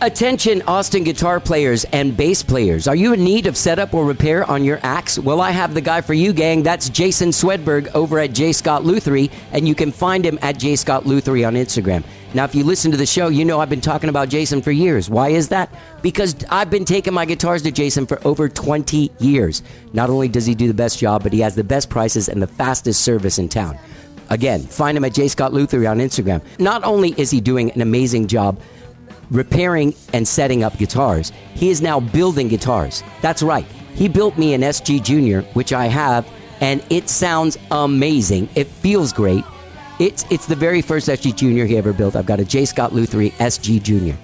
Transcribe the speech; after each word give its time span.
Attention, 0.00 0.62
Austin 0.62 1.02
guitar 1.02 1.40
players 1.40 1.82
and 1.86 2.16
bass 2.16 2.40
players. 2.40 2.86
Are 2.86 2.94
you 2.94 3.14
in 3.14 3.24
need 3.24 3.48
of 3.48 3.56
setup 3.56 3.94
or 3.94 4.04
repair 4.04 4.48
on 4.48 4.62
your 4.62 4.78
axe? 4.84 5.18
Well, 5.18 5.40
I 5.40 5.50
have 5.50 5.74
the 5.74 5.80
guy 5.80 6.02
for 6.02 6.14
you, 6.14 6.32
gang. 6.32 6.62
That's 6.62 6.88
Jason 6.88 7.30
Swedberg 7.30 7.92
over 7.96 8.20
at 8.20 8.32
J. 8.32 8.52
Scott 8.52 8.84
Lutherie, 8.84 9.28
and 9.50 9.66
you 9.66 9.74
can 9.74 9.90
find 9.90 10.24
him 10.24 10.38
at 10.40 10.56
J. 10.56 10.76
Scott 10.76 11.02
Lutherie 11.02 11.44
on 11.44 11.54
Instagram. 11.54 12.04
Now, 12.32 12.44
if 12.44 12.54
you 12.54 12.62
listen 12.62 12.92
to 12.92 12.96
the 12.96 13.06
show, 13.06 13.26
you 13.26 13.44
know 13.44 13.58
I've 13.58 13.70
been 13.70 13.80
talking 13.80 14.08
about 14.08 14.28
Jason 14.28 14.62
for 14.62 14.70
years. 14.70 15.10
Why 15.10 15.30
is 15.30 15.48
that? 15.48 15.68
Because 16.00 16.36
I've 16.48 16.70
been 16.70 16.84
taking 16.84 17.12
my 17.12 17.24
guitars 17.24 17.62
to 17.62 17.72
Jason 17.72 18.06
for 18.06 18.24
over 18.24 18.48
20 18.48 19.10
years. 19.18 19.64
Not 19.94 20.10
only 20.10 20.28
does 20.28 20.46
he 20.46 20.54
do 20.54 20.68
the 20.68 20.74
best 20.74 21.00
job, 21.00 21.24
but 21.24 21.32
he 21.32 21.40
has 21.40 21.56
the 21.56 21.64
best 21.64 21.90
prices 21.90 22.28
and 22.28 22.40
the 22.40 22.46
fastest 22.46 23.00
service 23.00 23.40
in 23.40 23.48
town. 23.48 23.76
Again, 24.30 24.60
find 24.62 24.96
him 24.96 25.04
at 25.04 25.14
J. 25.14 25.26
Scott 25.26 25.52
Lutherie 25.52 25.90
on 25.90 25.98
Instagram. 25.98 26.40
Not 26.60 26.84
only 26.84 27.14
is 27.16 27.32
he 27.32 27.40
doing 27.40 27.72
an 27.72 27.80
amazing 27.80 28.28
job, 28.28 28.60
repairing 29.30 29.94
and 30.12 30.26
setting 30.26 30.64
up 30.64 30.76
guitars. 30.78 31.32
He 31.54 31.70
is 31.70 31.82
now 31.82 32.00
building 32.00 32.48
guitars. 32.48 33.02
That's 33.20 33.42
right. 33.42 33.66
He 33.94 34.08
built 34.08 34.38
me 34.38 34.54
an 34.54 34.62
SG 34.62 35.02
Junior, 35.02 35.42
which 35.54 35.72
I 35.72 35.86
have, 35.86 36.28
and 36.60 36.84
it 36.90 37.08
sounds 37.08 37.58
amazing. 37.70 38.48
It 38.54 38.66
feels 38.66 39.12
great. 39.12 39.44
It's 39.98 40.24
it's 40.30 40.46
the 40.46 40.54
very 40.54 40.80
first 40.80 41.08
SG 41.08 41.34
Junior 41.34 41.66
he 41.66 41.76
ever 41.76 41.92
built. 41.92 42.14
I've 42.14 42.26
got 42.26 42.40
a 42.40 42.44
J. 42.44 42.64
Scott 42.64 42.92
Lutherie 42.92 43.32
SG 43.32 43.82
Junior. 43.82 44.16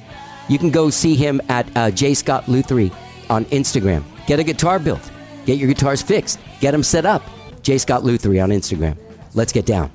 You 0.48 0.58
can 0.58 0.70
go 0.70 0.90
see 0.90 1.16
him 1.16 1.40
at 1.48 1.66
uh, 1.76 1.90
J. 1.90 2.14
Scott 2.14 2.44
Lutherie 2.44 2.92
on 3.30 3.44
Instagram. 3.46 4.04
Get 4.26 4.38
a 4.38 4.44
guitar 4.44 4.78
built. 4.78 5.10
Get 5.46 5.58
your 5.58 5.68
guitars 5.68 6.02
fixed. 6.02 6.38
Get 6.60 6.70
them 6.72 6.82
set 6.82 7.04
up. 7.06 7.22
J. 7.62 7.78
Scott 7.78 8.02
Lutherie 8.02 8.42
on 8.42 8.50
Instagram. 8.50 8.96
Let's 9.34 9.52
get 9.52 9.66
down. 9.66 9.90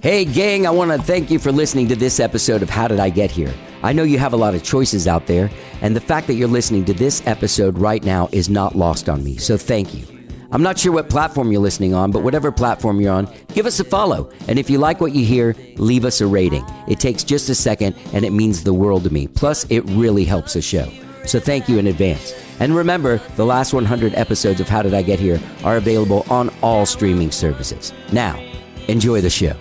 Hey, 0.00 0.24
gang, 0.24 0.66
I 0.66 0.70
want 0.70 0.92
to 0.92 0.98
thank 0.98 1.30
you 1.30 1.40
for 1.40 1.50
listening 1.50 1.88
to 1.88 1.96
this 1.96 2.20
episode 2.20 2.62
of 2.62 2.70
How 2.70 2.86
Did 2.86 3.00
I 3.00 3.10
Get 3.10 3.32
Here? 3.32 3.52
I 3.82 3.92
know 3.92 4.02
you 4.02 4.18
have 4.18 4.32
a 4.32 4.36
lot 4.36 4.54
of 4.54 4.62
choices 4.62 5.06
out 5.06 5.26
there, 5.26 5.50
and 5.82 5.94
the 5.94 6.00
fact 6.00 6.26
that 6.26 6.34
you're 6.34 6.48
listening 6.48 6.84
to 6.86 6.94
this 6.94 7.24
episode 7.26 7.78
right 7.78 8.02
now 8.02 8.28
is 8.32 8.48
not 8.48 8.76
lost 8.76 9.08
on 9.08 9.22
me, 9.22 9.36
so 9.36 9.56
thank 9.56 9.94
you. 9.94 10.06
I'm 10.50 10.62
not 10.62 10.78
sure 10.78 10.92
what 10.92 11.10
platform 11.10 11.52
you're 11.52 11.60
listening 11.60 11.92
on, 11.92 12.10
but 12.10 12.22
whatever 12.22 12.50
platform 12.50 13.00
you're 13.00 13.12
on, 13.12 13.30
give 13.52 13.66
us 13.66 13.80
a 13.80 13.84
follow. 13.84 14.30
And 14.48 14.58
if 14.58 14.70
you 14.70 14.78
like 14.78 14.98
what 14.98 15.14
you 15.14 15.24
hear, 15.24 15.54
leave 15.76 16.06
us 16.06 16.22
a 16.22 16.26
rating. 16.26 16.64
It 16.88 16.98
takes 17.00 17.22
just 17.22 17.50
a 17.50 17.54
second, 17.54 17.96
and 18.14 18.24
it 18.24 18.32
means 18.32 18.64
the 18.64 18.72
world 18.72 19.04
to 19.04 19.10
me. 19.10 19.28
Plus, 19.28 19.66
it 19.68 19.80
really 19.90 20.24
helps 20.24 20.54
the 20.54 20.62
show. 20.62 20.90
So 21.26 21.38
thank 21.38 21.68
you 21.68 21.78
in 21.78 21.86
advance. 21.86 22.34
And 22.60 22.74
remember, 22.74 23.18
the 23.36 23.44
last 23.44 23.74
100 23.74 24.14
episodes 24.14 24.60
of 24.60 24.68
How 24.68 24.80
Did 24.80 24.94
I 24.94 25.02
Get 25.02 25.20
Here 25.20 25.38
are 25.64 25.76
available 25.76 26.24
on 26.30 26.50
all 26.62 26.86
streaming 26.86 27.30
services. 27.30 27.92
Now, 28.10 28.42
enjoy 28.88 29.20
the 29.20 29.30
show. 29.30 29.54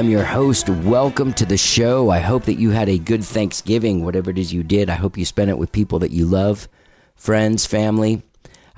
I'm 0.00 0.08
your 0.08 0.24
host. 0.24 0.70
Welcome 0.70 1.34
to 1.34 1.44
the 1.44 1.58
show. 1.58 2.08
I 2.08 2.20
hope 2.20 2.44
that 2.44 2.54
you 2.54 2.70
had 2.70 2.88
a 2.88 2.96
good 2.96 3.22
Thanksgiving, 3.22 4.02
whatever 4.02 4.30
it 4.30 4.38
is 4.38 4.50
you 4.50 4.62
did. 4.62 4.88
I 4.88 4.94
hope 4.94 5.18
you 5.18 5.26
spent 5.26 5.50
it 5.50 5.58
with 5.58 5.72
people 5.72 5.98
that 5.98 6.10
you 6.10 6.24
love, 6.24 6.68
friends, 7.16 7.66
family. 7.66 8.22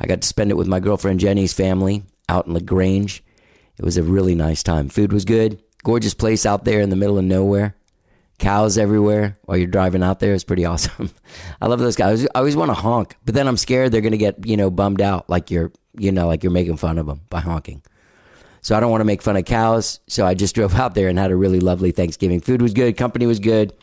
I 0.00 0.06
got 0.06 0.20
to 0.22 0.26
spend 0.26 0.50
it 0.50 0.56
with 0.56 0.66
my 0.66 0.80
girlfriend 0.80 1.20
Jenny's 1.20 1.52
family 1.52 2.02
out 2.28 2.48
in 2.48 2.54
LaGrange. 2.54 3.22
It 3.78 3.84
was 3.84 3.96
a 3.96 4.02
really 4.02 4.34
nice 4.34 4.64
time. 4.64 4.88
Food 4.88 5.12
was 5.12 5.24
good. 5.24 5.62
Gorgeous 5.84 6.12
place 6.12 6.44
out 6.44 6.64
there 6.64 6.80
in 6.80 6.90
the 6.90 6.96
middle 6.96 7.18
of 7.18 7.24
nowhere. 7.24 7.76
Cows 8.40 8.76
everywhere 8.76 9.38
while 9.44 9.56
you're 9.56 9.68
driving 9.68 10.02
out 10.02 10.18
there. 10.18 10.34
It's 10.34 10.42
pretty 10.42 10.64
awesome. 10.72 11.08
I 11.60 11.68
love 11.68 11.78
those 11.78 11.94
guys. 11.94 12.24
I 12.34 12.38
always 12.40 12.56
want 12.56 12.70
to 12.70 12.74
honk, 12.74 13.14
but 13.24 13.36
then 13.36 13.46
I'm 13.46 13.56
scared 13.56 13.92
they're 13.92 14.00
going 14.00 14.10
to 14.10 14.18
get, 14.18 14.44
you 14.44 14.56
know, 14.56 14.72
bummed 14.72 15.00
out 15.00 15.30
like 15.30 15.52
you're, 15.52 15.70
you 15.96 16.10
know, 16.10 16.26
like 16.26 16.42
you're 16.42 16.50
making 16.50 16.78
fun 16.78 16.98
of 16.98 17.06
them 17.06 17.20
by 17.30 17.38
honking. 17.38 17.80
So 18.62 18.76
I 18.76 18.80
don't 18.80 18.90
want 18.90 19.00
to 19.00 19.06
make 19.06 19.22
fun 19.22 19.36
of 19.36 19.44
cows. 19.44 20.00
So 20.06 20.24
I 20.24 20.34
just 20.34 20.54
drove 20.54 20.74
out 20.74 20.94
there 20.94 21.08
and 21.08 21.18
had 21.18 21.30
a 21.30 21.36
really 21.36 21.60
lovely 21.60 21.90
Thanksgiving. 21.90 22.40
Food 22.40 22.62
was 22.62 22.72
good, 22.72 22.96
company 22.96 23.26
was 23.26 23.38
good, 23.38 23.74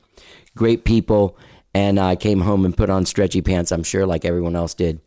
great 0.56 0.86
people, 0.86 1.38
and 1.74 2.00
I 2.00 2.16
came 2.16 2.42
home 2.42 2.66
and 2.66 2.76
put 2.76 2.90
on 2.90 3.06
stretchy 3.06 3.42
pants. 3.42 3.72
I'm 3.72 3.84
sure, 3.84 4.06
like 4.08 4.26
everyone 4.26 4.56
else 4.56 4.74
did, 4.74 5.02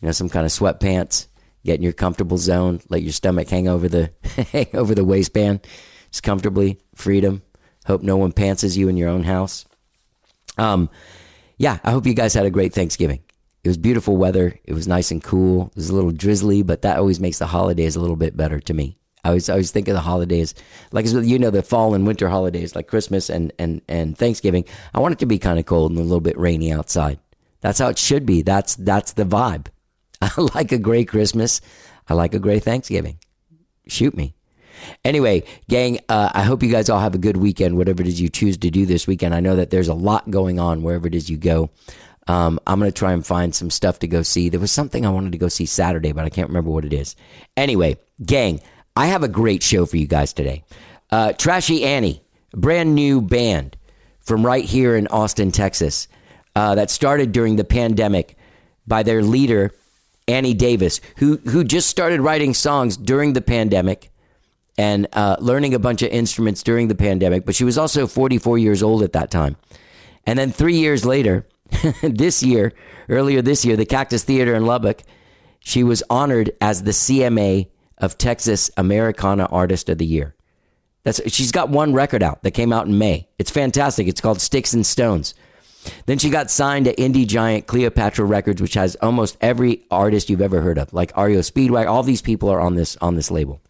you 0.00 0.06
know, 0.06 0.12
some 0.12 0.28
kind 0.28 0.46
of 0.46 0.52
sweatpants. 0.52 1.26
Get 1.64 1.76
in 1.76 1.82
your 1.82 1.94
comfortable 1.94 2.36
zone. 2.36 2.80
Let 2.90 3.02
your 3.02 3.12
stomach 3.12 3.48
hang 3.48 3.68
over 3.68 3.88
the 3.88 4.12
hang 4.52 4.68
over 4.74 4.94
the 4.94 5.04
waistband, 5.04 5.66
just 6.10 6.22
comfortably. 6.22 6.78
Freedom. 6.94 7.42
Hope 7.86 8.02
no 8.02 8.16
one 8.16 8.32
pantses 8.32 8.76
you 8.76 8.88
in 8.88 8.96
your 8.96 9.08
own 9.08 9.24
house. 9.24 9.64
Um, 10.56 10.90
yeah, 11.58 11.78
I 11.82 11.90
hope 11.90 12.06
you 12.06 12.14
guys 12.14 12.34
had 12.34 12.46
a 12.46 12.50
great 12.50 12.74
Thanksgiving. 12.74 13.20
It 13.62 13.68
was 13.68 13.78
beautiful 13.78 14.16
weather. 14.16 14.58
It 14.64 14.74
was 14.74 14.86
nice 14.86 15.10
and 15.10 15.22
cool. 15.22 15.68
It 15.68 15.76
was 15.76 15.88
a 15.88 15.94
little 15.94 16.10
drizzly, 16.10 16.62
but 16.62 16.82
that 16.82 16.98
always 16.98 17.18
makes 17.18 17.38
the 17.38 17.46
holidays 17.46 17.96
a 17.96 18.00
little 18.00 18.16
bit 18.16 18.36
better 18.36 18.60
to 18.60 18.74
me. 18.74 18.98
I 19.24 19.28
always, 19.28 19.48
I 19.48 19.54
always 19.54 19.70
think 19.70 19.88
of 19.88 19.94
the 19.94 20.00
holidays, 20.00 20.54
like 20.92 21.06
you 21.06 21.38
know, 21.38 21.50
the 21.50 21.62
fall 21.62 21.94
and 21.94 22.06
winter 22.06 22.28
holidays, 22.28 22.76
like 22.76 22.86
Christmas 22.86 23.30
and, 23.30 23.52
and, 23.58 23.80
and 23.88 24.16
Thanksgiving. 24.16 24.64
I 24.92 25.00
want 25.00 25.12
it 25.12 25.18
to 25.20 25.26
be 25.26 25.38
kind 25.38 25.58
of 25.58 25.66
cold 25.66 25.90
and 25.90 25.98
a 25.98 26.02
little 26.02 26.20
bit 26.20 26.38
rainy 26.38 26.72
outside. 26.72 27.18
That's 27.60 27.78
how 27.78 27.88
it 27.88 27.98
should 27.98 28.26
be. 28.26 28.42
That's, 28.42 28.74
that's 28.76 29.12
the 29.12 29.24
vibe. 29.24 29.68
I 30.20 30.30
like 30.54 30.72
a 30.72 30.78
great 30.78 31.08
Christmas. 31.08 31.60
I 32.08 32.14
like 32.14 32.34
a 32.34 32.38
great 32.38 32.62
Thanksgiving. 32.62 33.18
Shoot 33.86 34.14
me. 34.14 34.34
Anyway, 35.04 35.44
gang, 35.68 36.00
uh, 36.08 36.30
I 36.34 36.42
hope 36.42 36.62
you 36.62 36.70
guys 36.70 36.90
all 36.90 37.00
have 37.00 37.14
a 37.14 37.18
good 37.18 37.36
weekend, 37.36 37.76
whatever 37.76 38.02
it 38.02 38.08
is 38.08 38.20
you 38.20 38.28
choose 38.28 38.56
to 38.58 38.70
do 38.70 38.84
this 38.84 39.06
weekend. 39.06 39.34
I 39.34 39.40
know 39.40 39.56
that 39.56 39.70
there's 39.70 39.88
a 39.88 39.94
lot 39.94 40.30
going 40.30 40.58
on 40.58 40.82
wherever 40.82 41.06
it 41.06 41.14
is 41.14 41.30
you 41.30 41.36
go. 41.36 41.70
Um, 42.26 42.58
I'm 42.66 42.78
going 42.78 42.90
to 42.90 42.98
try 42.98 43.12
and 43.12 43.24
find 43.24 43.54
some 43.54 43.70
stuff 43.70 43.98
to 44.00 44.08
go 44.08 44.22
see. 44.22 44.48
There 44.48 44.60
was 44.60 44.72
something 44.72 45.04
I 45.04 45.10
wanted 45.10 45.32
to 45.32 45.38
go 45.38 45.48
see 45.48 45.66
Saturday, 45.66 46.12
but 46.12 46.24
I 46.24 46.30
can't 46.30 46.48
remember 46.48 46.70
what 46.70 46.84
it 46.84 46.92
is. 46.92 47.16
Anyway, 47.56 47.98
gang, 48.24 48.60
I 48.96 49.06
have 49.06 49.24
a 49.24 49.28
great 49.28 49.62
show 49.62 49.86
for 49.86 49.96
you 49.96 50.06
guys 50.06 50.32
today. 50.32 50.62
Uh, 51.10 51.32
Trashy 51.32 51.84
Annie, 51.84 52.22
brand 52.52 52.94
new 52.94 53.20
band 53.20 53.76
from 54.20 54.46
right 54.46 54.64
here 54.64 54.96
in 54.96 55.08
Austin, 55.08 55.50
Texas, 55.50 56.06
uh, 56.54 56.76
that 56.76 56.90
started 56.90 57.32
during 57.32 57.56
the 57.56 57.64
pandemic 57.64 58.36
by 58.86 59.02
their 59.02 59.22
leader, 59.22 59.72
Annie 60.28 60.54
Davis, 60.54 61.00
who 61.16 61.38
who 61.38 61.64
just 61.64 61.88
started 61.88 62.20
writing 62.20 62.54
songs 62.54 62.96
during 62.96 63.32
the 63.32 63.40
pandemic 63.40 64.10
and 64.78 65.08
uh, 65.12 65.36
learning 65.40 65.74
a 65.74 65.78
bunch 65.78 66.02
of 66.02 66.10
instruments 66.10 66.62
during 66.62 66.86
the 66.88 66.94
pandemic. 66.94 67.44
But 67.44 67.56
she 67.56 67.64
was 67.64 67.76
also 67.76 68.06
44 68.06 68.58
years 68.58 68.82
old 68.82 69.02
at 69.02 69.12
that 69.12 69.30
time. 69.30 69.56
And 70.24 70.38
then 70.38 70.50
three 70.50 70.76
years 70.76 71.04
later, 71.04 71.46
this 72.02 72.42
year, 72.42 72.72
earlier 73.08 73.42
this 73.42 73.64
year, 73.64 73.76
the 73.76 73.86
Cactus 73.86 74.22
Theater 74.22 74.54
in 74.54 74.66
Lubbock, 74.66 75.02
she 75.60 75.82
was 75.82 76.02
honored 76.08 76.52
as 76.60 76.82
the 76.82 76.92
CMA 76.92 77.68
of 78.04 78.18
Texas 78.18 78.70
Americana 78.76 79.46
Artist 79.46 79.88
of 79.88 79.98
the 79.98 80.06
Year. 80.06 80.34
That's 81.02 81.20
she's 81.32 81.52
got 81.52 81.68
one 81.68 81.92
record 81.92 82.22
out 82.22 82.42
that 82.42 82.52
came 82.52 82.72
out 82.72 82.86
in 82.86 82.98
May. 82.98 83.28
It's 83.38 83.50
fantastic. 83.50 84.06
It's 84.06 84.20
called 84.20 84.40
Sticks 84.40 84.72
and 84.72 84.86
Stones. 84.86 85.34
Then 86.06 86.18
she 86.18 86.30
got 86.30 86.50
signed 86.50 86.86
to 86.86 86.94
indie 86.94 87.26
giant 87.26 87.66
Cleopatra 87.66 88.24
Records, 88.24 88.62
which 88.62 88.74
has 88.74 88.96
almost 88.96 89.36
every 89.40 89.84
artist 89.90 90.30
you've 90.30 90.40
ever 90.40 90.62
heard 90.62 90.78
of, 90.78 90.92
like 90.94 91.12
Ario 91.12 91.44
Speedway. 91.44 91.84
All 91.84 92.02
these 92.02 92.22
people 92.22 92.48
are 92.48 92.60
on 92.60 92.74
this 92.74 92.96
on 92.98 93.16
this 93.16 93.30
label. 93.30 93.60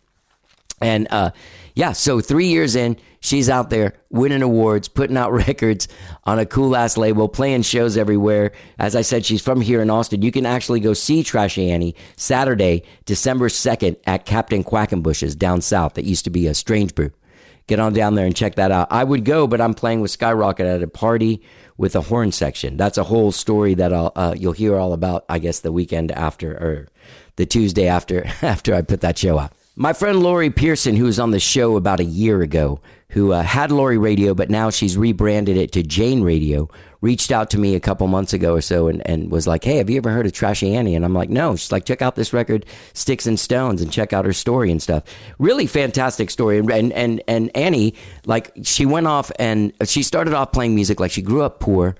And 0.81 1.06
uh, 1.11 1.31
yeah, 1.75 1.93
so 1.93 2.21
three 2.21 2.47
years 2.47 2.76
in, 2.76 2.97
she's 3.21 3.49
out 3.49 3.71
there 3.71 3.94
winning 4.11 4.43
awards, 4.43 4.88
putting 4.88 5.17
out 5.17 5.32
records 5.47 5.88
on 6.25 6.38
a 6.38 6.47
cool 6.47 6.76
ass 6.76 6.97
label, 6.97 7.29
playing 7.29 7.62
shows 7.62 7.97
everywhere. 7.97 8.53
As 8.79 8.94
I 8.94 9.03
said, 9.03 9.25
she's 9.25 9.43
from 9.43 9.61
here 9.61 9.82
in 9.82 9.91
Austin. 9.91 10.23
You 10.23 10.32
can 10.32 10.47
actually 10.47 10.81
go 10.81 10.94
see 10.94 11.23
Trashy 11.23 11.71
Annie 11.71 11.97
Saturday, 12.17 12.85
December 13.05 13.49
2nd 13.49 13.97
at 14.06 14.25
Captain 14.25 14.62
Quackenbush's 14.62 15.35
down 15.35 15.61
south. 15.61 15.94
That 15.94 16.05
used 16.05 16.25
to 16.25 16.31
be 16.31 16.47
a 16.47 16.55
strange 16.55 16.94
brew. 16.94 17.11
Get 17.67 17.81
on 17.81 17.94
down 17.94 18.15
there 18.15 18.26
and 18.26 18.37
check 18.37 18.56
that 18.56 18.71
out. 18.71 18.88
I 18.91 19.05
would 19.05 19.25
go, 19.25 19.47
but 19.47 19.61
I'm 19.61 19.73
playing 19.73 20.03
with 20.03 20.11
Skyrocket 20.11 20.67
at 20.67 20.82
a 20.82 20.87
party 20.87 21.43
with 21.79 21.97
a 21.97 22.03
horn 22.03 22.31
section. 22.31 22.76
That's 22.76 22.99
a 22.99 23.05
whole 23.05 23.32
story 23.32 23.75
that 23.75 23.93
I'll, 23.93 24.12
uh, 24.15 24.35
you'll 24.37 24.53
hear 24.53 24.76
all 24.76 24.93
about, 24.93 25.25
I 25.31 25.38
guess, 25.38 25.61
the 25.61 25.73
weekend 25.73 26.12
after 26.12 26.53
or 26.53 26.88
the 27.37 27.47
Tuesday 27.47 27.87
after 27.87 28.26
after 28.43 28.75
I 28.75 28.82
put 28.82 29.00
that 29.00 29.17
show 29.17 29.38
out. 29.38 29.53
My 29.76 29.93
friend 29.93 30.23
Lori 30.23 30.50
Pearson, 30.50 30.94
who 30.94 31.06
was 31.06 31.19
on 31.19 31.32
the 31.32 31.41
show 31.41 31.76
about 31.76 31.99
a 31.99 32.05
year 32.05 32.43
ago, 32.43 32.81
who 33.09 33.32
uh, 33.32 33.43
had 33.43 33.73
Lori 33.73 33.99
Radio, 33.99 34.32
but 34.32 34.49
now 34.49 34.71
she's 34.71 34.97
rebranded 34.97 35.56
it 35.56 35.73
to 35.73 35.82
Jane 35.82 36.23
Radio, 36.23 36.71
reached 37.00 37.32
out 37.32 37.50
to 37.50 37.59
me 37.59 37.75
a 37.75 37.81
couple 37.81 38.06
months 38.06 38.32
ago 38.32 38.55
or 38.55 38.61
so 38.61 38.87
and, 38.87 39.05
and 39.05 39.32
was 39.32 39.49
like, 39.49 39.65
Hey, 39.65 39.79
have 39.79 39.91
you 39.91 39.97
ever 39.97 40.11
heard 40.11 40.26
of 40.26 40.32
Trashy 40.32 40.76
Annie? 40.76 40.94
And 40.94 41.05
I'm 41.05 41.12
like, 41.12 41.29
No. 41.29 41.56
She's 41.56 41.73
like, 41.73 41.85
Check 41.85 42.03
out 42.03 42.15
this 42.15 42.32
record, 42.32 42.65
Sticks 42.93 43.26
and 43.26 43.38
Stones, 43.38 43.82
and 43.82 43.91
check 43.91 44.12
out 44.12 44.25
her 44.25 44.32
story 44.32 44.71
and 44.71 44.81
stuff. 44.81 45.03
Really 45.41 45.67
fantastic 45.67 46.31
story. 46.31 46.59
And, 46.59 46.71
and, 46.71 46.93
and, 46.93 47.21
and 47.26 47.50
Annie, 47.56 47.97
like, 48.26 48.53
she 48.62 48.87
went 48.87 49.09
off 49.09 49.32
and 49.41 49.73
she 49.85 50.05
started 50.05 50.35
off 50.35 50.53
playing 50.53 50.76
music. 50.76 51.00
Like, 51.00 51.11
she 51.11 51.23
grew 51.23 51.43
up 51.43 51.59
poor 51.59 51.97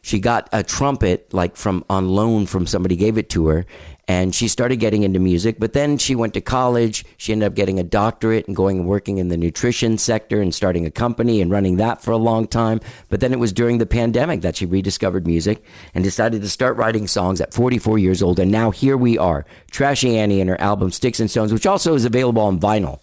she 0.00 0.20
got 0.20 0.48
a 0.52 0.62
trumpet 0.62 1.34
like 1.34 1.56
from 1.56 1.84
on 1.90 2.08
loan 2.08 2.46
from 2.46 2.66
somebody 2.66 2.94
gave 2.96 3.18
it 3.18 3.28
to 3.28 3.48
her 3.48 3.66
and 4.08 4.34
she 4.34 4.48
started 4.48 4.76
getting 4.76 5.04
into 5.04 5.20
music 5.20 5.58
but 5.58 5.74
then 5.74 5.98
she 5.98 6.14
went 6.14 6.34
to 6.34 6.40
college. 6.40 7.04
She 7.16 7.32
ended 7.32 7.46
up 7.46 7.54
getting 7.54 7.78
a 7.78 7.84
doctorate 7.84 8.46
and 8.46 8.56
going 8.56 8.78
and 8.80 8.88
working 8.88 9.18
in 9.18 9.28
the 9.28 9.36
nutrition 9.36 9.98
sector 9.98 10.40
and 10.40 10.54
starting 10.54 10.86
a 10.86 10.90
company 10.90 11.40
and 11.40 11.50
running 11.50 11.76
that 11.76 12.02
for 12.02 12.10
a 12.10 12.16
long 12.16 12.46
time. 12.46 12.80
But 13.08 13.20
then 13.20 13.32
it 13.32 13.38
was 13.38 13.52
during 13.52 13.78
the 13.78 13.86
pandemic 13.86 14.40
that 14.40 14.56
she 14.56 14.66
rediscovered 14.66 15.26
music 15.26 15.62
and 15.94 16.02
decided 16.02 16.40
to 16.42 16.48
start 16.48 16.76
writing 16.76 17.06
songs 17.06 17.40
at 17.40 17.52
44 17.52 17.98
years 17.98 18.22
old. 18.22 18.38
And 18.38 18.50
now 18.50 18.70
here 18.70 18.96
we 18.96 19.18
are 19.18 19.44
trashy 19.70 20.16
annie 20.16 20.40
and 20.40 20.48
her 20.48 20.60
album 20.60 20.90
sticks 20.90 21.20
and 21.20 21.30
stones 21.30 21.52
which 21.52 21.66
also 21.66 21.94
is 21.94 22.04
available 22.04 22.42
on 22.42 22.58
vinyl 22.58 23.00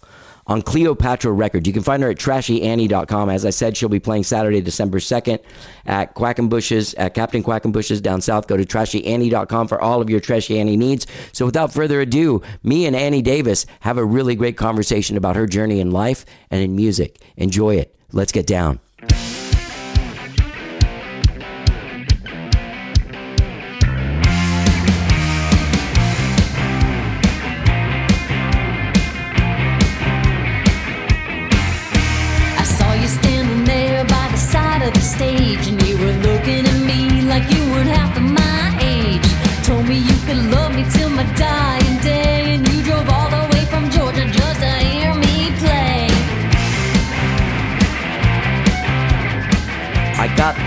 on 0.48 0.62
Cleopatra 0.62 1.32
Records. 1.32 1.68
You 1.68 1.74
can 1.74 1.84
find 1.84 2.04
her 2.04 2.10
at 2.10 2.18
trashyannie.com. 2.18 3.30
As 3.30 3.46
I 3.46 3.50
said, 3.50 3.76
she'll 3.76 3.90
be 3.90 4.00
playing 4.00 4.24
Saturday, 4.24 4.62
December 4.62 5.00
2nd 5.00 5.40
at 5.86 6.16
Quackenbush's, 6.16 6.94
at 6.96 7.14
Captain 7.14 7.44
Quackenbush's 7.44 8.02
down 8.02 8.22
south. 8.22 8.48
Go 8.48 8.58
to 8.58 8.66
trashyannie.com 8.66 9.68
for 9.68 9.82
all 9.82 10.02
of 10.02 10.10
your 10.10 10.20
Trashy 10.20 10.60
Annie 10.60 10.78
needs. 10.78 11.08
So 11.32 11.46
without 11.46 11.74
further 11.74 12.02
ado, 12.02 12.42
me 12.64 12.86
and 12.86 12.96
Annie 12.96 13.22
Davis 13.22 13.66
have 13.82 13.98
a 13.98 14.06
really 14.06 14.36
great 14.36 14.58
conversation 14.58 15.18
about 15.18 15.36
her 15.36 15.48
journey 15.48 15.80
in 15.80 15.92
life 15.92 16.26
and 16.52 16.62
in 16.62 16.76
music. 16.76 17.20
Enjoy 17.38 17.76
it. 17.76 17.96
Let's 18.12 18.32
get 18.32 18.48
down. 18.48 18.85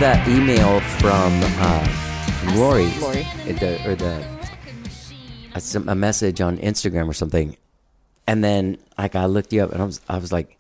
That 0.00 0.26
email 0.28 0.80
from, 1.00 1.32
uh, 1.42 1.84
from 2.40 2.56
Lori. 2.56 2.86
Lori. 3.00 3.22
The, 3.44 3.80
or 3.88 3.94
the 3.94 4.24
a, 5.54 5.60
some- 5.60 5.88
a 5.88 5.94
message 5.94 6.40
on 6.40 6.58
Instagram 6.58 7.08
or 7.08 7.12
something, 7.12 7.56
and 8.26 8.44
then 8.44 8.78
like 8.96 9.16
I 9.16 9.26
looked 9.26 9.52
you 9.52 9.62
up 9.62 9.72
and 9.72 9.82
I 9.82 9.84
was 9.84 10.00
I 10.08 10.18
was 10.18 10.30
like, 10.30 10.56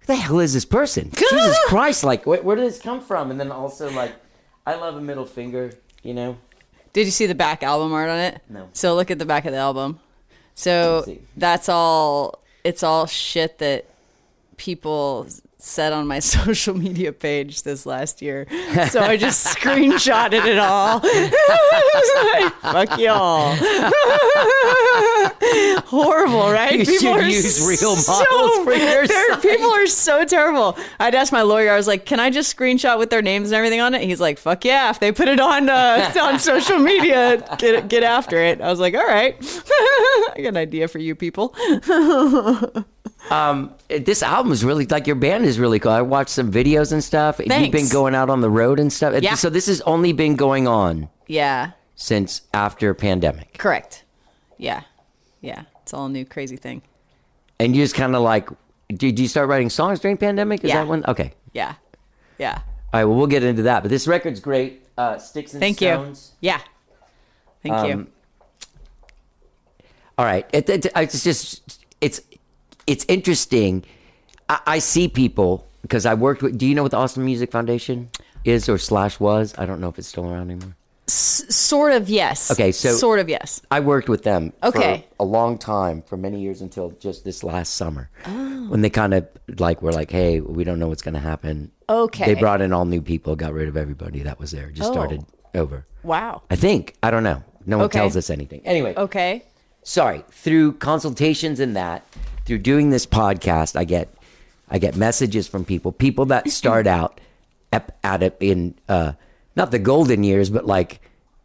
who 0.00 0.06
the 0.06 0.16
hell 0.16 0.40
is 0.40 0.52
this 0.52 0.64
person? 0.64 1.10
Jesus 1.16 1.58
Christ! 1.66 2.04
Like, 2.04 2.26
where, 2.26 2.42
where 2.42 2.56
did 2.56 2.66
this 2.66 2.80
come 2.80 3.00
from? 3.00 3.30
And 3.30 3.38
then 3.40 3.50
also 3.52 3.90
like, 3.90 4.12
I 4.66 4.74
love 4.74 4.96
a 4.96 5.00
middle 5.00 5.24
finger, 5.24 5.72
you 6.02 6.12
know. 6.14 6.36
Did 6.92 7.06
you 7.06 7.12
see 7.12 7.26
the 7.26 7.34
back 7.34 7.62
album 7.62 7.92
art 7.92 8.10
on 8.10 8.18
it? 8.18 8.42
No. 8.48 8.68
So 8.72 8.94
look 8.96 9.10
at 9.10 9.18
the 9.18 9.26
back 9.26 9.44
of 9.46 9.52
the 9.52 9.58
album. 9.58 10.00
So 10.54 11.06
that's 11.36 11.68
all. 11.68 12.42
It's 12.64 12.82
all 12.82 13.06
shit 13.06 13.58
that 13.58 13.86
people 14.56 15.28
said 15.58 15.92
on 15.92 16.06
my 16.06 16.18
social 16.20 16.76
media 16.76 17.12
page 17.12 17.62
this 17.62 17.84
last 17.84 18.22
year. 18.22 18.46
So 18.90 19.00
I 19.00 19.16
just 19.16 19.56
screenshotted 19.56 20.44
it 20.44 20.58
all. 20.58 21.00
Fuck 22.72 22.98
y'all. 22.98 23.54
Horrible, 25.86 26.50
right? 26.50 26.78
You 26.78 26.84
should 26.84 27.26
use 27.26 27.66
real 27.66 27.96
models 27.96 28.64
for 28.64 28.74
your 28.74 29.06
site. 29.06 29.42
People 29.42 29.70
are 29.70 29.86
so 29.86 30.24
terrible. 30.24 30.76
I'd 31.00 31.14
ask 31.14 31.32
my 31.32 31.42
lawyer. 31.42 31.72
I 31.72 31.76
was 31.76 31.86
like, 31.86 32.04
"Can 32.04 32.20
I 32.20 32.30
just 32.30 32.54
screenshot 32.54 32.98
with 32.98 33.10
their 33.10 33.22
names 33.22 33.48
and 33.48 33.56
everything 33.56 33.80
on 33.80 33.94
it?" 33.94 34.02
He's 34.02 34.20
like, 34.20 34.38
"Fuck 34.38 34.64
yeah!" 34.64 34.90
If 34.90 35.00
they 35.00 35.12
put 35.12 35.28
it 35.28 35.40
on 35.40 35.68
uh, 35.68 36.12
on 36.20 36.38
social 36.38 36.78
media, 36.78 37.56
get 37.58 37.88
get 37.88 38.02
after 38.02 38.38
it. 38.38 38.60
I 38.60 38.68
was 38.68 38.80
like, 38.80 38.94
"All 38.94 39.06
right, 39.06 39.36
I 39.40 40.34
got 40.36 40.48
an 40.48 40.56
idea 40.56 40.88
for 40.88 40.98
you 40.98 41.14
people." 41.14 41.54
Um, 43.30 43.74
this 43.88 44.22
album 44.22 44.52
is 44.52 44.64
really 44.64 44.86
like 44.86 45.06
your 45.06 45.16
band 45.16 45.44
is 45.44 45.58
really 45.58 45.78
cool. 45.78 45.92
I 45.92 46.02
watched 46.02 46.30
some 46.30 46.50
videos 46.50 46.92
and 46.92 47.02
stuff. 47.04 47.38
You've 47.38 47.72
been 47.72 47.88
going 47.88 48.14
out 48.14 48.30
on 48.30 48.40
the 48.40 48.50
road 48.50 48.80
and 48.80 48.92
stuff. 48.92 49.20
Yeah. 49.22 49.34
So 49.34 49.50
this 49.50 49.66
has 49.66 49.80
only 49.82 50.12
been 50.12 50.34
going 50.36 50.66
on 50.66 51.08
Yeah, 51.26 51.72
since 51.94 52.42
after 52.54 52.94
pandemic, 52.94 53.58
correct. 53.58 54.04
Yeah, 54.56 54.82
yeah. 55.40 55.62
It's 55.82 55.92
all 55.94 56.06
a 56.06 56.08
new 56.08 56.24
crazy 56.24 56.56
thing. 56.56 56.82
and 57.60 57.74
you 57.76 57.82
just 57.82 57.94
kind 57.94 58.14
of 58.16 58.22
like, 58.22 58.48
did 58.88 59.18
you 59.18 59.28
start 59.28 59.48
writing 59.48 59.68
songs 59.70 60.00
during 60.00 60.16
pandemic? 60.16 60.64
Is 60.64 60.68
Yeah. 60.68 60.76
that 60.80 60.86
one? 60.88 61.04
Okay. 61.08 61.32
Yeah, 61.52 61.74
yeah. 62.38 62.60
All 62.92 63.00
right, 63.00 63.04
well, 63.04 63.16
we'll 63.16 63.26
get 63.26 63.42
into 63.42 63.62
that. 63.62 63.82
But 63.82 63.90
this 63.90 64.06
record's 64.06 64.40
great. 64.40 64.86
Uh, 64.96 65.18
Sticks 65.18 65.52
and 65.52 65.60
Thank 65.60 65.80
you. 65.80 65.88
Stones. 65.88 66.32
Yeah. 66.40 66.60
Thank 67.62 67.86
you. 67.88 67.92
Um, 67.94 68.08
All 70.16 70.24
right, 70.24 70.46
it, 70.52 70.68
it, 70.68 70.86
it's 70.96 71.22
just 71.22 71.84
it's 72.00 72.20
it's 72.88 73.04
interesting. 73.08 73.84
I, 74.48 74.60
I 74.66 74.78
see 74.80 75.06
people 75.08 75.66
because 75.82 76.06
I 76.06 76.14
worked 76.14 76.42
with. 76.42 76.58
Do 76.58 76.66
you 76.66 76.74
know 76.74 76.82
what 76.82 76.90
the 76.92 76.96
Austin 76.96 77.24
Music 77.24 77.52
Foundation 77.52 78.08
is 78.44 78.68
or 78.68 78.78
slash 78.78 79.20
was? 79.20 79.54
I 79.58 79.66
don't 79.66 79.80
know 79.80 79.88
if 79.88 79.98
it's 79.98 80.08
still 80.08 80.26
around 80.26 80.50
anymore. 80.50 80.74
Sort 81.06 81.92
of 81.92 82.08
yes. 82.10 82.50
Okay, 82.50 82.70
so- 82.72 82.92
sort 82.92 83.18
of 83.18 83.28
yes. 83.28 83.62
I 83.70 83.80
worked 83.80 84.08
with 84.10 84.24
them 84.24 84.52
Okay. 84.62 85.06
for 85.16 85.22
a 85.22 85.24
long 85.24 85.56
time, 85.56 86.02
for 86.02 86.16
many 86.18 86.40
years 86.40 86.60
until 86.60 86.90
just 87.00 87.24
this 87.24 87.42
last 87.42 87.74
summer, 87.76 88.10
Oh. 88.26 88.66
when 88.68 88.82
they 88.82 88.90
kind 88.90 89.14
of 89.14 89.26
like 89.58 89.80
were 89.80 89.92
like, 89.92 90.10
"Hey, 90.10 90.40
we 90.40 90.64
don't 90.64 90.78
know 90.78 90.88
what's 90.88 91.00
going 91.02 91.14
to 91.14 91.20
happen." 91.20 91.70
Okay. 91.88 92.26
They 92.26 92.34
brought 92.38 92.60
in 92.60 92.72
all 92.74 92.84
new 92.84 93.00
people, 93.00 93.36
got 93.36 93.52
rid 93.54 93.68
of 93.68 93.76
everybody 93.76 94.22
that 94.22 94.38
was 94.38 94.50
there, 94.50 94.70
just 94.70 94.90
Oh. 94.90 94.92
started 94.92 95.24
over. 95.54 95.86
Wow. 96.02 96.42
I 96.50 96.56
think 96.56 96.94
I 97.02 97.10
don't 97.10 97.22
know. 97.24 97.42
No 97.64 97.78
one 97.78 97.86
Okay. 97.86 97.98
tells 97.98 98.16
us 98.16 98.28
anything. 98.30 98.60
Anyway, 98.66 98.92
Okay. 98.96 99.44
sorry 99.82 100.24
through 100.30 100.72
consultations 100.74 101.58
and 101.58 101.74
that 101.74 102.02
through 102.48 102.58
doing 102.58 102.90
this 102.90 103.06
podcast 103.06 103.76
i 103.76 103.84
get 103.84 104.12
i 104.70 104.78
get 104.78 104.96
messages 104.96 105.46
from 105.46 105.64
people 105.64 105.92
people 105.92 106.24
that 106.26 106.48
start 106.60 106.86
out 106.88 107.20
at, 107.72 107.96
at 108.02 108.22
it 108.24 108.36
in 108.40 108.74
uh 108.88 109.12
not 109.54 109.70
the 109.70 109.78
golden 109.78 110.24
years 110.24 110.50
but 110.50 110.66
like 110.66 111.00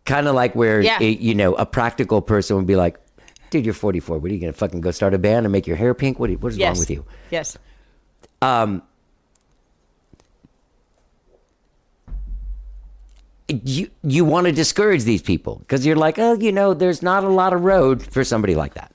kind 0.06 0.28
of 0.28 0.34
like 0.36 0.56
where 0.56 0.82
Yeah. 0.82 0.98
a- 1.00 1.12
you 1.12 1.36
know 1.36 1.54
a 1.56 1.66
practical 1.66 2.22
person 2.22 2.56
would 2.56 2.66
be 2.68 2.76
like 2.78 2.98
dude 3.52 3.66
you're 3.66 3.74
44 3.74 4.18
what 4.18 4.32
are 4.32 4.34
you 4.34 4.40
gonna 4.40 4.54
fucking 4.54 4.82
go 4.82 4.92
start 4.92 5.14
a 5.14 5.18
band 5.20 5.46
and 5.46 5.52
make 5.52 5.68
your 5.68 5.76
hair 5.78 5.94
pink 5.94 6.18
what, 6.20 6.32
what 6.40 6.52
is 6.54 6.58
Yes. 6.58 6.70
wrong 6.76 6.80
with 6.80 6.90
you 6.90 7.06
Yes. 7.30 7.58
Um. 8.42 8.82
you 13.50 13.90
you 14.04 14.24
want 14.26 14.46
to 14.48 14.52
discourage 14.54 15.04
these 15.04 15.22
people 15.22 15.58
because 15.60 15.86
you're 15.86 15.96
like, 15.98 16.18
oh, 16.18 16.34
you 16.40 16.52
know, 16.52 16.74
there's 16.74 17.02
not 17.04 17.24
a 17.24 17.30
lot 17.30 17.54
of 17.54 17.64
road 17.64 18.02
for 18.02 18.24
somebody 18.24 18.56
like 18.56 18.74
that. 18.76 18.92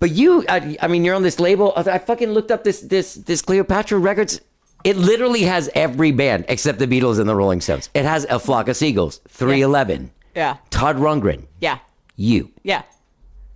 But 0.00 0.10
you, 0.12 0.44
I, 0.48 0.76
I 0.82 0.88
mean, 0.88 1.04
you're 1.04 1.14
on 1.14 1.22
this 1.22 1.38
label. 1.38 1.72
I 1.76 1.98
fucking 1.98 2.30
looked 2.30 2.50
up 2.50 2.64
this 2.64 2.80
this 2.80 3.14
this 3.14 3.42
Cleopatra 3.42 3.98
Records. 3.98 4.40
It 4.82 4.96
literally 4.96 5.42
has 5.42 5.68
every 5.74 6.10
band 6.10 6.46
except 6.48 6.78
the 6.78 6.86
Beatles 6.86 7.20
and 7.20 7.28
the 7.28 7.36
Rolling 7.36 7.60
Stones. 7.60 7.90
It 7.92 8.06
has 8.06 8.24
a 8.30 8.38
flock 8.38 8.66
of 8.68 8.76
seagulls, 8.76 9.20
311, 9.28 10.10
Yeah. 10.34 10.56
Todd 10.70 10.96
Rundgren, 10.96 11.44
Yeah. 11.60 11.78
you. 12.16 12.50
Yeah. 12.62 12.82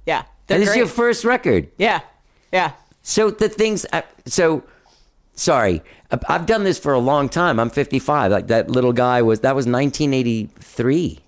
Yeah. 0.05 0.25
They're 0.47 0.57
And 0.59 0.63
this 0.63 0.71
is 0.73 0.77
your 0.77 0.87
first 0.87 1.25
record. 1.25 1.69
yeah. 1.79 2.01
Yeah. 2.53 2.73
So 3.03 3.31
the 3.31 3.49
things, 3.49 3.87
uh, 3.91 4.03
so 4.27 4.65
sorry, 5.35 5.83
I've 6.29 6.45
done 6.45 6.65
this 6.65 6.79
for 6.79 6.93
a 6.93 6.99
long 6.99 7.31
time. 7.31 7.59
I'm 7.59 7.71
55. 7.71 8.31
Like 8.31 8.49
that 8.49 8.71
little 8.71 8.93
guy 8.93 9.23
was 9.23 9.41
that 9.41 9.57
was 9.57 9.67
1983, 9.67 11.21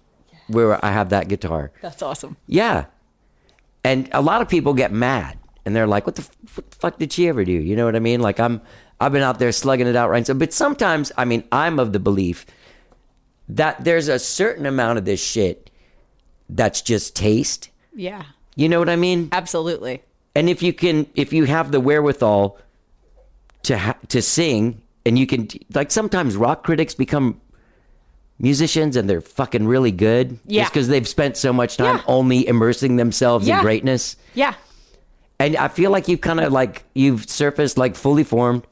where 0.49 0.85
I 0.85 0.91
have 0.93 1.09
that 1.09 1.29
guitar. 1.29 1.71
That's 1.81 2.03
awesome. 2.03 2.37
Yeah, 2.47 2.85
and 3.87 4.09
a 4.13 4.21
lot 4.21 4.43
of 4.43 4.49
people 4.49 4.75
get 4.75 4.93
mad 4.93 5.39
and 5.65 5.75
they're 5.75 5.87
like, 5.87 6.07
"What 6.07 6.17
the, 6.17 6.23
f- 6.23 6.57
what 6.57 6.71
the 6.71 6.77
fuck 6.77 6.99
did 6.99 7.13
she 7.13 7.29
ever 7.29 7.45
do?" 7.45 7.53
You 7.53 7.77
know 7.77 7.85
what 7.87 7.97
I 7.97 8.01
mean? 8.01 8.21
Like 8.21 8.39
I'm, 8.41 8.61
I've 9.01 9.13
been 9.13 9.23
out 9.23 9.39
there 9.39 9.53
slugging 9.53 9.87
it 9.87 9.97
out 9.97 10.11
right. 10.11 10.27
So, 10.27 10.35
but 10.35 10.53
sometimes, 10.53 11.13
I 11.17 11.25
mean, 11.25 11.45
I'm 11.53 11.79
of 11.79 11.93
the 11.93 12.01
belief 12.01 12.47
that 13.49 13.83
there's 13.85 14.09
a 14.09 14.19
certain 14.19 14.67
amount 14.67 14.99
of 14.99 15.05
this 15.05 15.23
shit 15.23 15.71
that's 16.49 16.83
just 16.83 17.15
taste. 17.17 17.71
Yeah. 17.95 18.23
You 18.57 18.69
know 18.69 18.79
what 18.79 18.89
I 18.89 18.97
mean? 18.97 19.29
Absolutely. 19.33 20.03
and 20.35 20.49
if 20.49 20.63
you 20.63 20.73
can 20.73 21.07
if 21.15 21.33
you 21.33 21.45
have 21.45 21.71
the 21.73 21.81
wherewithal 21.81 22.59
to 23.65 23.79
ha- 23.79 23.99
to 24.09 24.21
sing 24.23 24.81
and 25.05 25.19
you 25.19 25.27
can 25.27 25.49
like 25.75 25.91
sometimes 25.91 26.37
rock 26.37 26.65
critics 26.65 26.95
become 26.95 27.41
musicians 28.39 28.97
and 28.97 29.09
they're 29.09 29.21
fucking 29.21 29.67
really 29.67 29.93
good. 29.93 30.39
Yeah. 30.47 30.63
Just 30.63 30.73
because 30.75 30.89
they've 30.89 31.09
spent 31.09 31.37
so 31.37 31.53
much 31.53 31.77
time 31.77 31.97
Yeah. 31.97 32.03
only 32.07 32.47
immersing 32.47 32.97
themselves 32.97 33.47
Yeah. 33.49 33.59
in 33.59 33.63
greatness. 33.65 34.17
Yeah. 34.35 34.55
And 35.39 35.57
I 35.57 35.69
feel 35.69 35.91
like 35.91 36.09
you've 36.09 36.21
kind 36.21 36.41
of 36.41 36.53
like 36.53 36.85
you've 36.95 37.29
surfaced 37.29 37.77
like 37.79 37.95
fully 37.97 38.25
formed. 38.25 38.63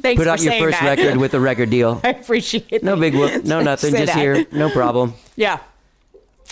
Thanks. 0.00 0.18
Put 0.18 0.26
out 0.26 0.40
your 0.42 0.54
first 0.54 0.80
that. 0.80 0.98
record 0.98 1.18
with 1.18 1.34
a 1.34 1.40
record 1.40 1.70
deal. 1.70 2.00
I 2.04 2.08
appreciate 2.10 2.66
it. 2.70 2.82
No 2.82 2.96
big 2.96 3.14
whoop. 3.14 3.44
No 3.44 3.60
nothing. 3.62 3.92
Just 3.94 4.06
that. 4.06 4.16
here. 4.16 4.46
No 4.50 4.68
problem. 4.70 5.14
Yeah. 5.36 5.58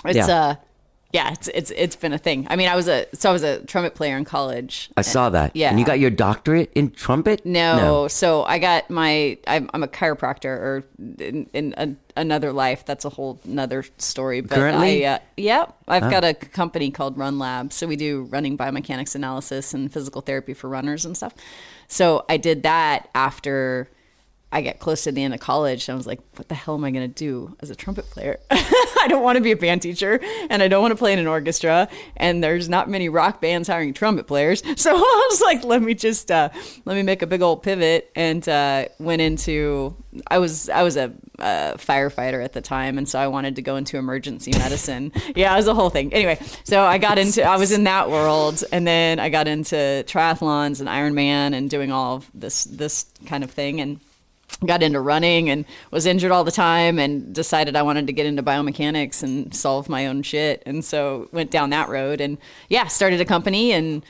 It's 0.05 0.17
Yeah. 0.17 0.27
uh 0.37 0.55
yeah, 1.13 1.33
it's 1.33 1.49
it's 1.49 1.73
it's 1.73 1.97
been 1.97 2.13
a 2.13 2.19
thing. 2.19 2.47
I 2.49 2.55
mean, 2.55 2.69
I 2.69 2.77
was 2.77 2.87
a 2.87 3.07
so 3.15 3.31
I 3.31 3.33
was 3.33 3.43
a 3.43 3.65
trumpet 3.65 3.97
player 3.97 4.17
in 4.17 4.25
college. 4.25 4.91
I 4.97 5.03
saw 5.03 5.29
that. 5.31 5.57
Yeah. 5.57 5.71
And 5.71 5.81
you 5.81 5.85
got 5.85 5.99
your 5.99 6.11
doctorate 6.11 6.71
in 6.75 6.91
trumpet? 6.91 7.45
No, 7.45 8.07
so 8.07 8.45
I 8.45 8.61
got 8.61 8.91
my 8.91 9.37
I'm, 9.47 9.69
I'm 9.75 9.83
a 9.83 9.89
chiropractor 9.89 10.45
or 10.45 10.85
in, 11.19 11.49
in 11.53 11.75
a, 11.77 11.89
another 12.17 12.53
life. 12.53 12.85
That's 12.85 13.05
a 13.05 13.09
whole 13.09 13.41
another 13.45 13.85
story. 13.99 14.41
But 14.41 14.55
Currently? 14.55 15.05
I, 15.05 15.15
uh, 15.15 15.19
yeah, 15.37 15.67
I've 15.89 16.11
got 16.11 16.23
a 16.23 16.33
company 16.33 16.93
called 16.93 17.19
Run 17.19 17.41
Lab. 17.41 17.73
So 17.73 17.89
we 17.89 17.97
do 17.97 18.23
running 18.31 18.57
biomechanics 18.57 19.17
analysis 19.17 19.75
and 19.75 19.93
physical 19.93 20.21
therapy 20.21 20.55
for 20.55 20.69
runners 20.69 21.05
and 21.05 21.17
stuff. 21.17 21.35
So 21.89 22.25
I 22.29 22.37
did 22.37 22.63
that 22.63 23.09
after 23.17 23.91
I 24.53 24.63
got 24.63 24.81
close 24.81 25.05
to 25.05 25.13
the 25.13 25.23
end 25.23 25.33
of 25.33 25.39
college. 25.39 25.89
And 25.89 25.95
I 25.95 25.97
was 25.97 26.07
like, 26.07 26.21
what 26.35 26.49
the 26.49 26.57
hell 26.57 26.75
am 26.75 26.85
I 26.85 26.91
going 26.91 27.09
to 27.09 27.15
do 27.15 27.57
as 27.61 27.71
a 27.71 27.77
trumpet 27.77 28.11
player? 28.11 28.39
I 28.51 29.07
don't 29.09 29.23
want 29.23 29.37
to 29.37 29.43
be 29.43 29.53
a 29.53 29.57
band 29.57 29.83
teacher 29.83 30.21
and 30.51 30.61
I 30.61 30.67
don't 30.67 30.83
want 30.83 30.91
to 30.93 30.97
play 30.97 31.13
in 31.13 31.21
an 31.21 31.29
orchestra. 31.29 31.89
And 32.17 32.43
there's 32.43 32.69
not 32.69 32.91
many 32.91 33.09
rock 33.09 33.41
bands 33.41 33.69
hiring 33.69 33.95
trumpet 33.95 34.27
players. 34.27 34.63
So 34.81 34.97
I 34.97 35.29
was 35.31 35.43
like, 35.43 35.63
let 35.63 35.83
me 35.83 35.93
just, 35.93 36.31
uh, 36.31 36.49
let 36.87 36.95
me 36.95 37.03
make 37.03 37.21
a 37.21 37.27
big 37.27 37.43
old 37.43 37.63
pivot 37.63 38.11
and 38.17 38.49
uh, 38.49 38.87
went 38.99 39.21
into, 39.21 39.95
I 40.27 40.39
was, 40.39 40.71
I 40.71 40.83
was 40.83 40.97
a, 40.97 41.13
firefighter 41.39 42.43
at 42.43 42.55
the 42.55 42.61
time. 42.63 42.97
And 42.97 43.07
so 43.07 43.19
I 43.19 43.27
wanted 43.27 43.57
to 43.57 43.63
go 43.63 43.77
into 43.77 43.99
emergency 43.99 44.53
medicine. 44.53 45.13
yeah, 45.37 45.53
it 45.53 45.57
was 45.57 45.67
a 45.67 45.75
whole 45.75 45.91
thing. 45.91 46.13
Anyway, 46.15 46.39
so 46.65 46.83
I 46.83 46.97
got 46.97 47.19
into, 47.19 47.43
I 47.43 47.57
was 47.57 47.73
in 47.73 47.85
that 47.85 48.11
world. 48.11 48.65
And 48.73 48.87
then 48.87 49.19
I 49.19 49.29
got 49.29 49.49
into 49.49 49.77
triathlons 50.07 50.81
and 50.81 50.89
Ironman 50.89 51.55
and 51.55 51.69
doing 51.69 51.93
all 51.93 52.25
this, 52.33 52.65
this 52.65 53.07
kind 53.27 53.45
of 53.45 53.51
thing. 53.51 53.81
And, 53.81 54.01
got 54.67 54.83
into 54.83 55.01
running 55.01 55.49
and 55.49 55.65
was 55.91 56.05
injured 56.07 56.31
all 56.31 56.45
the 56.45 56.51
time 56.53 56.99
and 56.99 57.35
decided 57.35 57.77
I 57.77 57.83
wanted 57.83 58.07
to 58.09 58.13
get 58.13 58.27
into 58.27 58.43
biomechanics 58.43 59.23
and 59.23 59.55
solve 59.55 59.89
my 59.89 60.07
own 60.07 60.23
shit. 60.23 60.63
And 60.67 60.85
so 60.85 61.29
went 61.33 61.51
down 61.51 61.71
that 61.71 61.89
road 61.89 62.21
and 62.21 62.37
yeah, 62.69 62.87
started 62.87 63.21
a 63.21 63.25
company 63.25 63.73
and 63.73 64.05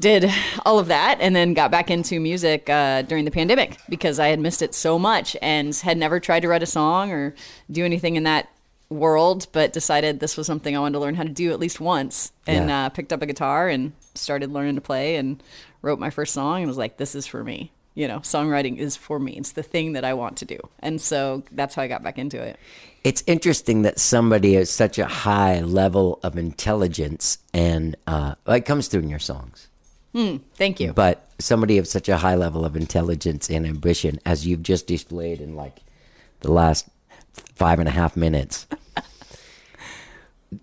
did 0.00 0.28
all 0.66 0.78
of 0.78 0.88
that 0.88 1.18
and 1.20 1.36
then 1.36 1.54
got 1.54 1.70
back 1.70 1.90
into 1.90 2.18
music 2.18 2.68
uh, 2.68 3.02
during 3.02 3.24
the 3.24 3.30
pandemic 3.30 3.78
because 3.88 4.18
I 4.18 4.28
had 4.28 4.40
missed 4.40 4.62
it 4.62 4.74
so 4.74 4.98
much 4.98 5.36
and 5.40 5.74
had 5.76 5.98
never 5.98 6.18
tried 6.18 6.40
to 6.40 6.48
write 6.48 6.62
a 6.62 6.66
song 6.66 7.12
or 7.12 7.34
do 7.70 7.84
anything 7.84 8.16
in 8.16 8.24
that 8.24 8.48
world, 8.90 9.46
but 9.52 9.72
decided 9.72 10.18
this 10.20 10.36
was 10.36 10.46
something 10.46 10.76
I 10.76 10.80
wanted 10.80 10.94
to 10.94 11.00
learn 11.00 11.14
how 11.14 11.22
to 11.22 11.28
do 11.28 11.52
at 11.52 11.60
least 11.60 11.80
once 11.80 12.32
and 12.46 12.68
Yeah. 12.68 12.86
uh, 12.86 12.88
picked 12.88 13.12
up 13.12 13.22
a 13.22 13.26
guitar 13.26 13.68
and 13.68 13.92
started 14.14 14.50
learning 14.52 14.74
to 14.76 14.80
play 14.80 15.16
and 15.16 15.42
wrote 15.82 15.98
my 15.98 16.10
first 16.10 16.32
song 16.34 16.58
and 16.58 16.66
was 16.66 16.78
like, 16.78 16.96
this 16.96 17.14
is 17.14 17.26
for 17.26 17.44
me. 17.44 17.70
You 17.94 18.08
know, 18.08 18.18
songwriting 18.18 18.76
is 18.76 18.96
for 18.96 19.18
me. 19.20 19.32
It's 19.32 19.52
the 19.52 19.62
thing 19.62 19.92
that 19.92 20.04
I 20.04 20.14
want 20.14 20.36
to 20.38 20.44
do. 20.44 20.58
And 20.80 21.00
so 21.00 21.44
that's 21.52 21.76
how 21.76 21.82
I 21.82 21.88
got 21.88 22.02
back 22.02 22.18
into 22.18 22.42
it. 22.42 22.58
It's 23.04 23.22
interesting 23.26 23.82
that 23.82 24.00
somebody 24.00 24.54
has 24.54 24.70
such 24.70 24.98
a 24.98 25.06
high 25.06 25.60
level 25.60 26.18
of 26.22 26.36
intelligence 26.36 27.38
and 27.52 27.94
uh, 28.06 28.34
it 28.48 28.64
comes 28.64 28.88
through 28.88 29.02
in 29.02 29.08
your 29.08 29.18
songs. 29.18 29.68
Thank 30.54 30.80
you. 30.80 30.92
But 30.92 31.28
somebody 31.38 31.78
of 31.78 31.86
such 31.86 32.08
a 32.08 32.16
high 32.16 32.36
level 32.36 32.64
of 32.64 32.76
intelligence 32.76 33.50
and 33.50 33.66
ambition 33.66 34.20
as 34.24 34.46
you've 34.46 34.62
just 34.62 34.86
displayed 34.86 35.40
in 35.40 35.54
like 35.54 35.80
the 36.40 36.52
last 36.52 36.88
five 37.54 37.78
and 37.78 37.88
a 37.88 37.92
half 37.92 38.16
minutes. 38.16 38.66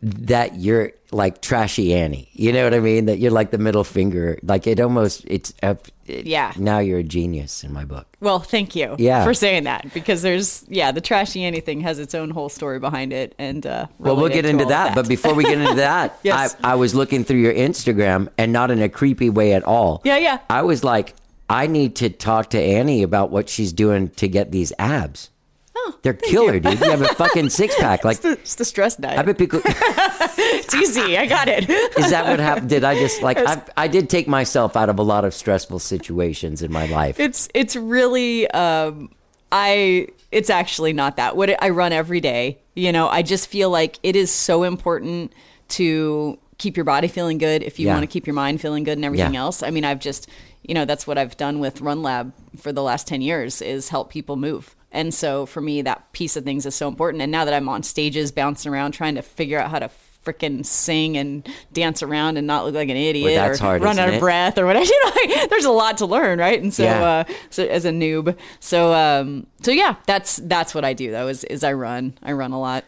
That 0.01 0.55
you're 0.55 0.91
like 1.12 1.41
trashy 1.41 1.93
Annie, 1.93 2.29
you 2.33 2.53
know 2.53 2.63
what 2.63 2.74
I 2.74 2.79
mean? 2.79 3.05
That 3.05 3.19
you're 3.19 3.31
like 3.31 3.51
the 3.51 3.57
middle 3.57 3.83
finger, 3.83 4.38
like 4.43 4.67
it 4.67 4.79
almost 4.79 5.24
it's. 5.27 5.53
It, 5.62 6.25
Yeah. 6.25 6.51
Now 6.57 6.79
you're 6.79 7.00
a 7.00 7.03
genius 7.03 7.63
in 7.63 7.71
my 7.71 7.86
book. 7.86 8.05
Well, 8.19 8.39
thank 8.39 8.75
you 8.75 8.95
Yeah. 9.00 9.24
for 9.24 9.33
saying 9.33 9.63
that 9.63 9.93
because 9.93 10.21
there's, 10.21 10.65
yeah, 10.67 10.91
the 10.91 11.00
trashy 11.00 11.45
anything 11.45 11.81
has 11.81 12.00
its 12.00 12.13
own 12.13 12.29
whole 12.31 12.50
story 12.50 12.79
behind 12.79 13.13
it. 13.13 13.33
And, 13.39 13.65
uh, 13.65 13.88
Well, 13.98 14.15
we'll 14.17 14.27
get 14.29 14.45
into 14.45 14.63
of 14.63 14.69
that, 14.69 14.93
but 14.93 15.07
before 15.07 15.33
we 15.33 15.43
get 15.45 15.57
into 15.60 15.75
that, 15.75 16.17
Yes. 16.24 16.55
I, 16.63 16.71
I 16.74 16.75
was 16.75 16.93
looking 16.93 17.24
through 17.24 17.39
your 17.39 17.53
Instagram 17.53 18.27
and 18.38 18.51
not 18.51 18.71
in 18.71 18.81
a 18.81 18.89
creepy 18.89 19.29
way 19.29 19.53
at 19.53 19.63
all. 19.63 20.01
Yeah, 20.03 20.17
yeah. 20.17 20.39
I 20.50 20.63
was 20.63 20.83
like, 20.83 21.13
I 21.50 21.67
need 21.67 21.95
to 21.98 22.10
talk 22.10 22.50
to 22.51 22.60
Annie 22.62 23.03
about 23.03 23.31
what 23.31 23.48
she's 23.50 23.71
doing 23.74 24.10
to 24.12 24.27
get 24.27 24.51
these 24.51 24.74
abs. 24.79 25.29
Oh, 25.74 25.96
They're 26.01 26.13
killer, 26.13 26.60
dude. 26.60 26.80
You 26.80 26.90
have 26.90 27.01
a 27.01 27.08
fucking 27.16 27.50
six 27.62 27.75
pack. 27.80 28.04
Like, 28.04 28.24
it's 28.24 28.56
the 28.56 28.66
stress 28.66 28.98
diet. 28.98 29.18
I 29.20 29.24
bet 29.24 29.38
people. 29.38 29.62
it's 29.66 30.74
easy. 30.75 31.18
I 31.18 31.25
got 31.28 31.48
it. 31.48 31.70
Is 31.70 32.10
that 32.10 32.28
what 32.28 32.40
happened? 32.40 32.70
Did 32.70 32.84
I 32.84 32.96
just 33.00 33.22
like? 33.22 33.38
I, 33.38 33.62
I 33.78 33.88
did 33.88 34.10
take 34.10 34.28
myself 34.28 34.75
out 34.75 34.90
of 34.90 35.00
a 35.00 35.04
lot 35.04 35.24
of 35.25 35.34
stressful 35.34 35.80
situations 35.80 36.62
in 36.62 36.72
my 36.72 36.86
life. 36.88 37.20
it's 37.20 37.48
it's 37.54 37.75
really 37.75 38.50
um 38.51 39.10
i 39.51 40.08
it's 40.32 40.50
actually 40.50 40.94
not 40.94 41.18
that 41.18 41.36
what 41.36 41.62
i 41.63 41.70
run 41.70 41.92
every 41.92 42.22
day 42.22 42.58
you 42.74 42.92
know 42.92 43.08
i 43.10 43.22
just 43.22 43.50
feel 43.50 43.70
like 43.70 44.00
it 44.01 44.16
is 44.16 44.32
so 44.32 44.63
important 44.63 45.34
to 45.68 46.38
keep 46.58 46.78
your 46.78 46.86
body 46.86 47.08
feeling 47.10 47.38
good 47.38 47.62
if 47.63 47.78
you 47.80 47.88
Yeah. 47.88 47.94
want 47.96 48.04
to 48.04 48.08
keep 48.08 48.25
your 48.28 48.34
mind 48.34 48.62
feeling 48.62 48.84
good 48.86 48.98
and 48.98 49.04
everything 49.06 49.34
Yeah. 49.34 49.42
else 49.42 49.62
i 49.63 49.70
mean 49.70 49.84
i've 49.84 50.00
just 50.00 50.30
you 50.63 50.74
know 50.74 50.86
that's 50.86 51.06
what 51.06 51.18
i've 51.18 51.36
done 51.38 51.60
with 51.60 51.82
run 51.82 52.01
lab 52.01 52.34
for 52.58 52.72
the 52.72 52.82
last 52.84 53.08
10 53.08 53.22
years 53.22 53.62
is 53.62 53.90
help 53.90 54.10
people 54.10 54.36
move 54.38 54.74
and 54.91 55.13
so 55.13 55.45
for 55.45 55.62
me 55.62 55.81
that 55.81 56.12
piece 56.13 56.36
of 56.36 56.43
things 56.43 56.65
is 56.65 56.75
so 56.75 56.88
important. 56.88 57.21
And 57.21 57.31
now 57.31 57.45
that 57.45 57.53
i'm 57.53 57.69
on 57.69 57.83
stages 57.83 58.31
bouncing 58.31 58.71
around 58.71 58.91
trying 58.93 59.15
to 59.15 59.21
figure 59.21 59.60
out 59.60 59.71
how 59.71 59.79
to 59.79 59.89
freaking 60.25 60.63
sing 60.63 61.17
and 61.17 61.50
dance 61.74 62.03
around 62.03 62.38
and 62.38 62.45
not 62.45 62.63
look 62.63 62.75
like 62.75 62.89
an 62.89 62.95
idiot 62.95 63.33
that's 63.33 63.60
or 63.60 63.63
hard, 63.63 63.81
run 63.81 63.98
out 63.98 64.07
of 64.07 64.13
it? 64.15 64.19
breath 64.19 64.57
or 64.60 64.67
whatever 64.67 64.86
you 64.93 65.05
know 65.05 65.12
like, 65.36 65.50
there's 65.50 65.65
a 65.65 65.71
lot 65.71 65.98
to 65.98 66.05
learn 66.05 66.38
right? 66.38 66.62
And 66.62 66.71
so 66.71 66.83
Yeah. 66.83 67.03
uh 67.03 67.24
so 67.50 67.65
as 67.65 67.86
a 67.86 67.89
noob. 67.91 68.38
So 68.60 68.93
um 68.93 69.48
so 69.63 69.71
yeah 69.71 69.95
that's 70.05 70.36
that's 70.43 70.75
what 70.75 70.86
i 70.86 70.93
do 70.93 71.10
though 71.12 71.27
is 71.27 71.43
is 71.45 71.63
i 71.63 71.74
run. 71.74 72.13
I 72.21 72.33
run 72.33 72.51
a 72.51 72.60
lot. 72.60 72.86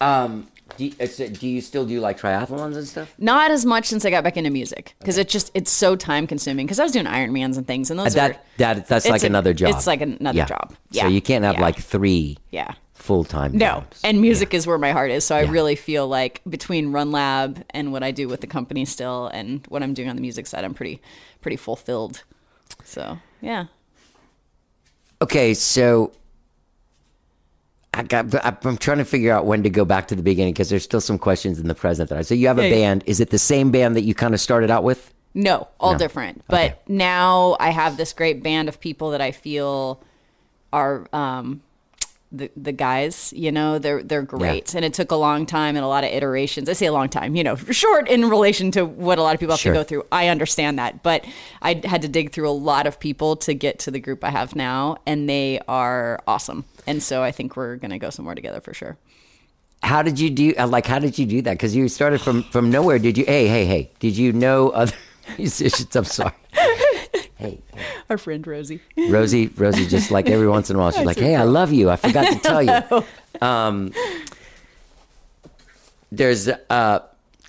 Um, 0.00 0.48
do 0.76 0.84
you, 0.86 0.92
it's- 0.98 1.16
do 1.38 1.48
you 1.48 1.60
still 1.60 1.84
do 1.86 2.00
like 2.00 2.18
triathlons 2.20 2.76
and 2.76 2.86
stuff? 2.86 3.12
not 3.18 3.50
as 3.50 3.64
much 3.64 3.86
since 3.86 4.04
i 4.04 4.10
got 4.10 4.22
back 4.24 4.36
into 4.36 4.50
music 4.50 4.94
because 4.98 5.18
it 5.18 5.28
just 5.28 5.50
it's 5.54 5.70
so 5.70 5.96
time 5.96 6.26
consuming 6.26 6.66
because 6.66 6.78
i 6.78 6.82
was 6.82 6.92
doing 6.92 7.06
ironmans 7.06 7.56
and 7.56 7.66
things 7.66 7.90
and 7.90 7.98
those 8.00 8.14
that 8.14 8.30
are 8.32 8.40
that 8.58 8.86
that's 8.86 9.08
like 9.08 9.22
a- 9.22 9.26
another 9.26 9.52
job. 9.54 9.70
it's 9.74 9.86
like 9.86 10.00
another 10.00 10.36
Yeah. 10.38 10.46
job 10.46 10.74
So 10.92 11.06
you 11.08 11.20
can't 11.20 11.44
have 11.44 11.56
yeah. 11.56 11.60
like 11.62 11.76
three 11.78 12.38
yeah 12.50 12.74
full 12.94 13.24
time. 13.24 13.52
no 13.52 13.66
jobs. 13.66 14.00
and 14.04 14.20
music 14.20 14.54
is 14.54 14.66
where 14.66 14.78
my 14.78 14.90
heart 14.92 15.10
is 15.10 15.24
so 15.24 15.36
i 15.36 15.42
really 15.42 15.76
feel 15.76 16.08
like 16.08 16.40
between 16.48 16.92
run 16.92 17.12
lab 17.12 17.62
and 17.70 17.92
what 17.92 18.02
i 18.02 18.10
do 18.10 18.26
with 18.28 18.40
the 18.40 18.46
company 18.46 18.84
still 18.84 19.26
and 19.28 19.64
what 19.68 19.82
i'm 19.82 19.94
doing 19.94 20.08
on 20.08 20.16
the 20.16 20.22
music 20.22 20.46
side 20.46 20.64
i'm 20.64 20.74
pretty 20.74 21.00
pretty 21.40 21.56
fulfilled 21.56 22.22
so 22.84 23.18
yeah 23.40 23.66
Okay, 25.22 25.54
so 25.54 26.12
I 27.96 28.02
got. 28.02 28.26
I'm 28.64 28.76
trying 28.76 28.98
to 28.98 29.04
figure 29.04 29.32
out 29.32 29.46
when 29.46 29.62
to 29.62 29.70
go 29.70 29.84
back 29.86 30.06
to 30.08 30.14
the 30.14 30.22
beginning 30.22 30.52
because 30.52 30.68
there's 30.68 30.84
still 30.84 31.00
some 31.00 31.18
questions 31.18 31.58
in 31.58 31.66
the 31.66 31.74
present 31.74 32.10
that 32.10 32.18
I. 32.18 32.22
So 32.22 32.34
you 32.34 32.46
have 32.48 32.58
a 32.58 32.62
Yeah, 32.62 32.68
yeah. 32.68 32.74
band. 32.74 33.04
Is 33.06 33.20
it 33.20 33.30
the 33.30 33.38
same 33.38 33.70
band 33.70 33.96
that 33.96 34.02
you 34.02 34.14
kind 34.14 34.34
of 34.34 34.40
started 34.40 34.70
out 34.70 34.84
with? 34.84 35.12
No, 35.34 35.66
all 35.80 35.92
No. 35.92 35.98
different. 35.98 36.42
But 36.48 36.72
Okay. 36.72 36.78
now 36.88 37.56
I 37.58 37.70
have 37.70 37.96
this 37.96 38.12
great 38.12 38.42
band 38.42 38.68
of 38.68 38.78
people 38.80 39.10
that 39.12 39.20
I 39.22 39.32
feel 39.32 40.02
are 40.72 41.06
um, 41.14 41.62
the 42.32 42.50
the 42.56 42.72
guys. 42.72 43.32
You 43.36 43.52
know, 43.52 43.78
they're 43.78 44.02
they're 44.02 44.22
great, 44.22 44.74
and 44.74 44.84
it 44.84 44.92
took 44.94 45.10
a 45.10 45.16
long 45.16 45.46
time 45.46 45.76
and 45.76 45.84
a 45.84 45.88
lot 45.88 46.04
of 46.04 46.10
iterations. 46.10 46.68
I 46.68 46.72
say 46.74 46.86
a 46.86 46.92
long 46.92 47.08
time, 47.08 47.36
you 47.36 47.44
know, 47.44 47.56
short 47.70 48.08
in 48.08 48.28
relation 48.28 48.70
to 48.72 48.84
what 48.84 49.18
a 49.18 49.22
lot 49.22 49.34
of 49.34 49.40
people 49.40 49.52
have 49.54 49.60
Sure. 49.60 49.72
to 49.72 49.78
go 49.80 49.84
through. 49.84 50.04
I 50.12 50.28
understand 50.28 50.78
that, 50.78 51.02
but 51.02 51.24
I 51.62 51.80
had 51.84 52.02
to 52.02 52.08
dig 52.08 52.32
through 52.32 52.48
a 52.48 52.52
lot 52.52 52.86
of 52.86 52.98
people 53.00 53.36
to 53.36 53.54
get 53.54 53.78
to 53.80 53.90
the 53.90 54.00
group 54.00 54.24
I 54.24 54.30
have 54.30 54.56
now, 54.56 54.96
and 55.06 55.28
they 55.28 55.60
are 55.68 56.20
awesome. 56.26 56.64
And 56.86 57.02
so 57.02 57.22
I 57.22 57.32
think 57.32 57.56
we're 57.56 57.76
gonna 57.76 57.98
go 57.98 58.10
somewhere 58.10 58.34
together 58.34 58.60
for 58.60 58.74
sure. 58.74 58.96
How 59.82 60.02
did 60.02 60.18
you 60.18 60.30
do? 60.30 60.54
uh, 60.58 60.66
Like, 60.66 60.86
how 60.86 60.98
did 60.98 61.18
you 61.18 61.26
do 61.26 61.42
that? 61.42 61.52
Because 61.52 61.76
you 61.76 61.88
started 61.88 62.20
from 62.20 62.42
from 62.44 62.70
nowhere. 62.70 62.98
Did 62.98 63.18
you? 63.18 63.24
Hey, 63.24 63.46
hey, 63.46 63.66
hey! 63.66 63.90
Did 64.00 64.16
you 64.16 64.32
know 64.32 64.70
other 64.70 64.94
musicians? 65.38 65.94
I'm 65.94 66.04
sorry. 66.04 66.32
Hey, 67.36 67.60
Our 68.08 68.16
friend 68.18 68.46
Rosie. 68.46 68.80
Rosie, 68.96 69.48
Rosie, 69.48 69.86
just 69.86 70.10
like 70.10 70.28
every 70.30 70.48
once 70.48 70.70
in 70.70 70.76
a 70.76 70.78
while, 70.78 70.90
she's 70.90 71.04
like, 71.12 71.18
"Hey, 71.18 71.36
I 71.36 71.42
love 71.44 71.70
you. 71.72 71.90
I 71.90 71.96
forgot 71.96 72.32
to 72.32 72.38
tell 72.38 72.62
you." 72.62 73.04
Um, 73.42 73.92
there's 76.10 76.48
uh, 76.48 77.00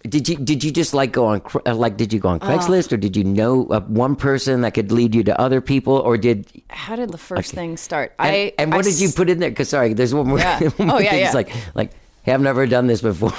did 0.03 0.27
you 0.27 0.35
did 0.35 0.63
you 0.63 0.71
just 0.71 0.93
like 0.93 1.11
go 1.13 1.25
on 1.27 1.41
uh, 1.65 1.73
like 1.73 1.95
did 1.95 2.11
you 2.11 2.19
go 2.19 2.27
on 2.29 2.39
Craigslist 2.41 2.91
or 2.91 2.97
did 2.97 3.15
you 3.15 3.23
know 3.23 3.67
uh, 3.67 3.79
one 3.81 4.15
person 4.17 4.61
that 4.61 4.73
could 4.73 4.91
lead 4.91 5.15
you 5.15 5.23
to 5.23 5.39
other 5.39 5.61
people 5.61 5.93
or 5.93 6.17
did 6.17 6.45
How 6.69 6.95
did 6.97 7.11
the 7.11 7.17
first 7.17 7.51
Okay. 7.53 7.55
thing 7.55 7.77
start? 7.77 8.13
and, 8.19 8.27
I 8.35 8.51
and 8.57 8.71
what 8.73 8.85
I 8.85 8.89
did 8.89 8.99
you 8.99 9.09
put 9.09 9.29
in 9.29 9.39
there? 9.39 9.49
Because 9.49 9.69
sorry, 9.69 9.93
there's 9.93 10.13
one 10.13 10.27
more. 10.27 10.39
Yeah. 10.39 10.59
one 10.75 10.87
more 10.89 10.97
Oh, 10.97 10.99
yeah, 10.99 11.11
thing. 11.11 11.23
It's 11.23 11.29
yeah. 11.31 11.37
like 11.37 11.49
like 11.75 11.91
hey, 12.23 12.33
I've 12.33 12.41
never 12.41 12.67
done 12.67 12.87
this 12.87 13.01
before. 13.01 13.31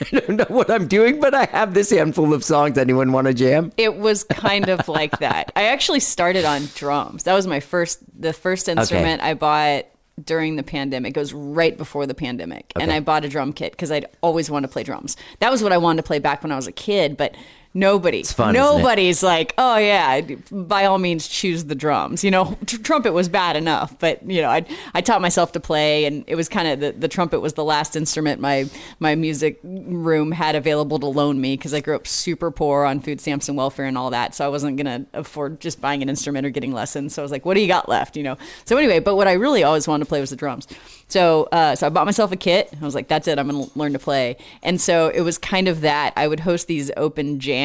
I 0.00 0.20
don't 0.20 0.36
know 0.36 0.46
what 0.48 0.70
I'm 0.70 0.88
doing, 0.88 1.20
but 1.20 1.34
I 1.34 1.44
have 1.46 1.74
this 1.74 1.90
handful 1.90 2.32
of 2.34 2.44
songs. 2.44 2.78
Anyone 2.78 3.12
want 3.12 3.26
to 3.26 3.34
jam? 3.34 3.72
It 3.76 3.96
was 3.96 4.24
kind 4.24 4.68
of 4.68 4.88
like 4.88 5.18
that. 5.18 5.52
I 5.56 5.64
actually 5.64 6.00
started 6.00 6.44
on 6.44 6.62
drums. 6.74 7.24
That 7.24 7.34
was 7.34 7.46
my 7.46 7.60
first, 7.60 8.00
the 8.18 8.32
first 8.32 8.68
instrument 8.68 9.22
I 9.22 9.34
bought 9.34 9.86
during 10.22 10.56
the 10.56 10.62
pandemic. 10.62 11.16
It 11.16 11.20
was 11.20 11.32
right 11.32 11.76
before 11.76 12.06
the 12.06 12.14
pandemic, 12.14 12.72
and 12.78 12.92
I 12.92 13.00
bought 13.00 13.24
a 13.24 13.28
drum 13.28 13.52
kit 13.52 13.72
because 13.72 13.90
I'd 13.90 14.06
always 14.20 14.50
wanted 14.50 14.68
to 14.68 14.72
play 14.72 14.82
drums. 14.82 15.16
That 15.40 15.50
was 15.50 15.62
what 15.62 15.72
I 15.72 15.78
wanted 15.78 16.02
to 16.02 16.06
play 16.06 16.18
back 16.18 16.42
when 16.42 16.52
I 16.52 16.56
was 16.56 16.66
a 16.66 16.72
kid, 16.72 17.16
but. 17.16 17.34
Nobody, 17.74 18.22
fun, 18.22 18.54
isn't 18.54 18.66
it? 18.66 18.78
nobody's 18.78 19.22
like, 19.22 19.54
oh 19.56 19.78
yeah, 19.78 20.20
by 20.50 20.84
all 20.84 20.98
means 20.98 21.26
choose 21.26 21.64
the 21.64 21.74
drums. 21.74 22.22
You 22.22 22.30
know, 22.30 22.58
tr- 22.66 22.82
trumpet 22.82 23.12
was 23.14 23.30
bad 23.30 23.56
enough, 23.56 23.98
but 23.98 24.28
you 24.28 24.42
know, 24.42 24.50
I 24.50 24.66
I 24.92 25.00
taught 25.00 25.22
myself 25.22 25.52
to 25.52 25.60
play, 25.60 26.04
and 26.04 26.22
it 26.26 26.34
was 26.34 26.50
kind 26.50 26.68
of 26.68 26.80
the, 26.80 26.92
the 26.92 27.08
trumpet 27.08 27.40
was 27.40 27.54
the 27.54 27.64
last 27.64 27.96
instrument 27.96 28.42
my 28.42 28.68
my 29.00 29.14
music 29.14 29.58
room 29.62 30.32
had 30.32 30.54
available 30.54 30.98
to 30.98 31.06
loan 31.06 31.40
me 31.40 31.56
because 31.56 31.72
I 31.72 31.80
grew 31.80 31.96
up 31.96 32.06
super 32.06 32.50
poor 32.50 32.84
on 32.84 33.00
food 33.00 33.22
stamps 33.22 33.48
and 33.48 33.56
welfare 33.56 33.86
and 33.86 33.96
all 33.96 34.10
that, 34.10 34.34
so 34.34 34.44
I 34.44 34.48
wasn't 34.48 34.76
gonna 34.76 35.06
afford 35.14 35.58
just 35.58 35.80
buying 35.80 36.02
an 36.02 36.10
instrument 36.10 36.44
or 36.46 36.50
getting 36.50 36.72
lessons. 36.72 37.14
So 37.14 37.22
I 37.22 37.24
was 37.24 37.32
like, 37.32 37.46
what 37.46 37.54
do 37.54 37.60
you 37.60 37.68
got 37.68 37.88
left? 37.88 38.18
You 38.18 38.22
know. 38.22 38.36
So 38.66 38.76
anyway, 38.76 38.98
but 38.98 39.16
what 39.16 39.28
I 39.28 39.32
really 39.32 39.62
always 39.62 39.88
wanted 39.88 40.04
to 40.04 40.08
play 40.10 40.20
was 40.20 40.28
the 40.28 40.36
drums. 40.36 40.68
So 41.08 41.44
uh, 41.52 41.74
so 41.74 41.86
I 41.86 41.90
bought 41.90 42.04
myself 42.04 42.32
a 42.32 42.36
kit. 42.36 42.68
I 42.78 42.84
was 42.84 42.94
like, 42.94 43.08
that's 43.08 43.28
it. 43.28 43.38
I'm 43.38 43.48
gonna 43.48 43.64
learn 43.76 43.94
to 43.94 43.98
play. 43.98 44.36
And 44.62 44.78
so 44.78 45.08
it 45.08 45.22
was 45.22 45.38
kind 45.38 45.68
of 45.68 45.80
that. 45.80 46.12
I 46.16 46.28
would 46.28 46.40
host 46.40 46.66
these 46.66 46.90
open 46.98 47.40
jams 47.40 47.61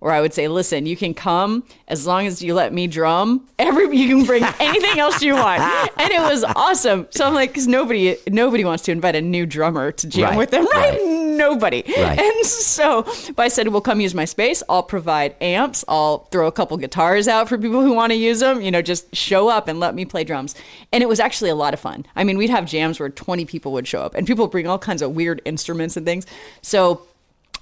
where 0.00 0.12
I 0.12 0.20
would 0.20 0.32
say, 0.34 0.48
listen, 0.48 0.86
you 0.86 0.96
can 0.96 1.14
come 1.14 1.64
as 1.88 2.06
long 2.06 2.26
as 2.26 2.42
you 2.42 2.54
let 2.54 2.72
me 2.72 2.86
drum. 2.86 3.46
Every 3.58 3.96
you 3.96 4.08
can 4.08 4.24
bring 4.26 4.44
anything 4.60 4.98
else 4.98 5.22
you 5.22 5.34
want, 5.34 5.60
and 5.98 6.10
it 6.10 6.20
was 6.20 6.44
awesome. 6.44 7.06
So 7.10 7.26
I'm 7.26 7.34
like, 7.34 7.50
because 7.50 7.66
nobody 7.66 8.16
nobody 8.28 8.64
wants 8.64 8.84
to 8.84 8.92
invite 8.92 9.16
a 9.16 9.20
new 9.20 9.46
drummer 9.46 9.92
to 9.92 10.06
jam 10.06 10.30
Right, 10.30 10.38
with 10.38 10.50
them, 10.50 10.64
right? 10.66 10.92
right. 11.00 11.16
Nobody. 11.40 11.82
Right. 11.96 12.18
And 12.18 12.46
so, 12.46 13.02
but 13.34 13.40
I 13.44 13.48
said, 13.48 13.68
well, 13.68 13.80
come 13.80 14.00
use 14.00 14.14
my 14.14 14.24
space. 14.26 14.62
I'll 14.68 14.82
provide 14.82 15.34
amps. 15.40 15.84
I'll 15.88 16.18
throw 16.30 16.46
a 16.46 16.52
couple 16.52 16.76
guitars 16.76 17.28
out 17.28 17.48
for 17.48 17.56
people 17.56 17.82
who 17.82 17.94
want 17.94 18.10
to 18.12 18.16
use 18.16 18.40
them. 18.40 18.60
You 18.60 18.70
know, 18.70 18.82
just 18.82 19.14
show 19.16 19.48
up 19.48 19.66
and 19.68 19.80
let 19.80 19.94
me 19.94 20.04
play 20.04 20.22
drums. 20.24 20.54
And 20.92 21.02
it 21.02 21.08
was 21.08 21.18
actually 21.20 21.50
a 21.50 21.54
lot 21.54 21.72
of 21.72 21.80
fun. 21.80 22.04
I 22.16 22.24
mean, 22.24 22.36
we'd 22.36 22.50
have 22.50 22.66
jams 22.66 23.00
where 23.00 23.08
20 23.08 23.44
people 23.46 23.72
would 23.72 23.86
show 23.88 24.02
up, 24.02 24.14
and 24.14 24.26
people 24.26 24.48
bring 24.48 24.66
all 24.66 24.78
kinds 24.78 25.00
of 25.02 25.12
weird 25.12 25.40
instruments 25.44 25.96
and 25.96 26.04
things. 26.04 26.26
So 26.62 27.02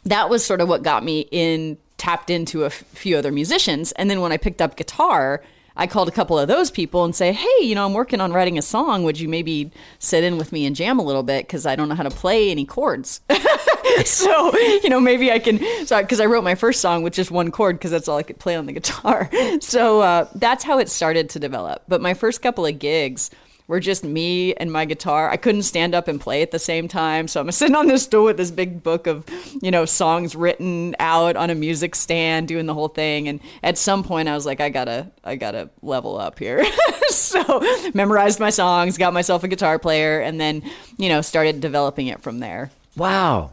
that 0.04 0.30
was 0.30 0.44
sort 0.44 0.60
of 0.60 0.68
what 0.68 0.82
got 0.82 1.04
me 1.04 1.28
in 1.30 1.76
tapped 1.96 2.30
into 2.30 2.62
a 2.62 2.66
f- 2.66 2.84
few 2.92 3.16
other 3.16 3.32
musicians. 3.32 3.92
And 3.92 4.08
then 4.08 4.20
when 4.20 4.32
i 4.32 4.36
picked 4.36 4.62
up 4.62 4.76
guitar 4.76 5.42
i 5.76 5.86
called 5.86 6.08
a 6.08 6.12
couple 6.12 6.38
of 6.38 6.48
those 6.48 6.70
people 6.70 7.04
and 7.04 7.14
say 7.14 7.32
hey 7.32 7.58
you 7.60 7.74
know 7.74 7.84
i'm 7.84 7.92
working 7.92 8.20
on 8.20 8.32
writing 8.32 8.58
a 8.58 8.62
song. 8.62 9.04
Would 9.04 9.18
you 9.20 9.28
maybe 9.28 9.70
sit 9.98 10.24
in 10.24 10.38
with 10.38 10.52
me 10.52 10.64
and 10.66 10.74
jam 10.76 10.98
a 10.98 11.02
little 11.04 11.22
bit? 11.22 11.46
Because 11.46 11.66
i 11.66 11.76
don't 11.76 11.88
know 11.88 11.94
how 11.94 12.02
to 12.04 12.10
play 12.10 12.50
any 12.50 12.64
chords. 12.64 13.20
So 14.04 14.56
you 14.56 14.90
know 14.90 15.00
maybe 15.00 15.32
i 15.32 15.40
can 15.40 15.58
so 15.86 16.00
because 16.00 16.20
i 16.20 16.26
wrote 16.26 16.44
my 16.44 16.54
first 16.54 16.80
song 16.80 17.02
with 17.02 17.14
just 17.14 17.32
one 17.32 17.50
chord 17.50 17.78
because 17.78 17.90
that's 17.90 18.06
all 18.06 18.16
i 18.16 18.22
could 18.22 18.38
play 18.38 18.54
on 18.54 18.66
the 18.66 18.72
guitar. 18.72 19.28
So 19.60 20.00
uh, 20.02 20.28
that's 20.36 20.62
how 20.62 20.78
it 20.78 20.88
started 20.88 21.30
to 21.30 21.40
develop. 21.40 21.82
But 21.88 22.00
my 22.00 22.14
first 22.14 22.42
couple 22.42 22.64
of 22.64 22.78
gigs 22.78 23.30
were 23.68 23.78
just 23.78 24.02
me 24.02 24.54
and 24.54 24.72
my 24.72 24.84
guitar. 24.86 25.30
I 25.30 25.36
couldn't 25.36 25.62
stand 25.62 25.94
up 25.94 26.08
and 26.08 26.20
play 26.20 26.42
at 26.42 26.50
the 26.50 26.58
same 26.58 26.88
time. 26.88 27.28
So 27.28 27.40
I'm 27.40 27.52
sitting 27.52 27.76
on 27.76 27.86
this 27.86 28.02
stool 28.04 28.24
with 28.24 28.38
this 28.38 28.50
big 28.50 28.82
book 28.82 29.06
of, 29.06 29.24
you 29.62 29.70
know, 29.70 29.84
songs 29.84 30.34
written 30.34 30.96
out 30.98 31.36
on 31.36 31.50
a 31.50 31.54
music 31.54 31.94
stand, 31.94 32.48
doing 32.48 32.66
the 32.66 32.74
whole 32.74 32.88
thing. 32.88 33.28
And 33.28 33.40
at 33.62 33.78
some 33.78 34.02
point 34.02 34.28
I 34.28 34.34
was 34.34 34.46
like, 34.46 34.60
I 34.60 34.70
gotta, 34.70 35.12
I 35.22 35.36
gotta 35.36 35.70
level 35.82 36.18
up 36.18 36.38
here. 36.38 36.64
so 37.10 37.62
memorized 37.94 38.40
my 38.40 38.50
songs, 38.50 38.98
got 38.98 39.12
myself 39.12 39.44
a 39.44 39.48
guitar 39.48 39.78
player, 39.78 40.20
and 40.20 40.40
then, 40.40 40.62
you 40.96 41.08
know, 41.08 41.20
started 41.20 41.60
developing 41.60 42.08
it 42.08 42.22
from 42.22 42.40
there. 42.40 42.70
Wow. 42.96 43.52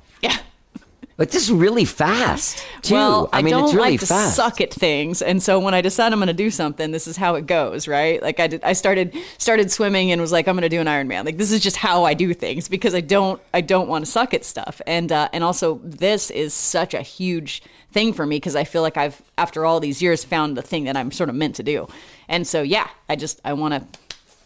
But 1.17 1.31
this 1.31 1.43
is 1.43 1.51
really 1.51 1.85
fast, 1.85 2.61
too. 2.81 2.93
Well, 2.93 3.29
I, 3.31 3.41
mean, 3.41 3.51
don't 3.51 3.65
it's 3.65 3.73
really 3.73 3.91
like 3.91 3.99
to 4.01 4.05
fast. 4.05 4.35
suck 4.35 4.59
at 4.59 4.73
things, 4.73 5.21
and 5.21 5.41
so 5.41 5.59
when 5.59 5.73
I 5.73 5.79
decide 5.79 6.11
I'm 6.11 6.19
going 6.19 6.27
to 6.27 6.33
do 6.33 6.51
something, 6.51 6.91
this 6.91 7.07
is 7.07 7.15
how 7.15 7.35
it 7.35 7.47
goes, 7.47 7.87
right? 7.87 8.21
Like 8.21 8.41
I 8.41 8.47
did, 8.47 8.63
I 8.65 8.73
started 8.73 9.15
started 9.37 9.71
swimming 9.71 10.11
and 10.11 10.19
was 10.19 10.33
like, 10.33 10.45
I'm 10.49 10.55
going 10.55 10.63
to 10.63 10.69
do 10.69 10.81
an 10.81 10.87
Ironman. 10.87 11.23
Like 11.23 11.37
this 11.37 11.53
is 11.53 11.61
just 11.61 11.77
how 11.77 12.03
I 12.03 12.15
do 12.15 12.33
things 12.33 12.67
because 12.67 12.93
I 12.93 12.99
don't 12.99 13.41
I 13.53 13.61
don't 13.61 13.87
want 13.87 14.03
to 14.05 14.11
suck 14.11 14.33
at 14.33 14.43
stuff, 14.43 14.81
and 14.85 15.09
uh, 15.09 15.29
and 15.31 15.41
also 15.41 15.79
this 15.85 16.31
is 16.31 16.53
such 16.53 16.93
a 16.93 17.01
huge 17.01 17.63
thing 17.91 18.11
for 18.11 18.25
me 18.25 18.35
because 18.35 18.57
I 18.57 18.65
feel 18.65 18.81
like 18.81 18.97
I've 18.97 19.21
after 19.37 19.65
all 19.65 19.79
these 19.79 20.01
years 20.01 20.25
found 20.25 20.57
the 20.57 20.61
thing 20.61 20.83
that 20.83 20.97
I'm 20.97 21.11
sort 21.11 21.29
of 21.29 21.35
meant 21.35 21.55
to 21.55 21.63
do, 21.63 21.87
and 22.27 22.45
so 22.45 22.61
yeah, 22.61 22.89
I 23.07 23.15
just 23.15 23.39
I 23.45 23.53
want 23.53 23.73
to 23.73 23.99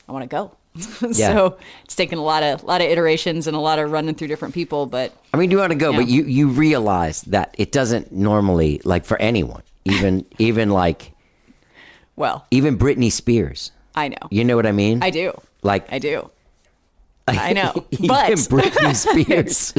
I 0.07 0.11
want 0.11 0.21
to 0.21 0.27
go. 0.27 0.58
Yeah. 1.01 1.33
so 1.33 1.57
it's 1.83 1.95
taken 1.95 2.17
a 2.19 2.23
lot 2.23 2.43
of 2.43 2.63
lot 2.63 2.81
of 2.81 2.87
iterations 2.87 3.47
and 3.47 3.55
a 3.55 3.59
lot 3.59 3.79
of 3.79 3.91
running 3.91 4.15
through 4.15 4.27
different 4.27 4.53
people, 4.53 4.85
but 4.85 5.11
I 5.33 5.37
mean, 5.37 5.51
you 5.51 5.57
want 5.57 5.71
to 5.71 5.77
go, 5.77 5.91
but 5.93 6.07
you 6.07 6.23
you 6.23 6.47
realize 6.49 7.21
that 7.23 7.55
it 7.57 7.71
doesn't 7.71 8.11
normally 8.11 8.79
like 8.83 9.05
for 9.05 9.17
anyone, 9.21 9.63
even 9.85 10.25
even 10.37 10.69
like 10.69 11.11
well, 12.15 12.45
even 12.51 12.77
Britney 12.77 13.11
Spears. 13.11 13.71
I 13.95 14.09
know. 14.09 14.17
You 14.29 14.43
know 14.43 14.55
what 14.55 14.65
I 14.65 14.71
mean? 14.71 15.01
I 15.01 15.09
do. 15.09 15.33
Like 15.63 15.91
I 15.91 15.99
do. 15.99 16.29
I 17.27 17.53
know, 17.53 17.73
but- 18.07 18.31
Britney 18.49 18.95
Spears. 18.95 19.73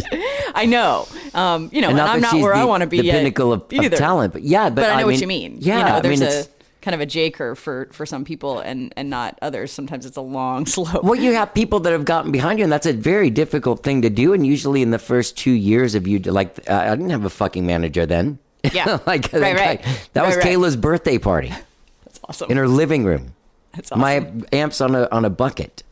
I 0.54 0.66
know. 0.66 1.08
Um, 1.34 1.68
you 1.72 1.80
know, 1.80 1.88
And 1.90 1.98
and, 1.98 2.06
not 2.06 2.08
I'm 2.16 2.20
not 2.20 2.34
where 2.40 2.54
I 2.54 2.64
want 2.64 2.82
to 2.82 2.86
be 2.86 2.98
the 2.98 3.04
yet 3.06 3.18
pinnacle 3.18 3.52
of- 3.52 3.62
of 3.72 3.92
talent, 3.94 4.32
but 4.32 4.42
yeah, 4.42 4.70
but 4.70 4.84
I 4.84 4.88
know 4.96 5.00
I 5.00 5.04
what 5.04 5.20
you 5.20 5.26
mean. 5.26 5.56
yeah, 5.60 5.78
you 5.78 5.84
know, 5.84 5.94
I 5.96 6.00
there's 6.00 6.20
mean, 6.20 6.28
a 6.28 6.32
it's- 6.32 6.48
kind 6.80 6.94
of 6.94 7.00
a 7.00 7.06
J 7.06 7.30
curve 7.30 7.58
for 7.58 7.88
for 7.92 8.06
some 8.06 8.24
people 8.24 8.60
and 8.60 8.92
and 8.96 9.10
not 9.10 9.38
others. 9.42 9.72
Sometimes 9.72 10.06
it's 10.06 10.16
a 10.16 10.22
long 10.22 10.66
slope. 10.76 11.04
Well, 11.04 11.14
you 11.14 11.34
have 11.34 11.52
people 11.54 11.80
that 11.80 11.92
have 11.92 12.04
gotten 12.04 12.32
behind 12.32 12.58
you, 12.58 12.64
and 12.64 12.72
that's 12.72 12.86
a 12.86 12.92
very 12.92 13.30
difficult 13.30 13.82
thing 13.82 14.02
to 14.02 14.10
do. 14.10 14.32
And 14.32 14.46
usually, 14.46 14.82
in 14.82 14.90
the 14.90 14.98
first 14.98 15.36
two 15.36 15.52
years 15.52 15.94
of 15.94 16.06
you, 16.06 16.18
like 16.20 16.58
uh, 16.68 16.74
I 16.74 16.90
didn't 16.90 17.10
have 17.10 17.24
a 17.24 17.30
fucking 17.30 17.66
manager 17.66 18.06
then. 18.06 18.38
Yeah. 18.72 18.98
like 19.06 19.32
Right, 19.32 19.56
right. 19.56 20.08
that 20.12 20.26
was 20.26 20.36
Right, 20.36 20.44
right. 20.44 20.56
Kayla's 20.56 20.76
birthday 20.76 21.16
party 21.18 21.48
That's 22.04 22.20
awesome. 22.28 22.50
in 22.50 22.56
her 22.56 22.68
living 22.68 23.04
room. 23.04 23.34
That's 23.74 23.90
awesome. 23.90 24.00
My 24.00 24.30
amps 24.52 24.80
on 24.80 24.94
a 24.94 25.08
on 25.10 25.24
a 25.24 25.30
bucket. 25.30 25.82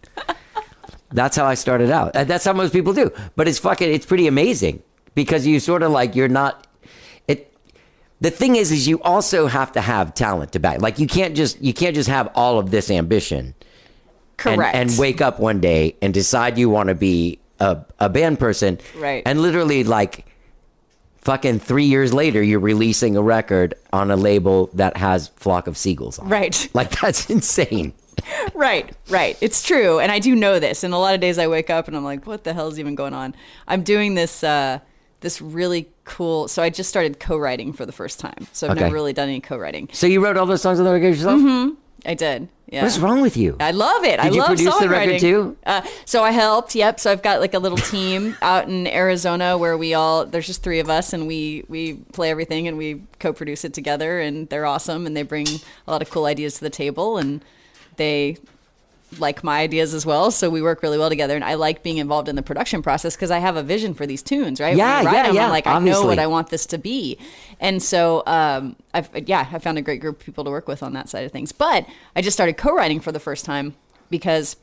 That's 1.10 1.36
how 1.36 1.46
I 1.46 1.54
started 1.54 1.90
out. 1.90 2.14
Uh, 2.14 2.24
That's 2.24 2.44
how 2.44 2.52
most 2.52 2.72
people 2.72 2.92
do. 2.92 3.10
But 3.34 3.48
it's 3.48 3.58
fucking 3.58 3.90
it's 3.90 4.04
pretty 4.04 4.26
amazing 4.26 4.82
because 5.14 5.46
you 5.46 5.58
sort 5.58 5.82
of 5.82 5.90
like 5.90 6.14
you're 6.14 6.28
not 6.28 6.66
the 8.20 8.30
thing 8.30 8.56
is 8.56 8.72
is 8.72 8.88
you 8.88 9.00
also 9.02 9.46
have 9.46 9.72
to 9.72 9.80
have 9.80 10.14
talent 10.14 10.52
to 10.52 10.58
back. 10.58 10.80
Like 10.80 10.98
you 10.98 11.06
can't 11.06 11.36
just 11.36 11.60
you 11.60 11.72
can't 11.72 11.94
just 11.94 12.08
have 12.08 12.30
all 12.34 12.58
of 12.58 12.70
this 12.70 12.90
ambition 12.90 13.54
and, 14.44 14.56
Correct. 14.56 14.74
and 14.74 14.98
wake 14.98 15.20
up 15.20 15.38
one 15.40 15.60
day 15.60 15.96
and 16.02 16.12
decide 16.12 16.58
you 16.58 16.68
want 16.70 16.88
to 16.88 16.94
be 16.94 17.38
a, 17.60 17.78
a 17.98 18.08
band 18.08 18.38
person. 18.38 18.78
Right. 18.96 19.22
And 19.26 19.40
literally 19.40 19.84
like 19.84 20.26
fucking 21.18 21.58
three 21.58 21.84
years 21.84 22.14
later 22.14 22.42
you're 22.42 22.60
releasing 22.60 23.16
a 23.16 23.22
record 23.22 23.74
on 23.92 24.10
a 24.10 24.16
label 24.16 24.70
that 24.74 24.96
has 24.96 25.28
Flock 25.28 25.66
of 25.66 25.76
Seagulls 25.76 26.18
on. 26.18 26.26
it. 26.26 26.30
Right. 26.30 26.68
Like 26.74 27.00
that's 27.00 27.28
insane. 27.30 27.92
right, 28.54 28.90
right. 29.10 29.38
It's 29.40 29.62
true, 29.62 30.00
and 30.00 30.10
I 30.10 30.18
do 30.18 30.34
know 30.34 30.58
this. 30.58 30.82
And 30.82 30.92
a 30.92 30.98
lot 30.98 31.14
of 31.14 31.20
days 31.20 31.38
I 31.38 31.46
wake 31.46 31.70
up 31.70 31.86
and 31.86 31.96
I'm 31.96 32.02
like, 32.02 32.26
"What 32.26 32.42
the 32.42 32.52
hell 32.52 32.66
is 32.66 32.80
even 32.80 32.96
going 32.96 33.14
on?" 33.14 33.34
I'm 33.68 33.82
doing 33.84 34.14
this 34.14 34.42
uh, 34.42 34.80
this 35.20 35.40
really 35.40 35.88
cool. 36.04 36.48
So 36.48 36.62
I 36.62 36.70
just 36.70 36.88
started 36.88 37.18
co-writing 37.20 37.72
for 37.72 37.84
the 37.86 37.92
first 37.92 38.20
time. 38.20 38.46
So 38.52 38.66
I've 38.66 38.72
Okay. 38.72 38.82
never 38.82 38.94
really 38.94 39.12
done 39.12 39.28
any 39.28 39.40
co-writing. 39.40 39.88
So 39.92 40.06
you 40.06 40.22
wrote 40.24 40.36
all 40.36 40.46
those 40.46 40.62
songs 40.62 40.78
on 40.78 40.84
the 40.84 40.92
record 40.92 41.08
yourself? 41.16 41.40
I 42.06 42.14
did. 42.14 42.48
Yeah. 42.70 42.82
What 42.82 42.88
is 42.88 43.00
wrong 43.00 43.22
with 43.22 43.36
you? 43.36 43.56
I 43.60 43.70
love 43.72 44.04
it. 44.04 44.20
I 44.20 44.24
Did 44.24 44.34
you 44.34 44.40
love 44.40 44.48
produce 44.48 44.78
the 44.78 44.88
record 44.88 45.18
too? 45.20 45.56
Uh, 45.64 45.80
so 46.04 46.22
I 46.22 46.30
helped. 46.32 46.74
Yep. 46.74 47.00
So 47.00 47.10
I've 47.10 47.22
got 47.22 47.40
like 47.40 47.54
a 47.54 47.58
little 47.58 47.78
team 47.78 48.36
out 48.42 48.68
in 48.68 48.86
Arizona 48.86 49.56
where 49.58 49.76
we 49.76 49.94
all 49.94 50.26
there's 50.26 50.46
just 50.46 50.62
three 50.62 50.78
of 50.78 50.90
us 50.90 51.12
and 51.14 51.26
we 51.26 51.64
we 51.68 51.94
play 52.12 52.30
everything 52.30 52.68
and 52.68 52.76
we 52.76 53.02
co-produce 53.20 53.64
it 53.64 53.72
together 53.74 54.20
and 54.20 54.48
they're 54.50 54.66
awesome 54.66 55.06
and 55.06 55.16
they 55.16 55.22
bring 55.22 55.46
a 55.86 55.90
lot 55.90 56.02
of 56.02 56.10
cool 56.10 56.26
ideas 56.26 56.54
to 56.54 56.60
the 56.60 56.70
table 56.70 57.16
and 57.16 57.42
they 57.96 58.36
like 59.18 59.42
my 59.42 59.60
ideas 59.60 59.94
as 59.94 60.04
well. 60.04 60.30
So 60.30 60.50
we 60.50 60.60
work 60.62 60.82
really 60.82 60.98
well 60.98 61.08
together 61.08 61.34
and 61.34 61.44
I 61.44 61.54
like 61.54 61.82
being 61.82 61.98
involved 61.98 62.28
in 62.28 62.36
the 62.36 62.42
production 62.42 62.82
process 62.82 63.16
because 63.16 63.30
I 63.30 63.38
have 63.38 63.56
a 63.56 63.62
vision 63.62 63.94
for 63.94 64.06
these 64.06 64.22
tunes, 64.22 64.60
right? 64.60 64.76
Yeah, 64.76 65.02
yeah, 65.02 65.22
them, 65.24 65.34
yeah, 65.34 65.44
I'm 65.44 65.50
like 65.50 65.66
I 65.66 65.78
know 65.78 66.04
what 66.04 66.18
I 66.18 66.26
want 66.26 66.50
this 66.50 66.66
to 66.66 66.78
be. 66.78 67.18
And 67.60 67.82
so 67.82 68.22
um 68.26 68.76
I've 68.92 69.08
yeah, 69.26 69.48
I 69.50 69.58
found 69.58 69.78
a 69.78 69.82
great 69.82 70.00
group 70.00 70.20
of 70.20 70.26
people 70.26 70.44
to 70.44 70.50
work 70.50 70.68
with 70.68 70.82
on 70.82 70.92
that 70.92 71.08
side 71.08 71.24
of 71.24 71.32
things. 71.32 71.52
But 71.52 71.86
I 72.14 72.22
just 72.22 72.36
started 72.36 72.56
co-writing 72.56 73.00
for 73.00 73.12
the 73.12 73.20
first 73.20 73.44
time 73.44 73.74
because 74.10 74.56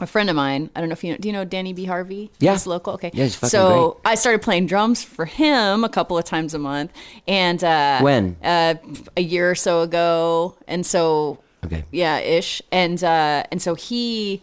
a 0.00 0.06
friend 0.06 0.30
of 0.30 0.36
mine, 0.36 0.70
I 0.74 0.80
don't 0.80 0.88
know 0.88 0.94
if 0.94 1.04
you 1.04 1.12
know, 1.12 1.18
do 1.18 1.28
you 1.28 1.32
know 1.32 1.44
Danny 1.44 1.72
B. 1.72 1.84
Harvey? 1.84 2.30
Yeah. 2.38 2.52
He's 2.52 2.66
local. 2.66 2.94
Okay. 2.94 3.10
Yeah, 3.12 3.28
so 3.28 4.00
I 4.04 4.14
started 4.14 4.42
playing 4.42 4.66
drums 4.66 5.04
for 5.04 5.26
him 5.26 5.84
a 5.84 5.88
couple 5.88 6.16
of 6.16 6.24
times 6.24 6.54
a 6.54 6.58
month. 6.58 6.92
And, 7.28 7.62
uh, 7.62 8.00
When? 8.00 8.36
Uh, 8.42 8.74
a 9.16 9.20
year 9.20 9.50
or 9.50 9.54
so 9.54 9.82
ago. 9.82 10.56
And 10.66 10.86
so, 10.86 11.41
Okay. 11.64 11.84
yeah, 11.92 12.18
ish. 12.18 12.60
And, 12.72 13.02
uh, 13.04 13.44
and 13.50 13.60
so 13.62 13.74
he, 13.74 14.42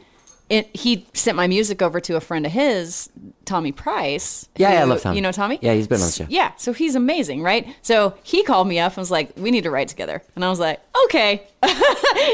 it, 0.50 0.74
he 0.76 1.06
sent 1.14 1.36
my 1.38 1.48
music 1.48 1.82
over 1.82 2.00
to 2.00 2.16
a 2.16 2.20
friend 2.22 2.46
of 2.46 2.52
his 2.52 3.10
Tommy 3.46 3.72
Price. 3.72 4.48
Yeah, 4.56 4.74
yeah, 4.74 4.82
I 4.82 4.84
love 4.86 5.02
Tommy. 5.02 5.18
You 5.18 5.22
know 5.22 5.32
Tommy? 5.32 5.60
Yeah, 5.62 5.74
he's 5.74 5.88
been 5.88 6.00
on 6.02 6.08
the 6.08 6.12
show. 6.14 6.26
Yeah, 6.28 6.54
so 6.58 6.74
he's 6.74 6.96
amazing, 6.96 7.44
right? 7.44 7.68
So 7.84 8.16
he 8.24 8.44
called 8.44 8.68
me 8.68 8.80
up 8.80 8.94
and 8.94 8.98
was 8.98 9.12
like, 9.12 9.32
"We 9.38 9.52
need 9.52 9.64
to 9.66 9.70
write 9.72 9.90
together," 9.90 10.24
and 10.36 10.44
I 10.44 10.50
was 10.50 10.60
like, 10.60 10.80
"Okay." 11.06 11.44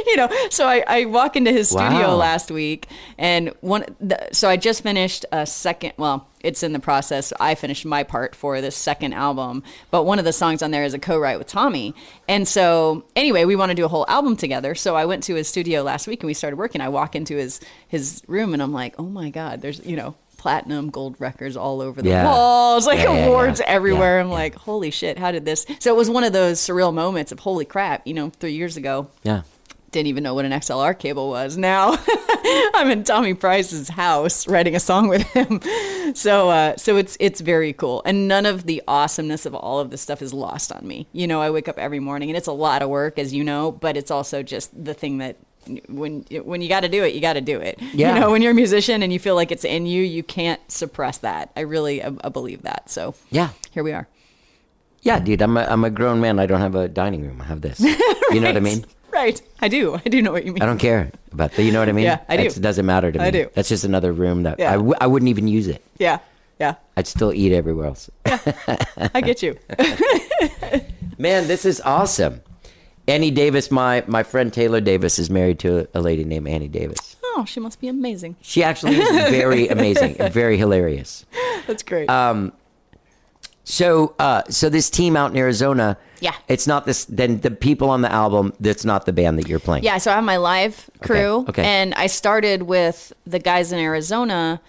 you 0.06 0.16
know, 0.16 0.30
so 0.50 0.66
I, 0.68 0.84
I 0.88 1.06
walk 1.06 1.36
into 1.36 1.52
his 1.52 1.70
studio 1.70 2.08
Wow. 2.10 2.16
last 2.16 2.52
week, 2.52 2.88
and 3.18 3.50
one. 3.62 3.84
The, 4.00 4.30
so 4.32 4.50
I 4.50 4.56
just 4.56 4.84
finished 4.84 5.26
a 5.34 5.46
second. 5.46 5.94
Well, 5.98 6.26
it's 6.46 6.64
in 6.64 6.72
the 6.74 6.80
process. 6.80 7.34
I 7.40 7.56
finished 7.56 7.86
my 7.86 8.04
part 8.04 8.36
for 8.36 8.62
this 8.62 8.76
second 8.76 9.14
album, 9.14 9.64
but 9.92 10.04
one 10.04 10.20
of 10.20 10.26
the 10.26 10.34
songs 10.34 10.62
on 10.62 10.72
there 10.72 10.84
is 10.84 10.94
a 10.94 11.00
co-write 11.00 11.38
with 11.38 11.48
Tommy. 11.48 11.94
And 12.28 12.48
so, 12.48 13.04
anyway, 13.16 13.46
we 13.46 13.56
want 13.56 13.72
to 13.72 13.76
do 13.76 13.84
a 13.86 13.88
whole 13.90 14.06
album 14.08 14.38
together. 14.38 14.76
So 14.76 14.96
I 14.96 15.06
went 15.06 15.24
to 15.24 15.36
his 15.36 15.48
studio 15.48 15.82
last 15.84 16.08
week 16.08 16.22
and 16.22 16.28
we 16.28 16.34
started 16.34 16.58
working. 16.58 16.82
I 16.82 16.90
walk 16.90 17.16
into 17.16 17.36
his 17.36 17.60
his 17.88 18.22
room 18.28 18.54
and 18.54 18.62
I'm 18.64 18.72
like, 18.74 18.96
oh 19.00 19.04
my 19.10 19.30
god, 19.30 19.62
there's 19.62 19.86
you 19.86 19.96
know 19.96 20.16
platinum 20.38 20.92
gold 20.92 21.16
records 21.18 21.58
all 21.58 21.82
over 21.82 22.04
the 22.04 22.10
Yeah. 22.10 22.26
walls, 22.26 22.86
like 22.86 23.00
Yeah, 23.00 23.26
awards 23.26 23.60
yeah. 23.60 23.66
everywhere. 23.68 24.20
I'm 24.20 24.30
like, 24.30 24.54
holy 24.54 24.92
shit, 24.92 25.18
how 25.18 25.32
did 25.32 25.44
this? 25.44 25.66
So 25.80 25.92
it 25.92 25.98
was 25.98 26.08
one 26.10 26.24
of 26.24 26.34
those 26.34 26.60
surreal 26.60 26.94
moments 26.94 27.32
of 27.32 27.40
holy 27.40 27.66
crap. 27.66 28.06
You 28.06 28.14
know, 28.14 28.30
three 28.30 28.54
years 28.54 28.78
ago, 28.78 29.08
Yeah. 29.24 29.42
Didn't 29.96 30.08
even 30.08 30.24
know 30.24 30.34
what 30.34 30.46
an 30.46 30.52
XLR 30.52 30.98
cable 30.98 31.30
was. 31.30 31.58
Now 31.58 31.98
I'm 32.76 32.90
in 32.92 33.04
Tommy 33.04 33.34
Price's 33.34 33.90
house 33.90 34.48
writing 34.48 34.76
a 34.76 34.80
song 34.80 35.08
with 35.08 35.24
him. 35.24 35.60
So 36.14 36.50
uh, 36.50 36.78
so 36.78 36.98
it's 36.98 37.18
it's 37.20 37.42
very 37.42 37.74
cool. 37.74 38.04
And 38.06 38.28
none 38.28 38.46
of 38.46 38.68
the 38.68 38.84
awesomeness 38.88 39.48
of 39.48 39.56
all 39.56 39.80
of 39.80 39.90
this 39.90 40.02
stuff 40.02 40.22
is 40.22 40.34
lost 40.36 40.72
on 40.72 40.88
me. 40.88 41.08
You 41.14 41.26
know, 41.26 41.42
I 41.42 41.50
wake 41.50 41.68
up 41.68 41.80
every 41.80 42.00
morning 42.00 42.30
and 42.30 42.38
it's 42.38 42.48
a 42.48 42.52
lot 42.54 42.84
of 42.84 42.90
work 42.90 43.18
as 43.18 43.34
you 43.34 43.44
know, 43.44 43.72
but 43.72 43.98
it's 43.98 44.12
also 44.12 44.44
just 44.44 44.70
the 44.86 44.94
thing 44.94 45.18
that 45.18 45.38
when 45.90 46.22
when 46.44 46.62
you 46.62 46.70
got 46.70 46.82
to 46.82 46.90
do 46.90 47.04
it, 47.04 47.16
you 47.16 47.22
got 47.22 47.34
to 47.34 47.42
do 47.42 47.60
it. 47.60 47.82
Yeah. 47.82 48.14
You 48.14 48.22
know, 48.22 48.32
when 48.32 48.44
you're 48.44 48.52
a 48.52 48.56
musician 48.56 49.02
and 49.02 49.12
you 49.12 49.18
feel 49.18 49.34
like 49.34 49.52
it's 49.52 49.66
in 49.66 49.88
you, 49.88 50.04
you 50.04 50.22
can't 50.22 50.62
suppress 50.72 51.18
that. 51.18 51.52
I 51.58 51.62
really 51.62 52.04
I, 52.04 52.12
I 52.24 52.30
believe 52.30 52.62
that. 52.62 52.90
So 52.90 53.16
Yeah. 53.32 53.50
here 53.72 53.84
we 53.84 53.92
are. 53.92 54.08
Yeah, 55.02 55.20
dude, 55.20 55.42
I'm 55.42 55.58
a, 55.58 55.62
I'm 55.62 55.84
a 55.84 55.90
grown 55.90 56.22
man. 56.22 56.40
I 56.40 56.46
don't 56.46 56.62
have 56.62 56.76
a 56.76 56.88
dining 56.88 57.24
room. 57.26 57.42
I 57.42 57.46
have 57.46 57.62
this. 57.62 57.80
You 58.32 58.42
know 58.42 58.48
what 58.48 58.58
I 58.58 58.60
mean? 58.62 58.86
Right. 59.16 59.42
I 59.62 59.68
do. 59.70 59.96
I 60.06 60.10
do 60.10 60.22
know 60.22 60.32
what 60.34 60.46
you 60.46 60.52
mean. 60.52 60.62
I 60.62 60.66
don't 60.66 60.78
care 60.78 61.10
about 61.32 61.54
that. 61.54 61.64
You 61.64 61.72
know 61.72 61.80
what 61.80 61.88
I 61.90 61.94
mean? 61.94 62.04
Yeah, 62.12 62.20
I 62.28 62.36
do. 62.38 62.44
It 62.48 62.62
doesn't 62.62 62.86
matter 62.86 63.12
to 63.12 63.18
me. 63.18 63.24
I 63.26 63.32
do. 63.32 63.50
That's 63.56 63.70
just 63.70 63.86
another 63.86 64.12
room 64.12 64.44
that 64.44 64.60
Yeah. 64.60 64.72
I, 64.74 64.76
w- 64.76 64.94
I 65.00 65.08
wouldn't 65.08 65.30
even 65.30 65.48
use 65.48 65.68
it. 65.68 65.82
Yeah. 65.98 66.20
Yeah. 66.60 66.76
I'd 66.98 67.08
still 67.08 67.34
eat 67.34 67.52
everywhere 67.54 67.88
else. 67.88 68.10
I 69.16 69.22
get 69.22 69.42
you. 69.42 69.58
Man, 71.18 71.48
this 71.48 71.66
is 71.66 71.82
awesome. 71.82 72.42
Annie 73.08 73.32
Davis, 73.32 73.72
my 73.72 74.04
my 74.08 74.24
friend 74.24 74.52
Taylor 74.52 74.82
Davis 74.82 75.20
is 75.20 75.30
married 75.30 75.60
to 75.60 75.88
a 75.94 76.02
lady 76.02 76.24
named 76.26 76.48
Annie 76.48 76.68
Davis. 76.68 77.16
Oh, 77.24 77.46
she 77.46 77.60
must 77.60 77.80
be 77.80 77.88
amazing. 77.88 78.36
She 78.42 78.64
actually 78.64 78.96
is 78.98 79.10
very 79.30 79.68
amazing 79.68 80.18
and 80.20 80.34
very 80.34 80.58
hilarious. 80.58 81.26
That's 81.68 81.84
great. 81.84 82.10
Um, 82.10 82.52
So, 83.66 84.14
uh, 84.20 84.44
so 84.48 84.70
this 84.70 84.90
team 84.90 85.18
out 85.18 85.32
in 85.32 85.38
Arizona, 85.38 85.98
Yeah. 86.22 86.34
it's 86.48 86.68
not 86.68 86.86
this. 86.86 87.06
Then 87.06 87.42
the 87.42 87.52
people 87.52 87.90
on 87.90 88.02
the 88.02 88.12
album, 88.12 88.54
that's 88.60 88.86
not 88.86 89.06
the 89.06 89.12
band 89.12 89.38
that 89.40 89.48
you're 89.50 89.60
playing. 89.60 89.84
Yeah, 89.84 89.98
so 89.98 90.12
I 90.12 90.16
have 90.16 90.24
my 90.24 90.38
live 90.38 90.90
crew, 91.02 91.46
okay. 91.50 91.64
and 91.64 91.94
I 91.96 92.08
started 92.08 92.64
with 92.64 93.12
the 93.26 93.40
guys 93.40 93.72
in 93.74 93.80
Arizona 93.80 94.62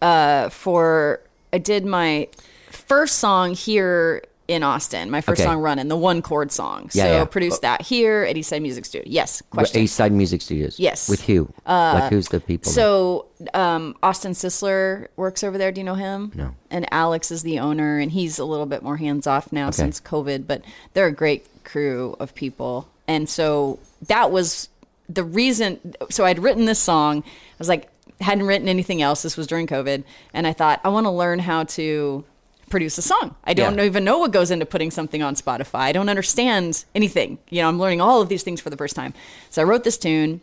uh, 0.00 0.48
for. 0.48 1.20
I 1.52 1.58
did 1.58 1.84
my 1.84 2.28
first 2.70 3.16
song 3.18 3.54
here 3.54 4.22
in 4.48 4.62
Austin. 4.62 5.10
My 5.10 5.20
first 5.20 5.40
Okay. 5.40 5.48
song, 5.48 5.58
"Running," 5.60 5.88
the 5.88 5.96
one 5.96 6.22
chord 6.22 6.52
song. 6.52 6.88
Yeah, 6.92 7.04
so 7.04 7.10
yeah. 7.10 7.24
produced 7.24 7.62
that 7.62 7.82
here 7.82 8.22
at 8.22 8.36
Eastside 8.36 8.62
Music 8.62 8.84
Studio. 8.84 9.10
Yes, 9.10 9.42
question. 9.50 9.82
East 9.82 9.96
Side 9.96 10.12
Music 10.12 10.40
Studios. 10.42 10.78
Yes. 10.78 11.08
With 11.08 11.22
who? 11.22 11.48
like 11.66 12.10
who's 12.10 12.28
the 12.28 12.40
people? 12.40 12.70
So 12.70 13.26
um, 13.54 13.96
Austin 14.02 14.32
Sisler 14.32 15.08
works 15.16 15.42
over 15.42 15.58
there. 15.58 15.72
Do 15.72 15.80
you 15.80 15.84
know 15.84 15.94
him? 15.94 16.32
No. 16.34 16.54
And 16.70 16.86
Alex 16.92 17.30
is 17.30 17.42
the 17.42 17.58
owner, 17.58 17.98
and 17.98 18.12
he's 18.12 18.38
a 18.38 18.44
little 18.44 18.66
bit 18.66 18.82
more 18.82 18.96
hands 18.98 19.26
off 19.26 19.52
now 19.52 19.68
Okay. 19.68 19.76
since 19.76 20.00
COVID. 20.00 20.46
But 20.46 20.62
they're 20.94 21.06
a 21.06 21.12
great 21.12 21.46
crew 21.64 22.16
of 22.20 22.34
people, 22.34 22.88
and 23.08 23.28
so 23.28 23.78
that 24.06 24.30
was 24.30 24.68
the 25.08 25.24
reason. 25.24 25.94
So 26.10 26.24
I'd 26.24 26.38
written 26.38 26.64
this 26.66 26.78
song. 26.78 27.22
I 27.26 27.30
was 27.58 27.68
like, 27.68 27.88
hadn't 28.20 28.46
written 28.46 28.68
anything 28.68 29.02
else. 29.02 29.22
This 29.22 29.36
was 29.36 29.46
during 29.46 29.66
COVID, 29.66 30.04
and 30.32 30.46
I 30.46 30.52
thought 30.52 30.80
I 30.84 30.88
want 30.88 31.04
to 31.06 31.10
learn 31.10 31.40
how 31.40 31.64
to 31.64 32.24
produce 32.68 32.98
a 32.98 33.02
song. 33.02 33.34
I 33.44 33.54
don't 33.54 33.78
Yeah. 33.78 33.84
even 33.84 34.04
know 34.04 34.18
what 34.18 34.32
goes 34.32 34.50
into 34.50 34.66
putting 34.66 34.90
something 34.90 35.22
on 35.22 35.34
Spotify. 35.36 35.80
I 35.80 35.92
don't 35.92 36.08
understand 36.08 36.84
anything. 36.94 37.38
You 37.50 37.62
know, 37.62 37.68
I'm 37.68 37.78
learning 37.78 38.00
all 38.00 38.20
of 38.20 38.28
these 38.28 38.42
things 38.42 38.60
for 38.60 38.70
the 38.70 38.76
first 38.76 38.96
time. 38.96 39.14
So 39.50 39.62
I 39.62 39.64
wrote 39.64 39.84
this 39.84 39.96
tune. 39.98 40.40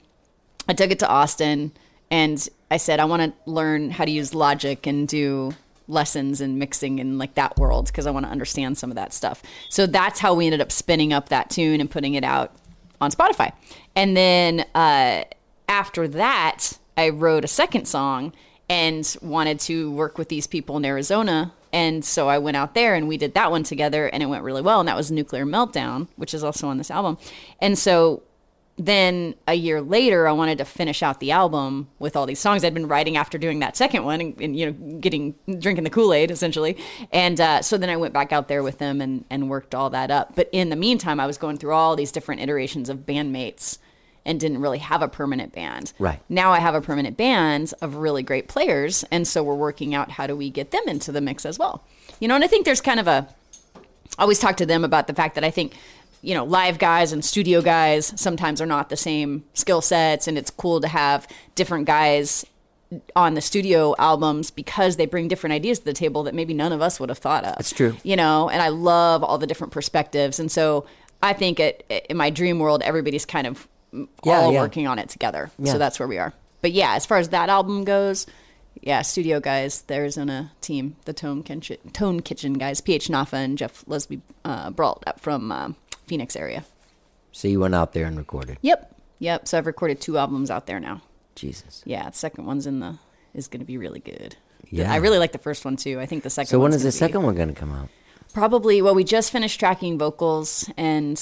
I 0.67 0.73
took 0.73 0.91
it 0.91 0.99
to 0.99 1.07
Austin 1.07 1.71
and 2.09 2.47
I 2.71 2.77
said, 2.77 2.99
I 2.99 3.05
want 3.05 3.21
to 3.23 3.33
learn 3.51 3.91
how 3.91 4.05
to 4.05 4.12
use 4.12 4.33
logic 4.33 4.88
and 4.88 5.07
do 5.07 5.53
lessons 5.89 6.39
and 6.39 6.57
mixing 6.57 6.99
in 6.99 7.17
like 7.17 7.33
that 7.36 7.57
world 7.57 7.88
because 7.88 8.07
I 8.07 8.12
want 8.12 8.25
to 8.25 8.31
understand 8.31 8.77
some 8.77 8.89
of 8.89 8.95
that 8.95 9.12
stuff. 9.13 9.43
So 9.67 9.86
that's 9.86 10.21
how 10.21 10.33
we 10.33 10.45
ended 10.45 10.62
up 10.62 10.71
spinning 10.71 11.12
up 11.12 11.27
that 11.29 11.49
tune 11.49 11.81
and 11.81 11.91
putting 11.91 12.13
it 12.13 12.23
out 12.23 12.53
on 13.01 13.12
Spotify. 13.12 13.51
And 13.95 14.15
then 14.15 14.62
uh, 14.73 15.25
after 15.67 16.07
that, 16.07 16.77
I 16.95 17.09
wrote 17.09 17.43
a 17.43 17.49
second 17.49 17.86
song 17.86 18.31
and 18.69 19.17
wanted 19.21 19.59
to 19.62 19.91
work 19.91 20.17
with 20.17 20.29
these 20.29 20.47
people 20.47 20.77
in 20.77 20.86
Arizona. 20.86 21.51
And 21.73 22.05
so 22.05 22.29
I 22.29 22.38
went 22.38 22.55
out 22.55 22.75
there 22.75 22.93
and 22.93 23.07
we 23.07 23.17
did 23.17 23.33
that 23.33 23.49
one 23.49 23.63
together 23.63 24.07
and 24.07 24.21
it 24.21 24.27
went 24.27 24.43
really 24.43 24.62
well. 24.62 24.79
And 24.79 24.88
that 24.88 24.95
was 24.95 25.12
Nuclear 25.12 25.45
Meltdown, 25.45 26.07
which 26.15 26.33
is 26.33 26.43
also 26.43 26.67
on 26.67 26.77
this 26.77 26.91
album. 26.91 27.17
And 27.59 27.77
so 27.77 28.21
then 28.77 29.36
a 29.47 29.55
year 29.55 29.81
later, 29.81 30.27
I 30.27 30.31
wanted 30.31 30.59
to 30.59 30.65
finish 30.65 31.03
out 31.03 31.19
the 31.19 31.31
album 31.31 31.89
with 31.99 32.15
all 32.15 32.25
these 32.25 32.39
songs 32.39 32.63
I'd 32.63 32.73
been 32.73 32.88
writing 32.88 33.17
after 33.17 33.38
doing 33.38 33.59
that 33.59 33.75
second 33.75 34.03
one 34.03 34.21
and, 34.21 34.41
and 34.41 34.57
you 34.57 34.67
know, 34.67 34.99
getting, 34.99 35.36
drinking 35.59 35.83
the 35.83 35.89
Kool 35.89 36.13
Aid 36.13 36.31
essentially. 36.31 36.77
And 37.12 37.41
uh, 37.41 37.62
so 37.63 37.77
then 37.77 37.89
I 37.89 37.97
went 37.97 38.13
back 38.13 38.31
out 38.31 38.47
there 38.47 38.63
with 38.63 38.77
them 38.77 39.01
and, 39.01 39.25
and 39.29 39.49
worked 39.49 39.73
all 39.73 39.89
that 39.89 40.12
up. 40.12 40.36
But 40.36 40.49
in 40.51 40.69
the 40.69 40.75
meantime, 40.75 41.19
I 41.19 41.25
was 41.25 41.38
going 41.38 41.57
through 41.57 41.73
all 41.73 41.95
these 41.95 42.12
different 42.12 42.41
iterations 42.41 42.89
of 42.89 42.99
bandmates 42.99 43.79
and 44.25 44.39
didn't 44.39 44.62
really 44.62 44.79
have 44.79 45.01
a 45.01 45.07
permanent 45.07 45.53
band. 45.53 45.93
Right. 45.99 46.19
Now 46.29 46.51
I 46.51 46.59
have 46.59 46.75
a 46.75 46.81
permanent 46.81 47.17
band 47.17 47.73
of 47.81 47.95
really 47.95 48.23
great 48.23 48.47
players. 48.47 49.03
And 49.12 49.27
so 49.27 49.43
we're 49.43 49.55
working 49.55 49.93
out 49.93 50.12
how 50.12 50.27
do 50.27 50.36
we 50.36 50.49
get 50.49 50.71
them 50.71 50.83
into 50.88 51.12
the 51.12 51.21
mix 51.21 51.45
as 51.45 51.59
well. 51.59 51.83
You 52.19 52.27
know, 52.27 52.36
and 52.36 52.43
I 52.43 52.47
think 52.47 52.65
there's 52.65 52.81
kind 52.81 52.99
of 52.99 53.07
a, 53.07 53.27
I 54.17 54.21
always 54.21 54.39
talk 54.39 54.57
to 54.57 54.65
them 54.65 54.83
about 54.83 55.07
the 55.07 55.13
fact 55.13 55.36
that 55.36 55.43
I 55.43 55.51
think, 55.51 55.73
you 56.21 56.33
know, 56.33 56.45
live 56.45 56.79
guys 56.79 57.12
and 57.12 57.25
studio 57.25 57.62
guys 57.62 58.13
sometimes 58.15 58.62
are 58.62 58.65
not 58.65 58.89
the 58.89 58.95
same 58.95 59.43
skill 59.53 59.81
sets, 59.81 60.25
and 60.25 60.38
it's 60.38 60.49
cool 60.49 60.79
to 60.79 60.88
have 60.88 61.27
different 61.55 61.86
guys 61.86 62.45
on 63.15 63.33
the 63.33 63.41
studio 63.41 63.93
albums 63.97 64.51
because 64.51 64.95
they 64.95 65.05
bring 65.05 65.27
different 65.27 65.53
ideas 65.53 65.79
to 65.79 65.86
the 65.86 65.93
table 65.93 66.23
that 66.23 66.33
maybe 66.33 66.53
none 66.53 66.71
of 66.71 66.81
us 66.81 66.97
would 66.99 67.09
have 67.09 67.17
thought 67.17 67.43
of. 67.43 67.55
That's 67.57 67.73
true. 67.73 67.97
You 68.03 68.15
know, 68.15 68.47
and 68.49 68.62
I 68.62 68.69
love 68.69 69.21
all 69.21 69.38
the 69.38 69.47
different 69.47 69.73
perspectives, 69.73 70.39
and 70.39 70.49
so 70.49 70.86
I 71.21 71.33
think 71.33 71.59
it, 71.59 71.86
in 72.09 72.15
my 72.15 72.29
dream 72.29 72.59
world, 72.59 72.83
everybody's 72.83 73.25
kind 73.25 73.47
of 73.47 73.67
Yeah, 73.93 74.08
all 74.25 74.53
yeah. 74.53 74.62
working 74.62 74.88
on 74.88 74.99
it 74.99 75.10
together. 75.10 75.51
Yeah. 75.60 75.73
So 75.73 75.77
that's 75.77 75.99
where 75.99 76.08
we 76.08 76.17
are. 76.17 76.34
But 76.62 76.71
yeah, 76.71 76.95
as 76.95 77.06
far 77.06 77.17
as 77.17 77.29
that 77.29 77.49
album 77.49 77.84
goes, 77.84 78.25
yeah, 78.82 79.01
studio 79.01 79.39
guys, 79.39 79.82
the 79.84 79.95
Arizona 79.95 80.51
team, 80.62 80.95
the 81.06 81.13
Tone 81.13 81.43
Kitchen, 81.43 81.77
Tone 81.91 82.21
Kitchen 82.21 82.53
guys, 82.53 82.82
PH 82.82 83.08
Naffah 83.08 83.34
and 83.34 83.58
Jeff 83.58 83.86
Lesby 83.86 84.21
uh, 84.45 84.71
brought 84.71 85.03
up 85.06 85.19
from 85.19 85.51
um, 85.51 85.75
Phoenix 86.08 86.36
area. 86.36 86.65
So 87.32 87.47
you 87.47 87.60
went 87.60 87.75
out 87.75 87.93
there 87.93 88.06
and 88.06 88.17
recorded. 88.17 88.58
Yep, 88.62 88.95
yep. 89.19 89.47
So 89.47 89.58
I've 89.58 89.65
recorded 89.65 90.01
two 90.01 90.17
albums 90.17 90.49
out 90.51 90.67
there 90.67 90.79
now. 90.79 91.01
Jesus. 91.36 91.82
Yeah, 91.86 92.10
the 92.10 92.17
second 92.17 92.45
one's 92.45 92.67
in 92.67 92.79
the 92.79 92.97
is 93.34 93.47
going 93.47 93.60
to 93.60 93.65
be 93.65 93.77
really 93.77 93.99
good. 93.99 94.36
Yeah. 94.69 94.91
I 94.91 94.97
really 94.97 95.19
like 95.19 95.32
the 95.32 95.39
first 95.39 95.65
one 95.65 95.75
too. 95.75 95.99
I 95.99 96.06
think 96.06 96.23
the 96.23 96.29
second. 96.29 96.49
So 96.49 96.60
when 96.60 96.73
is 96.73 96.84
the 96.84 96.88
be- 96.88 96.91
second 96.91 97.23
one 97.23 97.36
going 97.36 97.49
to 97.49 97.53
come 97.53 97.71
out? 97.71 97.89
Probably. 98.34 98.82
Well, 98.82 98.95
we 98.95 99.03
just 99.03 99.32
finished 99.32 99.60
tracking 99.60 99.97
vocals 99.97 100.69
and 100.77 101.19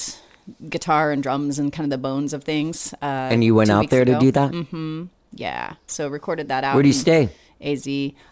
guitar 0.68 1.10
and 1.12 1.22
drums 1.22 1.58
and 1.58 1.72
kind 1.72 1.84
of 1.84 1.90
the 1.90 1.98
bones 1.98 2.32
of 2.32 2.44
things. 2.44 2.92
Uh, 3.02 3.30
And 3.30 3.42
you 3.44 3.54
went 3.54 3.70
out 3.70 3.90
there 3.90 4.04
to 4.04 4.18
do 4.18 4.30
that? 4.32 4.52
Mm-hmm. 4.52 5.04
Yeah. 5.32 5.74
So 5.86 6.08
recorded 6.08 6.48
that 6.48 6.64
out. 6.64 6.74
Where 6.74 6.82
do 6.82 6.88
you 6.88 6.92
stay? 6.94 7.30
AZ. 7.60 7.86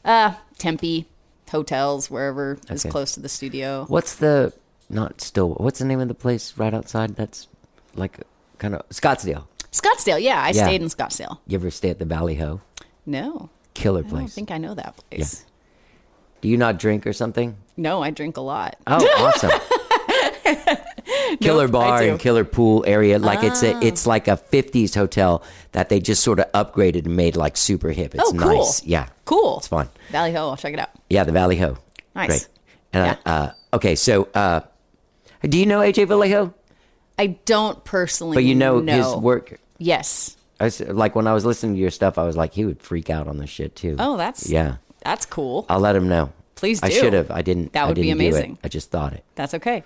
Uh, 0.04 0.34
Tempe, 0.58 1.06
hotels, 1.50 2.10
wherever 2.10 2.58
is 2.68 2.84
close 2.84 3.12
to 3.12 3.20
the 3.20 3.28
studio. 3.28 3.84
What's 3.88 4.14
the 4.16 4.52
not 4.88 5.20
still? 5.20 5.50
What's 5.54 5.78
the 5.78 5.84
name 5.84 6.00
of 6.00 6.08
the 6.08 6.14
place 6.14 6.54
right 6.58 6.74
outside? 6.74 7.16
That's 7.16 7.46
like 7.94 8.18
kind 8.58 8.74
of 8.74 8.88
Scottsdale. 8.90 9.44
Scottsdale. 9.72 10.20
Yeah, 10.20 10.42
I 10.42 10.48
Yeah. 10.50 10.64
stayed 10.66 10.82
in 10.82 10.88
Scottsdale. 10.88 11.38
You 11.46 11.56
ever 11.58 11.70
stay 11.70 11.90
at 11.90 11.98
the 12.00 12.04
Valley 12.04 12.34
Ho? 12.36 12.60
No, 13.06 13.50
Killer 13.74 14.02
place. 14.02 14.24
I 14.24 14.34
think 14.34 14.50
I 14.50 14.58
know 14.58 14.74
that 14.74 14.96
place. 15.10 15.46
Do 16.40 16.48
you 16.48 16.56
not 16.56 16.78
drink 16.78 17.06
or 17.06 17.12
something? 17.12 17.56
No, 17.76 18.02
I 18.02 18.10
drink 18.10 18.36
a 18.36 18.40
lot. 18.40 18.76
Oh, 18.86 18.96
awesome. 19.18 19.50
Killer 21.38 21.64
Nope, 21.64 21.72
bar 21.72 22.00
do. 22.00 22.08
Ah. 22.08 22.10
and 22.12 22.20
killer 22.20 22.44
pool 22.44 22.84
area. 22.86 23.18
Like 23.18 23.42
it's 23.44 23.62
a, 23.62 23.78
it's 23.84 24.06
like 24.06 24.28
a 24.28 24.36
50s 24.36 24.94
hotel 24.94 25.42
that 25.72 25.88
they 25.88 26.00
just 26.00 26.22
sort 26.22 26.40
of 26.40 26.50
upgraded 26.52 27.06
and 27.06 27.16
made 27.16 27.36
like 27.36 27.56
super 27.56 27.90
hip. 27.90 28.14
It's 28.14 28.24
Oh, 28.24 28.32
cool. 28.32 28.58
nice. 28.58 28.84
Yeah. 28.84 29.08
Cool. 29.24 29.58
It's 29.58 29.68
fun. 29.68 29.88
Valley 30.10 30.32
Ho. 30.32 30.48
I'll 30.50 30.56
check 30.56 30.72
it 30.74 30.78
out. 30.80 30.90
Yeah, 31.08 31.24
the 31.24 31.32
Valley 31.32 31.56
Ho. 31.56 31.76
Nice. 32.14 32.28
Great. 32.28 32.48
And 32.92 33.06
Yeah. 33.06 33.16
I, 33.24 33.30
uh, 33.30 33.52
okay, 33.74 33.94
so 33.94 34.28
uh, 34.34 34.60
do 35.42 35.58
you 35.58 35.66
know 35.66 35.80
AJ 35.80 36.08
Vallejo? 36.08 36.52
I 37.18 37.26
don't 37.44 37.84
personally, 37.84 38.34
But 38.36 38.44
you 38.44 38.54
know, 38.54 38.80
his 38.80 39.14
work. 39.14 39.60
Yes. 39.78 40.36
I 40.58 40.64
was, 40.64 40.80
like 40.80 41.14
when 41.14 41.26
I 41.26 41.32
was 41.32 41.44
listening 41.44 41.74
to 41.74 41.80
your 41.80 41.90
stuff, 41.90 42.18
I 42.18 42.24
was 42.24 42.36
like, 42.36 42.52
he 42.54 42.64
would 42.64 42.82
freak 42.82 43.08
out 43.10 43.28
on 43.28 43.38
this 43.38 43.48
shit 43.50 43.76
too. 43.76 43.96
Oh, 43.98 44.16
that's 44.16 44.48
yeah. 44.48 44.76
That's 45.04 45.24
cool. 45.26 45.64
I'll 45.68 45.80
let 45.80 45.96
him 45.96 46.08
know. 46.08 46.32
Please 46.56 46.82
I 46.82 46.90
should 46.90 47.14
have. 47.14 47.30
I 47.30 47.40
didn't. 47.40 47.72
That 47.72 47.84
I 47.84 47.86
would 47.86 47.94
be 47.94 48.02
didn't 48.02 48.18
do 48.18 48.24
it. 48.24 48.28
amazing. 48.28 48.58
I 48.62 48.68
just 48.68 48.90
thought 48.90 49.14
it. 49.14 49.24
That's 49.34 49.54
okay. 49.54 49.76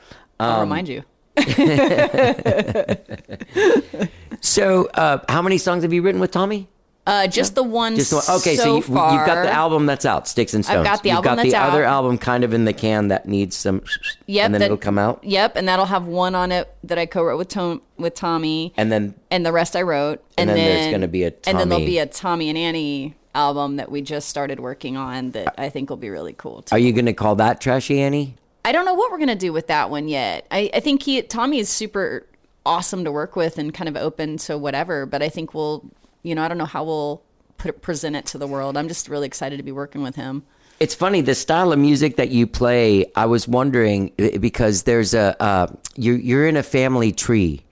Um, 0.40 0.50
I'll 0.50 0.60
remind 0.62 0.88
you. 0.88 1.04
So, 4.40 4.86
uh, 4.92 5.18
how 5.28 5.40
many 5.40 5.56
songs 5.56 5.84
have 5.84 5.92
you 5.94 6.02
written 6.02 6.20
with 6.20 6.30
Tommy? 6.30 6.68
Uh, 7.06 7.26
just 7.26 7.54
the 7.54 7.62
one. 7.62 7.96
Just 7.96 8.12
one. 8.12 8.22
Okay, 8.40 8.56
so, 8.56 8.62
so 8.62 8.68
you, 8.72 8.76
you've 8.76 8.88
got 8.90 9.42
the 9.42 9.50
album 9.50 9.86
that's 9.86 10.04
out, 10.04 10.28
Sticks 10.28 10.52
and 10.52 10.62
Stones. 10.64 10.80
I've 10.80 10.84
got 10.84 11.02
the 11.02 11.08
you've 11.10 11.16
album 11.16 11.36
got 11.36 11.42
the 11.42 11.50
that's 11.50 11.70
other 11.72 11.84
album 11.84 12.18
kind 12.18 12.44
of 12.44 12.52
in 12.52 12.66
the 12.66 12.74
can 12.74 13.08
that 13.08 13.26
needs 13.26 13.56
some, 13.56 13.82
Yep, 14.26 14.44
and 14.44 14.54
then 14.54 14.58
that- 14.60 14.64
it'll 14.66 14.76
come 14.76 14.98
out, 14.98 15.24
Yep, 15.24 15.56
and 15.56 15.66
that'll 15.66 15.86
have 15.86 16.04
one 16.06 16.34
on 16.34 16.52
it 16.52 16.74
that 16.84 16.98
I 16.98 17.06
co-wrote 17.06 17.38
with 17.38 17.48
Tom 17.48 17.80
with 17.96 18.14
Tommy, 18.14 18.74
and 18.76 18.92
then 18.92 19.14
and 19.30 19.46
the 19.46 19.52
rest 19.52 19.74
I 19.76 19.82
wrote. 19.82 20.22
And 20.36 20.50
And, 20.50 20.58
then 20.58 20.66
there's 20.82 20.92
gonna 20.92 21.08
be 21.08 21.22
a 21.24 21.28
and 21.46 21.58
then 21.58 21.68
there'll 21.70 21.80
Tommy- 21.80 21.86
be 21.86 21.98
a 21.98 22.06
Tommy 22.06 22.48
and 22.50 22.58
Annie 22.58 23.14
album 23.34 23.76
that 23.76 23.90
we 23.90 24.02
just 24.02 24.28
started 24.28 24.60
working 24.60 24.96
on 24.98 25.30
that 25.32 25.54
I 25.58 25.68
think 25.70 25.88
will 25.90 25.96
be 25.96 26.10
really 26.10 26.34
cool. 26.34 26.62
Too. 26.62 26.74
are 26.74 26.78
you 26.78 26.92
going 26.92 27.06
to 27.06 27.12
call 27.12 27.34
that 27.36 27.60
Trashy 27.60 28.00
Annie? 28.00 28.36
I 28.64 28.72
don't 28.72 28.84
know 28.84 28.94
what 28.94 29.10
we're 29.10 29.18
gonna 29.18 29.34
do 29.34 29.52
with 29.52 29.66
that 29.66 29.90
one 29.90 30.08
yet. 30.08 30.46
I, 30.50 30.70
I 30.72 30.80
think 30.80 31.02
he 31.02 31.20
Tommy 31.22 31.58
is 31.58 31.68
super 31.68 32.26
awesome 32.66 33.04
to 33.04 33.12
work 33.12 33.36
with 33.36 33.58
and 33.58 33.72
kind 33.72 33.88
of 33.88 33.96
open 33.96 34.38
to 34.38 34.56
whatever. 34.56 35.06
But 35.06 35.22
I 35.22 35.28
think 35.28 35.54
we'll, 35.54 35.84
you 36.22 36.34
know, 36.34 36.42
I 36.42 36.48
don't 36.48 36.58
know 36.58 36.64
how 36.64 36.84
we'll 36.84 37.22
put 37.58 37.68
it, 37.68 37.82
present 37.82 38.16
it 38.16 38.26
to 38.26 38.38
the 38.38 38.46
world. 38.46 38.76
I'm 38.76 38.88
just 38.88 39.08
really 39.08 39.26
excited 39.26 39.58
to 39.58 39.62
be 39.62 39.72
working 39.72 40.02
with 40.02 40.16
him. 40.16 40.44
It's 40.80 40.94
funny 40.94 41.20
the 41.20 41.34
style 41.34 41.72
of 41.72 41.78
music 41.78 42.16
that 42.16 42.30
you 42.30 42.46
play. 42.46 43.06
I 43.14 43.26
was 43.26 43.46
wondering 43.46 44.12
because 44.40 44.82
there's 44.82 45.14
a 45.14 45.40
uh, 45.40 45.66
you're 45.94 46.16
you're 46.16 46.48
in 46.48 46.56
a 46.56 46.62
family 46.62 47.12
tree 47.12 47.62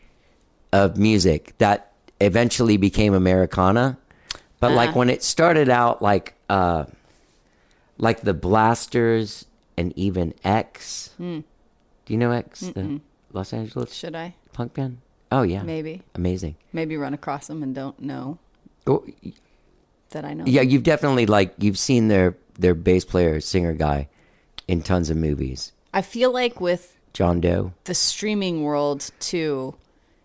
of 0.72 0.96
music 0.96 1.54
that 1.58 1.92
eventually 2.20 2.76
became 2.76 3.14
Americana, 3.14 3.98
but 4.60 4.72
like 4.72 4.94
when 4.94 5.10
it 5.10 5.24
started 5.24 5.68
out, 5.68 6.00
like 6.00 6.34
uh, 6.48 6.84
like 7.98 8.20
the 8.20 8.32
Blasters 8.32 9.46
and 9.76 9.92
even 9.96 10.34
X. 10.44 11.10
Hmm. 11.16 11.40
Do 12.04 12.12
you 12.12 12.18
know 12.18 12.32
X, 12.32 12.60
the 12.60 13.00
Los 13.32 13.52
Angeles 13.52 13.94
Should 13.94 14.14
I? 14.16 14.34
punk 14.52 14.74
band? 14.74 14.98
Oh 15.30 15.42
yeah, 15.42 15.62
Maybe. 15.62 16.02
amazing. 16.14 16.56
Maybe 16.72 16.96
run 16.96 17.14
across 17.14 17.46
them 17.46 17.62
and 17.62 17.74
don't 17.74 17.98
know 18.00 18.38
Oh, 18.86 19.04
that 20.10 20.24
I 20.24 20.34
know. 20.34 20.44
yeah, 20.46 20.60
you've 20.62 20.82
definitely 20.82 21.26
like 21.26 21.54
you've 21.58 21.78
seen 21.78 22.08
their 22.08 22.36
their 22.58 22.74
bass 22.74 23.04
player 23.04 23.40
singer 23.40 23.72
guy 23.72 24.08
in 24.68 24.82
tons 24.82 25.08
of 25.10 25.16
movies. 25.16 25.72
I 25.94 26.02
feel 26.02 26.32
like 26.32 26.60
with 26.60 26.96
John 27.12 27.40
Doe. 27.40 27.72
the 27.84 27.94
streaming 27.94 28.62
world 28.64 29.10
too, 29.20 29.74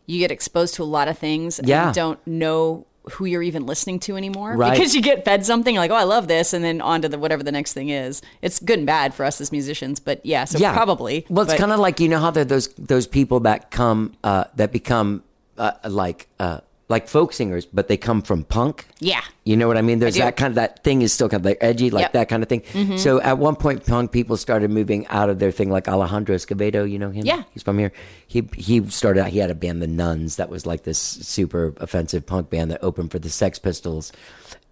you 0.07 0.19
get 0.19 0.31
exposed 0.31 0.73
to 0.75 0.83
a 0.83 0.85
lot 0.85 1.07
of 1.07 1.17
things 1.17 1.59
Yeah. 1.63 1.87
and 1.87 1.95
don't 1.95 2.25
know 2.27 2.85
who 3.11 3.25
you're 3.25 3.43
even 3.43 3.65
listening 3.65 3.99
to 4.01 4.15
anymore 4.17 4.55
Right. 4.55 4.71
because 4.77 4.95
you 4.95 5.01
get 5.01 5.25
fed 5.25 5.45
something 5.45 5.75
like 5.75 5.91
oh 5.91 5.95
I 5.95 6.03
love 6.03 6.27
this 6.27 6.53
and 6.53 6.63
then 6.63 6.81
on 6.81 7.01
to 7.01 7.09
the 7.09 7.17
whatever 7.17 7.43
the 7.43 7.51
next 7.51 7.73
thing 7.73 7.89
is. 7.89 8.21
It's 8.41 8.59
good 8.59 8.79
and 8.79 8.85
bad 8.85 9.13
for 9.13 9.25
us 9.25 9.39
as 9.41 9.51
musicians, 9.51 9.99
but 9.99 10.25
yeah, 10.25 10.45
so 10.45 10.59
probably. 10.59 11.25
Well, 11.29 11.45
it's 11.45 11.53
kind 11.59 11.71
of 11.71 11.79
like 11.79 11.99
you 11.99 12.09
know 12.09 12.19
how 12.19 12.31
there 12.31 12.45
those 12.45 12.67
those 12.77 13.07
people 13.07 13.39
that 13.41 13.71
come 13.71 14.13
uh, 14.23 14.45
that 14.55 14.71
become 14.71 15.23
uh, 15.57 15.71
like 15.87 16.27
uh, 16.39 16.59
like 16.89 17.07
folk 17.09 17.33
singers, 17.33 17.65
but 17.65 17.89
they 17.89 17.97
come 17.97 18.21
from 18.21 18.45
punk. 18.45 18.87
Yeah. 18.99 19.21
You 19.43 19.57
know 19.57 19.67
what 19.67 19.75
I 19.77 19.81
mean? 19.81 19.99
There's 19.99 20.13
do. 20.13 20.21
that 20.21 20.37
kind 20.37 20.51
of 20.51 20.55
that 20.55 20.83
thing 20.85 21.01
is 21.01 21.11
still 21.11 21.27
kind 21.27 21.41
of 21.41 21.45
like 21.45 21.57
edgy, 21.59 21.89
like 21.89 22.03
Yep. 22.03 22.09
Mm-hmm. 22.09 22.17
that 22.17 22.29
kind 22.29 22.43
of 22.43 22.49
thing. 22.49 22.97
So 22.97 23.19
at 23.21 23.37
one 23.37 23.57
point, 23.57 23.85
punk 23.85 24.11
people 24.13 24.37
started 24.37 24.71
moving 24.71 25.05
out 25.07 25.29
of 25.29 25.39
their 25.39 25.51
thing, 25.51 25.69
like 25.69 25.89
Alejandro 25.89 26.35
Escovedo. 26.35 26.89
You 26.89 26.97
know 26.97 27.09
him? 27.09 27.25
Yeah. 27.25 27.43
he's 27.53 27.63
from 27.63 27.77
here. 27.77 27.91
He 28.25 28.47
he 28.55 28.85
started 28.89 29.21
out. 29.21 29.27
He 29.29 29.39
had 29.39 29.51
a 29.51 29.55
band, 29.55 29.81
the 29.81 29.87
Nuns, 29.87 30.37
that 30.37 30.49
was 30.49 30.65
like 30.65 30.83
this 30.83 30.97
super 30.97 31.73
offensive 31.77 32.25
punk 32.25 32.49
band 32.49 32.71
that 32.71 32.81
opened 32.81 33.11
for 33.11 33.19
the 33.19 33.29
Sex 33.29 33.59
Pistols, 33.59 34.13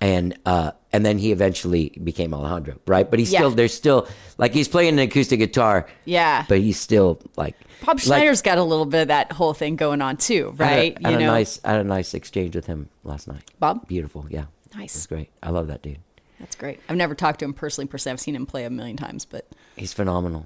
and 0.02 0.38
uh, 0.46 0.72
and 0.94 1.06
then 1.06 1.18
he 1.18 1.32
eventually 1.32 1.90
became 2.04 2.34
Alejandro, 2.34 2.76
right? 2.88 3.10
But 3.10 3.20
he's 3.20 3.32
Yeah. 3.32 3.40
still 3.40 3.52
there's 3.52 3.74
still 3.74 4.08
like 4.38 4.54
he's 4.54 4.68
playing 4.68 4.94
an 4.94 5.00
acoustic 5.00 5.40
guitar. 5.40 5.88
Yeah. 6.06 6.46
but 6.48 6.60
he's 6.60 6.80
still 6.80 7.20
like 7.38 7.56
Bob 7.82 7.96
like- 7.98 8.04
Schneider's 8.04 8.42
got 8.42 8.58
a 8.58 8.64
little 8.64 8.86
bit 8.86 9.04
of 9.04 9.08
that 9.10 9.32
whole 9.32 9.54
thing 9.54 9.76
going 9.76 10.02
on 10.02 10.18
too, 10.18 10.56
I 10.60 10.64
had 10.64 10.74
a- 10.74 10.78
right? 10.80 10.98
Had, 11.02 11.12
you 11.12 11.18
a 11.18 11.20
know, 11.22 11.28
nice, 11.28 11.60
I 11.64 11.72
had 11.72 11.82
a 11.82 11.84
nice 11.86 12.14
exchange 12.14 12.56
with 12.56 12.66
him 12.68 12.90
last 13.04 13.28
night. 13.28 13.44
Bob? 13.60 13.88
beautiful, 13.88 14.26
yeah, 14.30 14.46
Nice. 14.76 14.96
It's 14.96 15.08
great. 15.08 15.30
I 15.42 15.50
love 15.52 15.68
that 15.68 15.82
dude. 15.82 16.00
that's 16.40 16.56
great. 16.56 16.80
I've 16.90 16.98
never 16.98 17.16
talked 17.16 17.40
to 17.40 17.46
him 17.46 17.54
personally 17.54 17.88
per 17.88 17.98
se. 17.98 18.12
I've 18.12 18.20
seen 18.20 18.36
him 18.36 18.46
play 18.46 18.66
a 18.66 18.70
million 18.70 18.98
times, 18.98 19.24
but 19.26 19.48
He's 19.78 19.94
phenomenal. 19.94 20.46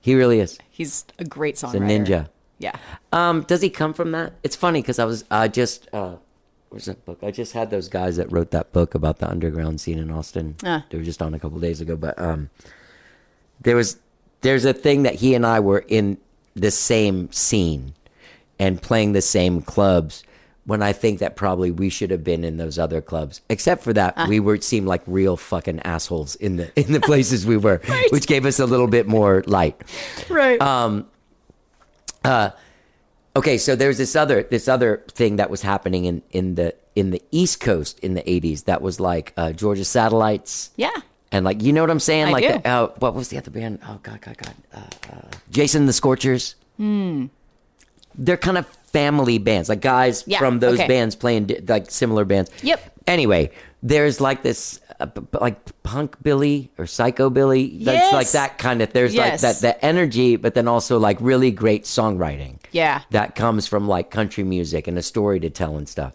He 0.00 0.14
really 0.14 0.40
is. 0.40 0.58
he's 0.70 1.04
a 1.18 1.24
great 1.24 1.56
songwriter. 1.56 1.88
He's 1.88 2.08
a 2.08 2.12
ninja. 2.12 2.28
Yeah. 2.58 2.72
Um, 3.12 3.42
does 3.42 3.60
he 3.62 3.70
come 3.70 3.92
from 3.94 4.12
that? 4.12 4.32
It's 4.42 4.56
funny 4.56 4.80
because 4.82 4.98
I 4.98 5.04
was, 5.04 5.24
I 5.30 5.48
just, 5.48 5.88
uh, 5.92 6.16
where's 6.70 6.86
that 6.86 7.04
book? 7.04 7.18
I 7.22 7.30
just 7.30 7.52
had 7.52 7.70
those 7.70 7.88
guys 7.88 8.16
that 8.16 8.30
wrote 8.30 8.50
that 8.50 8.72
book 8.72 8.94
about 8.94 9.18
the 9.18 9.28
underground 9.28 9.80
scene 9.80 9.98
in 9.98 10.10
Austin. 10.10 10.56
Ah. 10.64 10.84
They 10.90 10.98
were 10.98 11.04
just 11.04 11.22
on 11.22 11.34
a 11.34 11.38
couple 11.38 11.58
days 11.58 11.80
ago, 11.80 11.96
but 11.96 12.18
um, 12.18 12.50
there 13.60 13.76
was, 13.76 13.98
there's 14.42 14.64
a 14.64 14.72
thing 14.72 15.02
that 15.02 15.16
he 15.16 15.34
and 15.34 15.46
I 15.46 15.60
were 15.60 15.84
in 15.88 16.18
the 16.54 16.70
same 16.70 17.30
scene 17.32 17.94
and 18.58 18.80
playing 18.82 19.12
the 19.12 19.22
same 19.22 19.62
clubs. 19.62 20.24
When 20.64 20.82
I 20.82 20.92
think 20.92 21.20
that 21.20 21.34
probably 21.34 21.70
we 21.70 21.88
should 21.88 22.10
have 22.10 22.22
been 22.22 22.44
in 22.44 22.58
those 22.58 22.78
other 22.78 23.00
clubs, 23.00 23.40
except 23.48 23.82
for 23.82 23.94
that 23.94 24.28
we 24.28 24.38
were 24.38 24.60
seemed 24.60 24.86
like 24.86 25.00
real 25.06 25.38
fucking 25.38 25.80
assholes 25.80 26.34
in 26.34 26.56
the 26.56 26.78
in 26.78 26.92
the 26.92 27.00
places 27.00 27.46
we 27.46 27.56
were, 27.56 27.80
which 28.10 28.26
gave 28.26 28.44
us 28.44 28.58
a 28.58 28.66
little 28.66 28.86
bit 28.86 29.06
more 29.08 29.42
light. 29.46 29.80
Right. 30.28 30.60
Okay, 33.38 33.56
so 33.58 33.76
there's 33.76 33.98
this 33.98 34.14
other 34.16 34.42
this 34.42 34.66
other 34.68 35.04
thing 35.08 35.36
that 35.36 35.48
was 35.50 35.62
happening 35.62 36.04
in 36.04 36.22
in 36.30 36.54
the 36.56 36.74
in 36.96 37.10
the 37.10 37.22
East 37.30 37.60
Coast 37.60 37.98
in 38.00 38.14
the 38.14 38.22
'80s 38.22 38.64
that 38.64 38.82
was 38.82 38.98
like 38.98 39.32
uh, 39.36 39.52
Georgia 39.52 39.84
Satellites. 39.84 40.70
yeah. 40.76 40.90
And 41.30 41.44
like 41.44 41.62
you 41.62 41.72
know 41.74 41.82
what 41.82 41.90
I'm 41.90 42.00
saying? 42.00 42.28
I 42.28 42.30
like 42.32 42.44
do. 42.46 42.52
The, 42.58 42.68
uh, 42.68 42.86
what 42.98 43.14
was 43.14 43.28
the 43.28 43.36
other 43.36 43.50
band? 43.50 43.78
Oh 43.86 43.98
god, 44.02 44.20
god, 44.22 44.36
god. 44.38 44.54
Uh, 44.74 44.78
uh, 45.12 45.28
Jason 45.50 45.86
the 45.86 45.92
Scorchers. 45.92 46.54
Hmm. 46.78 47.26
They're 48.14 48.38
kind 48.48 48.56
of 48.58 48.66
family 48.92 49.38
bands, 49.38 49.68
like 49.68 49.82
guys 49.82 50.24
Yeah, 50.26 50.38
from 50.38 50.58
those 50.60 50.78
okay. 50.80 50.88
bands 50.88 51.14
playing 51.14 51.50
like 51.68 51.90
similar 51.90 52.24
bands. 52.24 52.50
Yep. 52.62 52.80
Anyway, 53.06 53.50
there's 53.82 54.20
like 54.20 54.42
this, 54.42 54.80
like 55.32 55.82
punk 55.82 56.22
Billy 56.22 56.70
or 56.78 56.86
psycho 56.86 57.30
Billy. 57.30 57.78
That's 57.84 57.96
Yes. 57.98 58.12
like 58.12 58.30
that 58.32 58.58
kind 58.58 58.82
of. 58.82 58.92
There's 58.92 59.14
Yes. 59.14 59.42
like 59.42 59.54
that 59.56 59.60
that 59.62 59.84
energy, 59.84 60.36
but 60.36 60.54
then 60.54 60.66
also 60.68 60.98
like 60.98 61.16
really 61.20 61.50
great 61.50 61.84
songwriting 61.84 62.58
Yeah. 62.72 63.02
that 63.10 63.34
comes 63.34 63.66
from 63.66 63.86
like 63.86 64.10
country 64.10 64.44
music 64.44 64.86
and 64.88 64.98
a 64.98 65.02
story 65.02 65.38
to 65.40 65.50
tell 65.50 65.76
and 65.76 65.88
stuff. 65.88 66.12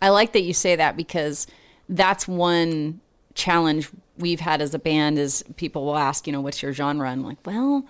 I 0.00 0.08
like 0.08 0.32
that 0.32 0.42
you 0.42 0.54
say 0.54 0.76
that 0.76 0.96
because 0.96 1.46
that's 1.88 2.26
one 2.26 3.00
challenge 3.34 3.88
we've 4.18 4.40
had 4.40 4.60
as 4.60 4.74
a 4.74 4.78
band 4.78 5.18
is 5.18 5.42
people 5.56 5.84
will 5.84 5.96
ask, 5.96 6.26
you 6.26 6.32
know, 6.32 6.40
what's 6.40 6.62
your 6.62 6.72
genre? 6.72 7.08
And 7.10 7.20
I'm 7.20 7.26
like, 7.26 7.38
well, 7.46 7.84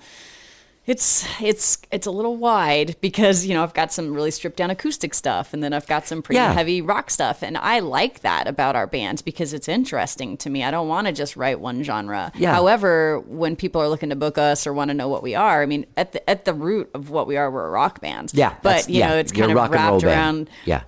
it's 0.85 1.25
it's 1.40 1.79
it's 1.92 2.07
a 2.09 2.11
little 2.11 2.37
wide 2.37 2.97
because 3.01 3.47
you 3.47 3.55
know 3.55 3.62
I've 3.62 3.73
got 3.75 3.92
some 3.92 4.12
really 4.12 4.33
stripped 4.33 4.57
down 4.57 4.68
acoustic 4.71 5.14
stuff 5.14 5.55
and 5.55 5.62
then 5.62 5.73
I've 5.73 5.87
got 5.87 6.09
some 6.09 6.23
pretty 6.23 6.38
Yeah. 6.38 6.53
heavy 6.53 6.83
rock 6.83 7.09
stuff 7.11 7.42
and 7.42 7.57
I 7.57 7.79
like 7.79 8.21
that 8.21 8.49
about 8.49 8.75
our 8.75 8.88
band 8.88 9.23
because 9.25 9.53
it's 9.53 9.68
interesting 9.68 10.37
to 10.38 10.51
me. 10.51 10.64
I 10.64 10.73
don't 10.73 10.88
want 10.88 11.07
to 11.07 11.12
just 11.12 11.37
write 11.37 11.61
one 11.61 11.85
genre. 11.85 12.33
Yeah. 12.35 12.53
However, 12.53 13.21
when 13.21 13.55
people 13.55 13.81
are 13.81 13.88
looking 13.88 14.09
to 14.11 14.16
book 14.16 14.38
us 14.38 14.66
or 14.66 14.73
want 14.73 14.88
to 14.88 14.95
know 14.95 15.07
what 15.09 15.23
we 15.23 15.37
are, 15.37 15.62
I 15.62 15.66
mean, 15.66 15.87
at 15.97 16.12
the 16.12 16.29
at 16.29 16.45
the 16.47 16.55
root 16.55 16.90
of 16.95 17.11
what 17.11 17.29
we 17.29 17.37
are, 17.37 17.49
we're 17.51 17.66
a 17.66 17.71
rock 17.71 18.01
band. 18.01 18.33
Yeah, 18.35 18.55
but 18.62 18.88
you 18.88 18.99
yeah, 18.99 19.11
know, 19.11 19.16
it's 19.18 19.31
kind 19.31 19.51
of 19.53 19.57
wrapped 19.57 19.73
band. 19.73 20.05
around 20.05 20.51
Yeah, 20.64 20.83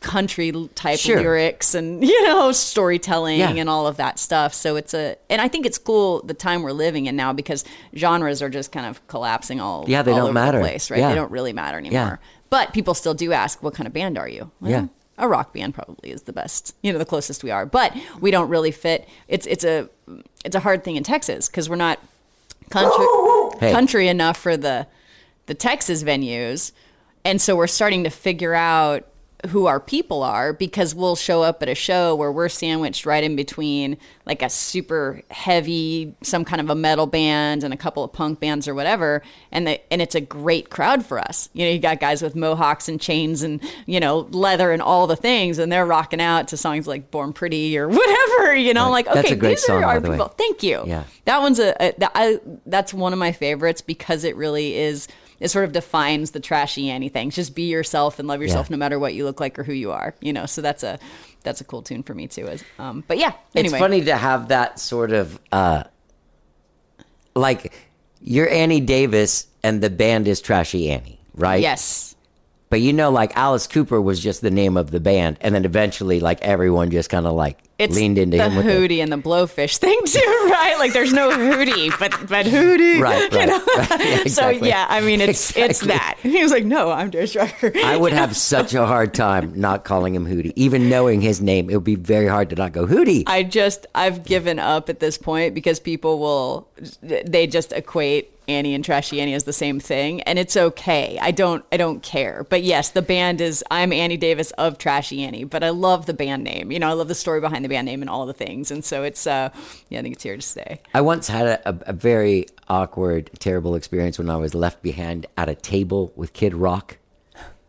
country 0.00 0.52
type 0.74 0.98
Sure. 0.98 1.20
lyrics 1.20 1.74
and 1.74 2.04
you 2.06 2.22
know 2.26 2.52
storytelling 2.52 3.38
Yeah. 3.38 3.50
and 3.50 3.68
all 3.68 3.86
of 3.86 3.96
that 3.96 4.18
stuff 4.18 4.54
so 4.54 4.76
it's 4.76 4.94
a 4.94 5.16
and 5.30 5.40
i 5.40 5.48
think 5.48 5.66
it's 5.66 5.78
cool 5.78 6.22
the 6.22 6.34
time 6.34 6.62
we're 6.62 6.72
living 6.72 7.06
in 7.06 7.16
now 7.16 7.32
because 7.32 7.64
genres 7.96 8.42
are 8.42 8.48
just 8.48 8.72
kind 8.72 8.86
of 8.86 9.04
collapsing 9.08 9.60
all 9.60 9.84
Yeah, 9.88 10.02
they 10.02 10.12
all 10.12 10.18
don't 10.18 10.24
over 10.26 10.32
matter. 10.34 10.58
the 10.58 10.64
place 10.64 10.90
right 10.90 11.00
Yeah. 11.00 11.08
they 11.10 11.14
don't 11.14 11.30
really 11.30 11.52
matter 11.52 11.78
anymore 11.78 11.92
yeah. 11.92 12.16
but 12.50 12.72
people 12.72 12.94
still 12.94 13.14
do 13.14 13.32
ask 13.32 13.62
what 13.62 13.74
kind 13.74 13.86
of 13.86 13.92
band 13.92 14.18
are 14.18 14.28
you 14.28 14.50
Well, 14.60 14.70
Yeah. 14.70 14.86
a 15.18 15.28
rock 15.28 15.52
band 15.52 15.74
probably 15.74 16.10
is 16.10 16.22
the 16.22 16.32
best 16.32 16.74
you 16.82 16.92
know 16.92 16.98
the 16.98 17.04
closest 17.04 17.42
we 17.44 17.50
are 17.50 17.66
but 17.66 17.96
we 18.20 18.30
don't 18.30 18.48
really 18.48 18.70
fit 18.70 19.08
it's 19.28 19.46
it's 19.46 19.64
a 19.64 19.88
it's 20.44 20.54
a 20.56 20.60
hard 20.60 20.84
thing 20.84 20.96
in 20.96 21.02
texas 21.04 21.48
because 21.48 21.68
we're 21.68 21.76
not 21.76 21.98
country 22.70 23.06
Hey. 23.60 23.72
country 23.72 24.08
enough 24.08 24.36
for 24.36 24.56
the 24.56 24.86
the 25.46 25.54
Texas 25.54 26.02
venues. 26.04 26.72
And 27.24 27.40
so 27.40 27.54
we're 27.56 27.66
starting 27.66 28.04
to 28.04 28.10
figure 28.10 28.54
out 28.54 29.06
who 29.48 29.66
our 29.66 29.80
people 29.80 30.22
are 30.22 30.52
because 30.52 30.94
we'll 30.94 31.16
show 31.16 31.42
up 31.42 31.62
at 31.62 31.68
a 31.68 31.74
show 31.74 32.14
where 32.14 32.30
we're 32.30 32.48
sandwiched 32.48 33.04
right 33.04 33.24
in 33.24 33.34
between 33.34 33.96
like 34.24 34.40
a 34.40 34.48
super 34.48 35.20
heavy 35.30 36.14
some 36.22 36.44
kind 36.44 36.60
of 36.60 36.70
a 36.70 36.74
metal 36.76 37.06
band 37.06 37.64
and 37.64 37.74
a 37.74 37.76
couple 37.76 38.04
of 38.04 38.12
punk 38.12 38.38
bands 38.38 38.68
or 38.68 38.74
whatever 38.74 39.20
and 39.50 39.66
the, 39.66 39.92
and 39.92 40.00
it's 40.00 40.14
a 40.14 40.20
great 40.20 40.70
crowd 40.70 41.04
for 41.04 41.18
us. 41.18 41.48
You 41.54 41.66
know, 41.66 41.72
you 41.72 41.80
got 41.80 41.98
guys 41.98 42.22
with 42.22 42.36
mohawks 42.36 42.88
and 42.88 43.00
chains 43.00 43.42
and 43.42 43.60
you 43.86 43.98
know, 43.98 44.28
leather 44.30 44.70
and 44.70 44.80
all 44.80 45.08
the 45.08 45.16
things 45.16 45.58
and 45.58 45.72
they're 45.72 45.86
rocking 45.86 46.20
out 46.20 46.48
to 46.48 46.56
songs 46.56 46.86
like 46.86 47.10
Born 47.10 47.32
Pretty 47.32 47.76
or 47.76 47.88
whatever, 47.88 48.54
you 48.54 48.74
know, 48.74 48.90
like 48.90 49.06
That's 49.06 49.32
okay, 49.32 49.34
these 49.34 49.64
song, 49.64 49.82
are 49.82 49.86
our 49.86 50.00
the 50.00 50.10
way. 50.10 50.16
people. 50.16 50.28
Thank 50.28 50.62
you. 50.62 50.84
Yeah. 50.86 51.04
That 51.24 51.40
one's 51.40 51.58
a, 51.58 51.74
a 51.82 51.92
that, 51.98 52.12
I, 52.14 52.40
that's 52.66 52.94
one 52.94 53.12
of 53.12 53.18
my 53.18 53.32
favorites 53.32 53.82
because 53.82 54.22
it 54.24 54.36
really 54.36 54.76
is. 54.76 55.08
It 55.42 55.50
sort 55.50 55.64
of 55.64 55.72
defines 55.72 56.30
the 56.30 56.40
trashy 56.40 56.88
anything. 56.88 57.30
Just 57.30 57.54
be 57.54 57.64
yourself 57.64 58.18
and 58.18 58.28
love 58.28 58.40
yourself 58.40 58.68
Yeah. 58.70 58.74
no 58.76 58.78
matter 58.78 58.98
what 58.98 59.12
you 59.12 59.24
look 59.24 59.40
like 59.40 59.58
or 59.58 59.64
who 59.64 59.72
you 59.72 59.90
are. 59.90 60.14
You 60.20 60.32
know. 60.32 60.46
So 60.46 60.62
that's 60.62 60.82
a 60.84 60.98
that's 61.42 61.60
a 61.60 61.64
cool 61.64 61.82
tune 61.82 62.02
for 62.04 62.14
me 62.14 62.28
too. 62.28 62.46
Is 62.46 62.62
um, 62.78 63.02
but 63.08 63.18
yeah. 63.18 63.32
Anyway, 63.54 63.74
It's 63.74 63.80
funny 63.82 64.00
to 64.04 64.16
have 64.16 64.48
that 64.48 64.78
sort 64.78 65.12
of 65.12 65.38
uh 65.50 65.82
like 67.34 67.72
you're 68.20 68.48
Annie 68.48 68.80
Davis 68.80 69.46
and 69.62 69.80
the 69.82 69.90
band 69.90 70.28
is 70.28 70.40
Trashy 70.40 70.90
Annie, 70.90 71.18
right? 71.34 71.60
Yes. 71.60 72.14
But 72.70 72.80
you 72.80 72.92
know, 72.92 73.10
like 73.10 73.36
Alice 73.36 73.66
Cooper 73.66 74.00
was 74.00 74.20
just 74.20 74.40
the 74.40 74.50
name 74.50 74.76
of 74.76 74.90
the 74.90 75.00
band, 75.00 75.36
and 75.42 75.54
then 75.54 75.64
eventually, 75.64 76.20
like 76.20 76.40
everyone 76.40 76.90
just 76.90 77.10
kind 77.10 77.26
of 77.26 77.34
like 77.34 77.58
It's 77.82 77.94
leaned 77.96 78.18
into 78.18 78.36
the 78.36 78.48
him 78.48 78.56
with 78.56 78.66
hootie 78.66 79.02
and 79.02 79.12
the 79.12 79.16
blowfish 79.16 79.78
thing 79.78 79.98
too, 80.06 80.48
right? 80.50 80.76
Like 80.78 80.92
there's 80.92 81.12
no 81.12 81.30
hootie, 81.30 81.90
but 81.98 82.12
but 82.28 82.46
hootie, 82.46 83.00
Right, 83.00 83.32
you 83.32 83.46
know? 83.46 83.62
right. 83.76 84.00
Yeah, 84.00 84.24
So 84.24 84.48
yeah, 84.50 84.86
I 84.88 85.00
mean 85.00 85.20
it's 85.20 85.56
it's 85.56 85.80
that. 85.80 86.18
He 86.22 86.42
was 86.42 86.52
like, 86.52 86.64
no, 86.64 86.90
I'm 86.90 87.10
Darius 87.10 87.36
Rucker. 87.36 87.72
I 87.84 87.96
would 87.96 88.12
have 88.12 88.36
such 88.52 88.74
a 88.74 88.86
hard 88.86 89.14
time 89.14 89.52
not 89.58 89.84
calling 89.84 90.14
him 90.14 90.26
Hootie, 90.26 90.52
even 90.56 90.88
knowing 90.88 91.20
his 91.20 91.40
name. 91.40 91.68
It 91.70 91.74
would 91.74 91.84
be 91.84 91.94
very 91.96 92.26
hard 92.28 92.50
to 92.50 92.56
not 92.56 92.72
go 92.72 92.86
Hootie. 92.86 93.24
I 93.26 93.42
just 93.42 93.86
I've 93.94 94.24
given 94.24 94.58
up 94.58 94.88
at 94.88 95.00
this 95.00 95.18
point 95.18 95.54
because 95.54 95.80
people 95.80 96.18
will 96.18 96.68
they 97.02 97.46
just 97.46 97.72
equate 97.72 98.30
Annie 98.48 98.74
and 98.74 98.84
Trashy 98.84 99.20
Annie 99.20 99.34
as 99.34 99.44
the 99.44 99.52
same 99.52 99.80
thing 99.80 100.20
and 100.22 100.38
it's 100.38 100.56
okay. 100.56 101.18
I 101.20 101.30
don't 101.30 101.64
I 101.72 101.76
don't 101.76 102.02
care. 102.02 102.44
But 102.48 102.62
yes, 102.62 102.90
the 102.90 103.02
band 103.02 103.40
is 103.40 103.64
I'm 103.70 103.92
Annie 103.92 104.16
Davis 104.16 104.50
of 104.52 104.78
Trashy 104.78 105.22
Annie, 105.22 105.44
but 105.44 105.62
I 105.62 105.70
love 105.70 106.06
the 106.06 106.14
band 106.14 106.44
name. 106.44 106.72
You 106.72 106.78
know, 106.78 106.88
I 106.88 106.92
love 106.92 107.08
the 107.08 107.14
story 107.14 107.40
behind 107.40 107.64
the 107.64 107.68
band 107.68 107.86
name 107.86 108.02
and 108.02 108.10
all 108.10 108.26
the 108.26 108.32
things. 108.32 108.70
And 108.70 108.84
so 108.84 109.02
it's 109.02 109.26
uh 109.26 109.50
yeah, 109.88 110.00
I 110.00 110.02
think 110.02 110.14
it's 110.14 110.22
here 110.22 110.36
to 110.36 110.42
stay. 110.42 110.80
I 110.94 111.00
once 111.00 111.28
had 111.28 111.46
a, 111.46 111.68
a, 111.68 111.78
a 111.88 111.92
very 111.92 112.46
awkward, 112.68 113.30
terrible 113.38 113.74
experience 113.74 114.18
when 114.18 114.30
I 114.30 114.36
was 114.36 114.54
left 114.54 114.82
behind 114.82 115.26
at 115.36 115.48
a 115.48 115.54
table 115.54 116.12
with 116.16 116.32
Kid 116.32 116.54
Rock. 116.54 116.98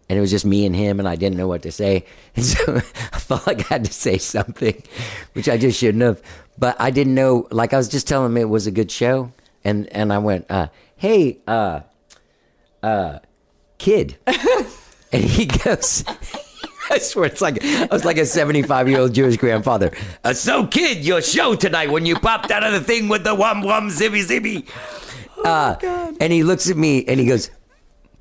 And 0.10 0.18
it 0.18 0.22
was 0.22 0.32
just 0.32 0.46
me 0.46 0.66
and 0.66 0.76
him, 0.76 1.00
and 1.00 1.08
I 1.08 1.16
didn't 1.16 1.38
know 1.38 1.48
what 1.48 1.62
to 1.64 1.72
say. 1.72 2.06
And 2.36 2.46
so 2.46 2.76
I 2.76 3.20
felt 3.20 3.48
like 3.48 3.60
I 3.72 3.76
had 3.76 3.86
to 3.86 3.94
say 3.94 4.18
something, 4.18 4.82
which 5.34 5.48
I 5.48 5.58
just 5.58 5.80
shouldn't 5.80 6.04
have. 6.04 6.22
But 6.58 6.76
I 6.80 6.92
didn't 6.92 7.16
know, 7.16 7.48
like, 7.52 7.74
I 7.74 7.78
was 7.78 7.90
just 7.90 8.08
telling 8.08 8.32
him 8.32 8.38
it 8.38 8.50
was 8.50 8.68
a 8.68 8.72
good 8.72 8.92
show. 8.92 9.32
And, 9.66 9.88
and 9.94 10.12
I 10.12 10.18
went, 10.18 10.46
uh, 10.50 10.68
hey, 10.96 11.40
uh, 11.48 11.82
uh, 12.82 13.20
kid. 13.78 14.18
and 14.28 15.24
he 15.24 15.46
goes, 15.46 16.04
I 16.90 16.98
swear 17.00 17.26
it's 17.26 17.42
like 17.42 17.64
I 17.64 17.88
was 17.92 18.06
like 18.06 18.18
a 18.18 18.26
75 18.26 18.90
year 18.90 19.00
old 19.00 19.14
Jewish 19.14 19.38
grandfather. 19.38 19.92
Uh, 20.24 20.34
so, 20.34 20.68
kid, 20.68 21.06
your 21.06 21.22
show 21.22 21.56
tonight 21.56 21.92
when 21.92 22.06
you 22.06 22.16
popped 22.16 22.52
out 22.52 22.64
of 22.64 22.74
the 22.74 22.82
thing 22.82 23.08
with 23.08 23.24
the 23.24 23.34
wham 23.34 23.62
wham 23.62 23.90
zibby 23.90 24.24
zibby. 24.24 24.68
Uh, 25.44 25.76
and 26.20 26.32
he 26.32 26.44
looks 26.44 26.70
at 26.70 26.78
me 26.78 27.06
and 27.06 27.20
he 27.20 27.26
goes, 27.26 27.50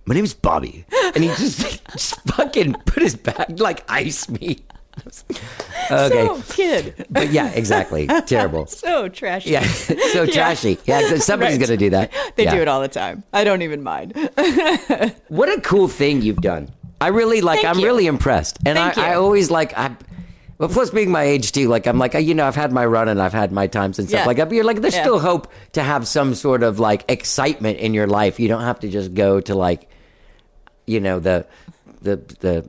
"My 0.06 0.14
name's 0.14 0.34
Bobby," 0.34 0.84
and 1.14 1.22
he 1.22 1.28
just, 1.30 1.86
just 1.92 2.20
fucking 2.28 2.74
put 2.86 3.02
his 3.02 3.16
back 3.16 3.58
like 3.58 3.84
ice 3.90 4.28
me. 4.28 4.58
Okay, 5.90 6.26
So 6.26 6.42
kid. 6.48 7.06
but 7.10 7.30
yeah, 7.32 7.48
exactly. 7.50 8.06
Terrible. 8.26 8.66
So 8.66 9.08
trashy. 9.08 9.50
Yeah, 9.50 9.64
so 9.64 10.26
trashy. 10.36 10.78
Yeah, 10.84 11.08
so 11.08 11.16
somebody's 11.16 11.58
Right. 11.58 11.66
gonna 11.66 11.76
do 11.76 11.90
that. 11.90 12.12
They 12.36 12.44
Yeah. 12.44 12.54
do 12.54 12.60
it 12.62 12.68
all 12.68 12.80
the 12.80 12.88
time. 12.88 13.24
I 13.32 13.44
don't 13.44 13.62
even 13.62 13.82
mind. 13.82 14.12
What 15.28 15.48
a 15.48 15.60
cool 15.62 15.88
thing 15.88 16.22
you've 16.22 16.40
done. 16.40 16.68
I 17.00 17.08
really 17.08 17.40
like. 17.40 17.60
Thank 17.62 17.74
I'm 17.76 17.80
you. 17.80 17.86
really 17.86 18.06
impressed, 18.06 18.58
and 18.64 18.78
I, 18.78 18.92
I 18.96 19.14
always 19.14 19.50
like. 19.50 19.76
I, 19.76 19.96
well, 20.58 20.68
plus 20.68 20.90
being 20.90 21.10
my 21.10 21.24
age 21.24 21.50
too, 21.52 21.66
like 21.68 21.86
I'm 21.86 21.98
like 21.98 22.14
you 22.14 22.34
know 22.34 22.46
I've 22.46 22.54
had 22.54 22.70
my 22.70 22.86
run 22.86 23.08
and 23.08 23.20
I've 23.20 23.32
had 23.32 23.50
my 23.50 23.66
times 23.66 23.98
and 23.98 24.08
stuff 24.08 24.20
Yeah. 24.20 24.26
like 24.26 24.36
that. 24.36 24.48
But 24.48 24.54
you're 24.54 24.64
like 24.64 24.80
there's 24.80 24.94
Yeah. 24.94 25.02
still 25.02 25.18
hope 25.18 25.50
to 25.72 25.82
have 25.82 26.06
some 26.06 26.34
sort 26.34 26.62
of 26.62 26.78
like 26.78 27.04
excitement 27.10 27.78
in 27.80 27.92
your 27.92 28.06
life. 28.06 28.38
You 28.38 28.46
don't 28.48 28.62
have 28.62 28.78
to 28.80 28.88
just 28.88 29.14
go 29.14 29.40
to 29.40 29.54
like, 29.54 29.88
you 30.86 31.00
know 31.00 31.18
the 31.18 31.44
the 32.02 32.16
the 32.38 32.68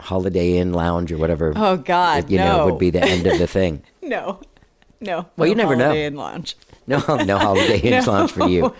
Holiday 0.00 0.56
Inn 0.58 0.72
lounge 0.72 1.12
or 1.12 1.18
whatever. 1.18 1.52
Oh, 1.56 1.76
God, 1.76 2.30
you 2.30 2.38
know 2.38 2.58
no. 2.58 2.64
would 2.66 2.78
be 2.78 2.90
the 2.90 3.02
end 3.02 3.26
of 3.26 3.38
the 3.38 3.46
thing. 3.46 3.82
No. 4.02 4.40
No. 5.00 5.26
Well, 5.36 5.48
you 5.48 5.54
No 5.54 5.62
never 5.62 5.76
know. 5.76 5.84
Holiday 5.84 6.06
Inn 6.06 6.16
Lounge. 6.16 6.56
No, 6.86 6.98
no 7.24 7.38
Holiday 7.38 7.78
Inn 7.78 8.04
No. 8.04 8.12
lounge 8.12 8.32
for 8.32 8.48
you. 8.48 8.74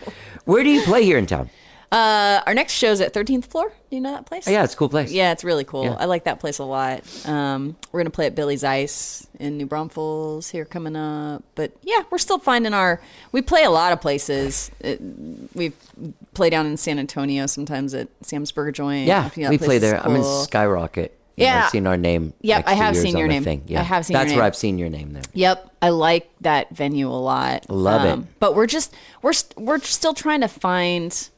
Where 0.45 0.65
do 0.65 0.69
you 0.71 0.83
play 0.83 1.05
here 1.05 1.17
in 1.19 1.27
town? 1.27 1.49
Uh, 1.93 2.41
our 2.47 2.55
next 2.55 2.75
show's 2.75 3.01
at 3.01 3.13
13th 3.13 3.47
floor. 3.47 3.73
Do 3.91 3.97
you 3.97 4.01
know 4.01 4.13
that 4.13 4.25
place? 4.25 4.47
Oh, 4.47 4.51
yeah, 4.53 4.63
it's 4.63 4.75
a 4.75 4.77
cool 4.77 4.89
place. 4.89 5.11
Yeah, 5.11 5.33
it's 5.33 5.43
really 5.43 5.65
cool. 5.65 5.85
Yeah. 5.85 5.97
I 5.99 6.05
like 6.05 6.23
that 6.25 6.39
place 6.39 6.59
a 6.61 6.65
lot. 6.65 7.03
Um, 7.27 7.77
we're 7.91 7.99
gonna 8.01 8.11
play 8.11 8.27
at 8.27 8.37
Billy's 8.37 8.63
Ice 8.63 9.27
in 9.41 9.57
New 9.57 9.67
Braunfels 9.67 10.51
here 10.51 10.65
coming 10.65 10.95
up. 10.95 11.43
But 11.57 11.73
yeah, 11.83 12.05
we're 12.11 12.19
still 12.19 12.39
finding 12.39 12.75
our. 12.75 13.01
We 13.33 13.43
play 13.43 13.65
a 13.65 13.71
lot 13.71 13.93
of 13.93 14.01
places. 14.01 14.71
It, 14.79 15.01
we 15.55 15.73
play 16.35 16.49
down 16.49 16.67
in 16.67 16.77
San 16.77 17.01
Antonio 17.01 17.47
sometimes 17.47 17.93
at 17.93 18.07
Sam's 18.23 18.53
Burger 18.53 18.71
Joint. 18.71 19.09
Yeah, 19.09 19.29
we 19.49 19.59
play 19.59 19.79
there. 19.79 20.01
I'm 20.01 20.15
in. 20.15 20.23
Skyrocket. 20.23 21.17
Yeah. 21.37 21.65
I've 21.65 21.71
seen 21.71 21.87
our 21.87 21.97
name. 21.97 22.35
Yep, 22.43 22.65
I 22.67 22.75
have 22.75 22.97
seen 22.97 23.17
your 23.17 23.27
name. 23.27 23.43
Thing. 23.43 23.63
Yeah. 23.67 23.81
I 23.81 23.83
have 23.83 24.05
seen 24.07 24.15
your 24.15 24.25
That's 24.25 24.37
where 24.37 24.45
I've 24.45 24.57
seen 24.57 24.79
your 24.79 24.91
name 24.91 25.13
there. 25.13 25.23
Yep, 25.33 25.75
I 25.83 25.89
like 25.89 26.31
that 26.43 26.71
venue 26.71 27.09
a 27.09 27.19
lot. 27.19 27.67
Um, 27.69 27.77
Love 27.77 28.19
it. 28.19 28.27
But 28.39 28.55
we're 28.55 28.67
just 28.67 28.95
we're 29.23 29.33
we're 29.57 29.81
still 29.81 30.15
trying 30.15 30.43
to 30.43 30.49
find 30.49 31.31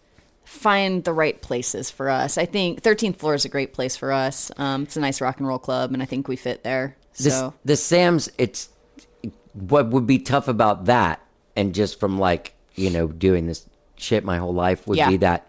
find 0.52 1.02
the 1.04 1.12
right 1.12 1.40
places 1.40 1.90
for 1.90 2.08
us. 2.10 2.36
I 2.38 2.44
think 2.44 2.82
13th 2.82 3.16
floor 3.16 3.34
is 3.34 3.44
a 3.44 3.48
great 3.48 3.72
place 3.72 3.96
for 3.96 4.12
us. 4.12 4.50
Um, 4.58 4.82
it's 4.84 4.96
a 4.96 5.00
nice 5.00 5.20
rock 5.20 5.38
and 5.38 5.48
roll 5.48 5.58
club, 5.58 5.92
and 5.92 6.02
I 6.02 6.06
think 6.06 6.28
we 6.28 6.36
fit 6.36 6.62
there. 6.62 6.96
So 7.14 7.54
the 7.64 7.76
Sam's, 7.76 8.28
it's 8.38 8.68
what 9.54 9.88
would 9.88 10.06
be 10.06 10.18
tough 10.18 10.48
about 10.48 10.84
that, 10.86 11.20
and 11.56 11.74
just 11.74 11.98
from 11.98 12.18
like 12.18 12.54
you 12.74 12.90
know 12.90 13.08
doing 13.08 13.46
this 13.46 13.66
shit 13.96 14.24
my 14.24 14.38
whole 14.38 14.54
life 14.54 14.86
would 14.86 14.98
Yeah. 14.98 15.10
be 15.10 15.16
that 15.18 15.46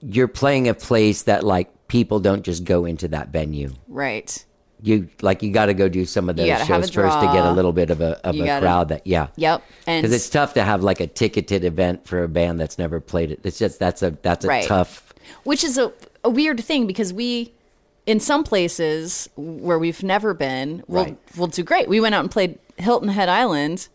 you're 0.00 0.28
playing 0.28 0.68
a 0.68 0.74
place 0.74 1.22
that 1.22 1.44
like 1.44 1.88
people 1.88 2.20
don't 2.20 2.42
just 2.42 2.64
go 2.64 2.84
into 2.84 3.08
that 3.08 3.28
venue. 3.30 3.72
right. 3.88 4.44
You 4.82 5.08
like 5.22 5.42
you 5.42 5.50
got 5.52 5.66
to 5.66 5.74
go 5.74 5.88
do 5.88 6.04
some 6.04 6.28
of 6.28 6.36
those 6.36 6.46
shows 6.66 6.90
first 6.90 7.18
to 7.20 7.26
get 7.32 7.44
a 7.44 7.50
little 7.52 7.72
bit 7.72 7.90
of 7.90 8.00
a 8.00 8.24
of 8.26 8.34
You 8.36 8.44
a 8.44 8.46
gotta- 8.46 8.64
crowd 8.66 8.88
that 8.90 9.06
yeah 9.06 9.28
Yep. 9.36 9.62
Because 9.86 10.12
it's 10.12 10.28
tough 10.30 10.54
to 10.54 10.62
have 10.62 10.82
like 10.84 11.00
a 11.00 11.06
ticketed 11.06 11.64
event 11.64 12.06
for 12.06 12.22
a 12.22 12.28
band 12.28 12.60
that's 12.60 12.78
never 12.78 13.00
played 13.00 13.30
it. 13.32 13.40
It's 13.44 13.58
just 13.58 13.78
that's 13.78 14.02
a 14.02 14.10
that's 14.22 14.44
a 14.44 14.48
Right. 14.48 14.64
tough. 14.66 15.12
which 15.44 15.64
is 15.64 15.78
a, 15.78 15.92
a 16.24 16.30
weird 16.30 16.62
thing 16.62 16.86
because 16.86 17.12
we 17.12 17.52
in 18.06 18.20
some 18.20 18.44
places 18.44 19.28
where 19.36 19.78
we've 19.78 20.02
never 20.02 20.32
been 20.32 20.82
we'll, 20.86 21.04
Right. 21.04 21.18
we'll 21.36 21.48
do 21.48 21.62
great 21.62 21.88
we 21.88 22.00
went 22.00 22.14
out 22.14 22.20
and 22.20 22.30
played 22.30 22.58
hilton 22.76 23.08
head 23.10 23.28
island 23.28 23.88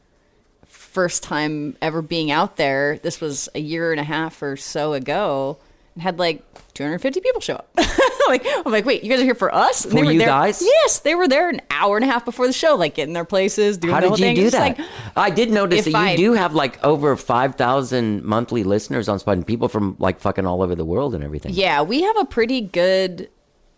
first 0.67 1.23
time 1.23 1.75
ever 1.81 2.01
being 2.01 2.29
out 2.31 2.57
there 2.57 2.99
this 3.03 3.19
was 3.21 3.49
a 3.55 3.59
year 3.59 3.91
and 3.91 3.99
a 3.99 4.03
half 4.03 4.41
or 4.41 4.55
so 4.57 4.93
ago 4.93 5.57
and 5.95 6.01
had 6.03 6.19
like 6.19 6.41
250 6.73 7.21
people 7.21 7.39
show 7.39 7.53
up 7.55 7.69
like 8.27 8.43
i'm 8.65 8.71
like 8.71 8.83
wait 8.85 9.03
you 9.03 9.09
guys 9.09 9.19
are 9.19 9.23
here 9.25 9.35
for 9.35 9.53
us 9.53 9.83
And 9.85 9.93
For 9.93 10.05
you 10.11 10.17
there, 10.17 10.27
guys? 10.27 10.61
yes 10.61 10.99
they 10.99 11.13
were 11.13 11.27
there 11.27 11.49
an 11.49 11.61
hour 11.69 11.95
and 11.97 12.03
a 12.03 12.07
half 12.07 12.25
before 12.25 12.47
the 12.47 12.53
show 12.53 12.75
like 12.75 12.95
getting 12.95 13.13
their 13.13 13.25
places 13.25 13.77
doing 13.77 13.93
How 13.93 13.99
did 13.99 14.11
you 14.11 14.17
thing. 14.17 14.35
do 14.35 14.41
It's 14.43 14.51
that? 14.53 14.79
like, 14.79 14.87
I 15.15 15.29
did 15.29 15.51
notice 15.51 15.85
that 15.85 15.91
you 15.91 15.95
I- 15.97 16.15
do 16.15 16.33
have 16.33 16.55
like 16.55 16.83
over 16.83 17.15
five 17.15 17.55
thousand 17.55 18.23
monthly 18.23 18.63
listeners 18.63 19.07
on 19.07 19.19
Spotify, 19.19 19.33
and 19.33 19.47
people 19.47 19.67
from 19.69 19.95
like 19.99 20.19
fucking 20.19 20.45
all 20.47 20.63
over 20.63 20.73
the 20.75 20.85
world 20.85 21.13
and 21.13 21.23
everything. 21.23 21.53
Yeah, 21.53 21.81
we 21.83 22.01
have 22.03 22.17
a 22.17 22.25
pretty 22.25 22.61
good 22.61 23.29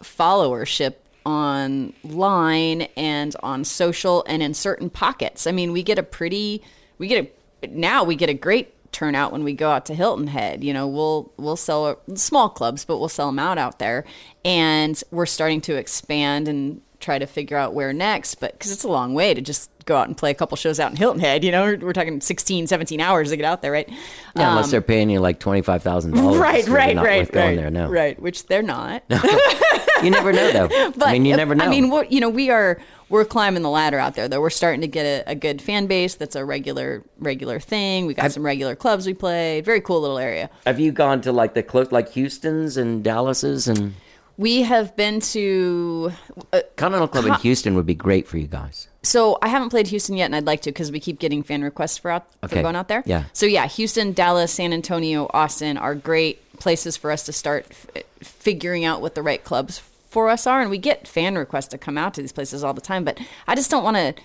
followership 0.01 0.93
online 1.25 2.83
and 2.95 3.35
on 3.43 3.63
social 3.63 4.23
and 4.27 4.41
in 4.43 4.53
certain 4.53 4.89
pockets. 4.89 5.47
I 5.47 5.51
mean, 5.51 5.71
we 5.73 5.83
get 5.83 5.97
a 5.99 6.03
pretty 6.03 6.61
we 6.97 7.07
get 7.07 7.33
a 7.63 7.67
now 7.67 8.03
we 8.03 8.15
get 8.15 8.29
a 8.29 8.33
great 8.33 8.73
turnout 8.95 9.31
when 9.31 9.43
we 9.43 9.53
go 9.53 9.69
out 9.69 9.85
to 9.87 9.93
Hilton 9.93 10.27
Head. 10.27 10.63
You 10.63 10.73
know, 10.73 10.87
we'll 10.87 11.31
we'll 11.37 11.57
sell 11.57 11.99
small 12.15 12.49
clubs, 12.49 12.85
but 12.85 12.97
we'll 12.97 13.09
sell 13.09 13.27
them 13.27 13.39
out 13.39 13.57
out 13.57 13.77
there. 13.79 14.05
And 14.43 15.01
we're 15.11 15.25
starting 15.25 15.61
to 15.61 15.75
expand 15.75 16.47
and 16.47 16.81
try 16.99 17.19
to 17.19 17.27
figure 17.27 17.57
out 17.57 17.73
where 17.73 17.91
next, 17.93 18.35
but 18.35 18.57
cuz 18.59 18.71
it's 18.71 18.83
a 18.83 18.87
long 18.87 19.13
way 19.13 19.33
to 19.33 19.41
just 19.41 19.69
go 19.85 19.95
out 19.97 20.07
and 20.07 20.17
play 20.17 20.31
a 20.31 20.33
couple 20.33 20.57
shows 20.57 20.79
out 20.79 20.89
in 20.89 20.97
Hilton 20.97 21.19
Head, 21.19 21.43
you 21.43 21.51
know, 21.51 21.63
we're, 21.63 21.77
we're 21.77 21.93
talking 21.93 22.19
16, 22.19 22.65
17 22.65 22.99
hours 23.01 23.29
to 23.29 23.37
get 23.37 23.45
out 23.45 23.61
there, 23.61 23.71
right? 23.71 23.87
Yeah, 24.35 24.49
unless 24.49 24.65
Um, 24.65 24.71
they're 24.71 24.81
paying 24.81 25.09
you 25.11 25.19
like 25.19 25.39
twenty 25.39 25.61
five 25.61 25.83
thousand 25.83 26.13
dollars. 26.13 26.39
Right, 26.45 26.67
right, 26.67 26.95
right, 26.95 27.03
right, 27.05 27.31
there. 27.31 27.69
No, 27.69 27.89
right. 27.89 28.19
Which 28.19 28.47
they're 28.47 28.63
not. 28.63 29.03
you 30.03 30.09
never 30.09 30.31
know 30.33 30.51
though. 30.51 30.91
But 30.91 31.07
I 31.07 31.13
mean, 31.13 31.25
you 31.25 31.35
never 31.35 31.53
know. 31.53 31.65
I 31.65 31.69
mean, 31.69 31.91
you 32.09 32.19
know, 32.19 32.29
we 32.29 32.49
are 32.49 32.79
we're 33.09 33.25
climbing 33.25 33.61
the 33.63 33.69
ladder 33.69 33.99
out 33.99 34.15
there. 34.15 34.27
Though 34.27 34.41
we're 34.41 34.49
starting 34.49 34.81
to 34.81 34.87
get 34.87 35.05
a, 35.05 35.31
a 35.31 35.35
good 35.35 35.61
fan 35.61 35.87
base. 35.87 36.15
That's 36.15 36.35
a 36.35 36.43
regular 36.45 37.03
regular 37.19 37.59
thing. 37.59 38.05
We 38.07 38.13
got 38.13 38.31
some 38.31 38.43
regular 38.45 38.75
clubs 38.75 39.05
we 39.05 39.13
play. 39.13 39.61
Very 39.61 39.81
cool 39.81 40.01
little 40.01 40.17
area. 40.17 40.49
have 40.65 40.79
you 40.79 40.91
gone 40.91 41.21
to 41.21 41.31
like 41.31 41.53
the 41.53 41.63
close 41.63 41.91
like 41.91 42.09
Houston's 42.13 42.77
and 42.77 43.03
Dallas's 43.03 43.67
and 43.67 43.93
We 44.37 44.63
have 44.63 44.95
been 44.97 45.19
to. 45.21 46.11
Uh, 46.51 46.61
Continental 46.75 47.07
Club 47.07 47.25
in 47.25 47.33
Houston 47.35 47.75
would 47.75 47.85
be 47.85 47.95
great 47.95 48.27
for 48.27 48.37
you 48.37 48.47
guys. 48.47 48.87
so 49.01 49.37
I 49.41 49.47
haven't 49.47 49.69
played 49.69 49.87
Houston 49.87 50.17
yet, 50.17 50.25
and 50.25 50.35
I'd 50.35 50.45
like 50.45 50.61
to 50.63 50.71
because 50.71 50.91
we 50.91 50.99
keep 50.99 51.19
getting 51.19 51.41
fan 51.43 51.63
requests 51.63 51.97
for 51.97 52.11
out 52.11 52.25
for 52.41 52.55
going 52.61 52.75
out 52.75 52.87
there. 52.89 53.03
Yeah. 53.05 53.25
So 53.33 53.45
yeah, 53.45 53.67
Houston, 53.67 54.11
Dallas, 54.13 54.51
San 54.51 54.73
Antonio, 54.73 55.29
Austin 55.33 55.77
are 55.77 55.95
great 55.95 56.41
places 56.59 56.97
for 56.97 57.11
us 57.11 57.23
to 57.23 57.33
start 57.33 57.65
f- 57.69 58.03
figuring 58.21 58.83
out 58.85 59.01
what 59.01 59.13
the 59.15 59.21
right 59.21 59.43
clubs 59.43 59.81
for 60.15 60.29
us 60.29 60.47
are, 60.47 60.61
and 60.61 60.69
we 60.69 60.77
get 60.77 61.09
fan 61.09 61.35
requests 61.35 61.67
to 61.67 61.77
come 61.77 61.97
out 61.97 62.13
to 62.13 62.21
these 62.21 62.31
places 62.31 62.63
all 62.63 62.73
the 62.73 62.79
time. 62.79 63.03
But 63.03 63.19
I 63.49 63.53
just 63.53 63.69
don't 63.69 63.83
want 63.83 63.97
to. 63.97 64.15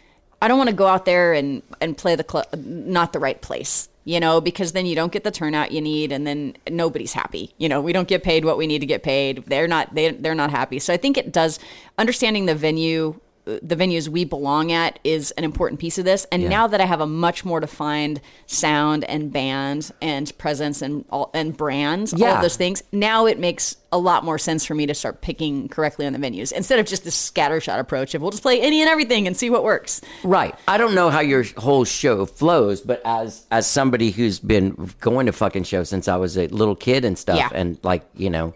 I 0.41 0.47
don't 0.47 0.57
want 0.57 0.71
to 0.71 0.77
go 0.77 0.87
out 0.87 1.05
there 1.05 1.33
and 1.33 1.65
and 1.81 1.99
play 1.99 2.15
the 2.15 2.23
club 2.23 2.47
not 2.55 3.13
the 3.13 3.19
right 3.19 3.43
place. 3.43 3.89
you 4.05 4.19
know, 4.19 4.41
because 4.41 4.73
then 4.73 4.87
you 4.87 4.95
don't 4.95 5.13
get 5.13 5.25
the 5.25 5.31
turnout 5.31 5.73
you 5.73 5.81
need 5.81 6.11
and 6.11 6.27
then 6.27 6.57
nobody's 6.71 7.13
happy. 7.13 7.55
You 7.59 7.69
know, 7.69 7.81
we 7.81 7.93
don't 7.93 8.09
get 8.09 8.23
paid 8.23 8.45
what 8.45 8.57
we 8.57 8.67
need 8.67 8.81
to 8.81 8.87
get 8.87 9.03
paid. 9.03 9.45
They're 9.47 9.69
not 9.69 9.95
they 9.95 10.11
they're 10.13 10.35
not 10.35 10.51
happy. 10.51 10.79
So 10.79 10.93
I 10.93 10.97
think 10.97 11.19
it 11.19 11.33
does 11.33 11.59
understanding 11.99 12.47
the 12.47 12.55
venue 12.55 13.21
the 13.63 13.77
venues 13.77 14.09
we 14.09 14.25
belong 14.25 14.71
at 14.73 14.99
is 15.03 15.31
an 15.33 15.45
important 15.45 15.81
piece 15.81 15.99
of 15.99 16.05
this. 16.05 16.27
And 16.31 16.49
now 16.49 16.67
that 16.67 16.81
I 16.81 16.85
have 16.85 17.01
a 17.01 17.07
much 17.07 17.45
more 17.45 17.61
defined 17.61 18.21
sound 18.47 19.05
and 19.05 19.33
band 19.33 19.91
and 20.01 20.37
presence 20.39 20.83
and 20.83 21.05
all, 21.11 21.31
and 21.35 21.57
brands, 21.57 22.13
all 22.13 22.25
of 22.25 22.43
those 22.43 22.57
things, 22.57 22.83
now 22.93 23.27
it 23.27 23.39
makes 23.39 23.77
a 23.93 23.99
lot 23.99 24.25
more 24.25 24.39
sense 24.39 24.65
for 24.65 24.75
me 24.75 24.87
to 24.87 24.95
start 24.95 25.21
picking 25.21 25.69
correctly 25.69 26.07
on 26.07 26.13
the 26.13 26.19
venues 26.19 26.53
instead 26.53 26.79
of 26.79 26.87
just 26.87 27.03
this 27.03 27.31
scattershot 27.31 27.81
approach 27.81 28.15
of 28.15 28.23
we'll 28.23 28.31
just 28.31 28.43
play 28.43 28.61
any 28.61 28.81
and 28.81 28.89
everything 28.89 29.27
and 29.27 29.37
see 29.37 29.51
what 29.51 29.65
works. 29.65 30.01
Right. 30.23 30.55
I 30.69 30.79
don't 30.79 30.95
know 30.95 31.11
how 31.11 31.21
your 31.21 31.45
whole 31.57 31.85
show 31.85 32.25
flows, 32.27 32.81
but 32.81 33.03
as 33.05 33.47
as 33.51 33.67
somebody 33.67 34.11
who's 34.13 34.39
been 34.39 34.93
going 35.01 35.27
to 35.27 35.33
fucking 35.33 35.65
shows 35.65 35.89
since 35.89 36.07
I 36.07 36.17
was 36.17 36.39
a 36.39 36.47
little 36.49 36.77
kid 36.77 37.05
and 37.05 37.19
stuff, 37.19 37.39
Yeah. 37.39 37.49
and 37.53 37.79
like 37.83 38.03
you 38.15 38.31
know, 38.31 38.55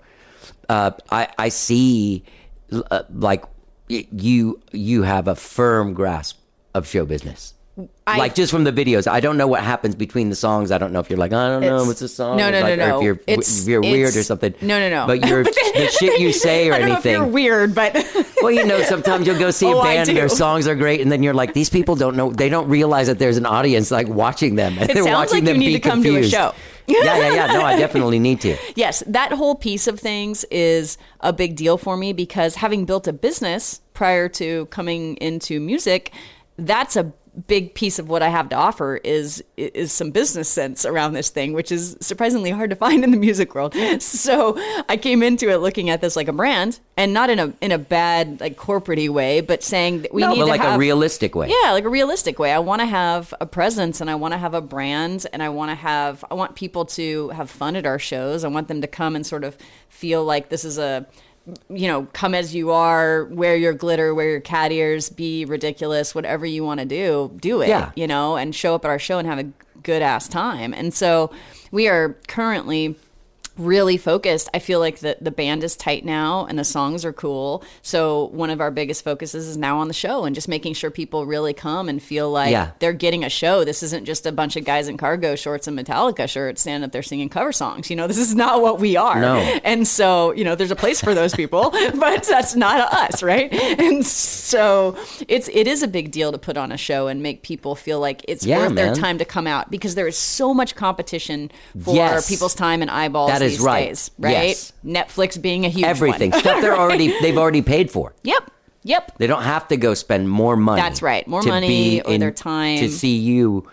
uh, 0.69 0.93
I 1.11 1.29
I 1.39 1.49
see 1.49 2.23
uh, 2.91 3.03
like 3.13 3.45
you 3.89 4.61
you 4.73 5.03
have 5.03 5.29
a 5.29 5.35
firm 5.35 5.95
grasp 5.95 6.39
of 6.75 6.87
show 6.87 7.05
business. 7.05 7.55
I- 8.07 8.19
like 8.19 8.37
just 8.37 8.53
from 8.53 8.63
the 8.63 8.71
videos, 8.73 9.09
I 9.11 9.19
don't 9.19 9.37
know 9.37 9.49
what 9.49 9.61
happens 9.65 9.97
between 9.97 10.29
the 10.29 10.37
songs. 10.37 10.71
I 10.71 10.79
don't 10.79 10.93
know 10.93 11.01
if 11.01 11.11
you're 11.11 11.19
like, 11.19 11.33
I 11.33 11.49
don't 11.49 11.63
know, 11.63 11.85
what's 11.85 11.99
the 11.99 12.07
song? 12.07 12.37
No, 12.37 12.49
no, 12.49 12.61
like, 12.61 12.79
no, 12.79 12.85
Or 12.85 12.89
no. 12.89 12.99
if 12.99 13.03
you're, 13.05 13.15
It's- 13.27 13.63
if 13.63 13.67
you're 13.69 13.81
weird 13.81 14.15
or 14.15 14.23
something. 14.23 14.55
No, 14.61 14.79
no, 14.79 14.89
no. 14.91 15.07
But 15.09 15.27
you're 15.27 15.43
the 15.45 15.89
shit 15.99 16.21
you 16.21 16.33
say 16.47 16.69
or 16.69 16.75
I 16.75 16.79
don't 16.79 16.91
anything. 16.91 17.15
know 17.15 17.23
if 17.23 17.25
you're 17.25 17.33
weird, 17.35 17.75
but 17.75 17.95
Well, 18.43 18.53
you 18.53 18.65
know, 18.65 18.81
sometimes 18.83 19.27
you'll 19.27 19.39
go 19.41 19.51
see 19.51 19.67
oh, 19.67 19.73
a 19.73 19.77
Oh, 19.79 19.81
I 19.81 19.95
band 19.97 20.09
and 20.11 20.17
their 20.19 20.29
songs 20.29 20.69
are 20.69 20.77
great, 20.77 21.01
and 21.01 21.11
then 21.11 21.25
you're 21.25 21.35
like, 21.35 21.53
these 21.55 21.69
people 21.71 21.97
don't 21.97 22.15
know, 22.15 22.31
they 22.31 22.49
don't 22.49 22.69
realize 22.69 23.09
that 23.09 23.19
there's 23.19 23.39
an 23.39 23.47
audience 23.47 23.91
like 23.91 24.07
watching 24.07 24.55
them, 24.55 24.75
and 24.79 24.89
It 24.91 24.95
they're 24.95 25.03
sounds 25.03 25.15
watching 25.33 25.35
like 25.39 25.45
them 25.47 25.55
you 25.63 25.69
need 25.71 25.75
be 25.75 25.81
to 25.81 25.89
come 25.89 26.03
to 26.05 26.17
a 26.17 26.23
show. 26.23 26.53
Yeah, 26.87 27.05
yeah, 27.05 27.35
yeah. 27.35 27.47
No, 27.47 27.63
I 27.63 27.77
definitely 27.79 28.19
need 28.19 28.41
to. 28.43 28.57
yes, 28.77 29.03
that 29.07 29.33
whole 29.33 29.55
piece 29.55 29.87
of 29.87 29.99
things 30.01 30.45
is 30.51 30.99
a 31.21 31.33
big 31.33 31.57
deal 31.57 31.79
for 31.79 31.97
me 31.97 32.13
because 32.13 32.57
having 32.57 32.85
built 32.85 33.07
a 33.07 33.13
business 33.13 33.81
prior 33.95 34.29
to 34.29 34.67
coming 34.67 35.17
into 35.17 35.61
music, 35.61 36.13
that's 36.57 36.97
a 36.97 37.13
big 37.47 37.75
piece 37.75 37.99
of 37.99 38.09
what 38.09 38.23
I 38.23 38.29
have 38.29 38.49
to 38.51 38.57
offer 38.57 38.97
is 38.97 39.43
is 39.57 39.93
some 39.93 40.11
business 40.11 40.49
sense 40.49 40.85
around 40.85 41.15
this 41.15 41.31
thing, 41.31 41.53
which 41.53 41.73
is 41.73 41.97
surprisingly 42.01 42.51
hard 42.51 42.71
to 42.71 42.77
find 42.77 43.05
in 43.05 43.11
the 43.11 43.17
music 43.17 43.55
world. 43.55 43.75
So 44.01 44.55
I 44.89 44.97
came 44.97 45.23
into 45.23 45.49
it 45.51 45.59
looking 45.59 45.91
at 45.91 46.01
this 46.01 46.17
like 46.17 46.29
a 46.29 46.33
brand, 46.33 46.79
and 46.97 47.13
not 47.13 47.31
in 47.31 47.39
a 47.39 47.53
in 47.61 47.73
a 47.73 47.79
bad 47.79 48.41
like 48.41 48.57
corporatey 48.57 49.09
way, 49.09 49.41
but 49.41 49.63
saying 49.63 50.03
that 50.03 50.15
we 50.15 50.23
no, 50.23 50.31
need 50.31 50.41
but 50.41 50.45
to 50.45 50.51
like 50.51 50.61
have 50.61 50.77
a 50.77 50.79
realistic 50.79 51.35
way. 51.35 51.49
yeah, 51.49 51.73
like 51.73 51.85
a 51.85 51.89
realistic 51.89 52.39
way. 52.39 52.53
I 52.53 52.59
want 52.59 52.81
to 52.81 52.87
have 52.87 53.35
a 53.41 53.47
presence 53.47 54.01
and 54.01 54.11
I 54.11 54.15
want 54.15 54.33
to 54.33 54.39
have 54.39 54.55
a 54.55 54.61
brand 54.61 55.27
and 55.33 55.43
I 55.43 55.49
want 55.49 55.71
to 55.71 55.75
have 55.75 56.25
I 56.31 56.35
want 56.35 56.55
people 56.55 56.85
to 56.87 57.31
have 57.31 57.51
fun 57.51 57.77
at 57.77 57.87
our 57.87 57.99
shows. 57.99 58.45
I 58.45 58.49
want 58.49 58.69
them 58.69 58.81
to 58.81 58.87
come 58.87 59.17
and 59.17 59.27
sort 59.27 59.45
of 59.45 59.57
feel 59.89 60.25
like 60.25 60.49
this 60.49 60.65
is 60.65 60.79
a 60.79 61.07
you 61.69 61.89
know, 61.89 62.07
come 62.13 62.35
as 62.35 62.55
you 62.55 62.71
are, 62.71 63.25
wear 63.27 63.57
your 63.57 63.73
glitter, 63.75 64.15
wear 64.15 64.31
your 64.31 64.41
cat 64.41 64.73
ears, 64.73 65.11
be 65.11 65.45
ridiculous, 65.45 66.15
whatever 66.15 66.47
you 66.47 66.65
want 66.65 66.81
to 66.81 66.87
do, 66.87 67.33
do 67.41 67.61
it, 67.61 67.69
Yeah. 67.69 67.91
you 67.97 68.07
know, 68.07 68.37
and 68.37 68.55
show 68.55 68.75
up 68.75 68.85
at 68.85 68.91
our 68.91 68.99
show 68.99 69.19
and 69.19 69.29
have 69.29 69.39
a 69.39 69.51
good 69.83 70.01
ass 70.01 70.27
time. 70.29 70.73
And 70.73 70.95
so 70.95 71.31
we 71.71 71.87
are 71.89 72.17
currently 72.29 72.97
really 73.57 73.97
focused. 73.97 74.49
I 74.53 74.59
feel 74.59 74.81
like 74.81 74.99
the 74.99 75.17
the 75.21 75.31
band 75.31 75.63
is 75.63 75.77
tight 75.77 76.05
now 76.05 76.45
and 76.47 76.59
the 76.59 76.65
songs 76.65 77.05
are 77.05 77.13
cool. 77.13 77.63
So 77.83 78.27
one 78.33 78.51
of 78.51 78.61
our 78.61 78.71
biggest 78.71 79.05
focuses 79.05 79.47
is 79.47 79.57
now 79.57 79.79
on 79.79 79.89
the 79.89 79.95
show 79.95 80.25
and 80.25 80.35
just 80.35 80.49
making 80.49 80.75
sure 80.75 80.91
people 80.91 81.25
really 81.27 81.53
come 81.55 81.89
and 81.89 82.03
feel 82.03 82.31
like 82.31 82.51
Yeah. 82.51 82.71
they're 82.81 82.93
getting 82.93 83.23
a 83.25 83.29
show. 83.31 83.65
This 83.65 83.83
isn't 83.83 84.05
just 84.07 84.27
a 84.27 84.33
bunch 84.33 84.57
of 84.57 84.65
guys 84.65 84.89
in 84.89 84.97
cargo 84.97 85.37
shorts 85.37 85.67
and 85.69 85.79
Metallica 85.79 86.29
shirts 86.29 86.63
standing 86.63 86.85
up 86.85 86.93
there 86.93 87.03
singing 87.03 87.29
cover 87.29 87.53
songs. 87.53 87.91
You 87.91 87.97
know, 87.97 88.07
this 88.07 88.19
is 88.19 88.35
not 88.35 88.61
what 88.61 88.81
we 88.81 88.97
are. 88.97 89.21
No. 89.21 89.37
And 89.65 89.87
so, 89.87 90.33
you 90.33 90.43
know, 90.45 90.55
there's 90.55 90.71
a 90.73 90.77
place 90.77 91.01
for 91.01 91.15
those 91.15 91.35
people, 91.35 91.71
but 91.95 92.25
that's 92.25 92.57
not 92.57 92.93
us, 92.93 93.23
right? 93.23 93.53
And 93.53 94.05
so 94.05 94.97
it's 95.29 95.49
it 95.53 95.67
is 95.67 95.83
a 95.83 95.89
big 95.89 96.11
deal 96.11 96.33
to 96.33 96.39
put 96.39 96.57
on 96.57 96.73
a 96.73 96.77
show 96.77 97.07
and 97.07 97.23
make 97.23 97.43
people 97.43 97.75
feel 97.77 98.01
like 98.01 98.25
it's 98.27 98.45
Yeah, 98.45 98.59
worth 98.67 98.75
their 98.75 98.95
time 98.95 99.19
to 99.19 99.25
come 99.25 99.47
out 99.47 99.71
because 99.71 99.95
there 99.95 100.07
is 100.09 100.17
so 100.17 100.53
much 100.53 100.75
competition 100.75 101.51
for 101.81 101.95
Yes. 101.95 102.29
people's 102.29 102.55
time 102.55 102.83
and 102.83 102.91
eyeballs 102.91 103.31
That 103.31 103.43
is 103.45 103.61
right. 103.61 103.89
days, 103.89 104.11
right? 104.19 104.49
Yes. 104.49 104.73
Netflix 104.85 105.41
being 105.41 105.65
a 105.65 105.69
huge 105.69 105.85
Everything 105.85 106.31
one. 106.31 106.41
stuff 106.41 106.61
they're 106.61 106.77
already 106.79 107.09
they've 107.23 107.39
already 107.39 107.63
paid 107.63 107.91
for. 107.91 108.15
Yep. 108.23 108.51
Yep. 108.83 109.19
They 109.19 109.27
don't 109.27 109.43
have 109.43 109.69
to 109.69 109.77
go 109.77 109.95
spend 109.95 110.29
more 110.29 110.57
money. 110.57 110.83
That's 110.83 111.01
right. 111.03 111.27
More 111.27 111.43
money 111.43 112.03
or 112.03 112.19
their 112.19 112.31
time. 112.31 112.79
to 112.81 112.91
see 112.91 113.17
you, 113.17 113.67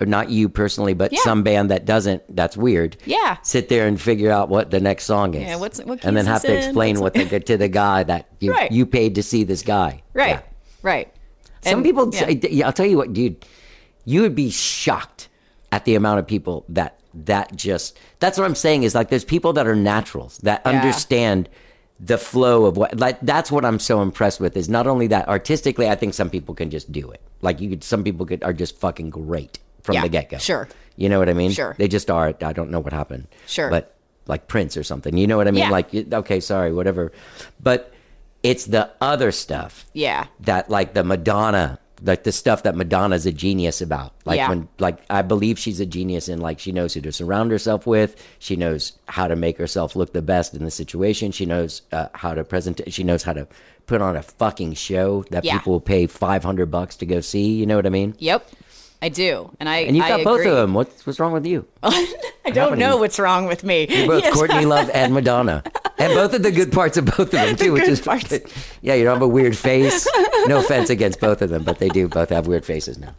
or 0.00 0.06
not 0.06 0.28
you 0.28 0.48
personally, 0.48 0.92
but 0.92 1.12
Yeah. 1.12 1.20
some 1.22 1.42
band 1.44 1.70
that 1.70 1.84
doesn't. 1.84 2.22
That's 2.34 2.56
weird. 2.56 2.96
Yeah. 3.04 3.36
Sit 3.42 3.68
there 3.68 3.86
and 3.86 4.00
figure 4.00 4.32
out 4.32 4.48
what 4.48 4.70
the 4.72 4.80
next 4.80 5.04
song 5.04 5.34
is. 5.34 5.42
Yeah, 5.42 5.56
what's- 5.56 5.80
what 5.84 6.04
and 6.04 6.16
then 6.16 6.26
have 6.26 6.42
to 6.42 6.52
in, 6.52 6.58
explain 6.58 6.98
what 7.00 7.14
they 7.14 7.24
to 7.38 7.56
the 7.56 7.68
guy 7.68 8.02
that 8.02 8.26
you 8.40 8.50
Right. 8.52 8.72
you 8.72 8.86
paid 8.86 9.14
to 9.14 9.22
see 9.22 9.44
this 9.44 9.62
guy. 9.62 10.02
Right. 10.14 10.30
Yeah. 10.30 10.40
Right. 10.82 11.12
Some 11.62 11.74
And- 11.74 11.84
people, 11.84 12.10
yeah. 12.12 12.26
say, 12.26 12.62
I'll 12.62 12.72
tell 12.72 12.86
you 12.86 12.96
what, 12.96 13.12
dude, 13.12 13.44
you 14.04 14.22
would 14.22 14.34
be 14.34 14.50
shocked 14.50 15.28
at 15.72 15.84
the 15.84 15.94
amount 15.94 16.18
of 16.18 16.26
people 16.26 16.64
that 16.70 16.98
that 17.24 17.56
just. 17.56 17.98
That's 18.20 18.36
what 18.38 18.44
I'm 18.44 18.54
saying 18.54 18.82
is 18.82 18.94
like 18.94 19.08
there's 19.08 19.24
people 19.24 19.52
that 19.54 19.66
are 19.66 19.74
naturals 19.76 20.38
that 20.38 20.62
Yeah. 20.64 20.72
understand 20.72 21.48
the 21.98 22.18
flow 22.18 22.66
of 22.66 22.76
what 22.76 22.98
like 22.98 23.18
that's 23.22 23.50
what 23.50 23.64
I'm 23.64 23.78
so 23.78 24.02
impressed 24.02 24.38
with 24.38 24.54
is 24.56 24.68
not 24.68 24.86
only 24.86 25.06
that 25.06 25.26
artistically 25.28 25.88
I 25.88 25.94
think 25.94 26.12
some 26.12 26.28
people 26.28 26.54
can 26.54 26.68
just 26.68 26.92
do 26.92 27.10
it 27.10 27.22
like 27.40 27.58
you 27.58 27.70
could 27.70 27.82
some 27.82 28.04
people 28.04 28.26
could 28.26 28.44
are 28.44 28.52
just 28.52 28.76
fucking 28.76 29.08
great 29.08 29.58
from 29.82 29.94
Yeah, 29.94 30.02
the 30.02 30.10
get 30.10 30.28
go 30.28 30.36
sure. 30.36 30.68
you 30.96 31.08
know 31.08 31.18
what 31.18 31.30
I 31.30 31.32
mean 31.32 31.52
Sure. 31.52 31.74
they 31.78 31.88
just 31.88 32.10
are 32.10 32.34
I 32.42 32.52
don't 32.52 32.70
know 32.70 32.80
what 32.80 32.92
happened 32.92 33.28
Sure. 33.46 33.70
but 33.70 33.94
like 34.26 34.46
Prince 34.46 34.76
or 34.76 34.82
something 34.84 35.16
you 35.16 35.26
know 35.26 35.38
what 35.38 35.48
I 35.48 35.52
mean 35.52 35.62
Yeah. 35.64 35.70
like 35.70 35.94
okay 36.12 36.38
sorry 36.38 36.70
whatever 36.70 37.12
but 37.62 37.94
it's 38.42 38.66
the 38.66 38.90
other 39.00 39.32
stuff 39.32 39.86
Yeah. 39.94 40.26
that 40.40 40.68
like 40.68 40.92
the 40.92 41.02
Madonna, 41.02 41.78
like 42.02 42.24
the 42.24 42.32
stuff 42.32 42.62
that 42.64 42.76
Madonna's 42.76 43.26
a 43.26 43.32
genius 43.32 43.80
about. 43.80 44.12
Like 44.24 44.36
Yeah. 44.38 44.48
when 44.50 44.68
like 44.78 44.98
I 45.08 45.22
believe 45.22 45.58
she's 45.58 45.80
a 45.80 45.86
genius 45.86 46.28
in 46.28 46.40
like 46.40 46.58
she 46.58 46.72
knows 46.72 46.94
who 46.94 47.00
to 47.00 47.12
surround 47.12 47.50
herself 47.50 47.86
with. 47.86 48.16
She 48.38 48.56
knows 48.56 48.92
how 49.06 49.28
to 49.28 49.36
make 49.36 49.56
herself 49.58 49.96
look 49.96 50.12
the 50.12 50.22
best 50.22 50.54
in 50.54 50.64
the 50.64 50.70
situation. 50.70 51.32
She 51.32 51.46
knows 51.46 51.82
uh, 51.92 52.08
how 52.12 52.34
to 52.34 52.44
present. 52.44 52.80
She 52.88 53.02
knows 53.02 53.22
how 53.22 53.32
to 53.32 53.46
put 53.86 54.02
on 54.02 54.16
a 54.16 54.22
fucking 54.22 54.74
show 54.74 55.24
that 55.30 55.44
Yeah. 55.44 55.58
people 55.58 55.72
will 55.74 55.80
pay 55.80 56.06
five 56.06 56.42
hundred 56.44 56.70
bucks 56.70 56.96
to 56.96 57.06
go 57.06 57.20
see. 57.20 57.54
You 57.54 57.66
know 57.66 57.76
what 57.76 57.86
I 57.86 57.90
mean? 57.90 58.14
Yep. 58.18 58.46
I 59.02 59.08
do. 59.08 59.54
And 59.60 59.68
I 59.68 59.78
And 59.78 59.96
you 59.96 60.02
got 60.02 60.24
both 60.24 60.44
of 60.46 60.54
them. 60.54 60.74
What's 60.74 61.06
what's 61.06 61.20
wrong 61.20 61.32
with 61.32 61.46
you? 61.46 61.66
I 61.82 62.50
don't 62.52 62.78
know 62.78 62.96
what's 62.96 63.18
wrong 63.18 63.46
with 63.46 63.62
me. 63.64 63.86
You're 63.88 64.06
both 64.06 64.22
Yes. 64.24 64.34
Courtney 64.34 64.64
Love 64.64 64.90
and 64.94 65.12
Madonna. 65.12 65.62
And 65.98 66.14
both 66.14 66.32
of 66.34 66.42
the 66.42 66.50
good 66.50 66.72
parts 66.72 66.96
of 66.96 67.04
both 67.06 67.20
of 67.20 67.30
them 67.32 67.56
too, 67.62 67.72
which 67.72 67.84
good 67.84 67.92
is 67.92 68.00
parts. 68.00 68.32
Yeah, 68.82 68.94
you 68.94 69.04
don't 69.04 69.14
have 69.14 69.22
a 69.22 69.28
weird 69.28 69.56
face. 69.56 70.06
No 70.46 70.58
offense 70.60 70.90
against 70.90 71.20
both 71.20 71.42
of 71.42 71.50
them, 71.50 71.62
but 71.64 71.78
they 71.78 71.88
do 71.88 72.08
both 72.08 72.30
have 72.30 72.46
weird 72.46 72.64
faces 72.64 72.98
now. 72.98 73.14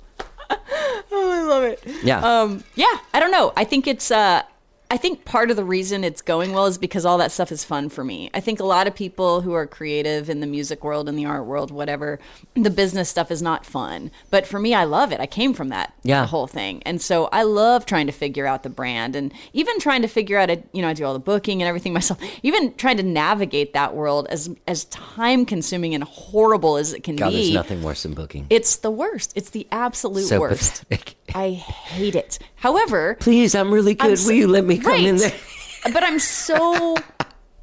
Oh, 0.49 1.31
I 1.31 1.41
love 1.43 1.63
it. 1.63 1.81
Yeah. 2.03 2.19
Um, 2.21 2.63
yeah, 2.75 2.97
I 3.13 3.19
don't 3.19 3.31
know. 3.31 3.53
I 3.57 3.63
think 3.63 3.87
it's 3.87 4.11
uh 4.11 4.43
I 4.89 4.95
think 4.95 5.25
part 5.25 5.51
of 5.51 5.57
the 5.57 5.65
reason 5.65 6.05
it's 6.05 6.21
going 6.21 6.53
well 6.53 6.65
is 6.65 6.77
because 6.77 7.05
all 7.05 7.17
that 7.17 7.33
stuff 7.33 7.51
is 7.51 7.65
fun 7.65 7.89
for 7.89 8.05
me. 8.05 8.29
I 8.33 8.39
think 8.39 8.61
a 8.61 8.65
lot 8.65 8.87
of 8.87 8.95
people 8.95 9.41
who 9.41 9.51
are 9.51 9.67
creative 9.67 10.29
in 10.29 10.39
the 10.39 10.47
music 10.47 10.81
world, 10.81 11.09
in 11.09 11.17
the 11.17 11.25
art 11.25 11.45
world, 11.45 11.71
whatever, 11.71 12.19
the 12.53 12.69
business 12.69 13.09
stuff 13.09 13.29
is 13.29 13.41
not 13.41 13.65
fun. 13.65 14.11
But 14.29 14.47
for 14.47 14.59
me, 14.59 14.73
I 14.73 14.85
love 14.85 15.11
it. 15.11 15.19
I 15.19 15.25
came 15.25 15.53
from 15.53 15.67
that 15.69 15.93
Yeah. 16.03 16.25
whole 16.25 16.47
thing. 16.47 16.81
And 16.83 17.01
so 17.01 17.25
I 17.33 17.43
love 17.43 17.85
trying 17.85 18.05
to 18.07 18.13
figure 18.13 18.45
out 18.47 18.63
the 18.63 18.69
brand 18.69 19.13
and 19.17 19.33
even 19.51 19.77
trying 19.79 20.03
to 20.03 20.07
figure 20.07 20.37
out, 20.37 20.49
a, 20.49 20.63
you 20.71 20.81
know, 20.81 20.87
I 20.87 20.93
do 20.93 21.03
all 21.03 21.11
the 21.11 21.19
booking 21.19 21.61
and 21.61 21.67
everything 21.67 21.91
myself, 21.99 22.17
even 22.41 22.73
trying 22.75 22.95
to 22.95 23.03
navigate 23.03 23.73
that 23.73 23.93
world 23.93 24.27
as, 24.29 24.49
as 24.69 24.85
time 24.85 25.45
consuming 25.45 25.95
and 25.95 26.03
horrible 26.05 26.77
as 26.77 26.93
it 26.93 27.03
can 27.03 27.17
God, 27.17 27.31
be. 27.31 27.35
there's 27.35 27.53
nothing 27.53 27.83
worse 27.83 28.03
than 28.03 28.13
booking. 28.13 28.47
It's 28.49 28.77
the 28.77 28.91
worst. 28.91 29.33
It's 29.35 29.49
the 29.49 29.67
absolute 29.69 30.27
so 30.27 30.39
worst. 30.39 30.87
pathetic. 30.87 31.16
I 31.35 31.51
hate 31.51 32.15
it. 32.15 32.39
However, 32.55 33.15
Please, 33.19 33.55
I'm 33.55 33.73
really 33.73 33.95
good. 33.95 34.19
I'm 34.19 34.25
Will 34.25 34.33
you 34.33 34.47
let 34.47 34.65
me 34.65 34.77
come 34.77 34.93
in 34.93 35.17
there? 35.17 35.33
but 35.93 36.03
I'm 36.03 36.19
so 36.19 36.95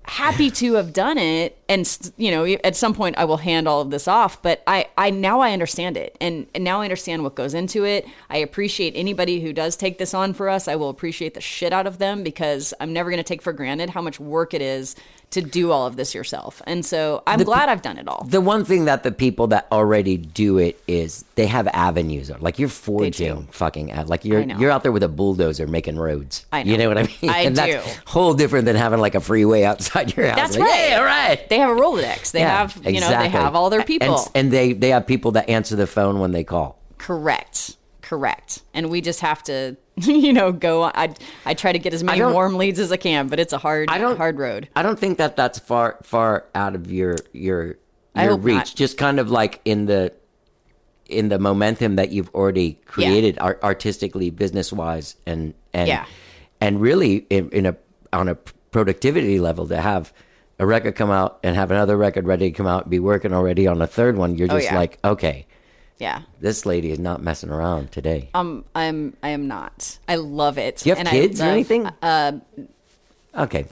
happy 0.06 0.50
to 0.50 0.74
have 0.74 0.92
done 0.92 1.16
it 1.16 1.58
and 1.66 2.12
you 2.18 2.30
know 2.30 2.44
at 2.62 2.76
some 2.76 2.92
point 2.92 3.16
I 3.16 3.24
will 3.24 3.38
hand 3.38 3.66
all 3.66 3.80
of 3.80 3.90
this 3.90 4.06
off 4.06 4.42
but 4.42 4.62
I 4.66 4.86
I 4.98 5.08
now 5.08 5.40
I 5.40 5.52
understand 5.52 5.96
it 5.96 6.14
and, 6.20 6.46
and 6.54 6.62
now 6.62 6.82
I 6.82 6.84
understand 6.84 7.22
what 7.22 7.34
goes 7.34 7.54
into 7.54 7.84
it 7.84 8.06
I 8.28 8.36
appreciate 8.36 8.92
anybody 8.94 9.40
who 9.40 9.54
does 9.54 9.76
take 9.76 9.96
this 9.96 10.12
on 10.12 10.34
for 10.34 10.50
us 10.50 10.68
I 10.68 10.76
will 10.76 10.90
appreciate 10.90 11.32
the 11.32 11.40
shit 11.40 11.72
out 11.72 11.86
of 11.86 11.98
them 11.98 12.22
because 12.22 12.74
I'm 12.80 12.92
never 12.92 13.08
going 13.08 13.18
to 13.18 13.24
take 13.24 13.40
for 13.40 13.54
granted 13.54 13.90
how 13.90 14.02
much 14.02 14.20
work 14.20 14.52
it 14.52 14.60
is 14.60 14.94
to 15.34 15.42
do 15.42 15.70
all 15.70 15.86
of 15.86 15.96
this 15.96 16.14
yourself 16.14 16.60
and 16.66 16.84
so 16.84 17.22
I'm 17.26 17.42
glad 17.42 17.68
I've 17.68 17.82
done 17.82 17.98
it 17.98 18.08
all 18.08 18.24
The 18.28 18.40
one 18.40 18.64
thing 18.64 18.86
that 18.86 19.02
the 19.02 19.12
people 19.12 19.46
that 19.48 19.66
already 19.70 20.16
do 20.16 20.58
it 20.58 20.80
is 20.88 21.24
they 21.34 21.46
have 21.46 21.68
avenues. 21.68 22.30
Like 22.40 22.58
you're 22.58 22.68
forging 22.68 23.46
fucking 23.52 23.94
like 24.06 24.24
you're 24.24 24.40
you're 24.40 24.70
out 24.70 24.82
there 24.82 24.92
with 24.92 25.02
a 25.02 25.08
bulldozer 25.08 25.66
making 25.66 25.96
roads. 25.96 26.46
I 26.52 26.62
know. 26.62 26.72
You 26.72 26.78
know 26.78 26.88
what 26.88 26.98
I 26.98 27.02
mean? 27.22 27.30
I 27.30 27.38
and 27.40 27.54
do. 27.54 27.60
that's 27.62 27.96
whole 28.06 28.34
different 28.34 28.64
than 28.64 28.76
having 28.76 29.00
like 29.00 29.14
a 29.14 29.20
freeway 29.20 29.62
outside 29.64 30.16
your 30.16 30.26
house. 30.26 30.36
That's 30.36 30.56
Like, 30.58 30.68
right. 30.68 30.88
Yeah, 30.88 31.00
right. 31.02 31.48
they 31.48 31.58
have 31.58 31.70
a 31.70 31.80
Rolodex 31.80 32.32
they 32.32 32.40
Yeah, 32.40 32.58
have 32.66 32.80
you 32.84 33.00
know 33.00 33.08
they 33.08 33.28
have 33.28 33.54
all 33.54 33.70
their 33.70 33.80
And- 33.80 33.86
people 33.86 34.28
and, 34.34 34.50
they 34.50 34.72
they 34.72 34.90
have 34.90 35.06
people 35.06 35.32
that 35.32 35.48
answer 35.48 35.76
the 35.76 35.86
phone 35.86 36.18
when 36.20 36.32
they 36.32 36.44
call. 36.44 36.78
Correct. 36.98 37.76
Correct. 38.00 38.62
And 38.72 38.90
we 38.90 39.00
just 39.00 39.20
have 39.20 39.42
to 39.44 39.76
you 40.02 40.32
know, 40.32 40.50
go. 40.52 40.82
I 40.84 41.14
I 41.46 41.54
try 41.54 41.72
to 41.72 41.78
get 41.78 41.94
as 41.94 42.02
many 42.02 42.20
warm 42.22 42.56
leads 42.56 42.78
as 42.80 42.90
I 42.90 42.96
can, 42.96 43.28
but 43.28 43.38
it's 43.38 43.52
a 43.52 43.58
hard, 43.58 43.88
I 43.90 43.98
don't 43.98 44.16
hard 44.16 44.38
road. 44.38 44.68
I 44.74 44.82
don't 44.82 44.98
think 44.98 45.18
that 45.18 45.36
that's 45.36 45.58
far 45.58 45.98
far 46.02 46.46
out 46.54 46.74
of 46.74 46.90
your 46.90 47.16
your 47.32 47.76
your 48.16 48.36
reach. 48.36 48.54
not. 48.56 48.72
Just 48.74 48.98
kind 48.98 49.20
of 49.20 49.30
like 49.30 49.60
in 49.64 49.86
the 49.86 50.12
in 51.06 51.28
the 51.28 51.38
momentum 51.38 51.96
that 51.96 52.10
you've 52.10 52.30
already 52.34 52.80
created 52.86 53.38
ar- 53.38 53.58
artistically, 53.62 54.30
business 54.30 54.72
wise, 54.72 55.16
and 55.26 55.54
and 55.72 55.86
Yeah. 55.88 56.06
and 56.60 56.80
really 56.80 57.26
in, 57.30 57.50
in 57.50 57.66
a 57.66 57.76
on 58.12 58.28
a 58.28 58.34
productivity 58.34 59.38
level 59.38 59.68
to 59.68 59.80
have 59.80 60.12
a 60.58 60.66
record 60.66 60.94
come 60.96 61.10
out 61.10 61.38
and 61.42 61.54
have 61.56 61.70
another 61.70 61.96
record 61.96 62.26
ready 62.26 62.50
to 62.50 62.56
come 62.56 62.66
out, 62.66 62.82
and 62.84 62.90
be 62.90 62.98
working 62.98 63.32
already 63.32 63.66
on 63.66 63.80
a 63.82 63.86
third 63.86 64.16
one. 64.16 64.36
You're 64.36 64.48
Oh, 64.50 64.54
just 64.56 64.66
yeah. 64.72 64.76
like, 64.78 64.98
okay, 65.04 65.46
Yeah. 65.98 66.22
this 66.40 66.66
lady 66.66 66.90
is 66.90 66.98
not 66.98 67.22
messing 67.22 67.50
around 67.50 67.92
today. 67.92 68.28
Um, 68.34 68.64
I'm 68.74 69.16
I 69.22 69.28
am 69.30 69.46
not. 69.46 69.98
I 70.08 70.16
love 70.16 70.58
it. 70.58 70.78
Do 70.78 70.88
you 70.88 70.94
have 70.94 71.06
and 71.06 71.08
kids 71.08 71.40
I 71.40 71.48
or 71.48 71.50
anything? 71.52 71.86
Uh, 71.86 72.40
okay, 73.36 73.66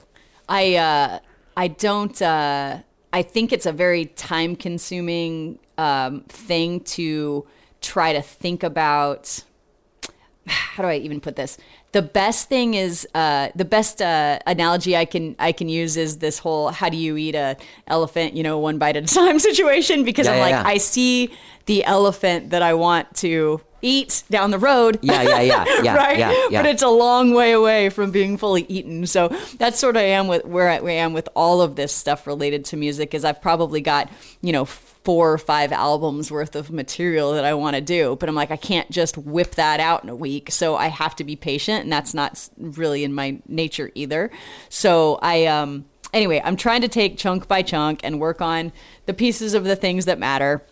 I 0.47 0.75
uh, 0.75 1.19
I 1.57 1.67
don't. 1.67 2.19
Uh, 2.21 2.79
I 3.11 3.21
think 3.21 3.51
it's 3.51 3.65
a 3.65 3.71
very 3.73 4.05
time 4.05 4.55
consuming 4.55 5.59
um, 5.77 6.21
thing 6.29 6.79
to 6.81 7.45
try 7.81 8.13
to 8.13 8.21
think 8.21 8.63
about. 8.63 9.43
How 10.47 10.83
do 10.83 10.89
I 10.89 10.95
even 10.95 11.19
put 11.19 11.35
this? 11.35 11.57
The 11.93 12.01
best 12.01 12.49
thing 12.49 12.73
is 12.73 13.07
uh, 13.15 13.49
the 13.55 13.65
best 13.65 14.01
uh, 14.01 14.39
analogy 14.47 14.97
I 14.97 15.05
can 15.05 15.35
I 15.39 15.51
can 15.51 15.69
use 15.69 15.95
is 15.95 16.17
this 16.17 16.39
whole 16.39 16.69
how 16.69 16.89
do 16.89 16.97
you 16.97 17.15
eat 17.17 17.35
a 17.35 17.55
elephant 17.87 18.33
you 18.35 18.43
know 18.43 18.57
one 18.57 18.77
bite 18.79 18.97
at 18.97 19.03
a 19.09 19.13
time 19.13 19.39
situation 19.49 20.03
because 20.03 20.25
Yeah, 20.25 20.33
I'm 20.33 20.37
yeah, 20.39 20.43
like 20.43 20.65
yeah. 20.65 20.73
I 20.73 20.77
see 20.77 21.31
the 21.67 21.83
elephant 21.85 22.49
that 22.49 22.61
I 22.63 22.73
want 22.73 23.13
to 23.17 23.61
eat 23.83 24.23
down 24.31 24.49
the 24.49 24.57
road 24.57 24.97
yeah, 25.01 25.21
yeah, 25.21 25.41
yeah, 25.41 25.65
yeah, 25.83 25.95
right? 25.95 26.17
yeah, 26.17 26.31
yeah. 26.49 26.61
But 26.61 26.69
it's 26.69 26.81
a 26.81 26.89
long 26.89 27.33
way 27.33 27.51
away 27.51 27.89
from 27.89 28.11
being 28.11 28.37
fully 28.37 28.63
eaten. 28.67 29.05
So 29.05 29.27
that's 29.57 29.77
sort 29.77 29.97
of 29.97 30.01
I 30.01 30.05
am 30.05 30.27
with 30.27 30.45
where 30.45 30.69
I, 30.69 30.79
am 30.79 31.13
with 31.13 31.29
all 31.35 31.61
of 31.61 31.75
this 31.75 31.93
stuff 31.93 32.25
related 32.25 32.65
to 32.65 32.77
music. 32.77 33.13
Is 33.13 33.25
I've 33.25 33.41
probably 33.41 33.81
got 33.81 34.09
you 34.41 34.51
know 34.51 34.65
four 34.65 35.33
or 35.33 35.37
five 35.37 35.71
albums 35.71 36.31
worth 36.31 36.55
of 36.55 36.71
material 36.71 37.33
that 37.33 37.43
I 37.43 37.53
want 37.53 37.75
to 37.75 37.81
do, 37.81 38.15
but 38.19 38.29
I'm 38.29 38.35
like 38.35 38.51
I 38.51 38.57
can't 38.57 38.89
just 38.89 39.17
whip 39.17 39.55
that 39.55 39.79
out 39.79 40.03
in 40.03 40.09
a 40.09 40.15
week. 40.15 40.51
So 40.51 40.75
I 40.75 40.87
have 40.87 41.15
to 41.17 41.23
be 41.23 41.35
patient, 41.35 41.83
and 41.83 41.91
that's 41.91 42.13
not 42.13 42.49
really 42.57 43.03
in 43.03 43.13
my 43.13 43.39
nature 43.47 43.91
either. 43.93 44.31
So 44.69 45.19
I 45.21 45.45
um 45.45 45.85
anyway, 46.13 46.41
I'm 46.43 46.55
trying 46.55 46.81
to 46.81 46.87
take 46.87 47.17
chunk 47.17 47.47
by 47.47 47.61
chunk 47.61 47.99
and 48.03 48.19
work 48.19 48.41
on 48.41 48.71
the 49.05 49.13
pieces 49.13 49.53
of 49.53 49.65
the 49.65 49.75
things 49.75 50.05
that 50.05 50.19
matter 50.19 50.63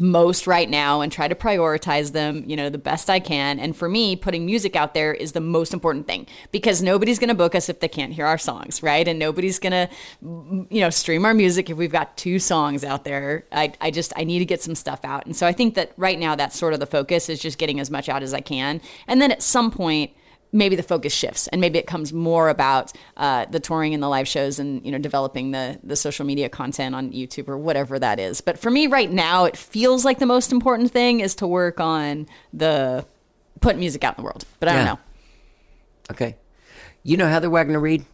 most 0.00 0.46
right 0.46 0.68
now 0.68 1.00
and 1.00 1.10
try 1.10 1.28
to 1.28 1.34
prioritize 1.34 2.12
them, 2.12 2.44
you 2.46 2.56
know, 2.56 2.68
the 2.70 2.78
best 2.78 3.10
I 3.10 3.20
can. 3.20 3.58
And 3.58 3.76
for 3.76 3.88
me, 3.88 4.16
putting 4.16 4.46
music 4.46 4.76
out 4.76 4.94
there 4.94 5.12
is 5.12 5.32
the 5.32 5.40
most 5.40 5.72
important 5.72 6.06
thing 6.06 6.26
because 6.52 6.82
nobody's 6.82 7.18
going 7.18 7.28
to 7.28 7.34
book 7.34 7.54
us 7.54 7.68
if 7.68 7.80
they 7.80 7.88
can't 7.88 8.12
hear 8.12 8.26
our 8.26 8.38
songs, 8.38 8.82
right? 8.82 9.06
And 9.06 9.18
nobody's 9.18 9.58
going 9.58 9.72
to, 9.72 9.88
you 10.22 10.80
know, 10.80 10.90
stream 10.90 11.24
our 11.24 11.34
music 11.34 11.70
if 11.70 11.76
we've 11.76 11.92
got 11.92 12.16
two 12.16 12.38
songs 12.38 12.84
out 12.84 13.04
there. 13.04 13.44
I, 13.50 13.72
I 13.80 13.90
just, 13.90 14.12
I 14.16 14.24
need 14.24 14.38
to 14.40 14.44
get 14.44 14.62
some 14.62 14.74
stuff 14.74 15.00
out. 15.04 15.26
And 15.26 15.34
so 15.34 15.46
I 15.46 15.52
think 15.52 15.74
that 15.74 15.92
right 15.96 16.18
now 16.18 16.34
that's 16.36 16.58
sort 16.58 16.74
of 16.74 16.80
the 16.80 16.86
focus 16.86 17.28
is 17.28 17.40
just 17.40 17.58
getting 17.58 17.80
as 17.80 17.90
much 17.90 18.08
out 18.08 18.22
as 18.22 18.34
I 18.34 18.40
can. 18.40 18.80
And 19.06 19.20
then 19.20 19.32
at 19.32 19.42
some 19.42 19.70
point, 19.70 20.12
maybe 20.52 20.76
the 20.76 20.82
focus 20.82 21.12
shifts 21.12 21.46
and 21.48 21.60
maybe 21.60 21.78
it 21.78 21.86
comes 21.86 22.12
more 22.12 22.48
about 22.48 22.92
uh, 23.16 23.44
the 23.50 23.60
touring 23.60 23.92
and 23.94 24.02
the 24.02 24.08
live 24.08 24.26
shows 24.26 24.58
and 24.58 24.84
you 24.84 24.90
know 24.90 24.98
developing 24.98 25.50
the 25.50 25.78
the 25.82 25.96
social 25.96 26.24
media 26.24 26.48
content 26.48 26.94
on 26.94 27.12
YouTube 27.12 27.48
or 27.48 27.58
whatever 27.58 27.98
that 27.98 28.18
is. 28.18 28.40
But 28.40 28.58
for 28.58 28.70
me 28.70 28.86
right 28.86 29.10
now, 29.10 29.44
it 29.44 29.56
feels 29.56 30.04
like 30.04 30.18
the 30.18 30.26
most 30.26 30.52
important 30.52 30.90
thing 30.90 31.20
is 31.20 31.34
to 31.36 31.46
work 31.46 31.80
on 31.80 32.26
the 32.52 33.04
putting 33.60 33.80
music 33.80 34.04
out 34.04 34.16
in 34.16 34.22
the 34.22 34.24
world. 34.24 34.44
But 34.60 34.68
I 34.70 34.72
don't 34.76 34.84
know 34.86 34.98
okay. 36.10 36.36
You 37.02 37.16
know 37.16 37.26
Heather 37.28 37.50
Wagner 37.50 37.80
Reed? 37.80 38.04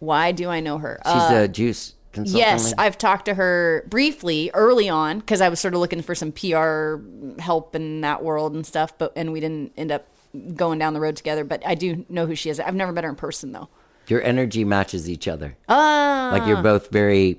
why 0.00 0.32
do 0.32 0.48
I 0.50 0.60
know 0.60 0.78
her? 0.78 1.00
She's 1.06 1.14
Uh, 1.14 1.42
a 1.44 1.48
juice 1.48 1.94
consultant. 2.12 2.38
Yes, 2.46 2.64
lady? 2.64 2.74
I've 2.78 2.98
talked 2.98 3.24
to 3.24 3.34
her 3.34 3.86
briefly 3.88 4.50
early 4.52 4.88
on 4.88 5.20
because 5.20 5.40
I 5.40 5.48
was 5.48 5.60
sort 5.60 5.72
of 5.72 5.80
looking 5.80 6.02
for 6.02 6.14
some 6.14 6.30
PR 6.30 6.96
help 7.40 7.74
in 7.74 8.02
that 8.02 8.22
world 8.22 8.54
and 8.54 8.66
stuff, 8.66 8.96
but 8.98 9.12
and 9.16 9.32
we 9.32 9.40
didn't 9.40 9.72
end 9.78 9.90
up 9.90 10.06
going 10.54 10.78
down 10.78 10.94
the 10.94 11.00
road 11.00 11.16
together. 11.16 11.44
But 11.44 11.66
I 11.66 11.74
do 11.74 12.04
know 12.08 12.26
who 12.26 12.34
she 12.34 12.50
is. 12.50 12.60
I've 12.60 12.74
never 12.74 12.92
met 12.92 13.04
her 13.04 13.10
in 13.10 13.16
person 13.16 13.52
though. 13.52 13.68
Your 14.08 14.22
energy 14.22 14.64
matches 14.64 15.08
each 15.08 15.26
other. 15.26 15.56
Ah, 15.68 16.28
like 16.32 16.46
you're 16.46 16.62
both 16.62 16.90
very 16.90 17.38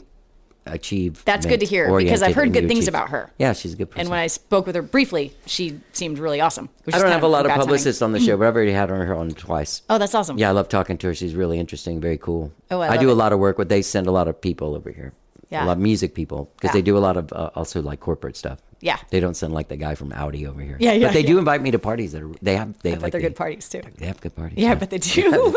achieved. 0.66 1.24
That's 1.26 1.46
good 1.46 1.60
to 1.60 1.66
hear, 1.66 1.96
because 1.96 2.24
I've 2.24 2.34
heard 2.36 2.52
good 2.54 2.68
things 2.68 2.88
about 2.88 3.10
her. 3.10 3.32
Yeah, 3.38 3.54
she's 3.54 3.74
a 3.74 3.78
good 3.78 3.92
person. 3.92 4.02
And 4.02 4.10
when 4.10 4.18
I 4.20 4.26
spoke 4.28 4.66
with 4.66 4.76
her 4.76 4.82
briefly, 4.82 5.34
she 5.46 5.80
seemed 5.94 6.18
really 6.18 6.42
awesome. 6.42 6.70
I 6.92 6.98
don't 6.98 7.12
have 7.12 7.22
a 7.24 7.28
lot 7.28 7.46
of 7.46 7.52
publicists 7.52 8.02
on 8.02 8.14
the 8.14 8.20
show, 8.20 8.36
but 8.38 8.46
I've 8.48 8.56
already 8.56 8.72
had 8.72 8.90
her 8.90 9.14
on 9.16 9.30
twice. 9.32 9.84
Oh, 9.90 9.98
that's 10.00 10.16
awesome. 10.16 10.38
Yeah, 10.40 10.50
I 10.50 10.54
love 10.54 10.68
talking 10.70 10.98
to 10.98 11.08
her. 11.08 11.14
She's 11.14 11.36
really 11.36 11.60
interesting, 11.60 12.02
very 12.02 12.18
cool. 12.18 12.52
Oh, 12.72 12.80
I 12.80 12.94
I 12.94 12.98
do 12.98 13.10
it. 13.10 13.12
a 13.12 13.16
lot 13.16 13.32
of 13.32 13.38
work 13.40 13.58
with. 13.60 13.70
They 13.70 13.84
send 13.84 14.08
a 14.08 14.12
lot 14.12 14.28
of 14.28 14.42
people 14.42 14.74
over 14.76 14.90
here. 14.92 15.14
Yeah. 15.52 15.64
a 15.64 15.68
lot 15.68 15.74
of 15.74 15.80
music 15.84 16.16
people 16.16 16.50
because 16.56 16.70
Yeah. 16.70 16.80
they 16.80 16.82
do 16.82 16.98
a 16.98 17.00
lot 17.00 17.16
of 17.18 17.32
uh, 17.32 17.52
also 17.54 17.80
like 17.84 18.00
corporate 18.00 18.36
stuff. 18.36 18.58
Yeah. 18.86 18.98
they 19.10 19.20
don't 19.20 19.34
send 19.34 19.52
like 19.52 19.68
the 19.68 19.78
guy 19.78 19.96
from 19.96 20.14
Audi 20.14 20.46
over 20.46 20.62
here. 20.62 20.78
Yeah, 20.80 20.94
yeah, 20.94 21.08
But 21.08 21.14
they 21.16 21.24
do 21.24 21.40
invite 21.40 21.62
me 21.62 21.72
to 21.72 21.80
parties 21.80 22.12
that 22.14 22.22
are 22.22 22.30
they 22.42 22.56
have 22.56 22.78
they 22.84 22.92
I 22.92 22.94
have 22.94 23.02
like 23.02 23.12
they're 23.14 23.22
they, 23.22 23.28
good 23.30 23.36
parties 23.36 23.68
too. 23.68 23.82
They 23.98 24.06
have 24.06 24.22
good 24.22 24.36
parties. 24.36 24.60
Yeah, 24.60 24.76
but 24.76 24.90
they 24.92 24.98
do. 25.16 25.56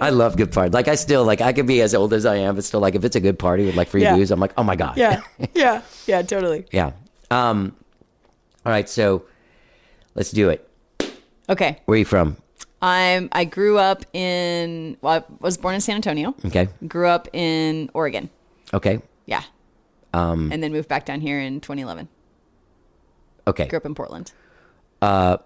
I 0.00 0.10
love 0.12 0.36
good 0.36 0.52
parties. 0.52 0.74
Like 0.74 0.88
I 0.88 0.96
still 0.96 1.24
like 1.24 1.40
I 1.40 1.52
could 1.54 1.66
be 1.66 1.80
as 1.80 1.94
old 1.94 2.12
as 2.12 2.26
I 2.26 2.36
am, 2.36 2.54
but 2.56 2.64
still 2.64 2.80
like 2.80 2.94
if 2.94 3.04
it's 3.04 3.16
a 3.16 3.20
good 3.20 3.38
party 3.38 3.64
with 3.64 3.74
like 3.74 3.88
free 3.88 4.02
Yeah. 4.02 4.16
booze, 4.16 4.30
I'm 4.30 4.38
like, 4.40 4.52
oh 4.58 4.62
my 4.62 4.76
god. 4.76 4.96
yeah, 4.98 5.22
yeah, 5.54 5.80
yeah, 6.06 6.20
totally. 6.22 6.66
yeah. 6.72 6.92
Um. 7.30 7.74
All 8.66 8.72
right, 8.72 8.88
so 8.88 9.24
let's 10.14 10.30
do 10.30 10.50
it. 10.50 10.68
Okay, 11.48 11.78
Where 11.86 11.94
are 11.94 11.98
you 11.98 12.04
from? 12.04 12.36
I'm. 12.82 13.28
I 13.32 13.44
grew 13.44 13.78
up 13.78 14.04
in. 14.12 14.96
Well, 15.00 15.20
I 15.20 15.24
was 15.40 15.56
born 15.56 15.74
in 15.74 15.80
San 15.80 15.96
Antonio. 15.96 16.34
Okay. 16.44 16.68
Grew 16.86 17.08
up 17.08 17.28
in 17.32 17.88
Oregon. 17.94 18.28
Okay. 18.74 19.00
Yeah. 19.26 19.42
Um. 20.12 20.50
And 20.52 20.62
then 20.62 20.72
moved 20.72 20.88
back 20.88 21.04
down 21.04 21.20
here 21.20 21.40
in 21.40 21.60
2011. 21.60 22.08
Okay. 23.46 23.66
Grew 23.66 23.76
up 23.76 23.86
in 23.86 23.94
Portland. 23.94 24.32
Uh, 25.02 25.38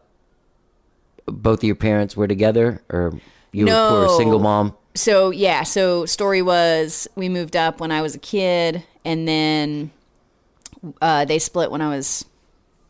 both 1.26 1.60
of 1.60 1.64
your 1.64 1.76
parents 1.76 2.16
were 2.16 2.28
together, 2.28 2.82
or 2.90 3.18
you 3.52 3.66
were 3.66 4.06
a 4.06 4.10
single 4.10 4.38
mom? 4.38 4.74
So 4.94 5.30
yeah, 5.30 5.62
so 5.62 6.06
story 6.06 6.42
was 6.42 7.08
we 7.14 7.28
moved 7.28 7.56
up 7.56 7.80
when 7.80 7.90
I 7.90 8.02
was 8.02 8.14
a 8.14 8.18
kid, 8.18 8.84
and 9.04 9.26
then 9.26 9.90
uh, 11.00 11.24
they 11.24 11.38
split 11.38 11.70
when 11.70 11.80
I 11.80 11.88
was 11.88 12.24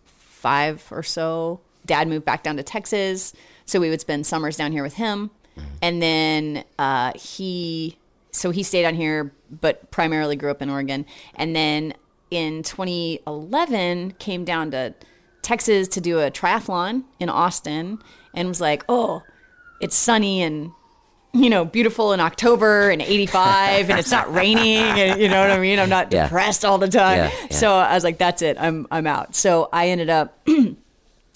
five 0.07 0.87
or 0.91 1.03
so. 1.03 1.61
Dad 1.87 2.09
moved 2.09 2.25
back 2.25 2.43
down 2.43 2.57
to 2.57 2.62
Texas, 2.62 3.33
so 3.66 3.79
we 3.79 3.91
would 3.91 4.01
spend 4.01 4.27
summers 4.27 4.57
down 4.57 4.72
here 4.72 4.83
with 4.83 4.95
him, 4.95 5.31
and 5.83 6.03
then 6.03 6.64
uh, 6.79 7.12
he 7.14 7.99
so 8.33 8.51
he 8.51 8.62
stayed 8.62 8.85
on 8.85 8.95
here, 8.95 9.33
but 9.61 9.91
primarily 9.91 10.37
grew 10.37 10.51
up 10.51 10.63
in 10.63 10.71
Oregon, 10.71 11.07
and 11.35 11.55
then 11.55 11.95
in 12.31 12.63
2011 12.63 14.13
came 14.19 14.45
down 14.45 14.71
to 14.73 14.95
Texas 15.43 15.89
to 15.89 16.01
do 16.01 16.21
a 16.21 16.31
triathlon 16.31 17.05
in 17.21 17.29
Austin, 17.29 17.99
and 18.35 18.49
was 18.49 18.61
like, 18.61 18.85
oh, 18.89 19.23
it's 19.81 19.97
sunny 19.97 20.43
and 20.43 20.71
you 21.37 21.51
know, 21.51 21.65
beautiful 21.65 22.13
in 22.13 22.21
October 22.21 22.91
and 22.91 23.03
85 23.03 23.91
and 23.91 23.99
it's 23.99 24.13
not 24.13 24.33
raining 24.41 24.63
and 24.79 25.21
you 25.21 25.29
know 25.29 25.41
what 25.41 25.51
I 25.51 25.59
mean? 25.59 25.81
I'm 25.81 25.89
not 25.89 26.13
Yeah. 26.13 26.25
depressed 26.27 26.65
all 26.65 26.79
the 26.79 26.87
time. 26.87 27.17
Yeah, 27.17 27.31
yeah. 27.51 27.57
So 27.57 27.75
I 27.75 27.93
was 27.95 28.05
like, 28.05 28.19
that's 28.19 28.41
it. 28.41 28.57
I'm, 28.61 28.87
I'm 28.93 29.05
out. 29.09 29.35
So 29.35 29.69
I 29.73 29.89
ended 29.89 30.09
up, 30.11 30.47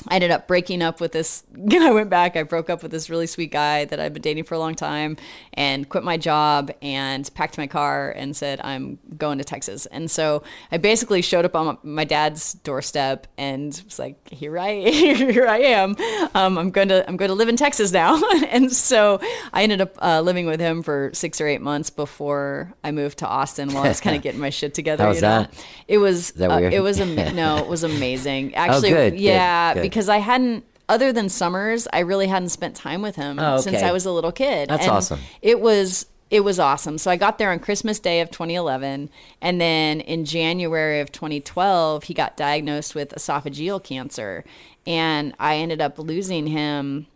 I 0.08 0.16
ended 0.16 0.30
up 0.30 0.48
breaking 0.48 0.82
up 0.82 1.00
with 1.00 1.12
this. 1.12 1.44
I 1.72 1.90
went 1.90 2.10
back. 2.10 2.36
I 2.36 2.42
broke 2.42 2.70
up 2.70 2.82
with 2.82 2.90
this 2.90 3.08
really 3.08 3.26
sweet 3.26 3.52
guy 3.52 3.84
that 3.84 4.00
I've 4.00 4.12
been 4.12 4.22
dating 4.22 4.44
for 4.44 4.54
a 4.54 4.58
long 4.58 4.74
time, 4.74 5.16
and 5.54 5.88
quit 5.88 6.04
my 6.04 6.16
job 6.16 6.70
and 6.82 7.28
packed 7.34 7.58
my 7.58 7.66
car 7.66 8.10
and 8.10 8.36
said 8.36 8.60
I'm 8.62 8.98
going 9.16 9.38
to 9.38 9.44
Texas. 9.44 9.86
And 9.86 10.10
so 10.10 10.42
I 10.72 10.78
basically 10.78 11.22
showed 11.22 11.44
up 11.44 11.54
on 11.54 11.78
my 11.82 12.04
dad's 12.04 12.54
doorstep 12.54 13.26
and 13.36 13.80
was 13.84 13.98
like, 13.98 14.16
"Here 14.28 14.58
I, 14.58 14.74
here 14.80 15.46
I 15.46 15.58
am. 15.58 15.96
Um, 16.34 16.58
I'm 16.58 16.70
going 16.70 16.88
to 16.88 17.06
I'm 17.08 17.16
going 17.16 17.30
to 17.30 17.34
live 17.34 17.48
in 17.48 17.56
Texas 17.56 17.92
now." 17.92 18.20
and 18.48 18.72
so 18.72 19.20
I 19.52 19.62
ended 19.62 19.80
up 19.80 19.96
uh, 20.02 20.20
living 20.20 20.46
with 20.46 20.60
him 20.60 20.82
for 20.82 21.10
six 21.12 21.40
or 21.40 21.46
eight 21.46 21.60
months 21.60 21.90
before 21.90 22.74
I 22.82 22.92
moved 22.92 23.18
to 23.18 23.26
Austin 23.26 23.72
while 23.72 23.84
I 23.84 23.88
was 23.88 24.00
kind 24.00 24.16
of 24.16 24.22
getting 24.22 24.40
my 24.40 24.50
shit 24.50 24.74
together. 24.74 25.04
How 25.04 25.08
was 25.10 25.18
you 25.18 25.22
know? 25.22 25.42
that? 25.42 25.64
It 25.86 25.98
was 25.98 26.32
that 26.32 26.50
uh, 26.50 26.60
it 26.60 26.80
was 26.80 27.00
am- 27.00 27.34
no, 27.34 27.58
it 27.58 27.66
was 27.66 27.82
amazing. 27.82 28.54
Actually, 28.54 28.90
good, 28.90 29.12
good, 29.12 29.20
yeah, 29.20 29.74
good. 29.74 29.82
because 29.82 29.97
I 30.06 30.18
hadn't 30.18 30.64
other 30.90 31.12
than 31.12 31.28
summers, 31.30 31.88
I 31.92 32.00
really 32.00 32.26
hadn't 32.28 32.48
spent 32.50 32.74
time 32.76 33.00
with 33.02 33.16
him 33.16 33.38
Oh, 33.38 33.58
since. 33.58 33.82
I 33.82 33.92
was 33.92 34.06
a 34.06 34.10
little 34.12 34.32
kid. 34.32 34.68
That's 34.70 34.82
And 34.82 34.92
awesome. 34.92 35.20
It 35.42 35.60
was 35.60 36.06
it 36.30 36.40
was 36.44 36.58
awesome. 36.58 36.98
So 36.98 37.10
I 37.10 37.16
got 37.16 37.38
there 37.38 37.50
on 37.50 37.58
Christmas 37.58 37.98
Day 37.98 38.20
of 38.20 38.30
2011, 38.30 39.08
and 39.40 39.58
then 39.58 40.00
in 40.02 40.26
January 40.26 41.00
of 41.00 41.10
2012, 41.10 42.04
he 42.04 42.12
got 42.12 42.36
diagnosed 42.36 42.94
with 42.94 43.14
esophageal 43.14 43.82
cancer, 43.82 44.44
and 44.86 45.32
I 45.38 45.56
ended 45.56 45.80
up 45.80 45.98
losing 45.98 46.48
him 46.48 47.06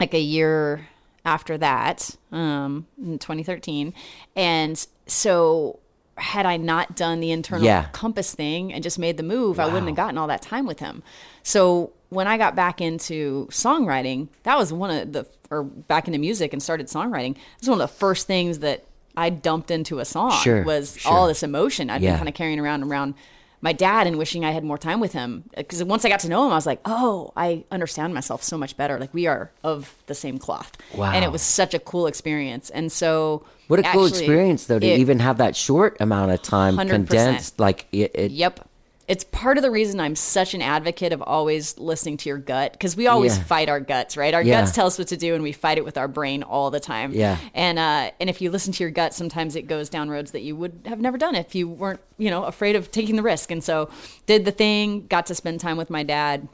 like 0.00 0.14
a 0.14 0.20
year 0.20 0.88
after 1.24 1.56
that, 1.58 2.16
um, 2.32 2.86
in 3.00 3.20
2013. 3.20 3.94
And 4.34 4.84
so 5.06 5.78
had 6.18 6.44
I 6.44 6.56
not 6.56 6.96
done 6.96 7.20
the 7.20 7.30
internal 7.30 7.64
Yeah. 7.64 7.84
compass 7.92 8.34
thing 8.34 8.72
and 8.72 8.82
just 8.82 8.98
made 8.98 9.16
the 9.16 9.22
move, 9.22 9.60
I 9.60 9.66
wouldn't 9.66 9.86
have 9.86 9.96
gotten 9.96 10.18
all 10.18 10.26
that 10.26 10.42
time 10.42 10.66
with 10.66 10.80
him. 10.80 11.02
So 11.44 11.92
when 12.10 12.26
I 12.28 12.36
got 12.38 12.54
back 12.54 12.80
into 12.80 13.46
songwriting, 13.50 14.28
that 14.44 14.58
was 14.58 14.72
one 14.72 14.90
of 14.90 15.12
the 15.12 15.26
or 15.50 15.64
back 15.64 16.06
into 16.06 16.18
music 16.20 16.52
and 16.52 16.62
started 16.62 16.86
songwriting. 16.86 17.34
This 17.34 17.62
was 17.62 17.70
one 17.70 17.80
of 17.80 17.90
the 17.90 17.96
first 17.96 18.26
things 18.28 18.60
that 18.60 18.84
I 19.16 19.30
dumped 19.30 19.70
into 19.72 19.98
a 19.98 20.04
song 20.04 20.30
Sure, 20.42 20.62
was 20.62 20.96
sure. 20.96 21.10
all 21.12 21.26
this 21.26 21.42
emotion 21.42 21.90
I'd 21.90 22.02
Yeah. 22.02 22.10
been 22.10 22.18
kind 22.18 22.28
of 22.28 22.34
carrying 22.36 22.60
around 22.60 22.84
around 22.84 23.14
my 23.62 23.72
dad 23.72 24.06
and 24.06 24.16
wishing 24.16 24.44
I 24.44 24.52
had 24.52 24.64
more 24.64 24.78
time 24.78 25.00
with 25.00 25.12
him. 25.12 25.44
Because 25.56 25.82
once 25.84 26.04
I 26.04 26.08
got 26.08 26.20
to 26.20 26.28
know 26.28 26.46
him, 26.46 26.52
I 26.52 26.54
was 26.54 26.64
like, 26.66 26.80
oh, 26.86 27.32
I 27.36 27.64
understand 27.70 28.14
myself 28.14 28.42
so 28.42 28.56
much 28.56 28.76
better. 28.76 28.98
Like 28.98 29.12
we 29.12 29.26
are 29.26 29.50
of 29.64 29.94
the 30.06 30.14
same 30.14 30.38
cloth. 30.38 30.72
Wow. 30.94 31.12
And 31.12 31.24
it 31.24 31.32
was 31.32 31.42
such 31.42 31.74
a 31.74 31.78
cool 31.80 32.06
experience. 32.06 32.70
And 32.70 32.90
so 32.90 33.44
What 33.66 33.80
a 33.80 33.82
cool 33.82 34.06
experience, 34.06 34.64
though, 34.66 34.78
to 34.78 34.86
it- 34.86 34.98
even 35.00 35.18
have 35.18 35.36
that 35.38 35.56
short 35.56 35.96
amount 36.00 36.30
of 36.30 36.40
time 36.42 36.76
100%. 36.76 36.88
condensed. 37.08 37.58
Like 37.60 37.86
it, 37.92 38.12
it 38.14 38.30
Yep. 38.30 38.66
It's 39.10 39.24
part 39.24 39.56
of 39.58 39.62
the 39.62 39.72
reason 39.72 39.98
I'm 39.98 40.14
such 40.14 40.54
an 40.54 40.62
advocate 40.62 41.12
of 41.12 41.20
always 41.20 41.76
listening 41.78 42.16
to 42.18 42.28
your 42.28 42.38
gut 42.38 42.70
because 42.70 42.96
we 42.96 43.08
always 43.08 43.36
Yeah. 43.36 43.42
fight 43.42 43.68
our 43.68 43.80
guts, 43.80 44.16
right? 44.16 44.32
Our 44.32 44.40
Yeah. 44.40 44.60
guts 44.60 44.70
tell 44.70 44.86
us 44.86 45.00
what 45.00 45.08
to 45.08 45.16
do 45.16 45.34
and 45.34 45.42
we 45.42 45.50
fight 45.50 45.78
it 45.78 45.84
with 45.84 45.98
our 45.98 46.06
brain 46.06 46.44
all 46.44 46.70
the 46.70 46.78
time. 46.78 47.12
Yeah. 47.12 47.36
And 47.52 47.76
uh, 47.80 48.12
and 48.20 48.30
if 48.30 48.40
you 48.40 48.52
listen 48.52 48.72
to 48.72 48.84
your 48.84 48.92
gut, 48.92 49.12
sometimes 49.12 49.56
it 49.56 49.62
goes 49.66 49.88
down 49.88 50.10
roads 50.10 50.30
that 50.30 50.42
you 50.42 50.54
would 50.54 50.82
have 50.86 51.00
never 51.00 51.18
done 51.18 51.34
if 51.34 51.56
you 51.56 51.68
weren't, 51.68 51.98
you 52.18 52.30
know, 52.30 52.44
afraid 52.44 52.76
of 52.76 52.92
taking 52.92 53.16
the 53.16 53.22
risk. 53.24 53.50
And 53.50 53.64
so 53.64 53.88
did 54.26 54.44
the 54.44 54.52
thing, 54.52 55.06
got 55.08 55.26
to 55.26 55.34
spend 55.34 55.58
time 55.58 55.76
with 55.76 55.90
my 55.90 56.04
dad 56.04 56.46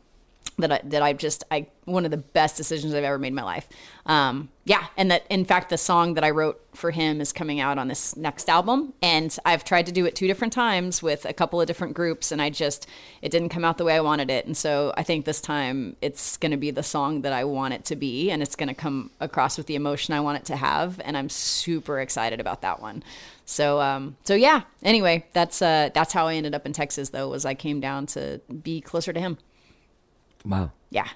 that 0.59 0.73
I, 0.73 0.81
that 0.85 1.03
I 1.03 1.13
just 1.13 1.45
I 1.51 1.67
one 1.85 2.05
of 2.05 2.11
the 2.11 2.17
best 2.17 2.57
decisions 2.57 2.95
I've 2.95 3.05
ever 3.05 3.19
made 3.19 3.29
in 3.29 3.35
my 3.35 3.43
life. 3.43 3.69
Um, 4.07 4.49
yeah, 4.65 4.87
and 4.97 5.11
that 5.11 5.25
in 5.29 5.45
fact 5.45 5.71
the 5.71 5.79
song 5.79 6.15
that 6.15 6.25
I 6.25 6.31
wrote 6.31 6.61
for 6.75 6.91
him 6.91 7.21
is 7.21 7.33
coming 7.33 7.61
out 7.61 7.79
on 7.79 7.89
this 7.89 8.17
next 8.17 8.49
album, 8.49 8.95
and 9.03 9.37
I've 9.45 9.65
tried 9.65 9.87
to 9.87 9.93
do 9.93 10.07
it 10.07 10.17
two 10.17 10.27
different 10.27 10.53
times 10.53 11.03
with 11.03 11.25
a 11.25 11.33
couple 11.33 11.61
of 11.61 11.67
different 11.67 11.95
groups, 11.95 12.33
and 12.33 12.41
I 12.41 12.51
just 12.51 12.87
it 13.21 13.31
didn't 13.31 13.51
come 13.51 13.65
out 13.65 13.79
the 13.79 13.85
way 13.85 13.95
I 13.95 14.01
wanted 14.01 14.31
it, 14.31 14.47
and 14.47 14.57
so 14.57 14.95
I 14.97 15.03
think 15.03 15.25
this 15.25 15.41
time 15.41 15.97
it's 16.01 16.37
going 16.37 16.53
to 16.53 16.57
be 16.57 16.71
the 16.71 16.83
song 16.83 17.23
that 17.23 17.33
I 17.33 17.45
want 17.45 17.75
it 17.75 17.85
to 17.87 17.97
be, 17.97 18.31
and 18.31 18.43
it's 18.43 18.57
going 18.57 18.69
to 18.69 18.75
come 18.75 19.11
across 19.21 19.59
with 19.59 19.67
the 19.67 19.75
emotion 19.75 20.15
I 20.15 20.21
want 20.21 20.39
it 20.39 20.45
to 20.47 20.57
have, 20.57 21.01
and 21.05 21.17
I'm 21.17 21.29
super 21.29 22.01
excited 22.01 22.41
about 22.41 22.63
that 22.63 22.81
one. 22.81 23.03
So 23.45 23.81
um, 23.81 24.17
so 24.25 24.35
yeah. 24.35 24.63
Anyway, 24.83 25.27
that's 25.33 25.61
uh, 25.61 25.91
that's 25.95 26.13
how 26.13 26.27
I 26.27 26.35
ended 26.35 26.55
up 26.55 26.67
in 26.67 26.73
Texas 26.73 27.11
though, 27.11 27.29
was 27.29 27.45
I 27.45 27.55
came 27.55 27.79
down 27.81 28.07
to 28.07 28.41
be 28.63 28.81
closer 28.81 29.13
to 29.13 29.21
him. 29.21 29.39
Wow, 30.47 30.71
Yeah. 30.91 31.09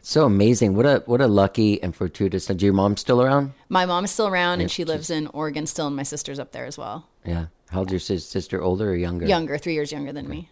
so 0.00 0.24
amazing. 0.24 0.74
What 0.76 0.86
a 0.86 1.02
what 1.06 1.20
a 1.20 1.26
lucky 1.26 1.82
and 1.82 1.94
fortuitous. 1.94 2.48
Is 2.48 2.62
your 2.62 2.72
mom 2.72 2.96
still 2.96 3.20
around? 3.22 3.52
My 3.68 3.84
mom 3.86 4.04
is 4.04 4.10
still 4.10 4.28
around 4.28 4.60
and 4.60 4.70
she 4.70 4.84
lives 4.84 5.10
in 5.10 5.26
Oregon 5.28 5.66
still, 5.66 5.86
and 5.88 5.96
my 5.96 6.02
sister's 6.04 6.38
up 6.38 6.52
there 6.52 6.64
as 6.66 6.78
well. 6.78 7.08
Yeah. 7.24 7.46
how 7.70 7.80
How's 7.82 7.90
your 7.90 8.00
sis- 8.00 8.28
sister? 8.28 8.62
Older 8.62 8.90
or 8.90 8.94
younger? 8.96 9.26
Younger, 9.26 9.58
three 9.58 9.74
years 9.74 9.90
younger 9.92 10.12
than 10.12 10.28
me. 10.28 10.48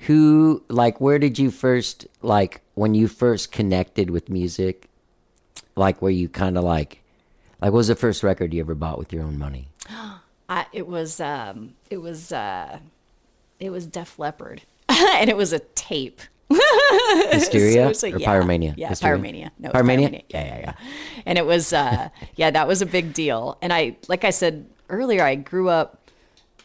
Who 0.00 0.62
like? 0.68 1.00
Where 1.00 1.18
did 1.18 1.38
you 1.38 1.50
first 1.50 2.06
like 2.22 2.62
when 2.74 2.94
you 2.94 3.08
first 3.08 3.52
connected 3.52 4.10
with 4.10 4.28
music? 4.28 4.88
Like 5.76 6.00
where 6.00 6.10
you 6.10 6.28
kind 6.30 6.56
of 6.56 6.64
like, 6.64 7.02
like 7.60 7.70
what 7.72 7.78
was 7.78 7.88
the 7.88 7.94
first 7.96 8.22
record 8.22 8.54
you 8.54 8.60
ever 8.60 8.74
bought 8.74 8.98
with 8.98 9.12
your 9.12 9.22
own 9.22 9.38
money? 9.38 9.68
I, 10.48 10.64
it 10.72 10.86
was 10.86 11.20
um, 11.20 11.74
it 11.90 11.98
was 11.98 12.32
uh, 12.32 12.78
it 13.60 13.70
was 13.70 13.86
Def 13.86 14.18
Leppard, 14.18 14.62
and 14.88 15.28
it 15.28 15.36
was 15.36 15.52
a 15.52 15.58
tape. 15.58 16.20
Hysteria 17.32 17.94
So- 17.94 18.08
or 18.08 18.18
yeah. 18.18 18.28
Pyromania? 18.28 18.74
Yeah, 18.76 18.88
Hysteria? 18.88 19.18
Pyromania. 19.18 19.50
No, 19.58 19.70
Pyromania? 19.70 20.08
Pyromania. 20.10 20.24
Yeah, 20.28 20.44
yeah, 20.44 20.58
yeah. 20.60 20.72
And 21.24 21.38
it 21.38 21.46
was, 21.46 21.72
uh, 21.72 22.08
yeah, 22.36 22.50
that 22.50 22.68
was 22.68 22.82
a 22.82 22.86
big 22.86 23.12
deal. 23.12 23.58
And 23.62 23.72
I, 23.72 23.96
like 24.08 24.24
I 24.24 24.30
said 24.30 24.66
earlier, 24.88 25.22
I 25.24 25.34
grew 25.34 25.68
up, 25.68 26.02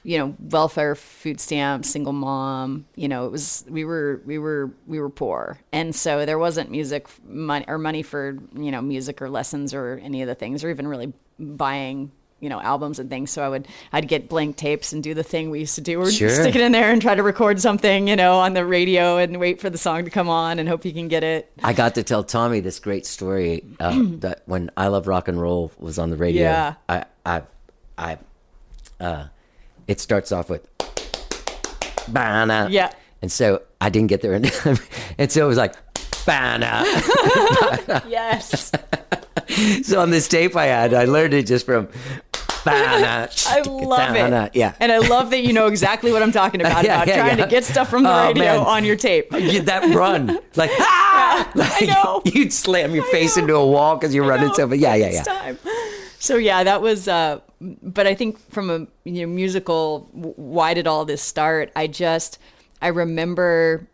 you 0.04 0.18
know, 0.18 0.36
welfare, 0.40 0.96
food 0.96 1.40
stamps, 1.40 1.90
single 1.90 2.14
mom. 2.14 2.86
You 2.96 3.08
know, 3.08 3.26
it 3.28 3.32
was 3.32 3.64
we 3.70 3.86
were 3.86 4.20
we 4.26 4.40
were 4.40 4.72
we 4.88 5.00
were 5.00 5.10
poor, 5.12 5.60
and 5.72 5.96
so 5.96 6.26
there 6.26 6.40
wasn't 6.40 6.72
music 6.72 7.08
money 7.28 7.66
or 7.68 7.78
money 7.78 8.02
for 8.02 8.36
you 8.56 8.72
know 8.72 8.82
music 8.82 9.22
or 9.22 9.30
lessons 9.30 9.76
or 9.76 10.00
any 10.04 10.24
of 10.24 10.28
the 10.28 10.34
things, 10.34 10.64
or 10.64 10.72
even 10.72 10.88
really 10.88 11.14
buying 11.38 12.12
you 12.42 12.50
know 12.50 12.60
albums 12.60 13.00
and 13.00 13.10
things 13.10 13.32
so 13.32 13.42
i 13.44 13.48
would 13.48 13.68
i'd 13.94 14.08
get 14.10 14.28
blank 14.28 14.58
tapes 14.58 14.92
and 14.92 15.02
do 15.04 15.14
the 15.14 15.24
thing 15.24 15.50
we 15.50 15.60
used 15.60 15.76
to 15.76 15.82
do 15.82 16.02
or 16.02 16.12
Sure. 16.12 16.30
stick 16.30 16.56
it 16.56 16.62
in 16.62 16.72
there 16.74 16.92
and 16.92 17.02
try 17.02 17.16
to 17.16 17.24
record 17.24 17.62
something 17.62 18.08
you 18.10 18.16
know 18.18 18.38
on 18.40 18.54
the 18.54 18.66
radio 18.66 19.18
and 19.18 19.40
wait 19.40 19.62
for 19.62 19.70
the 19.70 19.78
song 19.78 20.04
to 20.06 20.10
come 20.12 20.28
on 20.28 20.60
and 20.60 20.68
hope 20.68 20.84
you 20.84 20.92
can 20.92 21.08
get 21.08 21.24
it 21.24 21.50
I 21.64 21.72
got 21.74 21.96
to 21.96 22.04
tell 22.04 22.24
Tommy 22.24 22.60
this 22.60 22.80
great 22.80 23.06
story 23.06 23.64
uh, 23.80 23.96
that 24.20 24.42
when 24.48 24.72
I 24.76 24.88
Love 24.88 25.08
Rock 25.08 25.28
and 25.28 25.40
Roll 25.40 25.72
was 25.80 25.98
on 26.00 26.10
the 26.10 26.18
radio, 26.18 26.42
Yeah. 26.44 26.74
I, 26.90 27.06
I, 27.26 27.42
I, 27.98 28.18
uh, 29.00 29.28
it 29.88 30.00
starts 30.00 30.32
off 30.32 30.50
with, 30.50 30.68
Bana. 32.08 32.68
Yeah. 32.72 32.92
And 33.22 33.32
so 33.32 33.62
I 33.80 33.90
didn't 33.90 34.08
get 34.10 34.22
there 34.22 34.34
in 34.34 34.44
time. 34.44 34.78
And 35.18 35.32
so 35.32 35.46
it 35.46 35.48
was 35.48 35.58
like, 35.58 35.76
Bana. 36.26 36.84
yes 38.08 38.72
so 39.84 40.00
on 40.02 40.10
this 40.10 40.28
tape 40.28 40.56
I 40.56 40.66
had, 40.66 40.94
I 40.94 41.06
learned 41.06 41.34
it 41.34 41.46
just 41.48 41.66
from. 41.66 41.88
I 42.66 43.62
love 43.68 44.16
it. 44.16 44.56
Yeah. 44.56 44.74
And 44.80 44.92
I 44.92 45.00
love 45.00 45.30
that 45.32 45.42
you 45.44 45.54
know 45.54 45.68
exactly 45.68 46.12
what 46.12 46.22
I'm 46.22 46.32
talking 46.32 46.62
about, 46.62 46.84
Yeah, 46.86 46.96
about 46.96 47.08
yeah, 47.08 47.18
trying 47.18 47.38
yeah. 47.40 47.46
to 47.46 47.50
get 47.52 47.64
stuff 47.66 47.90
from 47.90 48.04
the 48.04 48.12
Oh, 48.14 48.28
radio 48.28 48.44
man. 48.44 48.60
on 48.60 48.86
your 48.86 48.96
tape. 48.96 49.32
You- 49.38 49.62
that 49.62 49.94
run, 49.96 50.40
like, 50.56 50.72
ah! 50.80 51.52
Like, 51.56 51.88
know. 51.88 52.22
You'd 52.26 52.54
slam 52.54 52.94
your 52.96 53.04
face 53.06 53.38
into 53.38 53.56
a 53.56 53.66
wall 53.66 53.96
because 53.96 54.14
you're 54.14 54.26
running 54.28 54.48
know, 54.50 54.54
so, 54.54 54.74
yeah, 54.74 54.96
yeah, 54.96 55.06
it's 55.08 55.16
yeah. 55.18 55.24
time. 55.24 55.58
So 56.20 56.36
yeah, 56.38 56.64
that 56.64 56.82
was. 56.82 57.08
Uh, 57.08 57.40
but 57.60 58.06
I 58.08 58.14
think 58.16 58.38
from 58.52 58.70
a 58.70 58.88
you 59.10 59.22
know, 59.26 59.34
musical, 59.34 60.08
why 60.14 60.74
did 60.76 60.86
all 60.88 61.04
this 61.06 61.22
start? 61.22 61.72
I 61.76 61.88
just 61.88 62.38
I 62.82 62.88
remember 62.88 63.88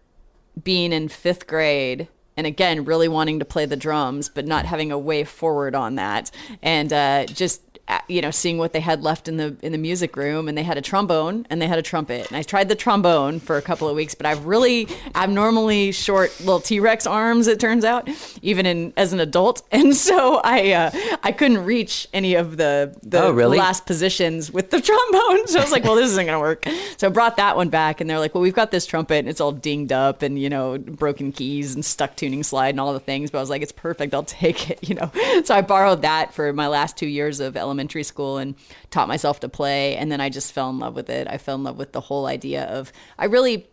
being 0.62 0.92
in 0.94 1.08
fifth 1.08 1.48
grade. 1.48 2.08
And 2.36 2.46
again, 2.46 2.86
really 2.86 3.08
wanting 3.08 3.40
to 3.40 3.46
play 3.46 3.66
the 3.66 3.76
drums, 3.76 4.30
but 4.30 4.46
not 4.46 4.66
having 4.66 4.92
a 4.92 4.98
way 5.00 5.24
forward 5.24 5.74
on 5.74 5.96
that, 5.96 6.30
and 6.62 6.94
uh, 6.94 7.26
just 7.26 7.62
you 8.08 8.22
know 8.22 8.32
seeing 8.32 8.58
what 8.58 8.74
they 8.74 8.80
had 8.80 9.04
left 9.04 9.28
in 9.28 9.38
the 9.38 9.56
in 9.62 9.72
the 9.72 9.78
music 9.78 10.16
room, 10.16 10.48
and 10.48 10.58
they 10.58 10.64
had 10.64 10.78
a 10.78 10.82
trombone 10.82 11.46
and 11.50 11.62
they 11.62 11.68
had 11.68 11.80
a 11.80 11.82
trumpet. 11.82 12.28
And 12.28 12.38
I 12.38 12.42
tried 12.44 12.70
the 12.70 12.76
trombone 12.76 13.40
for 13.40 13.58
a 13.58 13.62
couple 13.62 13.88
of 13.88 13.96
weeks, 13.96 14.14
but 14.16 14.26
I've 14.26 14.46
really 14.46 14.88
abnormally 15.16 15.92
short 15.92 16.38
little 16.40 16.60
T 16.60 16.80
Rex 16.80 17.06
arms. 17.08 17.48
It 17.48 17.60
turns 17.60 17.84
out, 17.86 18.10
even 18.42 18.66
in 18.66 18.94
as 18.98 19.14
an 19.14 19.20
adult, 19.20 19.62
and 19.72 19.96
so 19.96 20.42
I 20.44 20.72
uh, 20.72 20.92
I 21.24 21.32
couldn't 21.32 21.64
reach 21.66 22.08
any 22.14 22.36
of 22.36 22.58
the 22.58 22.96
the 23.04 23.24
Oh, 23.24 23.32
really? 23.32 23.58
last 23.58 23.86
positions 23.86 24.52
with 24.52 24.70
the 24.72 24.82
trombone. 24.82 25.48
So 25.48 25.60
I 25.60 25.64
was 25.64 25.72
like, 25.72 25.84
well, 25.84 25.96
this 25.96 26.10
isn't 26.12 26.26
gonna 26.26 26.40
work. 26.40 26.66
So 26.98 27.08
I 27.08 27.10
brought 27.10 27.38
that 27.38 27.56
one 27.56 27.70
back, 27.70 28.02
and 28.02 28.10
they're 28.10 28.20
like, 28.20 28.34
well, 28.36 28.42
we've 28.42 28.54
got 28.54 28.72
this 28.72 28.86
trumpet, 28.86 29.16
and 29.20 29.30
it's 29.30 29.42
all 29.42 29.52
dinged 29.52 29.92
up, 29.92 30.22
and 30.22 30.38
you 30.40 30.50
know, 30.50 30.78
broken 30.78 31.32
keys 31.32 31.74
and 31.76 31.84
stuck 31.86 32.16
tuning 32.16 32.44
slide 32.44 32.70
and 32.70 32.80
all 32.80 32.94
the 32.94 33.00
things. 33.00 33.32
But 33.32 33.38
I 33.40 33.42
was 33.42 33.50
like, 33.50 33.62
it's 33.62 33.72
perfect. 33.72 34.14
I'll 34.14 34.24
take 34.24 34.70
it. 34.72 34.80
You 34.88 34.96
know. 34.96 35.12
So 35.44 35.54
I 35.54 35.62
borrowed 35.62 36.04
that 36.04 36.34
for 36.34 36.54
my 36.54 36.68
last 36.68 36.96
two 36.96 37.08
years 37.08 37.42
of 37.42 37.58
elementary 37.58 37.77
school 38.04 38.38
and 38.38 38.56
taught 38.92 39.08
myself 39.08 39.40
to 39.42 39.50
play, 39.50 39.96
and 39.96 40.12
then 40.12 40.22
I 40.22 40.30
just 40.30 40.52
fell 40.52 40.70
in 40.70 40.80
love 40.80 40.96
with 40.96 41.10
it. 41.10 41.28
I 41.28 41.38
fell 41.38 41.56
in 41.56 41.64
love 41.64 41.78
with 41.78 41.92
the 41.92 42.02
whole 42.02 42.26
idea 42.26 42.64
of 42.66 42.92
I 43.18 43.26
really 43.26 43.68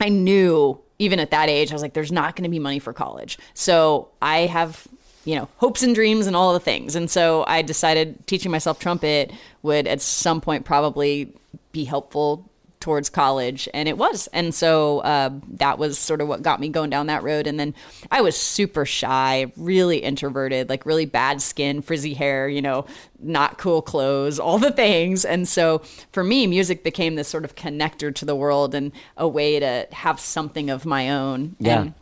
I 0.00 0.08
knew 0.08 0.80
even 0.98 1.18
at 1.18 1.30
that 1.30 1.48
age, 1.48 1.70
I 1.70 1.74
was 1.74 1.82
like, 1.82 1.94
there's 1.94 2.12
not 2.12 2.36
going 2.36 2.44
to 2.44 2.50
be 2.50 2.58
money 2.58 2.78
for 2.78 2.92
college. 2.92 3.38
So 3.54 4.08
I 4.22 4.40
have, 4.40 4.86
you 5.24 5.34
know, 5.34 5.48
hopes 5.56 5.82
and 5.82 5.94
dreams 5.94 6.26
and 6.26 6.36
all 6.36 6.52
the 6.52 6.60
things. 6.60 6.94
And 6.94 7.10
so 7.10 7.44
I 7.46 7.62
decided 7.62 8.26
teaching 8.26 8.50
myself 8.50 8.78
trumpet 8.78 9.32
would 9.62 9.86
at 9.86 10.00
some 10.00 10.40
point 10.40 10.64
probably 10.64 11.32
be 11.72 11.84
helpful 11.84 12.48
towards 12.84 13.08
college 13.08 13.66
and 13.72 13.88
it 13.88 13.96
was. 13.96 14.26
And 14.34 14.54
so 14.54 14.98
uh, 14.98 15.30
that 15.54 15.78
was 15.78 15.98
sort 15.98 16.20
of 16.20 16.28
what 16.28 16.42
got 16.42 16.60
me 16.60 16.68
going 16.68 16.90
down 16.90 17.06
that 17.06 17.22
road. 17.22 17.46
And 17.46 17.58
then 17.58 17.74
i 18.10 18.20
was 18.20 18.36
super 18.36 18.84
shy 18.84 19.50
really 19.56 19.98
introverted 19.98 20.68
like 20.68 20.84
really 20.84 21.06
bad 21.06 21.40
skin 21.40 21.80
frizzy 21.80 22.12
hair 22.12 22.46
you 22.46 22.60
know 22.60 22.84
not 23.18 23.56
cool 23.56 23.80
clothes 23.80 24.38
all 24.38 24.58
the 24.58 24.70
things. 24.70 25.24
And 25.24 25.48
so 25.48 25.78
for 26.12 26.22
me 26.22 26.46
music 26.46 26.84
became 26.84 27.14
this 27.14 27.26
sort 27.26 27.46
of 27.46 27.54
connector 27.54 28.14
to 28.16 28.26
the 28.26 28.36
world 28.36 28.74
and 28.74 28.92
a 29.16 29.26
way 29.26 29.58
to 29.58 29.88
have 29.92 30.20
something 30.20 30.68
of 30.68 30.84
my 30.84 31.08
own. 31.08 31.56
Yeah. 31.58 31.80
and 31.80 31.94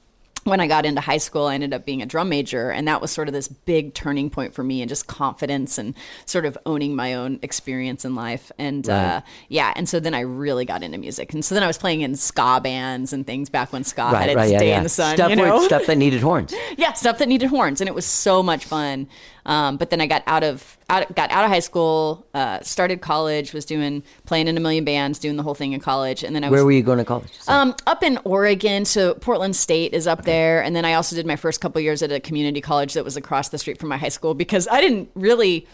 when 0.44 0.58
I 0.60 0.66
got 0.66 0.84
into 0.84 1.00
high 1.00 1.18
school, 1.18 1.46
I 1.46 1.54
ended 1.54 1.72
up 1.72 1.84
being 1.84 2.02
a 2.02 2.06
drum 2.06 2.28
major, 2.28 2.70
and 2.70 2.88
that 2.88 3.00
was 3.00 3.10
sort 3.10 3.28
of 3.28 3.34
this 3.34 3.46
big 3.48 3.94
turning 3.94 4.28
point 4.30 4.54
for 4.54 4.64
me, 4.64 4.82
and 4.82 4.88
just 4.88 5.06
confidence 5.06 5.78
and 5.78 5.94
sort 6.26 6.44
of 6.46 6.58
owning 6.66 6.96
my 6.96 7.14
own 7.14 7.38
experience 7.42 8.04
in 8.04 8.14
life. 8.14 8.50
And 8.58 8.88
uh, 8.88 9.20
yeah, 9.48 9.72
and 9.76 9.88
so 9.88 10.00
then 10.00 10.14
I 10.14 10.20
really 10.20 10.64
got 10.64 10.82
into 10.82 10.98
music, 10.98 11.32
and 11.32 11.44
so 11.44 11.54
then 11.54 11.62
I 11.62 11.66
was 11.66 11.78
playing 11.78 12.00
in 12.00 12.16
ska 12.16 12.60
bands 12.62 13.12
and 13.12 13.26
things 13.26 13.50
back 13.50 13.72
when 13.72 13.84
ska 13.84 14.02
had 14.02 14.12
Right, 14.14 14.28
its 14.30 14.36
right, 14.36 14.50
yeah, 14.50 14.58
day 14.58 14.68
yeah. 14.70 14.76
in 14.78 14.82
the 14.82 14.88
sun. 14.88 15.16
Stuff 15.16 15.30
you 15.30 15.36
where- 15.36 15.46
know, 15.48 15.62
stuff 15.64 15.86
that 15.86 15.96
needed 15.98 16.20
horns. 16.22 16.52
yeah, 16.76 16.92
stuff 16.92 17.18
that 17.18 17.28
needed 17.28 17.48
horns, 17.48 17.80
and 17.80 17.88
it 17.88 17.94
was 17.94 18.06
so 18.06 18.42
much 18.42 18.64
fun. 18.64 19.08
Um, 19.44 19.76
but 19.76 19.90
then 19.90 20.00
I 20.00 20.06
got 20.06 20.22
out 20.28 20.44
of 20.44 20.78
out, 20.88 21.12
got 21.16 21.30
out 21.32 21.44
of 21.44 21.50
high 21.50 21.58
school, 21.60 22.24
uh, 22.32 22.60
started 22.60 23.00
college, 23.00 23.52
was 23.52 23.64
doing 23.64 24.04
playing 24.24 24.46
in 24.46 24.56
a 24.56 24.60
million 24.60 24.84
bands, 24.84 25.18
doing 25.18 25.36
the 25.36 25.42
whole 25.42 25.54
thing 25.56 25.72
in 25.72 25.80
college, 25.80 26.22
and 26.22 26.34
then 26.36 26.44
I 26.44 26.48
was 26.48 26.58
Where 26.58 26.64
were 26.64 26.70
you 26.72 26.82
going 26.84 26.98
to 26.98 27.04
college? 27.04 27.28
um, 27.48 27.74
up 27.86 28.04
in 28.04 28.18
Oregon, 28.24 28.84
so 28.84 29.14
Portland 29.14 29.56
State 29.56 29.94
is 29.94 30.06
up 30.06 30.22
there, 30.24 30.31
and 30.32 30.74
then 30.74 30.84
I 30.84 30.94
also 30.94 31.16
did 31.16 31.26
my 31.26 31.36
first 31.36 31.60
couple 31.60 31.80
years 31.80 32.02
at 32.02 32.12
a 32.12 32.20
community 32.20 32.60
college 32.60 32.94
that 32.94 33.04
was 33.04 33.16
across 33.16 33.48
the 33.48 33.58
street 33.58 33.78
from 33.78 33.88
my 33.88 33.96
high 33.96 34.08
school 34.08 34.34
because 34.34 34.68
I 34.68 34.80
didn't 34.80 35.10
really, 35.14 35.66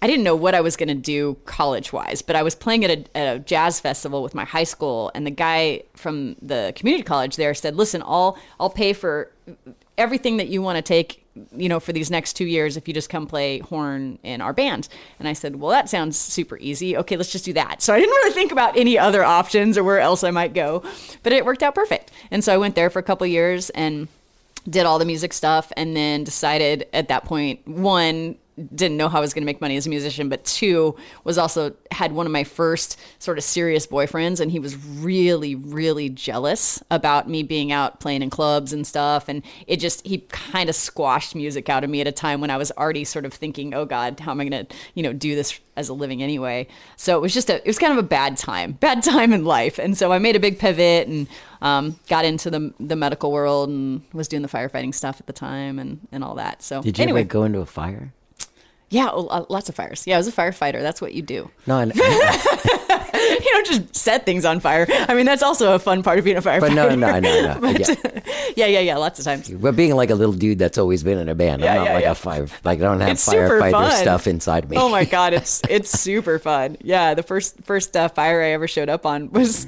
I 0.00 0.06
didn't 0.06 0.24
know 0.24 0.36
what 0.36 0.54
I 0.54 0.60
was 0.60 0.76
going 0.76 0.88
to 0.88 0.94
do 0.94 1.36
college 1.44 1.92
wise, 1.92 2.22
but 2.22 2.36
I 2.36 2.42
was 2.42 2.54
playing 2.54 2.84
at 2.84 2.90
a, 2.90 3.16
at 3.16 3.36
a 3.36 3.38
jazz 3.40 3.80
festival 3.80 4.22
with 4.22 4.34
my 4.34 4.44
high 4.44 4.64
school, 4.64 5.10
and 5.14 5.26
the 5.26 5.30
guy 5.30 5.82
from 5.94 6.36
the 6.40 6.72
community 6.76 7.02
college 7.02 7.36
there 7.36 7.54
said, 7.54 7.76
"Listen, 7.76 8.02
I'll 8.04 8.38
I'll 8.60 8.70
pay 8.70 8.92
for 8.92 9.32
everything 9.98 10.36
that 10.36 10.48
you 10.48 10.62
want 10.62 10.76
to 10.76 10.82
take, 10.82 11.25
you 11.56 11.68
know, 11.68 11.80
for 11.80 11.92
these 11.92 12.10
next 12.10 12.34
two 12.34 12.46
years 12.46 12.76
if 12.76 12.88
you 12.88 12.94
just 12.94 13.10
come 13.10 13.26
play 13.26 13.58
horn 13.58 14.18
in 14.22 14.40
our 14.40 14.52
band. 14.52 14.88
And 15.18 15.28
I 15.28 15.32
said, 15.32 15.56
well, 15.56 15.70
that 15.70 15.88
sounds 15.88 16.18
super 16.18 16.58
easy. 16.58 16.96
Okay, 16.96 17.16
let's 17.16 17.32
just 17.32 17.44
do 17.44 17.52
that. 17.54 17.82
So 17.82 17.94
I 17.94 17.98
didn't 17.98 18.14
really 18.14 18.32
think 18.32 18.52
about 18.52 18.76
any 18.76 18.98
other 18.98 19.24
options 19.24 19.76
or 19.76 19.84
where 19.84 20.00
else 20.00 20.24
I 20.24 20.30
might 20.30 20.54
go, 20.54 20.82
but 21.22 21.32
it 21.32 21.44
worked 21.44 21.62
out 21.62 21.74
perfect. 21.74 22.10
And 22.30 22.42
so 22.42 22.52
I 22.54 22.58
went 22.58 22.74
there 22.74 22.90
for 22.90 22.98
a 22.98 23.02
couple 23.02 23.26
years 23.26 23.70
and 23.70 24.08
did 24.68 24.84
all 24.84 24.98
the 24.98 25.04
music 25.04 25.32
stuff 25.32 25.72
and 25.76 25.96
then 25.96 26.24
decided 26.24 26.88
at 26.92 27.08
that 27.08 27.24
point 27.24 27.66
one 27.68 28.36
didn't 28.74 28.96
know 28.96 29.08
how 29.08 29.18
I 29.18 29.20
was 29.20 29.34
going 29.34 29.42
to 29.42 29.46
make 29.46 29.60
money 29.60 29.76
as 29.76 29.86
a 29.86 29.90
musician, 29.90 30.28
but 30.30 30.44
two 30.44 30.96
was 31.24 31.36
also 31.36 31.74
had 31.90 32.12
one 32.12 32.24
of 32.24 32.32
my 32.32 32.44
first 32.44 32.98
sort 33.18 33.36
of 33.36 33.44
serious 33.44 33.86
boyfriends, 33.86 34.40
and 34.40 34.50
he 34.50 34.58
was 34.58 34.76
really, 34.76 35.54
really 35.54 36.08
jealous 36.08 36.82
about 36.90 37.28
me 37.28 37.42
being 37.42 37.70
out 37.70 38.00
playing 38.00 38.22
in 38.22 38.30
clubs 38.30 38.72
and 38.72 38.86
stuff. 38.86 39.28
And 39.28 39.42
it 39.66 39.78
just 39.78 40.06
he 40.06 40.18
kind 40.28 40.70
of 40.70 40.74
squashed 40.74 41.34
music 41.34 41.68
out 41.68 41.84
of 41.84 41.90
me 41.90 42.00
at 42.00 42.06
a 42.06 42.12
time 42.12 42.40
when 42.40 42.50
I 42.50 42.56
was 42.56 42.72
already 42.72 43.04
sort 43.04 43.26
of 43.26 43.34
thinking, 43.34 43.74
"Oh 43.74 43.84
God, 43.84 44.18
how 44.20 44.30
am 44.30 44.40
I 44.40 44.48
going 44.48 44.66
to 44.66 44.74
you 44.94 45.02
know 45.02 45.12
do 45.12 45.34
this 45.34 45.60
as 45.76 45.90
a 45.90 45.94
living 45.94 46.22
anyway?" 46.22 46.66
So 46.96 47.18
it 47.18 47.20
was 47.20 47.34
just 47.34 47.50
a 47.50 47.56
it 47.56 47.66
was 47.66 47.78
kind 47.78 47.92
of 47.92 47.98
a 47.98 48.08
bad 48.08 48.38
time, 48.38 48.72
bad 48.72 49.02
time 49.02 49.34
in 49.34 49.44
life. 49.44 49.78
And 49.78 49.98
so 49.98 50.12
I 50.12 50.18
made 50.18 50.34
a 50.34 50.40
big 50.40 50.58
pivot 50.58 51.08
and 51.08 51.28
um, 51.60 52.00
got 52.08 52.24
into 52.24 52.50
the 52.50 52.72
the 52.80 52.96
medical 52.96 53.32
world 53.32 53.68
and 53.68 54.02
was 54.14 54.28
doing 54.28 54.42
the 54.42 54.48
firefighting 54.48 54.94
stuff 54.94 55.20
at 55.20 55.26
the 55.26 55.34
time 55.34 55.78
and 55.78 56.08
and 56.10 56.24
all 56.24 56.36
that. 56.36 56.62
So 56.62 56.80
Did 56.80 56.96
you 56.98 57.02
anyway, 57.02 57.20
ever 57.20 57.28
go 57.28 57.44
into 57.44 57.60
a 57.60 57.66
fire? 57.66 58.14
Yeah, 58.90 59.10
lots 59.10 59.68
of 59.68 59.74
fires. 59.74 60.06
Yeah, 60.06 60.14
I 60.14 60.18
was 60.18 60.28
a 60.28 60.32
firefighter. 60.32 60.80
That's 60.80 61.00
what 61.00 61.14
you 61.14 61.22
do. 61.22 61.50
No, 61.66 61.78
I, 61.78 61.84
You 63.46 63.52
don't 63.52 63.66
just 63.66 63.94
set 63.96 64.24
things 64.24 64.44
on 64.44 64.60
fire. 64.60 64.86
I 64.90 65.14
mean, 65.14 65.26
that's 65.26 65.42
also 65.42 65.74
a 65.74 65.78
fun 65.78 66.02
part 66.02 66.18
of 66.18 66.24
being 66.24 66.36
a 66.36 66.42
firefighter. 66.42 66.60
but 66.60 66.72
no, 66.72 66.88
no, 66.94 67.20
no, 67.20 67.20
no. 67.20 67.58
But- 67.60 67.78
yeah. 67.80 67.94
yeah, 68.56 68.66
yeah, 68.66 68.80
yeah. 68.80 68.96
Lots 68.96 69.18
of 69.18 69.24
times. 69.24 69.48
But 69.48 69.76
being 69.76 69.94
like 69.94 70.10
a 70.10 70.14
little 70.14 70.34
dude 70.34 70.58
that's 70.58 70.78
always 70.78 71.02
been 71.02 71.18
in 71.18 71.28
a 71.28 71.34
band, 71.34 71.62
Yeah, 71.62 71.72
I'm 71.72 71.76
not 71.78 71.84
yeah, 71.86 71.94
like 71.94 72.04
yeah. 72.04 72.10
a 72.12 72.14
fire. 72.14 72.46
Like 72.64 72.78
I 72.80 72.82
don't 72.82 73.00
have 73.00 73.10
It's 73.10 73.28
firefighter 73.28 73.90
stuff 73.92 74.26
inside 74.26 74.68
me. 74.70 74.76
Oh 74.78 74.88
my 74.88 75.04
god, 75.04 75.32
it's 75.32 75.60
it's 75.68 75.90
super 75.90 76.38
fun. 76.38 76.76
Yeah, 76.82 77.14
the 77.14 77.22
first 77.22 77.62
first 77.64 77.96
uh, 77.96 78.08
fire 78.08 78.42
I 78.42 78.48
ever 78.50 78.66
showed 78.68 78.88
up 78.88 79.06
on 79.06 79.30
was 79.30 79.66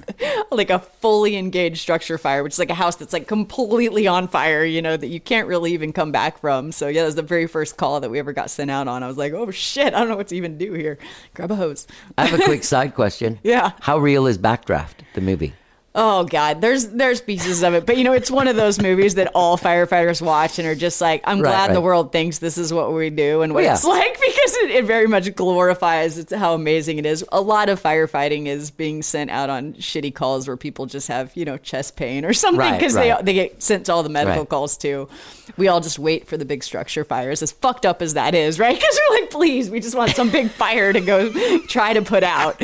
like 0.51 0.71
a 0.71 0.79
fully 0.79 1.37
engaged 1.37 1.79
structure 1.79 2.19
fire, 2.19 2.43
which 2.43 2.55
is 2.55 2.59
like 2.59 2.71
a 2.71 2.75
house 2.75 2.97
that's 2.97 3.13
like 3.13 3.27
completely 3.29 4.07
on 4.07 4.29
fire. 4.29 4.65
You 4.65 4.83
know 4.83 4.97
that 4.97 5.09
you 5.09 5.21
can't 5.21 5.47
really 5.47 5.73
even 5.75 5.93
come 5.93 6.11
back 6.13 6.39
from. 6.41 6.73
So 6.73 6.89
yeah, 6.89 7.03
that 7.03 7.07
was 7.07 7.15
the 7.15 7.23
very 7.23 7.47
first 7.47 7.77
call 7.77 8.01
that 8.01 8.11
we 8.11 8.19
ever 8.19 8.33
got 8.33 8.51
sent 8.51 8.71
out 8.71 8.89
on. 8.89 9.03
I 9.03 9.09
was 9.09 9.17
like, 9.19 9.33
oh 9.33 9.51
shit, 9.51 9.95
I 9.95 9.99
don't 10.01 10.09
know 10.09 10.17
what 10.17 10.29
to 10.29 10.37
even 10.37 10.59
do 10.59 10.73
here. 10.73 10.99
Grab 11.35 11.51
a 11.51 11.57
hose. 11.57 11.87
I 12.17 12.27
have 12.27 12.41
a 12.41 12.43
quick 12.45 12.65
side 12.65 12.95
question. 12.95 13.39
Yeah. 13.59 13.73
How 13.81 13.99
real 13.99 14.29
is 14.29 14.39
Backdraft, 14.39 15.03
the 15.15 15.21
movie? 15.21 15.53
Oh 16.01 16.23
God, 16.23 16.61
there's 16.61 16.87
there's 16.87 17.21
pieces 17.21 17.65
of 17.65 17.75
it, 17.75 17.85
but 17.85 17.97
you 17.97 18.05
know 18.05 18.13
it's 18.13 18.31
one 18.31 18.47
of 18.47 18.55
those 18.55 18.81
movies 18.81 19.17
that 19.17 19.33
all 19.35 19.59
firefighters 19.59 20.23
watch 20.23 20.61
and 20.61 20.69
are 20.69 20.77
just 20.77 21.01
like, 21.01 21.23
I'm 21.25 21.41
Right, 21.41 21.51
glad 21.51 21.75
the 21.75 21.81
world 21.81 22.13
thinks 22.13 22.39
this 22.39 22.57
is 22.57 22.73
what 22.73 22.93
we 22.93 23.11
do 23.11 23.43
and 23.43 23.53
what 23.53 23.65
Well, 23.65 23.75
it's 23.75 23.83
yeah. 23.83 23.91
like 23.95 24.13
because 24.15 24.55
it, 24.59 24.71
it 24.71 24.85
very 24.85 25.09
much 25.09 25.35
glorifies 25.35 26.17
it's 26.17 26.33
how 26.33 26.55
amazing 26.55 26.99
it 26.99 27.07
is. 27.07 27.25
A 27.33 27.41
lot 27.41 27.69
of 27.69 27.83
firefighting 27.83 28.47
is 28.47 28.71
being 28.71 29.03
sent 29.03 29.29
out 29.31 29.51
on 29.51 29.73
shitty 29.75 30.15
calls 30.15 30.47
where 30.47 30.57
people 30.57 30.87
just 30.87 31.09
have 31.09 31.33
you 31.35 31.45
know 31.45 31.57
chest 31.59 31.97
pain 31.97 32.25
or 32.25 32.33
something 32.45 32.61
Right, 32.61 32.79
because 32.79 32.95
right. 32.95 33.19
they 33.19 33.25
they 33.25 33.35
get 33.35 33.61
sent 33.61 33.87
to 33.87 33.93
all 33.93 34.05
the 34.05 34.09
medical 34.09 34.43
Right. 34.43 34.49
calls 34.49 34.77
too. 34.77 35.09
We 35.57 35.67
all 35.67 35.81
just 35.81 35.99
wait 35.99 36.29
for 36.29 36.37
the 36.37 36.45
big 36.45 36.63
structure 36.63 37.03
fires, 37.03 37.43
as 37.43 37.51
fucked 37.51 37.85
up 37.85 38.03
as 38.03 38.15
that 38.15 38.37
is, 38.37 38.61
right? 38.61 38.77
Because 38.79 39.01
we're 39.11 39.21
like, 39.21 39.31
please, 39.31 39.69
we 39.69 39.81
just 39.81 39.97
want 39.97 40.13
some 40.13 40.31
big 40.31 40.49
fire 40.51 40.93
to 40.93 41.01
go 41.01 41.59
try 41.67 41.93
to 41.93 42.03
put 42.03 42.23
out. 42.23 42.57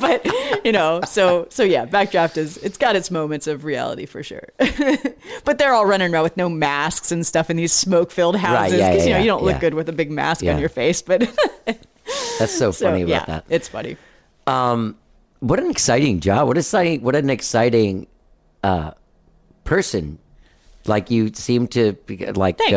but 0.00 0.24
you 0.64 0.72
know, 0.72 1.02
so 1.06 1.46
so 1.50 1.62
yeah, 1.62 1.84
backdraft 1.84 2.38
is 2.38 2.53
it's 2.58 2.78
got 2.78 2.96
its 2.96 3.10
moments 3.10 3.46
of 3.46 3.64
reality 3.64 4.06
for 4.06 4.22
sure. 4.22 4.48
but 5.44 5.58
they're 5.58 5.72
all 5.72 5.86
running 5.86 6.12
around 6.12 6.22
with 6.22 6.36
no 6.36 6.48
masks 6.48 7.10
and 7.12 7.26
stuff 7.26 7.50
in 7.50 7.56
these 7.56 7.72
smoke 7.72 8.10
filled 8.10 8.36
houses 8.36 8.78
yeah, 8.78 8.90
because 8.90 9.06
yeah, 9.06 9.12
you 9.12 9.14
know 9.18 9.20
you 9.20 9.26
don't 9.30 9.42
look 9.42 9.54
yeah. 9.54 9.60
good 9.60 9.74
with 9.74 9.88
a 9.88 9.92
big 9.92 10.10
mask 10.10 10.42
Yeah. 10.42 10.54
on 10.54 10.60
your 10.60 10.68
face. 10.68 11.02
But 11.02 11.20
That's 12.38 12.56
so 12.56 12.70
so 12.70 12.86
funny 12.86 13.02
about 13.02 13.10
yeah, 13.10 13.24
that. 13.26 13.44
it's 13.48 13.68
funny. 13.68 13.96
What 15.40 15.60
an 15.60 15.70
exciting 15.70 16.20
job! 16.20 16.48
What 16.48 16.56
exciting! 16.56 17.02
What 17.02 17.14
an 17.16 17.28
exciting 17.28 18.06
uh, 18.62 18.92
person! 19.64 20.18
Like 20.86 21.10
you 21.10 21.32
seem 21.34 21.68
to 21.68 21.92
be- 21.92 22.30
like 22.32 22.56
Thanks. 22.58 22.72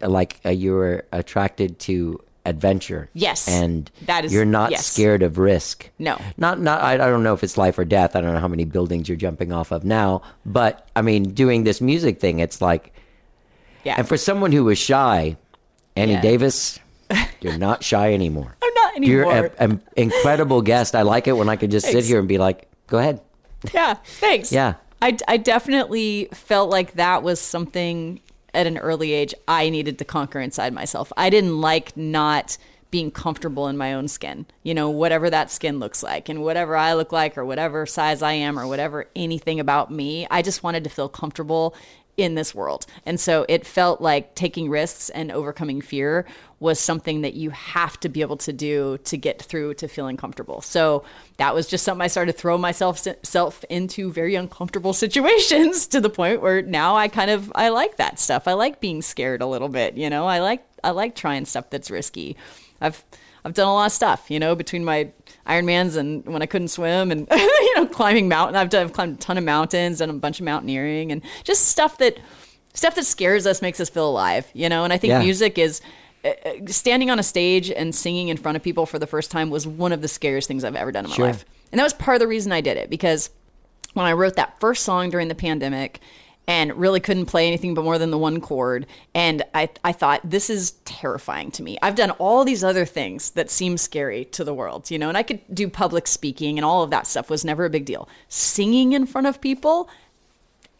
go 0.00 0.08
like 0.08 0.40
uh, 0.44 0.50
you 0.50 0.72
were 0.72 1.04
attracted 1.12 1.78
to 1.80 2.20
adventure. 2.44 3.08
Yes, 3.14 3.48
and 3.48 3.90
that 4.06 4.24
is- 4.24 4.32
you're 4.32 4.44
not 4.44 4.70
yes. 4.70 4.86
scared 4.86 5.22
of 5.22 5.38
risk. 5.38 5.90
No. 5.98 6.18
not 6.36 6.60
not. 6.60 6.80
I, 6.82 6.94
I 6.94 6.96
don't 6.96 7.22
know 7.22 7.34
if 7.34 7.44
it's 7.44 7.56
life 7.56 7.78
or 7.78 7.84
death. 7.84 8.16
I 8.16 8.20
don't 8.20 8.34
know 8.34 8.40
how 8.40 8.48
many 8.48 8.64
buildings 8.64 9.08
you're 9.08 9.16
jumping 9.16 9.52
off 9.52 9.70
of 9.72 9.84
now, 9.84 10.22
but 10.44 10.88
I 10.96 11.02
mean, 11.02 11.32
doing 11.34 11.64
this 11.64 11.80
music 11.80 12.20
thing, 12.20 12.38
it's 12.40 12.60
like, 12.60 12.92
Yeah, 13.84 13.94
and 13.98 14.08
for 14.08 14.16
someone 14.16 14.52
who 14.52 14.64
was 14.64 14.78
shy, 14.78 15.36
Annie 15.96 16.12
Yeah. 16.12 16.20
Davis, 16.20 16.78
you're 17.40 17.58
not 17.58 17.84
shy 17.84 18.12
anymore. 18.14 18.56
I'm 18.62 18.74
not 18.74 18.96
anymore. 18.96 19.32
You're 19.34 19.50
an 19.58 19.82
incredible 19.96 20.62
guest. 20.62 20.94
I 20.94 21.02
like 21.02 21.26
it 21.28 21.32
when 21.32 21.48
I 21.48 21.56
can 21.56 21.70
just 21.70 21.86
sit 21.86 22.04
here 22.04 22.18
and 22.18 22.28
be 22.28 22.38
like, 22.38 22.68
"Go 22.86 22.98
ahead." 22.98 23.20
yeah, 23.72 23.94
thanks. 24.04 24.50
Yeah. 24.52 24.74
I, 25.00 25.16
I 25.26 25.36
definitely 25.36 26.28
felt 26.32 26.70
like 26.70 26.92
that 26.92 27.24
was 27.24 27.40
something 27.40 28.20
at 28.54 28.66
an 28.66 28.78
early 28.78 29.12
age 29.12 29.34
I 29.48 29.70
needed 29.70 29.98
to 29.98 30.04
conquer 30.04 30.40
inside 30.40 30.72
myself. 30.72 31.12
I 31.16 31.30
didn't 31.30 31.60
like 31.60 31.96
not 31.96 32.58
being 32.90 33.10
comfortable 33.10 33.68
in 33.68 33.76
my 33.76 33.94
own 33.94 34.06
skin, 34.06 34.44
you 34.62 34.74
know, 34.74 34.90
whatever 34.90 35.30
that 35.30 35.50
skin 35.50 35.78
looks 35.78 36.02
like 36.02 36.28
and 36.28 36.42
whatever 36.42 36.76
I 36.76 36.92
look 36.92 37.10
like 37.10 37.38
or 37.38 37.44
whatever 37.44 37.86
size 37.86 38.20
I 38.20 38.32
am 38.32 38.58
or 38.58 38.66
whatever 38.66 39.08
anything 39.16 39.58
about 39.58 39.90
me. 39.90 40.26
I 40.30 40.42
just 40.42 40.62
wanted 40.62 40.84
to 40.84 40.90
feel 40.90 41.08
comfortable 41.08 41.74
in 42.18 42.34
this 42.34 42.54
world. 42.54 42.84
And 43.06 43.18
so 43.18 43.46
it 43.48 43.66
felt 43.66 44.02
like 44.02 44.34
taking 44.34 44.68
risks 44.68 45.08
and 45.08 45.32
overcoming 45.32 45.80
fear 45.80 46.26
was 46.62 46.78
something 46.78 47.22
that 47.22 47.34
you 47.34 47.50
have 47.50 47.98
to 48.00 48.08
be 48.08 48.20
able 48.20 48.36
to 48.36 48.52
do 48.52 48.96
to 49.04 49.16
get 49.18 49.42
through 49.42 49.74
to 49.74 49.88
feeling 49.88 50.16
comfortable. 50.16 50.60
So 50.62 51.04
that 51.38 51.54
was 51.54 51.66
just 51.66 51.84
something 51.84 52.00
I 52.02 52.06
started 52.06 52.32
to 52.32 52.38
throw 52.38 52.56
myself 52.56 53.04
self 53.24 53.64
into 53.68 54.12
very 54.12 54.36
uncomfortable 54.36 54.92
situations 55.04 55.88
to 55.88 56.00
the 56.00 56.08
point 56.08 56.40
where 56.40 56.62
now 56.62 56.96
I 56.96 57.08
kind 57.08 57.30
of 57.30 57.50
I 57.56 57.68
like 57.70 57.96
that 57.96 58.18
stuff. 58.20 58.46
I 58.46 58.52
like 58.52 58.80
being 58.80 59.02
scared 59.02 59.42
a 59.42 59.46
little 59.46 59.68
bit, 59.68 59.96
you 59.96 60.08
know. 60.08 60.26
I 60.26 60.38
like 60.38 60.64
I 60.84 60.90
like 60.92 61.14
trying 61.16 61.44
stuff 61.44 61.68
that's 61.68 61.90
risky. 61.90 62.36
I've 62.80 63.04
I've 63.44 63.54
done 63.54 63.66
a 63.66 63.74
lot 63.74 63.86
of 63.86 63.92
stuff, 63.92 64.30
you 64.30 64.38
know, 64.38 64.54
between 64.54 64.84
my 64.84 65.10
Ironmans 65.48 65.96
and 65.96 66.24
when 66.26 66.42
I 66.42 66.46
couldn't 66.46 66.68
swim 66.68 67.10
and 67.10 67.26
you 67.32 67.74
know 67.76 67.86
climbing 67.86 68.28
mountain. 68.28 68.54
I've 68.54 68.70
done 68.70 68.84
I've 68.86 68.92
climbed 68.92 69.16
a 69.16 69.18
ton 69.18 69.36
of 69.36 69.42
mountains, 69.42 69.98
done 69.98 70.10
a 70.10 70.14
bunch 70.14 70.38
of 70.38 70.44
mountaineering 70.44 71.10
and 71.10 71.22
just 71.42 71.66
stuff 71.66 71.98
that 71.98 72.18
stuff 72.74 72.94
that 72.94 73.04
scares 73.04 73.46
us 73.46 73.60
makes 73.60 73.80
us 73.80 73.90
feel 73.90 74.08
alive, 74.08 74.46
you 74.54 74.68
know. 74.68 74.84
And 74.84 74.92
I 74.92 74.96
think 74.96 75.10
Yeah. 75.10 75.18
music 75.22 75.58
is 75.58 75.80
Uh, 76.24 76.28
uh, 76.44 76.52
standing 76.66 77.10
on 77.10 77.18
a 77.18 77.22
stage 77.22 77.70
and 77.70 77.94
singing 77.94 78.28
in 78.28 78.36
front 78.36 78.56
of 78.56 78.62
people 78.62 78.86
for 78.86 78.98
the 78.98 79.06
first 79.06 79.30
time 79.30 79.50
was 79.50 79.66
one 79.66 79.92
of 79.92 80.02
the 80.02 80.08
scariest 80.08 80.46
things 80.48 80.62
I've 80.64 80.76
ever 80.76 80.92
done 80.92 81.04
in 81.04 81.10
my 81.10 81.16
Sure. 81.16 81.26
life. 81.26 81.44
And 81.72 81.78
that 81.78 81.84
was 81.84 81.94
part 81.94 82.14
of 82.16 82.20
the 82.20 82.28
reason 82.28 82.52
I 82.52 82.60
did 82.60 82.76
it 82.76 82.90
because 82.90 83.30
when 83.94 84.06
I 84.06 84.12
wrote 84.12 84.36
that 84.36 84.60
first 84.60 84.84
song 84.84 85.10
during 85.10 85.28
the 85.28 85.34
pandemic 85.34 86.00
and 86.48 86.74
really 86.74 87.00
couldn't 87.00 87.26
play 87.26 87.46
anything 87.46 87.72
but 87.74 87.84
more 87.84 87.98
than 87.98 88.10
the 88.10 88.18
one 88.18 88.40
chord. 88.40 88.86
And 89.14 89.42
I, 89.54 89.68
I 89.84 89.92
thought, 89.92 90.20
this 90.24 90.50
is 90.50 90.72
terrifying 90.84 91.50
to 91.52 91.62
me. 91.62 91.78
I've 91.82 91.94
done 91.94 92.10
all 92.12 92.44
these 92.44 92.64
other 92.64 92.84
things 92.84 93.30
that 93.32 93.48
seem 93.50 93.76
scary 93.76 94.24
to 94.26 94.42
the 94.44 94.52
world, 94.52 94.90
you 94.90 94.98
know, 94.98 95.08
and 95.08 95.16
I 95.16 95.22
could 95.22 95.40
do 95.52 95.68
public 95.68 96.06
speaking 96.06 96.58
and 96.58 96.64
all 96.64 96.82
of 96.82 96.90
that 96.90 97.06
stuff 97.06 97.30
was 97.30 97.44
never 97.44 97.64
a 97.64 97.70
big 97.70 97.84
deal. 97.84 98.08
Singing 98.28 98.92
in 98.92 99.06
front 99.06 99.28
of 99.28 99.40
people, 99.40 99.88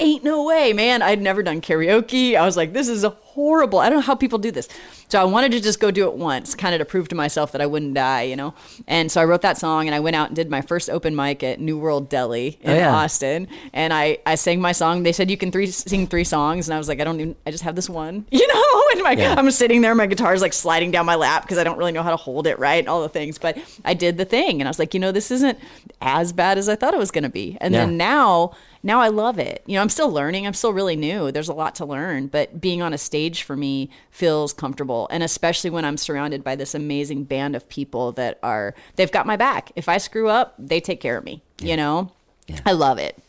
ain't 0.02 0.24
no 0.24 0.44
way, 0.44 0.72
man. 0.72 1.02
I'd 1.02 1.20
never 1.20 1.42
done 1.42 1.60
karaoke. 1.60 2.36
I 2.36 2.44
was 2.44 2.56
like, 2.56 2.72
this 2.72 2.88
is 2.88 3.04
horrible. 3.04 3.78
I 3.78 3.88
don't 3.88 3.98
know 3.98 4.02
how 4.02 4.14
people 4.14 4.38
do 4.38 4.50
this. 4.50 4.68
So 5.08 5.20
I 5.20 5.24
wanted 5.24 5.52
to 5.52 5.60
just 5.60 5.78
go 5.80 5.90
do 5.90 6.06
it 6.08 6.14
once, 6.14 6.54
kind 6.54 6.74
of 6.74 6.78
to 6.78 6.84
prove 6.86 7.08
to 7.08 7.14
myself 7.14 7.52
that 7.52 7.60
I 7.60 7.66
wouldn't 7.66 7.92
die, 7.94 8.22
you 8.22 8.36
know? 8.36 8.54
And 8.86 9.12
so 9.12 9.20
I 9.20 9.24
wrote 9.24 9.42
that 9.42 9.58
song 9.58 9.86
and 9.86 9.94
I 9.94 10.00
went 10.00 10.16
out 10.16 10.28
and 10.28 10.36
did 10.36 10.48
my 10.50 10.62
first 10.62 10.88
open 10.88 11.14
mic 11.14 11.42
at 11.42 11.60
New 11.60 11.78
World 11.78 12.08
Deli 12.08 12.58
in 12.62 12.70
Oh, 12.70 12.74
yeah. 12.74 12.94
Austin. 12.94 13.48
And 13.74 13.92
I, 13.92 14.18
I 14.24 14.36
sang 14.36 14.60
my 14.60 14.72
song. 14.72 15.02
They 15.02 15.12
said 15.12 15.30
you 15.30 15.36
can 15.36 15.50
three, 15.52 15.66
sing 15.66 16.06
three 16.06 16.24
songs. 16.24 16.66
And 16.68 16.74
I 16.74 16.78
was 16.78 16.88
like, 16.88 17.00
I 17.00 17.04
don't 17.04 17.20
even, 17.20 17.36
I 17.46 17.50
just 17.50 17.64
have 17.64 17.74
this 17.76 17.90
one, 17.90 18.26
you 18.30 18.46
know? 18.46 18.82
And 18.92 19.02
my, 19.02 19.12
Yeah. 19.12 19.34
I'm 19.36 19.50
sitting 19.50 19.82
there, 19.82 19.94
my 19.94 20.06
guitar's 20.06 20.40
like 20.40 20.52
sliding 20.54 20.90
down 20.90 21.04
my 21.06 21.14
lap 21.14 21.42
because 21.42 21.58
I 21.58 21.64
don't 21.64 21.76
really 21.78 21.92
know 21.92 22.02
how 22.02 22.10
to 22.10 22.16
hold 22.16 22.46
it 22.46 22.58
right 22.58 22.78
and 22.78 22.88
all 22.88 23.02
the 23.02 23.08
things. 23.10 23.38
But 23.38 23.58
I 23.84 23.92
did 23.94 24.16
the 24.18 24.24
thing. 24.24 24.60
And 24.62 24.68
I 24.68 24.70
was 24.70 24.78
like, 24.78 24.94
you 24.94 25.00
know, 25.00 25.12
this 25.12 25.30
isn't 25.30 25.58
as 26.00 26.32
bad 26.32 26.56
as 26.58 26.68
I 26.70 26.76
thought 26.76 26.94
it 26.94 26.98
was 26.98 27.10
going 27.10 27.24
to 27.24 27.30
be. 27.30 27.56
And 27.60 27.74
Yeah. 27.74 27.80
then 27.86 27.96
now 27.98 28.52
now 28.82 29.00
I 29.00 29.08
love 29.08 29.38
it. 29.38 29.62
You 29.66 29.76
know, 29.76 29.82
I'm 29.82 29.88
still 29.88 30.10
learning. 30.10 30.46
I'm 30.46 30.54
still 30.54 30.72
really 30.72 30.96
new. 30.96 31.30
There's 31.30 31.48
a 31.48 31.54
lot 31.54 31.74
to 31.76 31.84
learn, 31.84 32.26
but 32.26 32.60
being 32.60 32.82
on 32.82 32.92
a 32.92 32.98
stage 32.98 33.42
for 33.42 33.56
me 33.56 33.90
feels 34.10 34.52
comfortable. 34.52 35.08
And 35.10 35.22
especially 35.22 35.70
when 35.70 35.84
I'm 35.84 35.96
surrounded 35.96 36.42
by 36.42 36.56
this 36.56 36.74
amazing 36.74 37.24
band 37.24 37.54
of 37.54 37.68
people 37.68 38.12
that 38.12 38.38
are 38.42 38.74
they've 38.96 39.12
got 39.12 39.26
my 39.26 39.36
back. 39.36 39.70
If 39.76 39.88
I 39.88 39.98
screw 39.98 40.28
up, 40.28 40.54
they 40.58 40.80
take 40.80 41.00
care 41.00 41.16
of 41.16 41.24
me, 41.24 41.42
you 41.60 41.76
know? 41.76 42.12
Yeah. 42.48 42.60
I 42.66 42.72
love 42.72 42.98
it. 42.98 43.22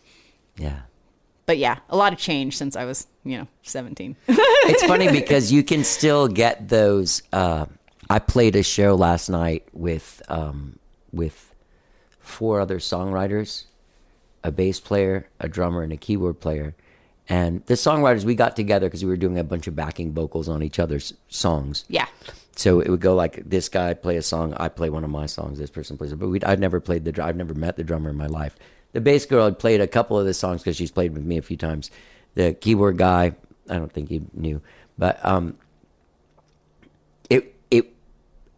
Yeah. 0.58 0.82
But 1.46 1.58
yeah, 1.58 1.80
a 1.90 1.98
lot 1.98 2.14
of 2.14 2.20
change 2.20 2.58
since 2.58 2.76
I 2.76 2.86
was, 2.86 3.06
you 3.24 3.38
know, 3.38 3.48
17. 3.64 4.16
it's 4.28 4.84
funny 4.86 5.12
because 5.12 5.52
you 5.52 5.62
can 5.64 5.84
still 5.84 6.28
get 6.28 6.70
those. 6.70 7.22
Uh, 7.34 7.66
I 8.10 8.20
played 8.20 8.56
a 8.56 8.64
show 8.64 8.96
last 8.96 9.30
night 9.30 9.68
with 9.74 10.22
um, 10.30 10.80
with 11.12 11.54
four 12.20 12.62
other 12.62 12.80
songwriters, 12.80 13.66
a 14.44 14.52
bass 14.52 14.80
player, 14.80 15.28
a 15.40 15.48
drummer, 15.48 15.84
and 15.84 15.94
a 15.94 15.98
keyboard 15.98 16.40
player, 16.40 16.76
And 17.30 17.66
the 17.68 17.76
songwriters, 17.76 18.26
we 18.26 18.36
got 18.36 18.56
together 18.56 18.88
because 18.88 19.04
we 19.04 19.10
were 19.10 19.18
doing 19.18 19.40
a 19.40 19.44
bunch 19.44 19.68
of 19.68 19.76
backing 19.76 20.14
vocals 20.14 20.50
on 20.50 20.62
each 20.62 20.78
other's 20.80 21.14
songs. 21.30 21.86
Yeah. 21.88 22.08
So 22.56 22.82
it 22.82 22.90
would 22.90 23.00
go 23.00 23.16
like 23.16 23.50
this 23.50 23.70
guy 23.70 23.94
play 23.94 24.18
a 24.18 24.22
song, 24.22 24.54
I 24.58 24.68
play 24.68 24.90
one 24.90 25.04
of 25.06 25.10
my 25.10 25.26
songs, 25.26 25.58
this 25.58 25.70
person 25.72 25.98
plays 25.98 26.12
it. 26.12 26.18
But 26.20 26.28
we'd, 26.30 26.44
I'd 26.44 26.60
never 26.60 26.80
played 26.82 27.06
the 27.06 27.24
I've 27.24 27.38
never 27.38 27.54
met 27.54 27.78
the 27.78 27.84
drummer 27.84 28.10
in 28.10 28.18
my 28.18 28.28
life. 28.28 28.56
The 28.92 29.02
bass 29.02 29.26
girl 29.26 29.46
had 29.46 29.58
played 29.58 29.82
a 29.82 29.88
couple 29.88 30.20
of 30.20 30.26
the 30.26 30.34
songs 30.36 30.62
because 30.62 30.76
she's 30.76 30.92
played 30.92 31.14
with 31.14 31.24
me 31.24 31.38
a 31.38 31.42
few 31.42 31.58
times. 31.58 31.90
The 32.36 32.54
keyboard 32.54 32.98
guy, 32.98 33.34
I 33.70 33.76
don't 33.78 33.92
think 33.92 34.10
he 34.10 34.22
knew, 34.34 34.62
but 34.98 35.24
um, 35.26 35.58
it 37.30 37.56
it, 37.72 37.94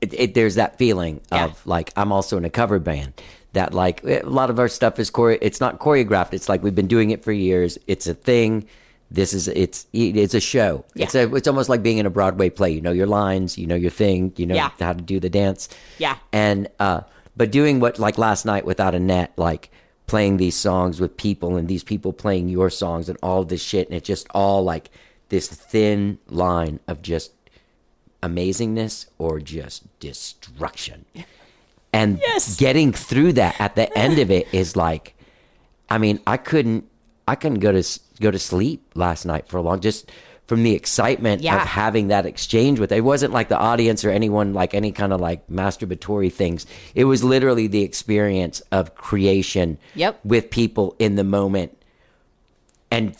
it, 0.01 0.13
it 0.13 0.33
there's 0.33 0.55
that 0.55 0.77
feeling 0.77 1.21
Yeah. 1.31 1.45
of 1.45 1.65
like 1.67 1.91
I'm 1.95 2.11
also 2.11 2.37
in 2.37 2.45
a 2.45 2.49
cover 2.49 2.79
band. 2.79 3.13
That 3.55 3.73
like 3.73 4.03
a 4.03 4.21
lot 4.23 4.49
of 4.49 4.59
our 4.59 4.67
stuff 4.67 4.99
is 4.99 5.09
chore. 5.09 5.37
It's 5.41 5.59
not 5.59 5.79
choreographed. 5.79 6.33
It's 6.33 6.47
like 6.49 6.61
we've 6.61 6.75
been 6.75 6.87
doing 6.87 7.09
it 7.11 7.23
for 7.23 7.31
years. 7.31 7.77
It's 7.87 8.05
a 8.05 8.13
thing. 8.13 8.67
This 9.09 9.33
is 9.33 9.47
it's 9.47 9.87
it's 9.93 10.33
a 10.33 10.39
show. 10.39 10.83
Yeah. 10.93 11.05
It's 11.05 11.15
a 11.15 11.33
it's 11.35 11.47
almost 11.47 11.69
like 11.69 11.81
being 11.81 11.97
in 11.97 12.05
a 12.05 12.09
Broadway 12.09 12.49
play. 12.49 12.71
You 12.71 12.81
know 12.81 12.91
your 12.91 13.07
lines. 13.07 13.57
You 13.57 13.65
know 13.67 13.75
your 13.75 13.91
thing. 13.91 14.33
You 14.35 14.45
know 14.45 14.55
Yeah. 14.55 14.69
how 14.79 14.93
to 14.93 15.01
do 15.01 15.19
the 15.19 15.29
dance. 15.29 15.69
Yeah. 15.99 16.17
And 16.33 16.67
uh, 16.79 17.01
but 17.37 17.51
doing 17.51 17.79
what 17.79 17.97
like 17.97 18.17
last 18.17 18.45
night 18.45 18.65
without 18.65 18.93
a 18.93 18.99
net, 18.99 19.31
like 19.37 19.71
playing 20.07 20.37
these 20.37 20.55
songs 20.55 20.99
with 20.99 21.15
people 21.17 21.55
and 21.55 21.67
these 21.67 21.83
people 21.83 22.13
playing 22.13 22.49
your 22.49 22.69
songs 22.69 23.07
and 23.09 23.17
all 23.23 23.43
this 23.45 23.63
shit, 23.63 23.87
and 23.87 23.95
it's 23.97 24.07
just 24.07 24.27
all 24.33 24.63
like 24.63 24.89
this 25.29 25.47
thin 25.47 26.17
line 26.29 26.79
of 26.87 27.01
just 27.01 27.31
amazingness 28.21 29.07
or 29.17 29.39
just 29.39 29.83
destruction. 29.99 31.05
And 31.95 32.19
Yes. 32.21 32.57
getting 32.57 32.91
through 32.91 33.33
that 33.33 33.55
at 33.59 33.75
the 33.75 33.95
end 33.97 34.19
of 34.19 34.29
it 34.29 34.47
is 34.51 34.75
like, 34.75 35.15
I 35.89 35.97
mean, 35.97 36.19
I 36.27 36.37
couldn't, 36.37 36.85
I 37.27 37.35
couldn't 37.35 37.59
go 37.59 37.71
to 37.71 37.99
go 38.21 38.31
to 38.31 38.39
sleep 38.39 38.83
last 38.95 39.25
night 39.25 39.47
for 39.47 39.57
a 39.57 39.61
long, 39.61 39.79
just 39.79 40.11
from 40.47 40.63
the 40.63 40.73
excitement 40.75 41.41
Yeah. 41.41 41.55
of 41.61 41.67
having 41.67 42.07
that 42.09 42.25
exchange 42.25 42.79
with. 42.79 42.91
It 42.91 43.01
wasn't 43.01 43.33
like 43.33 43.49
the 43.49 43.57
audience 43.57 44.05
or 44.05 44.09
anyone 44.11 44.53
like 44.53 44.73
any 44.73 44.91
kind 44.91 45.11
of 45.13 45.19
like 45.21 45.47
masturbatory 45.49 46.31
things. 46.31 46.65
It 46.93 47.05
was 47.05 47.23
literally 47.23 47.67
the 47.67 47.81
experience 47.81 48.61
of 48.71 48.93
creation 48.95 49.77
Yep. 49.95 50.19
with 50.23 50.49
people 50.49 50.95
in 50.99 51.15
the 51.15 51.23
moment 51.23 51.75
and 52.91 53.15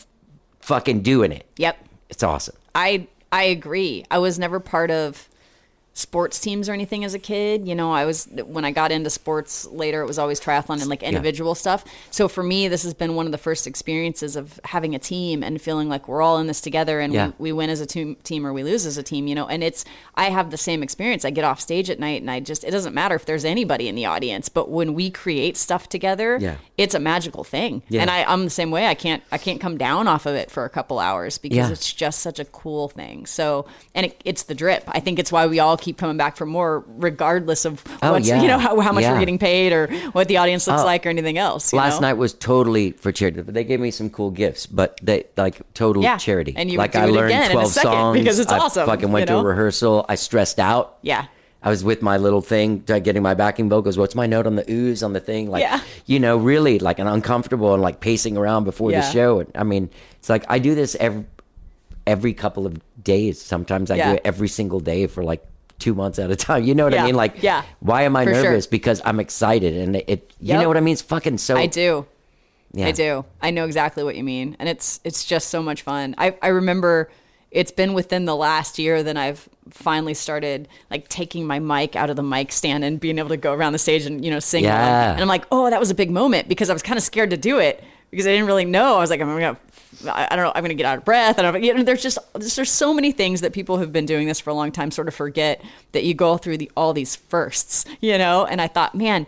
fucking 0.59 1.01
doing 1.01 1.31
it. 1.31 1.45
Yep. 1.57 1.77
It's 2.09 2.23
awesome. 2.23 2.55
I 2.75 3.07
I 3.31 3.43
agree. 3.43 4.05
I 4.11 4.19
was 4.19 4.37
never 4.39 4.59
part 4.59 4.91
of 4.91 5.27
sports 5.97 6.39
teams 6.41 6.67
or 6.67 6.73
anything 6.73 7.05
as 7.05 7.13
a 7.13 7.19
kid. 7.19 7.65
You 7.65 7.73
know, 7.73 7.91
I 7.93 8.03
was 8.03 8.27
when 8.45 8.65
I 8.65 8.71
got 8.71 8.91
into 8.91 9.09
sports 9.09 9.65
later, 9.67 10.01
it 10.01 10.05
was 10.05 10.19
always 10.19 10.41
triathlon 10.41 10.81
and 10.81 10.87
like 10.87 11.01
individual 11.01 11.55
stuff. 11.55 11.85
So 12.11 12.27
for 12.27 12.43
me, 12.43 12.67
this 12.67 12.83
has 12.83 12.93
been 12.93 13.15
one 13.15 13.25
of 13.25 13.31
the 13.31 13.37
first 13.37 13.65
experiences 13.65 14.35
of 14.35 14.59
having 14.65 14.93
a 14.93 14.99
team 14.99 15.41
and 15.41 15.59
feeling 15.61 15.87
like 15.87 16.09
we're 16.09 16.21
all 16.21 16.37
in 16.39 16.47
this 16.47 16.59
together 16.59 16.99
and 16.99 17.13
Yeah. 17.13 17.27
we, 17.39 17.51
we 17.51 17.53
win 17.53 17.69
as 17.69 17.79
a 17.79 17.85
team, 17.85 18.17
team 18.23 18.45
or 18.45 18.51
we 18.51 18.61
lose 18.61 18.85
as 18.85 18.97
a 18.97 19.03
team. 19.03 19.25
You 19.27 19.35
know, 19.35 19.47
and 19.47 19.63
it's 19.63 19.85
I 20.15 20.25
have 20.31 20.51
the 20.51 20.57
same 20.57 20.83
experience. 20.83 21.23
I 21.23 21.29
get 21.29 21.45
off 21.45 21.61
stage 21.61 21.89
at 21.89 21.97
night 21.97 22.21
and 22.21 22.29
I 22.29 22.41
just 22.41 22.65
it 22.65 22.71
doesn't 22.71 22.93
matter 22.93 23.15
if 23.15 23.25
there's 23.25 23.45
anybody 23.45 23.87
in 23.87 23.95
the 23.95 24.05
audience, 24.05 24.49
but 24.49 24.69
when 24.69 24.93
we 24.95 25.09
create 25.09 25.55
stuff 25.55 25.87
together, 25.87 26.37
Yeah. 26.41 26.57
it's 26.77 26.93
a 26.93 26.99
magical 26.99 27.45
thing. 27.45 27.83
Yeah. 27.87 28.01
And 28.01 28.09
I, 28.11 28.23
I'm 28.25 28.43
the 28.43 28.49
same 28.49 28.69
way. 28.69 28.85
I 28.87 28.95
can't 28.95 29.23
I 29.31 29.37
can't 29.37 29.61
come 29.61 29.77
down 29.77 30.09
off 30.09 30.25
of 30.25 30.35
it 30.35 30.51
for 30.51 30.65
a 30.65 30.69
couple 30.69 30.99
hours 30.99 31.37
because 31.37 31.55
Yeah. 31.55 31.71
it's 31.71 31.93
just 31.93 32.19
such 32.19 32.37
a 32.39 32.43
cool 32.45 32.89
thing. 32.89 33.25
So, 33.25 33.65
and 33.93 34.07
it, 34.07 34.21
it's 34.25 34.43
the 34.43 34.55
drip. 34.55 34.83
I 34.89 34.99
think 34.99 35.19
it's 35.19 35.31
why 35.31 35.47
we 35.47 35.59
all 35.59 35.77
keep 35.85 35.97
coming 35.97 36.17
back 36.17 36.35
for 36.35 36.45
more, 36.45 36.83
regardless 36.97 37.63
of 37.63 37.83
Oh, 38.01 38.13
what's, 38.13 38.27
yeah. 38.27 38.41
you 38.41 38.47
know 38.47 38.57
how, 38.57 38.79
how 38.81 38.91
much 38.91 39.03
Yeah. 39.03 39.13
we're 39.13 39.19
getting 39.19 39.37
paid 39.39 39.71
or 39.71 39.87
what 40.13 40.27
the 40.27 40.37
audience 40.37 40.67
looks 40.67 40.81
Oh. 40.81 40.85
like 40.85 41.05
or 41.05 41.09
anything 41.09 41.37
else. 41.37 41.71
you 41.71 41.77
Last 41.79 42.01
know? 42.01 42.07
night 42.07 42.13
was 42.13 42.33
totally 42.33 42.91
for 42.91 43.11
charity. 43.11 43.41
But 43.41 43.53
they 43.53 43.63
gave 43.63 43.79
me 43.79 43.91
some 43.91 44.09
cool 44.09 44.31
gifts, 44.31 44.65
but 44.65 44.99
they 45.01 45.25
like 45.37 45.61
total 45.73 46.01
Yeah. 46.03 46.17
charity. 46.17 46.53
And 46.57 46.69
you 46.71 46.77
like 46.77 46.95
I 46.95 47.05
learned 47.05 47.29
again 47.31 47.43
in 47.43 47.49
a 47.51 47.53
twelve 47.53 47.71
songs 47.71 48.19
because 48.19 48.39
it's 48.39 48.51
I 48.51 48.57
awesome, 48.57 48.85
Fucking 48.87 49.11
went 49.11 49.29
you 49.29 49.35
to 49.35 49.41
a 49.41 49.43
rehearsal. 49.43 50.05
I 50.09 50.15
stressed 50.15 50.59
out. 50.59 50.97
Yeah. 51.03 51.25
I 51.63 51.69
was 51.69 51.83
with 51.83 52.01
my 52.03 52.17
little 52.17 52.41
thing, 52.41 52.83
uh, 52.89 52.99
getting 52.99 53.23
my 53.23 53.33
backing 53.33 53.69
vocals. 53.69 53.97
What's 53.97 54.13
my 54.13 54.27
note 54.27 54.45
on 54.45 54.55
the 54.55 54.65
ooze 54.71 55.01
on 55.01 55.13
the 55.13 55.19
thing? 55.19 55.49
Like, 55.49 55.61
Yeah. 55.63 55.79
you 56.05 56.19
know, 56.19 56.37
really 56.37 56.77
like 56.77 56.99
an 56.99 57.07
uncomfortable 57.07 57.73
and 57.73 57.81
like 57.81 57.99
pacing 58.01 58.37
around 58.37 58.65
before 58.65 58.91
the 58.91 59.01
show. 59.01 59.39
And 59.39 59.51
I 59.55 59.63
mean, 59.63 59.89
it's 60.19 60.29
like 60.29 60.45
I 60.47 60.59
do 60.59 60.75
this 60.75 60.95
every 60.99 61.25
every 62.07 62.33
couple 62.35 62.67
of 62.67 62.77
days. 63.03 63.41
Sometimes 63.41 63.89
I 63.89 63.95
Yeah. 63.95 64.09
do 64.11 64.15
it 64.17 64.21
every 64.25 64.47
single 64.47 64.79
day 64.79 65.07
for 65.07 65.23
like 65.23 65.43
two 65.79 65.93
months 65.93 66.19
at 66.19 66.31
a 66.31 66.35
time. 66.35 66.63
You 66.63 66.75
know 66.75 66.85
what 66.85 66.97
I 66.97 67.05
mean? 67.05 67.15
Like, 67.15 67.41
Yeah. 67.41 67.63
Why 67.79 68.03
am 68.03 68.15
I 68.15 68.25
For 68.25 68.33
sure. 68.33 68.43
nervous? 68.43 68.67
Because 68.67 69.01
I'm 69.05 69.19
excited, 69.19 69.75
and 69.75 69.95
it. 69.95 70.05
it 70.07 70.33
You 70.39 70.53
know 70.53 70.67
what 70.67 70.77
I 70.77 70.81
mean? 70.81 70.93
It's 70.93 71.01
fucking 71.01 71.37
so. 71.37 71.55
I 71.57 71.67
do. 71.67 72.05
Yeah. 72.73 72.87
I 72.87 72.91
do. 72.91 73.25
I 73.41 73.51
know 73.51 73.65
exactly 73.65 74.03
what 74.03 74.15
you 74.15 74.23
mean, 74.23 74.57
and 74.59 74.67
it's 74.67 74.99
it's 75.03 75.23
just 75.23 75.49
so 75.49 75.63
much 75.63 75.81
fun. 75.81 76.13
I 76.17 76.35
I 76.41 76.49
remember 76.49 77.09
it's 77.51 77.71
been 77.71 77.93
within 77.93 78.25
the 78.25 78.35
last 78.35 78.77
year 78.77 79.01
that 79.01 79.15
I've 79.15 79.47
finally 79.69 80.13
started 80.13 80.67
like 80.91 81.07
taking 81.07 81.47
my 81.47 81.59
mic 81.59 81.95
out 81.95 82.09
of 82.09 82.17
the 82.17 82.23
mic 82.23 82.51
stand 82.51 82.83
and 82.83 82.99
being 82.99 83.17
able 83.17 83.29
to 83.29 83.37
go 83.37 83.53
around 83.53 83.71
the 83.71 83.79
stage 83.79 84.05
and 84.05 84.25
you 84.25 84.29
know 84.29 84.39
sing. 84.39 84.65
Yeah. 84.65 85.13
And 85.13 85.21
I'm 85.21 85.27
like, 85.29 85.45
oh, 85.51 85.69
that 85.69 85.79
was 85.79 85.89
a 85.89 85.95
big 85.95 86.11
moment 86.11 86.49
because 86.49 86.69
I 86.69 86.73
was 86.73 86.83
kind 86.83 86.97
of 86.97 87.03
scared 87.03 87.29
to 87.29 87.37
do 87.37 87.59
it 87.59 87.81
because 88.11 88.27
I 88.27 88.31
didn't 88.31 88.47
really 88.47 88.65
know. 88.65 88.97
I 88.97 88.99
was 88.99 89.09
like, 89.09 89.21
I'm 89.21 89.27
gonna. 89.27 89.57
I 90.07 90.27
I 90.29 90.35
don't 90.35 90.45
know. 90.45 90.51
I'm 90.55 90.61
going 90.61 90.69
to 90.69 90.75
get 90.75 90.85
out 90.85 90.97
of 90.97 91.05
breath. 91.05 91.37
And 91.37 91.63
you 91.63 91.73
know, 91.73 91.83
there's 91.83 92.03
just 92.03 92.17
there's 92.33 92.71
so 92.71 92.93
many 92.93 93.11
things 93.11 93.41
that 93.41 93.53
people 93.53 93.77
who've 93.77 93.91
been 93.91 94.05
doing 94.05 94.27
this 94.27 94.39
for 94.39 94.49
a 94.49 94.53
long 94.53 94.71
time 94.71 94.91
sort 94.91 95.07
of 95.07 95.15
forget 95.15 95.63
that 95.91 96.03
you 96.03 96.13
go 96.13 96.37
through 96.37 96.57
the 96.57 96.71
all 96.75 96.93
these 96.93 97.15
firsts, 97.15 97.85
you 98.01 98.17
know. 98.17 98.45
And 98.45 98.61
I 98.61 98.67
thought, 98.67 98.95
man, 98.95 99.27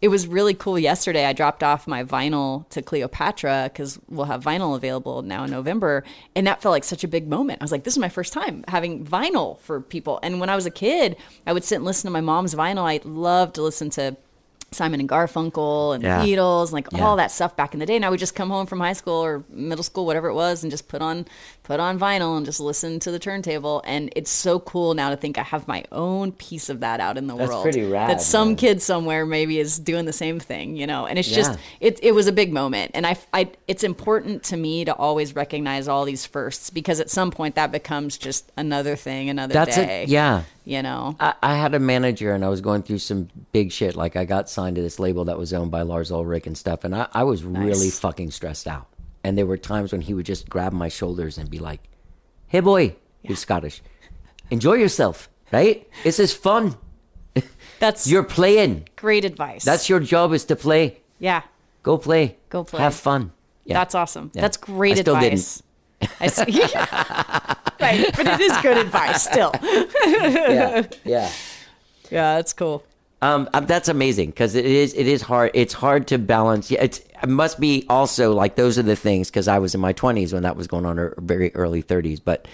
it 0.00 0.08
was 0.08 0.26
really 0.26 0.54
cool 0.54 0.78
yesterday. 0.78 1.24
I 1.24 1.32
dropped 1.32 1.62
off 1.62 1.86
my 1.86 2.04
vinyl 2.04 2.68
to 2.70 2.82
Cleopatra 2.82 3.70
because 3.72 3.98
we'll 4.08 4.26
have 4.26 4.44
vinyl 4.44 4.76
available 4.76 5.22
now 5.22 5.44
in 5.44 5.50
November. 5.50 6.04
And 6.36 6.46
that 6.46 6.62
felt 6.62 6.72
like 6.72 6.84
such 6.84 7.02
a 7.02 7.08
big 7.08 7.28
moment. 7.28 7.60
I 7.60 7.64
was 7.64 7.72
like, 7.72 7.84
this 7.84 7.94
is 7.94 7.98
my 7.98 8.08
first 8.08 8.32
time 8.32 8.64
having 8.68 9.04
vinyl 9.04 9.58
for 9.60 9.80
people. 9.80 10.20
And 10.22 10.38
when 10.38 10.50
I 10.50 10.56
was 10.56 10.66
a 10.66 10.70
kid, 10.70 11.16
I 11.46 11.52
would 11.52 11.64
sit 11.64 11.76
and 11.76 11.84
listen 11.84 12.06
to 12.06 12.12
my 12.12 12.20
mom's 12.20 12.54
vinyl. 12.54 12.88
I 12.88 13.00
loved 13.04 13.56
to 13.56 13.62
listen 13.62 13.90
to 13.90 14.16
Simon 14.70 15.00
and 15.00 15.08
Garfunkel 15.08 15.94
and 15.94 16.02
Yeah. 16.04 16.22
the 16.22 16.32
Beatles 16.36 16.64
and 16.64 16.72
like 16.72 16.88
Yeah. 16.92 17.06
all 17.06 17.16
that 17.16 17.30
stuff 17.30 17.56
back 17.56 17.72
in 17.74 17.80
the 17.80 17.86
day. 17.86 17.96
And 17.96 18.04
I 18.04 18.10
would 18.10 18.20
just 18.20 18.34
come 18.34 18.50
home 18.50 18.66
from 18.66 18.80
high 18.80 18.92
school 18.92 19.14
or 19.24 19.44
middle 19.48 19.82
school, 19.82 20.04
whatever 20.06 20.28
it 20.28 20.34
was, 20.34 20.62
and 20.62 20.70
just 20.70 20.88
put 20.88 21.00
on 21.02 21.26
put 21.62 21.80
on 21.80 21.98
vinyl 21.98 22.34
and 22.38 22.46
just 22.46 22.60
listen 22.60 22.98
to 22.98 23.10
the 23.10 23.18
turntable. 23.18 23.82
And 23.86 24.10
it's 24.16 24.30
so 24.30 24.58
cool 24.58 24.94
now 24.94 25.10
to 25.10 25.16
think 25.16 25.36
I 25.36 25.42
have 25.42 25.68
my 25.68 25.84
own 25.92 26.32
piece 26.32 26.70
of 26.70 26.80
that 26.80 26.98
out 26.98 27.18
in 27.18 27.26
the 27.26 27.36
That's 27.36 27.48
world. 27.50 27.62
pretty 27.62 27.82
rad, 27.84 28.08
That 28.08 28.22
some 28.22 28.48
man. 28.48 28.56
kid 28.56 28.82
somewhere 28.82 29.26
maybe 29.26 29.58
is 29.58 29.78
doing 29.78 30.06
the 30.06 30.12
same 30.14 30.38
thing, 30.40 30.76
you 30.76 30.86
know. 30.86 31.06
And 31.06 31.18
it's 31.18 31.28
just 31.28 31.58
it 31.80 31.98
it 32.02 32.12
was 32.12 32.26
a 32.26 32.32
big 32.32 32.52
moment. 32.52 32.92
And 32.94 33.06
I, 33.06 33.16
I 33.34 33.50
it's 33.66 33.84
important 33.84 34.42
to 34.44 34.56
me 34.56 34.84
to 34.86 34.94
always 34.94 35.34
recognize 35.36 35.88
all 35.88 36.04
these 36.04 36.24
firsts 36.26 36.70
because 36.70 37.00
at 37.00 37.10
some 37.10 37.30
point 37.30 37.54
that 37.54 37.70
becomes 37.72 38.16
just 38.18 38.50
another 38.56 38.96
thing, 38.96 39.28
another 39.30 39.52
That's 39.54 39.76
day. 39.76 40.02
it. 40.04 40.08
Yeah. 40.08 40.42
You 40.68 40.82
know. 40.82 41.16
I, 41.18 41.32
I 41.42 41.54
had 41.56 41.74
a 41.74 41.78
manager 41.78 42.34
and 42.34 42.44
I 42.44 42.50
was 42.50 42.60
going 42.60 42.82
through 42.82 42.98
some 42.98 43.30
big 43.52 43.72
shit. 43.72 43.96
Like 43.96 44.16
I 44.16 44.26
got 44.26 44.50
signed 44.50 44.76
to 44.76 44.82
this 44.82 44.98
label 44.98 45.24
that 45.24 45.38
was 45.38 45.54
owned 45.54 45.70
by 45.70 45.80
Lars 45.80 46.10
Ulrich 46.12 46.46
and 46.46 46.58
stuff, 46.58 46.84
and 46.84 46.94
I, 46.94 47.08
I 47.14 47.24
was 47.24 47.42
really 47.42 47.88
fucking 47.88 48.30
stressed 48.32 48.66
out. 48.66 48.86
And 49.24 49.38
there 49.38 49.46
were 49.46 49.56
times 49.56 49.92
when 49.92 50.02
he 50.02 50.12
would 50.12 50.26
just 50.26 50.48
grab 50.50 50.74
my 50.74 50.88
shoulders 50.88 51.38
and 51.38 51.48
be 51.50 51.58
like, 51.58 51.80
"Hey, 52.48 52.60
boy, 52.60 52.96
he's 53.22 53.38
Scottish. 53.38 53.80
Enjoy 54.50 54.74
yourself, 54.74 55.30
right? 55.52 55.88
This 56.04 56.18
is 56.18 56.34
fun. 56.34 56.76
That's 57.78 58.06
You're 58.06 58.22
playing. 58.24 58.88
great 58.96 59.24
advice. 59.24 59.64
That's 59.64 59.88
your 59.88 60.00
job 60.00 60.34
is 60.34 60.44
to 60.46 60.56
play. 60.56 61.00
yeah. 61.18 61.42
Go 61.82 61.96
play. 61.96 62.36
Go 62.50 62.64
play. 62.64 62.82
Have 62.82 62.94
fun. 62.94 63.32
Yeah. 63.64 63.74
That's 63.74 63.94
awesome. 63.94 64.32
Yeah. 64.34 64.42
That's 64.42 64.58
great 64.58 64.98
I 64.98 65.00
still 65.00 65.16
advice. 65.16 65.62
I 66.20 66.26
see. 66.26 66.52
right, 67.80 68.16
but 68.16 68.26
it 68.26 68.40
is 68.40 68.56
good 68.58 68.76
advice 68.76 69.22
still. 69.24 69.52
yeah, 69.62 70.86
yeah. 71.04 71.30
Yeah, 72.10 72.36
that's 72.36 72.52
cool. 72.52 72.82
Um, 73.20 73.48
um, 73.52 73.66
that's 73.66 73.88
amazing 73.88 74.30
because 74.30 74.54
it 74.54 74.64
is 74.64 74.94
it 74.94 75.06
is 75.06 75.22
hard. 75.22 75.50
It's 75.54 75.74
hard 75.74 76.06
to 76.08 76.18
balance. 76.18 76.70
Yeah, 76.70 76.82
it's 76.84 77.00
it 77.22 77.28
must 77.28 77.58
be 77.58 77.84
also 77.88 78.32
like 78.32 78.54
those 78.56 78.78
are 78.78 78.82
the 78.84 78.94
things 78.96 79.28
because 79.28 79.48
I 79.48 79.58
was 79.58 79.74
in 79.74 79.80
my 79.80 79.92
twenties 79.92 80.32
when 80.32 80.44
that 80.44 80.56
was 80.56 80.66
going 80.68 80.86
on, 80.86 80.98
or 80.98 81.14
very 81.18 81.54
early 81.54 81.80
thirties. 81.82 82.20
But 82.20 82.46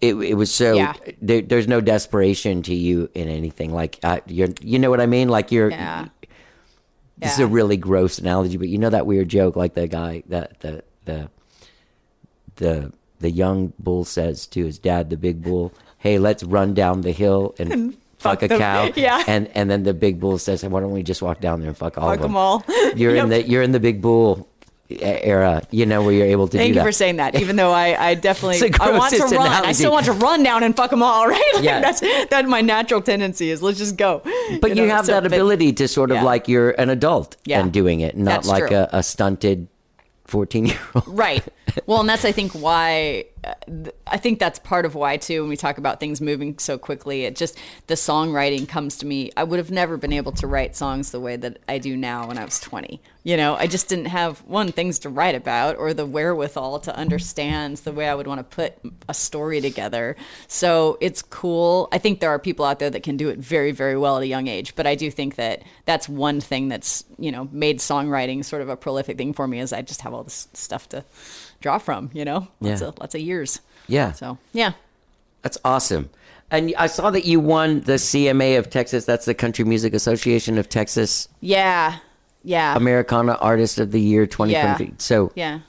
it 0.00 0.14
it 0.16 0.34
was 0.34 0.52
so 0.52 0.72
Yeah. 0.74 0.94
there, 1.20 1.42
there's 1.42 1.68
no 1.68 1.80
desperation 1.82 2.62
to 2.62 2.74
you 2.74 3.10
in 3.14 3.28
anything. 3.28 3.72
Like 3.72 3.98
uh, 4.02 4.20
you're 4.26 4.48
you 4.62 4.78
know 4.78 4.88
what 4.90 5.00
I 5.00 5.06
mean. 5.06 5.28
Like 5.28 5.52
you're. 5.52 5.70
Yeah. 5.70 6.08
This 7.18 7.34
is 7.34 7.38
a 7.38 7.46
really 7.46 7.76
gross 7.76 8.18
analogy, 8.18 8.56
but 8.56 8.66
you 8.68 8.78
know 8.78 8.90
that 8.90 9.06
weird 9.06 9.28
joke, 9.28 9.54
like 9.54 9.74
the 9.74 9.86
guy 9.86 10.24
that 10.26 10.58
the 10.58 10.82
the 11.04 11.30
the 12.56 12.92
the 13.22 13.30
young 13.30 13.72
bull 13.78 14.04
says 14.04 14.46
to 14.48 14.64
his 14.64 14.78
dad, 14.78 15.08
the 15.10 15.16
big 15.16 15.42
bull, 15.42 15.72
"Hey, 15.98 16.18
let's 16.18 16.42
run 16.44 16.74
down 16.74 17.00
the 17.02 17.12
hill 17.12 17.54
and." 17.58 17.94
Fuck, 18.22 18.38
fuck 18.40 18.50
a 18.52 18.56
cow, 18.56 18.90
Yeah. 18.96 19.24
and 19.26 19.48
and 19.52 19.68
then 19.68 19.82
the 19.82 19.92
big 19.92 20.20
bull 20.20 20.38
says, 20.38 20.62
"Why 20.64 20.78
don't 20.80 20.92
we 20.92 21.02
just 21.02 21.22
walk 21.22 21.40
down 21.40 21.58
there 21.58 21.68
and 21.68 21.76
fuck 21.76 21.98
all 21.98 22.04
Fuck 22.08 22.18
of 22.18 22.22
them?" 22.22 22.30
them 22.32 22.36
all. 22.36 22.64
You're 22.94 23.16
in 23.16 23.30
the 23.30 23.42
you're 23.42 23.62
in 23.64 23.72
the 23.72 23.80
big 23.80 24.00
bull 24.00 24.46
era, 25.00 25.62
you 25.70 25.86
know, 25.86 26.02
where 26.02 26.12
you're 26.12 26.26
able 26.26 26.46
to 26.48 26.56
Thank 26.58 26.68
you 26.68 26.74
that. 26.74 26.84
for 26.84 26.92
saying 26.92 27.16
that. 27.16 27.34
Even 27.40 27.56
though 27.56 27.72
I, 27.72 28.10
I 28.10 28.14
definitely 28.28 28.60
I 28.80 28.90
want 28.96 29.12
to 29.14 29.22
run. 29.24 29.64
I 29.64 29.72
still 29.72 29.90
want 29.92 30.06
to 30.06 30.12
run 30.12 30.42
down 30.42 30.62
and 30.62 30.76
fuck 30.76 30.90
them 30.90 31.02
all. 31.02 31.26
Right? 31.26 31.50
Like, 31.54 31.64
Yeah. 31.64 31.80
That's 31.80 32.00
that's 32.30 32.46
my 32.46 32.60
natural 32.60 33.00
tendency 33.00 33.50
is 33.50 33.62
let's 33.62 33.78
just 33.78 33.96
go. 33.96 34.20
but 34.60 34.76
you, 34.76 34.86
know, 34.86 34.94
have 34.94 35.06
so- 35.06 35.12
that 35.12 35.22
but- 35.22 35.32
ability 35.32 35.72
to 35.74 35.88
sort 35.88 36.10
of 36.10 36.18
yeah. 36.18 36.22
like 36.24 36.46
you're 36.46 36.70
an 36.72 36.90
adult 36.90 37.36
Yeah. 37.44 37.60
and 37.60 37.72
doing 37.72 38.00
it, 38.00 38.16
not 38.16 38.44
That's 38.44 38.48
like 38.48 38.70
a, 38.70 38.88
a 38.92 39.02
stunted 39.02 39.66
14 40.32 40.66
year 40.66 40.78
old. 40.94 41.04
Right. 41.06 41.44
Well, 41.86 42.00
and 42.00 42.08
that's 42.08 42.24
I 42.24 42.32
think 42.32 42.52
why 42.52 43.26
I 44.06 44.18
think 44.18 44.38
that's 44.38 44.60
part 44.60 44.84
of 44.84 44.94
why 44.94 45.16
too 45.16 45.40
when 45.42 45.48
we 45.48 45.56
talk 45.56 45.76
about 45.76 45.98
things 45.98 46.20
moving 46.20 46.58
so 46.58 46.78
quickly. 46.78 47.24
It 47.24 47.34
just 47.34 47.58
the 47.88 47.94
songwriting 47.94 48.68
comes 48.68 48.96
to 48.98 49.06
me. 49.06 49.32
I 49.36 49.42
would 49.42 49.58
have 49.58 49.70
never 49.70 49.96
been 49.96 50.12
able 50.12 50.30
to 50.32 50.46
write 50.46 50.76
songs 50.76 51.10
the 51.10 51.18
way 51.18 51.34
that 51.36 51.58
I 51.68 51.78
do 51.78 51.96
now 51.96 52.28
when 52.28 52.38
I 52.38 52.44
was 52.44 52.60
20. 52.60 53.00
You 53.24 53.36
know, 53.36 53.56
I 53.56 53.66
just 53.66 53.88
didn't 53.88 54.06
have 54.06 54.38
one 54.40 54.70
things 54.70 55.00
to 55.00 55.08
write 55.08 55.34
about 55.34 55.76
or 55.76 55.92
the 55.92 56.06
wherewithal 56.06 56.80
to 56.80 56.96
understand 56.96 57.78
the 57.78 57.92
way 57.92 58.08
I 58.08 58.14
would 58.14 58.28
want 58.28 58.38
to 58.38 58.56
put 58.56 58.74
a 59.08 59.14
story 59.14 59.60
together. 59.60 60.16
So, 60.46 60.98
it's 61.00 61.22
cool. 61.22 61.88
I 61.90 61.98
think 61.98 62.20
there 62.20 62.30
are 62.30 62.38
people 62.38 62.64
out 62.64 62.78
there 62.78 62.90
that 62.90 63.02
can 63.02 63.16
do 63.16 63.28
it 63.28 63.38
very 63.38 63.72
very 63.72 63.96
well 63.96 64.18
at 64.18 64.22
a 64.22 64.26
young 64.26 64.46
age, 64.46 64.74
but 64.76 64.86
I 64.86 64.94
do 64.94 65.10
think 65.10 65.34
that 65.36 65.62
that's 65.84 66.08
one 66.08 66.40
thing 66.40 66.68
that's, 66.68 67.04
you 67.18 67.32
know, 67.32 67.48
made 67.50 67.80
songwriting 67.80 68.44
sort 68.44 68.62
of 68.62 68.68
a 68.68 68.76
prolific 68.76 69.18
thing 69.18 69.32
for 69.32 69.48
me 69.48 69.58
is 69.60 69.72
I 69.72 69.82
just 69.82 70.02
have 70.02 70.14
all 70.14 70.22
this 70.22 70.48
stuff 70.52 70.88
to 70.90 71.04
draw 71.62 71.78
from, 71.78 72.10
you 72.12 72.24
know, 72.24 72.48
lots 72.60 72.80
Yeah. 72.82 72.88
of 72.88 72.98
lots 72.98 73.14
of 73.14 73.20
years. 73.20 73.60
Yeah. 73.88 74.12
So 74.12 74.38
yeah, 74.52 74.72
That's 75.42 75.58
awesome. 75.64 76.10
And 76.50 76.74
I 76.76 76.86
saw 76.86 77.10
that 77.10 77.24
you 77.24 77.40
won 77.40 77.80
the 77.80 77.94
CMA 77.98 78.58
of 78.58 78.68
Texas. 78.68 79.06
That's 79.06 79.24
the 79.24 79.32
Country 79.34 79.64
Music 79.64 79.94
Association 79.94 80.58
of 80.58 80.68
Texas 80.68 81.26
yeah, 81.40 81.96
yeah, 82.44 82.76
Americana 82.76 83.38
Artist 83.40 83.78
of 83.80 83.90
the 83.90 84.00
Year 84.00 84.26
2023. 84.26 84.96
So 84.98 85.32
yeah. 85.34 85.60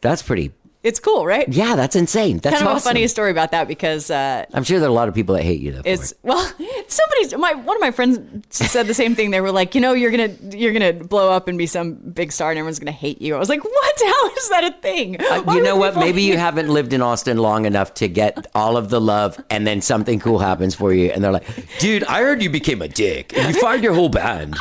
that's 0.00 0.22
pretty. 0.22 0.50
It's 0.82 0.98
cool, 0.98 1.24
right? 1.24 1.48
Yeah, 1.48 1.76
that's 1.76 1.94
insane. 1.94 2.38
That's 2.38 2.56
kind 2.56 2.66
of 2.66 2.74
awesome. 2.74 2.90
a 2.90 2.94
funny 2.94 3.06
story 3.06 3.30
about 3.30 3.52
that 3.52 3.68
because 3.68 4.10
uh, 4.10 4.44
I'm 4.52 4.64
sure 4.64 4.80
there 4.80 4.88
are 4.88 4.90
a 4.90 4.94
lot 4.94 5.08
of 5.08 5.14
people 5.14 5.36
that 5.36 5.44
hate 5.44 5.60
you 5.60 5.70
though. 5.70 5.82
it's 5.84 6.10
it. 6.10 6.18
well, 6.24 6.44
somebody, 6.88 7.36
my 7.36 7.54
one 7.54 7.76
of 7.76 7.80
my 7.80 7.92
friends 7.92 8.18
said 8.50 8.88
the 8.88 8.94
same 8.94 9.14
thing. 9.14 9.30
They 9.30 9.40
were 9.40 9.52
like, 9.52 9.76
you 9.76 9.80
know, 9.80 9.92
you're 9.92 10.10
gonna 10.10 10.34
you're 10.56 10.72
gonna 10.72 10.92
blow 10.92 11.30
up 11.30 11.46
and 11.46 11.56
be 11.56 11.66
some 11.66 11.94
big 11.94 12.32
star, 12.32 12.50
and 12.50 12.58
everyone's 12.58 12.80
gonna 12.80 12.90
hate 12.90 13.22
you. 13.22 13.36
I 13.36 13.38
was 13.38 13.48
like, 13.48 13.62
what? 13.62 14.02
How 14.04 14.30
is 14.34 14.48
that 14.48 14.64
a 14.64 14.72
thing? 14.80 15.20
Uh, 15.20 15.44
you 15.54 15.62
know 15.62 15.76
what? 15.76 15.94
Maybe 15.96 16.22
you 16.22 16.36
haven't 16.48 16.68
lived 16.68 16.92
in 16.92 17.00
Austin 17.00 17.36
long 17.38 17.64
enough 17.64 17.94
to 17.94 18.08
get 18.08 18.48
all 18.52 18.76
of 18.76 18.88
the 18.88 19.00
love, 19.00 19.40
and 19.50 19.64
then 19.64 19.82
something 19.82 20.18
cool 20.18 20.40
happens 20.40 20.74
for 20.74 20.92
you, 20.92 21.10
and 21.10 21.22
they're 21.22 21.30
like, 21.30 21.46
"Dude, 21.78 22.02
I 22.04 22.22
heard 22.22 22.42
you 22.42 22.50
became 22.50 22.82
a 22.82 22.88
dick, 22.88 23.36
and 23.36 23.54
you 23.54 23.60
fired 23.60 23.84
your 23.84 23.94
whole 23.94 24.08
band." 24.08 24.56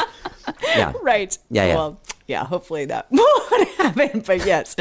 Yeah, 0.64 0.94
right. 1.02 1.36
Yeah, 1.50 1.66
yeah. 1.66 1.76
Well, 1.76 2.02
yeah. 2.32 2.46
Hopefully 2.46 2.86
that 2.86 3.08
won't 3.12 3.70
happen. 3.78 4.22
But 4.26 4.46
yes. 4.46 4.76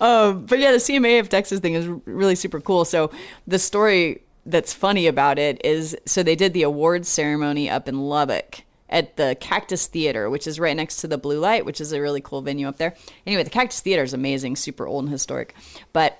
Um, 0.00 0.46
but 0.46 0.58
yeah, 0.58 0.70
the 0.70 0.78
CMA 0.78 1.20
of 1.20 1.28
Texas 1.28 1.60
thing 1.60 1.74
is 1.74 1.86
really 2.06 2.36
super 2.36 2.60
cool. 2.60 2.84
So 2.84 3.10
the 3.46 3.58
story 3.58 4.22
that's 4.46 4.72
funny 4.72 5.06
about 5.06 5.38
it 5.38 5.60
is 5.64 5.96
so 6.06 6.22
they 6.22 6.36
did 6.36 6.52
the 6.52 6.62
awards 6.62 7.08
ceremony 7.08 7.68
up 7.68 7.88
in 7.88 8.00
Lubbock 8.00 8.62
at 8.88 9.16
the 9.16 9.36
Cactus 9.40 9.86
Theater, 9.86 10.30
which 10.30 10.46
is 10.46 10.60
right 10.60 10.76
next 10.76 10.98
to 10.98 11.08
the 11.08 11.18
Blue 11.18 11.40
Light, 11.40 11.64
which 11.64 11.80
is 11.80 11.92
a 11.92 12.00
really 12.00 12.20
cool 12.20 12.40
venue 12.40 12.68
up 12.68 12.76
there. 12.76 12.94
Anyway, 13.26 13.42
the 13.42 13.50
Cactus 13.50 13.80
Theater 13.80 14.02
is 14.02 14.14
amazing, 14.14 14.56
super 14.56 14.86
old 14.86 15.04
and 15.04 15.12
historic. 15.12 15.54
But 15.92 16.18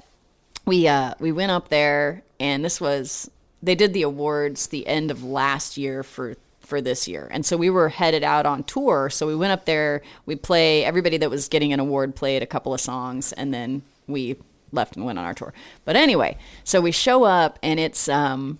we 0.65 0.89
uh 0.89 1.15
we 1.21 1.33
went 1.33 1.53
up 1.53 1.69
there 1.69 2.23
and 2.41 2.65
this 2.65 2.81
was 2.81 3.31
they 3.63 3.75
did 3.77 3.93
the 3.93 4.03
awards 4.03 4.69
the 4.69 4.87
end 4.87 5.11
of 5.13 5.23
last 5.23 5.77
year 5.77 6.03
for 6.03 6.35
for 6.63 6.81
this 6.81 7.07
year. 7.09 7.29
And 7.31 7.45
so 7.45 7.57
we 7.57 7.71
were 7.71 7.89
headed 7.91 8.23
out 8.23 8.47
on 8.47 8.65
tour. 8.65 9.11
So 9.11 9.27
we 9.27 9.37
went 9.37 9.53
up 9.53 9.65
there 9.65 10.03
we 10.27 10.37
play 10.37 10.85
everybody 10.85 11.17
that 11.19 11.31
was 11.31 11.49
getting 11.49 11.73
an 11.73 11.81
award 11.81 12.15
played 12.15 12.43
a 12.43 12.47
couple 12.47 12.73
of 12.75 12.81
songs 12.81 13.33
and 13.33 13.53
then 13.53 13.83
we 14.07 14.37
left 14.73 14.97
and 14.97 15.05
went 15.05 15.19
on 15.19 15.25
our 15.25 15.35
tour. 15.35 15.53
But 15.85 15.97
anyway 15.97 16.39
so 16.65 16.81
we 16.81 16.93
show 16.93 17.25
up 17.25 17.59
and 17.63 17.79
it's 17.81 18.09
um 18.09 18.59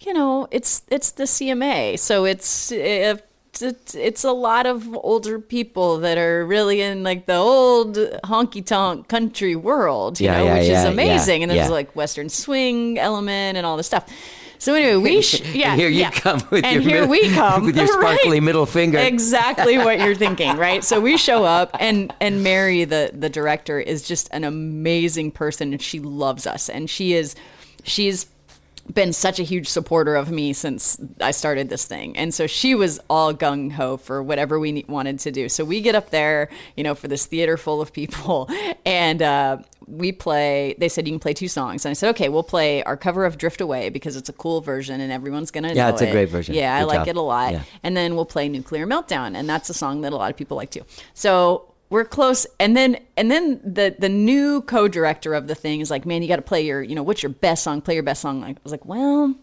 you 0.00 0.14
know, 0.14 0.48
it's 0.50 0.82
it's 0.88 1.10
the 1.10 1.24
CMA, 1.24 1.98
so 1.98 2.24
it's 2.24 2.72
it's 2.72 3.22
it's 3.62 3.94
it's 3.94 4.24
a 4.24 4.32
lot 4.32 4.64
of 4.64 4.88
older 4.96 5.38
people 5.38 5.98
that 5.98 6.16
are 6.16 6.46
really 6.46 6.80
in 6.80 7.02
like 7.02 7.26
the 7.26 7.34
old 7.34 7.96
honky 8.24 8.64
tonk 8.64 9.08
country 9.08 9.54
world, 9.56 10.18
you 10.18 10.26
Yeah, 10.26 10.38
know, 10.38 10.44
yeah, 10.44 10.54
which 10.58 10.68
yeah, 10.68 10.78
is 10.80 10.84
amazing, 10.86 11.42
and 11.42 11.50
there's 11.52 11.68
like 11.68 11.94
Western 11.94 12.30
swing 12.30 12.98
element 12.98 13.58
and 13.58 13.66
all 13.66 13.76
this 13.76 13.88
stuff. 13.88 14.08
So 14.60 14.74
anyway, 14.74 14.96
we 14.96 15.22
sh- 15.22 15.40
yeah, 15.54 15.72
And 15.72 15.80
here 15.80 15.88
you 15.88 16.00
yeah. 16.00 16.10
come 16.10 16.40
with 16.50 16.64
and 16.66 16.84
your 16.84 16.92
here 16.92 17.06
we 17.06 17.28
come 17.34 17.64
with 17.64 17.76
your 17.76 17.86
right? 18.00 18.18
sparkly 18.18 18.40
middle 18.40 18.66
finger. 18.66 18.98
Exactly 18.98 19.78
what 19.78 19.98
you're 20.00 20.14
thinking, 20.14 20.54
right? 20.58 20.84
So 20.84 21.00
we 21.00 21.16
show 21.16 21.44
up, 21.44 21.74
and 21.80 22.12
and 22.20 22.42
Mary, 22.42 22.84
the 22.84 23.10
the 23.14 23.30
director, 23.30 23.80
is 23.80 24.06
just 24.06 24.28
an 24.32 24.44
amazing 24.44 25.32
person, 25.32 25.72
and 25.72 25.80
she 25.80 25.98
loves 25.98 26.46
us, 26.46 26.68
and 26.68 26.90
she 26.90 27.14
is, 27.14 27.34
she's 27.84 28.26
been 28.92 29.12
such 29.12 29.38
a 29.38 29.44
huge 29.44 29.68
supporter 29.68 30.14
of 30.16 30.30
me 30.30 30.52
since 30.52 31.00
I 31.20 31.30
started 31.30 31.68
this 31.68 31.84
thing. 31.86 32.16
And 32.16 32.34
so 32.34 32.46
she 32.46 32.74
was 32.74 32.98
all 33.08 33.32
gung 33.32 33.70
ho 33.72 33.96
for 33.96 34.22
whatever 34.22 34.58
we 34.58 34.84
wanted 34.88 35.20
to 35.20 35.30
do. 35.30 35.48
So 35.48 35.64
we 35.64 35.80
get 35.80 35.94
up 35.94 36.10
there, 36.10 36.48
you 36.76 36.82
know, 36.82 36.94
for 36.94 37.06
this 37.06 37.24
theater 37.26 37.56
full 37.56 37.80
of 37.80 37.92
people 37.92 38.50
and 38.84 39.22
uh, 39.22 39.58
we 39.90 40.12
play, 40.12 40.74
they 40.78 40.88
said 40.88 41.06
you 41.06 41.12
can 41.12 41.20
play 41.20 41.34
two 41.34 41.48
songs. 41.48 41.84
And 41.84 41.90
I 41.90 41.94
said, 41.94 42.10
okay, 42.10 42.28
we'll 42.28 42.42
play 42.42 42.82
our 42.84 42.96
cover 42.96 43.24
of 43.24 43.36
Drift 43.38 43.60
Away 43.60 43.88
because 43.88 44.16
it's 44.16 44.28
a 44.28 44.32
cool 44.32 44.60
version 44.60 45.00
and 45.00 45.12
everyone's 45.12 45.50
going 45.50 45.64
to 45.64 45.74
Yeah, 45.74 45.88
know 45.88 45.92
it's 45.94 46.02
a 46.02 46.08
it. 46.08 46.12
great 46.12 46.28
version. 46.28 46.54
Yeah, 46.54 46.76
I 46.76 46.80
Good 46.80 46.86
like 46.86 46.98
job. 47.00 47.08
it 47.08 47.16
a 47.16 47.20
lot. 47.20 47.52
Yeah. 47.52 47.62
And 47.82 47.96
then 47.96 48.14
we'll 48.14 48.24
play 48.24 48.48
Nuclear 48.48 48.86
Meltdown. 48.86 49.36
And 49.36 49.48
that's 49.48 49.68
a 49.68 49.74
song 49.74 50.02
that 50.02 50.12
a 50.12 50.16
lot 50.16 50.30
of 50.30 50.36
people 50.36 50.56
like 50.56 50.70
too. 50.70 50.82
So 51.14 51.66
we're 51.90 52.04
close 52.04 52.46
and 52.60 52.76
then 52.76 52.98
and 53.16 53.30
then 53.32 53.60
the 53.64 53.96
the 53.98 54.08
new 54.08 54.62
co-director 54.62 55.34
of 55.34 55.48
the 55.48 55.56
thing 55.56 55.80
is 55.80 55.90
like 55.90 56.06
man 56.06 56.22
you 56.22 56.28
got 56.28 56.36
to 56.36 56.42
play 56.42 56.64
your 56.64 56.80
you 56.80 56.94
know 56.94 57.02
what's 57.02 57.20
your 57.20 57.30
best 57.30 57.64
song 57.64 57.80
play 57.80 57.94
your 57.94 58.04
best 58.04 58.22
song 58.22 58.44
i 58.44 58.54
was 58.62 58.70
like 58.70 58.84
well 58.84 59.34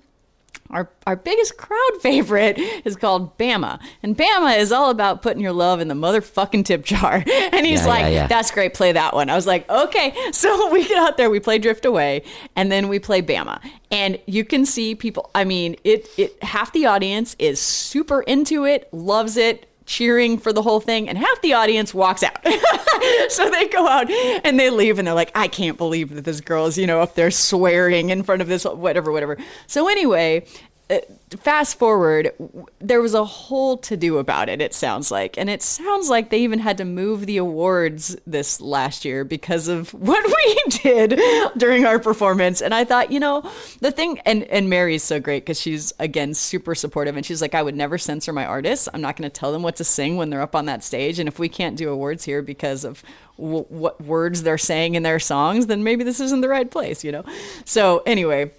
our 0.70 0.89
our 1.05 1.15
biggest 1.15 1.57
crowd 1.57 1.91
favorite 2.01 2.57
is 2.86 2.95
called 2.95 3.38
Bama. 3.38 3.80
And 4.03 4.18
Bama 4.18 4.57
is 4.57 4.72
all 4.72 4.89
about 4.89 5.22
putting 5.22 5.41
your 5.41 5.53
love 5.53 5.80
in 5.80 5.88
the 5.88 5.93
motherfucking 5.95 6.65
tip 6.65 6.84
jar. 6.86 7.24
And 7.57 7.65
he's 7.65 7.82
Yeah, 7.82 7.88
like, 7.88 8.01
yeah, 8.03 8.09
yeah. 8.09 8.28
that's 8.28 8.51
great, 8.51 8.74
play 8.74 8.91
that 8.91 9.13
one. 9.13 9.30
I 9.30 9.36
was 9.36 9.47
like, 9.47 9.70
okay. 9.70 10.13
So 10.34 10.70
we 10.72 10.88
get 10.88 10.97
out 10.97 11.18
there, 11.18 11.30
we 11.30 11.39
play 11.39 11.57
Drift 11.57 11.86
Away, 11.86 12.24
and 12.55 12.72
then 12.72 12.88
we 12.89 12.99
play 12.99 13.22
Bama. 13.22 13.59
And 13.89 14.20
you 14.26 14.43
can 14.43 14.65
see 14.65 14.93
people, 14.95 15.30
I 15.34 15.43
mean, 15.45 15.76
it 15.84 16.07
it 16.18 16.41
half 16.43 16.74
the 16.74 16.86
audience 16.86 17.36
is 17.39 17.59
super 17.59 18.22
into 18.22 18.65
it, 18.65 18.88
loves 18.93 19.38
it, 19.38 19.66
cheering 19.88 20.38
for 20.38 20.53
the 20.53 20.61
whole 20.61 20.79
thing, 20.79 21.09
and 21.09 21.17
half 21.17 21.41
the 21.41 21.53
audience 21.53 21.93
walks 21.93 22.21
out. 22.21 22.38
so 23.29 23.49
they 23.49 23.67
go 23.69 23.88
out 23.88 24.11
and 24.11 24.59
they 24.59 24.69
leave 24.69 24.99
and 24.99 25.07
they're 25.07 25.15
like, 25.15 25.31
I 25.33 25.47
can't 25.47 25.77
believe 25.77 26.13
that 26.13 26.25
this 26.25 26.41
girl 26.41 26.67
is, 26.67 26.77
you 26.77 26.85
know, 26.85 27.01
up 27.01 27.15
there 27.15 27.31
swearing 27.31 28.11
in 28.11 28.21
front 28.21 28.43
of 28.43 28.47
this, 28.47 28.65
whatever, 28.65 29.11
whatever. 29.11 29.38
So 29.65 29.88
anyway, 29.88 30.45
Uh, 30.89 30.99
fast 31.39 31.77
forward, 31.77 32.31
there 32.79 33.01
was 33.01 33.13
a 33.13 33.25
whole 33.25 33.77
to 33.77 33.97
do 33.97 34.19
about 34.19 34.47
it, 34.47 34.61
it 34.61 34.73
sounds 34.73 35.11
like. 35.11 35.38
And 35.38 35.49
it 35.49 35.61
sounds 35.61 36.09
like 36.09 36.29
they 36.29 36.39
even 36.39 36.59
had 36.59 36.77
to 36.77 36.85
move 36.85 37.25
the 37.25 37.35
awards 37.38 38.15
this 38.25 38.61
last 38.61 39.03
year 39.03 39.25
because 39.25 39.67
of 39.67 39.93
what 39.93 40.25
we 40.25 40.63
did 40.69 41.19
during 41.57 41.85
our 41.85 41.99
performance. 41.99 42.61
And 42.61 42.73
I 42.73 42.85
thought, 42.85 43.11
you 43.11 43.19
know, 43.19 43.49
the 43.81 43.91
thing, 43.91 44.19
and, 44.19 44.43
and 44.43 44.69
Mary's 44.69 45.03
so 45.03 45.19
great 45.19 45.43
because 45.43 45.59
she's, 45.59 45.91
again, 45.99 46.33
super 46.33 46.73
supportive. 46.73 47.17
And 47.17 47.25
she's 47.25 47.41
like, 47.41 47.53
I 47.53 47.61
would 47.61 47.75
never 47.75 47.97
censor 47.97 48.31
my 48.31 48.45
artists. 48.45 48.88
I'm 48.93 49.01
not 49.01 49.17
going 49.17 49.29
to 49.29 49.39
tell 49.39 49.51
them 49.51 49.63
what 49.63 49.75
to 49.77 49.83
sing 49.83 50.15
when 50.15 50.29
they're 50.29 50.41
up 50.41 50.55
on 50.55 50.67
that 50.67 50.85
stage. 50.85 51.19
And 51.19 51.27
if 51.27 51.38
we 51.38 51.49
can't 51.49 51.75
do 51.75 51.89
awards 51.89 52.23
here 52.23 52.41
because 52.41 52.85
of 52.85 53.03
w- 53.35 53.65
what 53.67 53.99
words 53.99 54.43
they're 54.43 54.57
saying 54.57 54.95
in 54.95 55.03
their 55.03 55.19
songs, 55.19 55.67
then 55.67 55.83
maybe 55.83 56.05
this 56.05 56.21
isn't 56.21 56.39
the 56.39 56.49
right 56.49 56.71
place, 56.71 57.03
you 57.03 57.11
know? 57.11 57.25
So 57.65 58.03
anyway. 58.05 58.51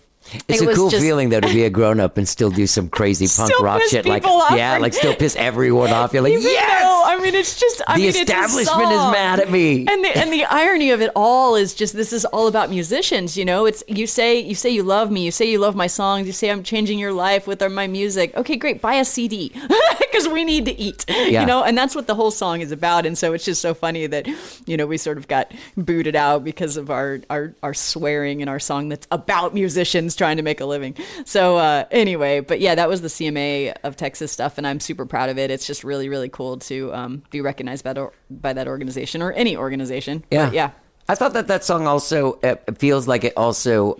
It's 0.49 0.63
it 0.63 0.69
a 0.69 0.75
cool 0.75 0.91
just- 0.91 1.03
feeling 1.03 1.31
though 1.31 1.41
to 1.41 1.49
be 1.49 1.65
a 1.65 1.71
grown 1.79 2.01
up 2.01 2.17
and 2.19 2.29
still 2.29 2.51
do 2.51 2.67
some 2.67 2.89
crazy 2.89 3.27
punk 3.29 3.59
rock 3.61 3.83
shit 3.89 4.07
like 4.07 4.25
off 4.25 4.57
yeah, 4.57 4.79
like 4.79 4.95
still 4.95 5.15
piss 5.15 5.37
everyone 5.39 5.91
off. 5.91 6.13
You're 6.13 6.23
like, 6.23 6.33
Even 6.33 6.45
yes. 6.45 6.83
though, 6.83 7.03
I 7.07 7.19
mean, 7.23 7.35
it's 7.35 7.59
just 7.59 7.83
I 7.87 7.95
The 7.95 8.01
mean, 8.01 8.09
it's 8.11 8.19
establishment 8.19 8.91
is 8.93 8.99
mad 9.13 9.41
at 9.41 9.51
me. 9.51 9.87
And 9.87 10.05
the 10.05 10.17
and 10.19 10.33
the 10.33 10.45
irony 10.45 10.91
of 10.91 11.01
it 11.01 11.11
all 11.17 11.55
is 11.57 11.75
just 11.75 11.95
this 11.95 12.13
is 12.13 12.25
all 12.27 12.47
about 12.49 12.71
musicians. 12.71 13.37
You 13.37 13.45
know, 13.45 13.67
it's 13.67 13.83
you 13.89 14.07
say 14.07 14.39
you 14.41 14.55
say 14.55 14.71
you 14.71 14.83
love 14.83 15.11
me, 15.11 15.25
you 15.25 15.31
say 15.31 15.51
you 15.51 15.59
love 15.59 15.75
my 15.75 15.87
songs, 15.87 16.27
you 16.27 16.33
say 16.33 16.51
I'm 16.51 16.63
changing 16.63 16.99
your 16.99 17.13
life 17.13 17.47
with 17.47 17.63
uh, 17.63 17.69
my 17.69 17.87
music. 17.87 18.37
Okay, 18.37 18.57
great, 18.57 18.81
buy 18.81 18.95
a 18.95 19.05
CD 19.05 19.53
because 20.11 20.29
we 20.29 20.45
need 20.45 20.65
to 20.67 20.79
eat. 20.79 21.05
Yeah. 21.09 21.43
You 21.43 21.47
know, 21.47 21.63
and 21.63 21.77
that's 21.77 21.95
what 21.95 22.07
the 22.07 22.15
whole 22.15 22.31
song 22.31 22.61
is 22.61 22.73
about. 22.73 23.05
And 23.05 23.19
so 23.19 23.33
it's 23.33 23.45
just 23.45 23.61
so 23.61 23.75
funny 23.75 24.07
that 24.07 24.27
you 24.67 24.77
know 24.77 24.87
we 24.87 24.97
sort 24.97 25.19
of 25.19 25.29
got 25.29 25.53
booted 25.77 26.17
out 26.17 26.45
because 26.45 26.77
of 26.77 26.91
our 26.91 27.21
our 27.29 27.55
our 27.63 27.75
swearing 27.75 28.41
in 28.41 28.49
our 28.49 28.59
song 28.59 28.89
that's 28.89 29.07
about 29.11 29.53
musicians 29.53 30.17
trying 30.17 30.37
to 30.39 30.43
make 30.43 30.61
a 30.61 30.65
living. 30.65 30.97
So 31.25 31.59
uh, 31.59 31.85
anyway, 31.91 32.41
but 32.41 32.61
yeah, 32.61 32.75
that 32.75 32.89
was 32.89 33.03
the 33.03 33.09
CMA 33.09 33.77
of 33.85 33.97
Texas 33.97 34.33
stuff, 34.33 34.59
and 34.59 34.67
I'm 34.67 34.81
super 34.81 35.05
proud 35.07 35.29
of 35.29 35.39
it. 35.39 35.51
It's 35.51 35.67
just 35.67 35.85
really 35.85 36.09
really 36.09 36.29
cool 36.29 36.59
to 36.59 36.95
um, 36.95 37.23
be 37.31 37.41
recognized 37.41 37.85
by 37.85 37.93
the, 37.93 38.11
by 38.31 38.53
that 38.53 38.69
organization 38.69 39.23
or 39.23 39.33
any 39.33 39.57
organization. 39.57 40.25
Yeah, 40.31 40.47
But 40.47 40.55
yeah. 40.55 40.71
I 41.11 41.15
thought 41.15 41.33
that 41.33 41.47
that 41.49 41.65
song 41.65 41.87
also 41.87 42.35
uh, 42.43 42.57
it 42.67 42.79
feels 42.79 43.09
like 43.09 43.25
it 43.25 43.33
also 43.35 43.95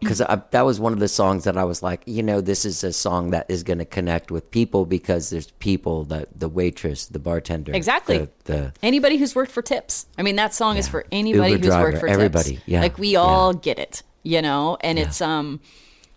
because 0.00 0.18
that 0.18 0.62
was 0.64 0.80
one 0.80 0.94
of 0.94 0.98
the 0.98 1.08
songs 1.08 1.44
that 1.44 1.58
I 1.58 1.64
was 1.64 1.82
like, 1.82 2.02
you 2.06 2.22
know, 2.22 2.40
this 2.40 2.64
is 2.64 2.82
a 2.82 2.92
song 2.92 3.30
that 3.32 3.44
is 3.50 3.62
going 3.62 3.80
to 3.80 3.84
connect 3.84 4.30
with 4.30 4.50
people 4.50 4.86
because 4.86 5.28
there's 5.28 5.50
people 5.58 6.04
the 6.04 6.26
the 6.34 6.48
waitress, 6.48 7.04
the 7.06 7.18
bartender, 7.18 7.72
Exactly. 7.74 8.18
the, 8.18 8.28
the 8.44 8.72
Anybody 8.82 9.18
who's 9.18 9.34
worked 9.34 9.52
for 9.52 9.60
tips. 9.60 10.06
I 10.16 10.22
mean, 10.22 10.36
that 10.36 10.54
song 10.54 10.78
is 10.78 10.88
for 10.88 11.04
anybody 11.12 11.52
Uber 11.52 11.58
who's 11.58 11.66
driver, 11.66 11.84
worked 11.90 11.98
for 12.00 12.08
everybody, 12.08 12.54
tips. 12.54 12.62
yeah, 12.66 12.80
Like 12.80 12.96
we 12.98 13.16
all 13.16 13.52
get 13.52 13.78
it, 13.78 14.02
you 14.22 14.40
know, 14.40 14.78
and 14.80 14.98
it's 14.98 15.20
um 15.20 15.60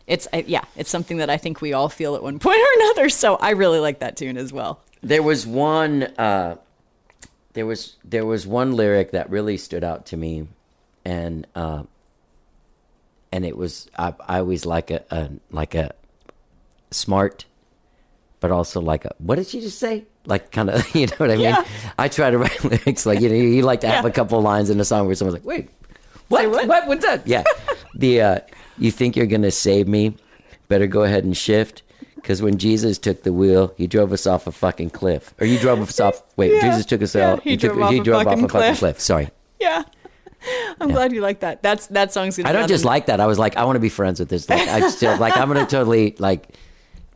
it's 0.08 0.30
uh, 0.32 0.44
yeah, 0.48 0.64
it's 0.78 0.90
something 0.90 1.18
that 1.18 1.30
I 1.30 1.36
think 1.36 1.60
we 1.60 1.74
all 1.74 1.90
feel 1.90 2.16
at 2.16 2.24
one 2.24 2.40
point 2.46 2.58
or 2.60 2.82
another. 2.84 3.10
So 3.10 3.36
I 3.36 3.50
really 3.50 3.80
like 3.80 4.00
that 4.00 4.16
tune 4.16 4.38
as 4.38 4.54
well. 4.54 4.80
There 5.04 5.22
was 5.22 5.46
one. 5.46 6.04
Uh, 6.04 6.56
there 7.58 7.66
was 7.66 7.96
there 8.06 8.24
was 8.26 8.46
one 8.46 8.74
lyric 8.74 9.12
that 9.12 9.30
really 9.32 9.58
stood 9.58 9.84
out 9.84 10.06
to 10.08 10.16
me, 10.18 10.48
and 11.04 11.48
uh, 11.56 11.84
and 13.32 13.44
it 13.46 13.58
was 13.58 13.90
I, 13.98 14.14
I 14.28 14.38
always 14.40 14.64
like 14.66 14.92
a, 14.92 15.04
a 15.10 15.30
like 15.50 15.74
a 15.74 15.92
smart, 16.92 17.46
but 18.40 18.52
also 18.52 18.80
like 18.80 19.06
a 19.06 19.14
what 19.18 19.36
did 19.36 19.52
you 19.54 19.62
just 19.62 19.80
say? 19.80 20.06
Like 20.26 20.52
kind 20.52 20.70
of 20.70 20.96
you 20.96 21.08
know 21.08 21.16
what 21.18 21.32
I 21.32 21.36
mean? 21.36 21.44
Yeah. 21.46 21.66
I 21.98 22.08
try 22.10 22.30
to 22.30 22.38
write 22.38 22.64
lyrics 22.72 23.06
like 23.06 23.22
you 23.22 23.30
know 23.30 23.36
you 23.36 23.64
like 23.64 23.82
to 23.82 23.88
have 23.88 24.04
Yeah. 24.06 24.10
a 24.10 24.14
couple 24.14 24.40
lines 24.42 24.70
in 24.70 24.80
a 24.80 24.86
song 24.86 25.08
where 25.08 25.16
someone's 25.16 25.34
like 25.42 25.46
wait 25.46 25.70
what 26.28 26.50
what? 26.52 26.68
what 26.68 26.88
what's 26.88 27.06
that? 27.06 27.26
Yeah, 27.34 27.44
the 27.96 28.22
uh, 28.22 28.40
you 28.78 28.92
think 28.92 29.16
you're 29.16 29.26
gonna 29.26 29.52
save 29.52 29.88
me? 29.88 30.16
Better 30.68 30.86
go 30.86 31.04
ahead 31.04 31.24
and 31.24 31.36
shift. 31.36 31.82
Because 32.28 32.42
when 32.42 32.58
Jesus 32.58 32.98
took 32.98 33.24
the 33.24 33.32
wheel, 33.32 33.74
he 33.78 33.88
drove 33.88 34.12
us 34.12 34.28
off 34.28 34.48
a 34.48 34.52
fucking 34.52 34.90
cliff. 34.90 35.34
Or 35.40 35.48
you 35.48 35.58
drove 35.58 35.80
us 35.80 35.98
off. 36.02 36.22
Wait, 36.36 36.52
Yeah. 36.52 36.60
Jesus 36.70 36.86
took 36.86 37.02
us 37.02 37.16
Yeah, 37.16 37.32
out. 37.32 37.42
he 37.42 37.56
took, 37.56 37.72
drove 37.72 37.84
off 37.86 37.92
he 37.94 38.00
a 38.00 38.04
drove 38.04 38.18
off 38.18 38.26
a 38.28 38.30
fucking 38.32 38.48
cliff. 38.50 38.80
cliff. 38.80 39.00
Sorry. 39.00 39.30
Yeah. 39.62 39.84
I'm 40.82 40.90
glad 40.90 41.14
you 41.14 41.22
like 41.22 41.40
that. 41.40 41.64
That's 41.64 41.88
that 41.88 42.12
song's 42.12 42.38
I 42.38 42.52
don't 42.52 42.64
on 42.64 42.68
just 42.68 42.84
like 42.86 43.06
that. 43.06 43.22
I 43.22 43.26
was 43.28 43.40
like, 43.40 43.56
I 43.56 43.64
want 43.64 43.78
to 43.78 43.80
be 43.80 43.88
friends 43.90 44.20
with 44.20 44.28
this. 44.30 44.48
Like, 44.50 44.68
I 44.68 44.90
still 44.90 45.18
like. 45.18 45.36
I'm 45.38 45.48
gonna 45.48 45.66
totally 45.78 46.16
like 46.20 46.50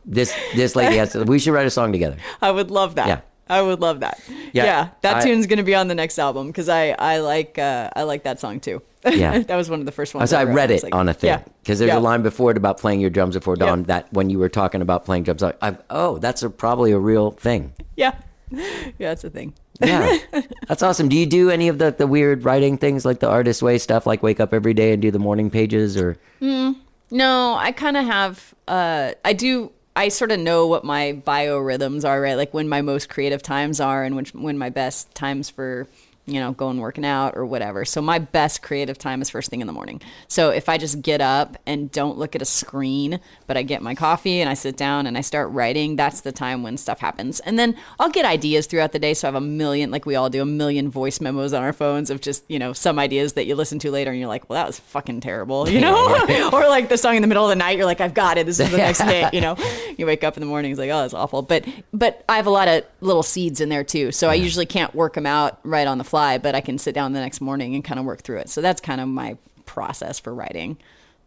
this. 0.06 0.34
This 0.56 0.74
lady 0.74 0.96
has. 0.96 1.12
To, 1.12 1.22
we 1.24 1.38
should 1.38 1.52
write 1.52 1.66
a 1.66 1.70
song 1.70 1.92
together. 1.92 2.16
I 2.40 2.50
would 2.50 2.70
love 2.72 2.94
that. 2.96 3.06
Yeah. 3.06 3.20
I 3.52 3.60
would 3.62 3.80
love 3.80 4.00
that. 4.00 4.20
Yeah, 4.52 4.64
Yeah, 4.64 4.88
that 5.02 5.16
I- 5.16 5.24
tune's 5.24 5.46
gonna 5.46 5.62
be 5.62 5.74
on 5.74 5.88
the 5.88 5.94
next 5.94 6.18
album 6.18 6.46
because 6.48 6.68
I 6.68 6.90
I 6.98 7.18
like 7.18 7.58
uh, 7.58 7.90
I 7.94 8.02
like 8.04 8.22
that 8.24 8.40
song 8.40 8.60
too. 8.60 8.80
Yeah. 9.04 9.38
that 9.48 9.56
was 9.56 9.68
one 9.68 9.80
of 9.80 9.86
the 9.86 9.92
first 9.92 10.14
ones. 10.14 10.32
I 10.32 10.44
wrote. 10.44 10.54
read 10.54 10.70
it 10.70 10.82
like, 10.82 10.94
on 10.94 11.08
a 11.08 11.14
thing 11.14 11.28
Yeah, 11.28 11.42
because 11.62 11.78
there's 11.80 11.88
yeah. 11.90 11.98
a 11.98 12.08
line 12.10 12.22
before 12.22 12.50
it 12.52 12.56
about 12.56 12.78
playing 12.78 13.00
your 13.00 13.10
drums 13.10 13.34
before 13.34 13.56
dawn. 13.56 13.80
Yeah. 13.80 13.86
That 13.86 14.12
when 14.12 14.30
you 14.30 14.38
were 14.38 14.48
talking 14.48 14.80
about 14.80 15.04
playing 15.04 15.24
drums, 15.24 15.42
I, 15.42 15.54
I, 15.60 15.76
oh, 15.90 16.18
that's 16.18 16.42
a, 16.42 16.50
probably 16.50 16.92
a 16.92 16.98
real 16.98 17.32
thing. 17.32 17.72
Yeah, 17.96 18.14
yeah, 18.50 18.90
that's 18.98 19.24
a 19.24 19.30
thing. 19.30 19.54
Yeah, 19.80 20.18
that's 20.68 20.82
awesome. 20.82 21.08
Do 21.08 21.16
you 21.16 21.26
do 21.26 21.50
any 21.50 21.68
of 21.68 21.78
the 21.78 21.90
the 21.90 22.06
weird 22.06 22.44
writing 22.44 22.78
things 22.78 23.04
like 23.04 23.18
the 23.20 23.28
artist 23.28 23.60
way 23.62 23.78
stuff, 23.78 24.06
like 24.06 24.22
wake 24.22 24.38
up 24.40 24.54
every 24.54 24.74
day 24.74 24.92
and 24.92 25.02
do 25.02 25.10
the 25.10 25.18
morning 25.18 25.50
pages, 25.50 25.96
or 25.96 26.16
No, 26.40 27.54
I 27.58 27.72
kind 27.72 27.96
of 27.96 28.04
have. 28.06 28.54
Uh, 28.68 29.12
I 29.24 29.32
do. 29.32 29.72
I 29.94 30.08
sort 30.08 30.32
of 30.32 30.40
know 30.40 30.66
what 30.66 30.84
my 30.84 31.20
biorhythms 31.26 32.08
are, 32.08 32.20
right? 32.20 32.34
Like 32.34 32.54
when 32.54 32.68
my 32.68 32.80
most 32.80 33.08
creative 33.08 33.42
times 33.42 33.80
are, 33.80 34.04
and 34.04 34.16
which 34.16 34.32
when 34.34 34.56
my 34.56 34.70
best 34.70 35.14
times 35.14 35.50
for 35.50 35.86
you 36.26 36.38
know 36.38 36.52
going 36.52 36.78
working 36.78 37.04
out 37.04 37.36
or 37.36 37.44
whatever. 37.44 37.84
So 37.84 38.00
my 38.00 38.18
best 38.18 38.62
creative 38.62 38.96
time 38.96 39.20
is 39.22 39.30
first 39.30 39.50
thing 39.50 39.60
in 39.60 39.66
the 39.66 39.72
morning. 39.72 40.00
So 40.28 40.50
if 40.50 40.68
I 40.68 40.78
just 40.78 41.02
get 41.02 41.20
up 41.20 41.56
and 41.66 41.90
don't 41.90 42.16
look 42.16 42.36
at 42.36 42.42
a 42.42 42.46
screen, 42.46 43.18
but 43.46 43.56
I 43.56 43.62
get 43.62 43.82
my 43.82 43.94
coffee 43.94 44.40
and 44.40 44.48
I 44.48 44.54
sit 44.54 44.76
down 44.76 45.06
and 45.06 45.18
I 45.18 45.20
start 45.20 45.50
writing, 45.50 45.96
that's 45.96 46.20
the 46.20 46.30
time 46.30 46.62
when 46.62 46.76
stuff 46.76 47.00
happens. 47.00 47.40
And 47.40 47.58
then 47.58 47.76
I'll 47.98 48.10
get 48.10 48.24
ideas 48.24 48.66
throughout 48.66 48.92
the 48.92 49.00
day. 49.00 49.14
So 49.14 49.26
I 49.26 49.32
have 49.32 49.34
a 49.34 49.44
million, 49.44 49.90
like 49.90 50.06
we 50.06 50.14
all 50.14 50.30
do, 50.30 50.42
a 50.42 50.46
million 50.46 50.90
voice 50.90 51.20
memos 51.20 51.52
on 51.52 51.62
our 51.62 51.72
phones 51.72 52.08
of 52.08 52.20
just 52.20 52.44
you 52.48 52.58
know 52.58 52.72
some 52.72 52.98
ideas 52.98 53.32
that 53.32 53.46
you 53.46 53.56
listen 53.56 53.78
to 53.80 53.90
later 53.90 54.10
and 54.10 54.20
you're 54.20 54.28
like, 54.28 54.48
well, 54.48 54.60
that 54.60 54.66
was 54.66 54.78
fucking 54.78 55.20
terrible, 55.20 55.68
you 55.68 55.80
know, 55.80 56.50
or 56.52 56.68
like 56.68 56.88
the 56.88 56.98
song 56.98 57.16
in 57.16 57.22
the 57.22 57.28
middle 57.28 57.44
of 57.44 57.50
the 57.50 57.56
night, 57.56 57.76
you're 57.76 57.86
like, 57.86 58.00
I've 58.00 58.14
got 58.14 58.38
it. 58.38 58.46
This 58.46 58.60
is 58.60 58.70
the 58.70 58.76
next 58.88 59.00
hit, 59.00 59.34
you 59.34 59.40
know. 59.40 59.56
You 59.98 60.06
wake 60.06 60.22
up 60.22 60.36
in 60.36 60.40
the 60.40 60.46
morning, 60.46 60.70
it's 60.70 60.78
like, 60.78 60.90
oh, 60.90 61.00
that's 61.02 61.14
awful. 61.14 61.42
But 61.42 61.66
but 61.92 62.24
I 62.28 62.36
have 62.36 62.46
a 62.46 62.50
lot 62.50 62.68
of 62.68 62.84
little 63.00 63.24
seeds 63.24 63.60
in 63.60 63.68
there 63.68 63.82
too, 63.82 64.12
so 64.12 64.28
I 64.28 64.34
usually 64.34 64.66
can't 64.66 64.94
work 64.94 65.14
them 65.14 65.26
out 65.26 65.58
right 65.64 65.86
on 65.88 65.98
the 65.98 66.04
fly, 66.12 66.36
but 66.36 66.54
I 66.54 66.60
can 66.60 66.76
sit 66.76 66.94
down 66.94 67.14
the 67.14 67.20
next 67.20 67.40
morning 67.40 67.74
and 67.74 67.82
kind 67.82 67.98
of 67.98 68.04
work 68.04 68.20
through 68.20 68.36
it. 68.36 68.50
So 68.50 68.60
that's 68.60 68.82
kind 68.82 69.00
of 69.00 69.08
my 69.08 69.38
process 69.64 70.20
for 70.20 70.34
writing, 70.34 70.76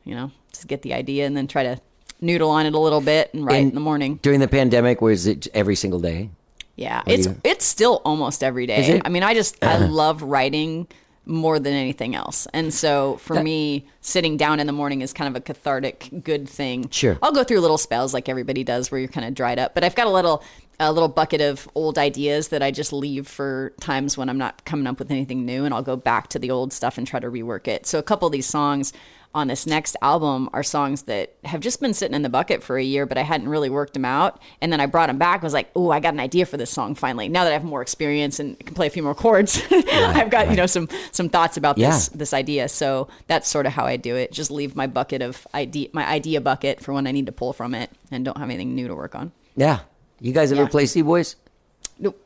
you 0.04 0.14
know, 0.14 0.30
just 0.54 0.68
get 0.68 0.84
the 0.84 0.94
idea 0.94 1.26
and 1.26 1.36
then 1.36 1.48
try 1.48 1.64
to 1.64 1.82
noodle 2.22 2.52
on 2.52 2.68
it 2.68 2.76
a 2.76 2.78
little 2.78 3.02
bit 3.02 3.34
and 3.34 3.44
write 3.44 3.56
And 3.56 3.70
in 3.70 3.74
the 3.74 3.82
morning. 3.82 4.20
during 4.22 4.40
the 4.42 4.48
pandemic? 4.48 5.02
Was 5.02 5.26
it 5.26 5.48
every 5.56 5.76
single 5.76 6.00
day? 6.00 6.30
Yeah, 6.76 7.02
it's 7.08 7.26
you- 7.26 7.42
it's 7.44 7.66
still 7.66 8.00
almost 8.06 8.44
every 8.44 8.68
day. 8.68 9.02
I 9.04 9.10
mean, 9.10 9.24
I 9.24 9.34
just 9.34 9.58
I 9.64 9.74
uh-huh. 9.74 9.88
love 9.88 10.22
writing 10.22 10.88
more 11.26 11.60
than 11.60 11.74
anything 11.74 12.16
else, 12.16 12.48
and 12.54 12.74
so 12.74 13.18
for 13.22 13.36
That- 13.36 13.44
me, 13.44 13.88
sitting 14.02 14.38
down 14.38 14.60
in 14.60 14.68
the 14.68 14.74
morning 14.74 15.02
is 15.02 15.12
kind 15.14 15.28
of 15.28 15.36
a 15.36 15.44
cathartic, 15.44 16.10
good 16.24 16.48
thing. 16.48 16.88
Sure. 16.92 17.18
I'll 17.22 17.32
go 17.32 17.44
through 17.44 17.60
little 17.62 17.78
spells 17.78 18.14
like 18.14 18.30
everybody 18.30 18.64
does, 18.64 18.92
where 18.92 19.00
you're 19.00 19.08
kind 19.08 19.26
of 19.28 19.34
dried 19.34 19.58
up. 19.60 19.74
But 19.74 19.84
I've 19.84 19.96
got 19.96 20.08
a 20.08 20.12
little 20.12 20.44
a 20.78 20.92
little 20.92 21.08
bucket 21.08 21.40
of 21.40 21.70
old 21.74 21.98
ideas 21.98 22.50
that 22.50 22.62
I 22.62 22.70
just 22.70 22.92
leave 22.92 23.30
for 23.30 23.72
times 23.80 24.18
when 24.18 24.28
I'm 24.28 24.38
not 24.38 24.66
coming 24.66 24.88
up 24.88 25.00
with 25.00 25.10
anything 25.10 25.46
new, 25.46 25.64
and 25.64 25.74
I'll 25.74 25.82
go 25.82 25.96
back 25.96 26.28
to 26.30 26.40
the 26.40 26.52
old 26.52 26.74
stuff 26.74 26.98
and 26.98 27.08
try 27.08 27.20
to 27.22 27.28
rework 27.32 27.68
it. 27.70 27.86
So 27.86 27.98
a 27.98 28.04
couple 28.04 28.26
of 28.26 28.34
these 28.34 28.46
songs 28.46 28.92
on 29.36 29.48
this 29.48 29.68
next 29.68 29.96
album 30.02 30.50
are 30.54 30.64
songs 30.64 31.04
that 31.04 31.36
have 31.44 31.60
just 31.60 31.82
been 31.82 31.94
sitting 31.94 32.16
in 32.16 32.22
the 32.24 32.30
bucket 32.30 32.64
for 32.64 32.78
a 32.78 32.84
year, 32.84 33.06
but 33.06 33.18
I 33.18 33.22
hadn't 33.22 33.50
really 33.50 33.70
worked 33.70 33.94
them 33.94 34.06
out. 34.06 34.42
And 34.62 34.72
then 34.72 34.80
I 34.80 34.86
brought 34.88 35.08
them 35.08 35.18
back. 35.18 35.42
I 35.42 35.44
was 35.46 35.54
like, 35.54 35.70
oh, 35.76 35.92
I 35.92 36.00
got 36.00 36.14
an 36.14 36.20
idea 36.22 36.46
for 36.46 36.56
this 36.58 36.72
song 36.72 36.96
finally. 36.96 37.28
Now 37.28 37.44
that 37.44 37.50
I 37.52 37.54
have 37.54 37.64
more 37.66 37.82
experience 37.82 38.40
and 38.40 38.58
can 38.58 38.74
play 38.74 38.88
a 38.88 38.90
few 38.90 39.04
more 39.04 39.14
chords, 39.14 39.62
I've 39.72 40.30
got 40.32 40.50
you 40.50 40.56
know 40.56 40.66
some 40.66 40.88
some 41.12 41.30
thoughts 41.30 41.58
about 41.58 41.76
this 41.76 42.08
this 42.10 42.34
idea. 42.34 42.70
So 42.70 43.10
that's 43.28 43.48
sort 43.48 43.66
of 43.66 43.74
how 43.74 43.86
I 43.86 43.98
do 43.98 44.16
it. 44.16 44.32
Just 44.32 44.50
leave 44.50 44.76
my 44.76 44.88
bucket 44.88 45.22
of 45.22 45.46
idea, 45.54 45.90
my 45.94 46.08
idea 46.08 46.40
bucket 46.42 46.82
for 46.82 46.94
when 46.94 47.06
I 47.06 47.12
need 47.12 47.26
to 47.28 47.32
pull 47.34 47.52
from 47.54 47.76
it, 47.76 47.92
and 48.10 48.24
don't 48.26 48.38
have 48.38 48.50
anything 48.50 48.74
new 48.74 48.88
to 48.88 48.96
work 48.96 49.14
on. 49.16 49.34
Yeah. 49.56 49.80
You 50.22 50.32
guys 50.32 50.52
ever 50.54 50.62
Yeah. 50.64 50.68
play 50.70 50.86
C. 50.86 51.02
Boy's? 51.02 51.36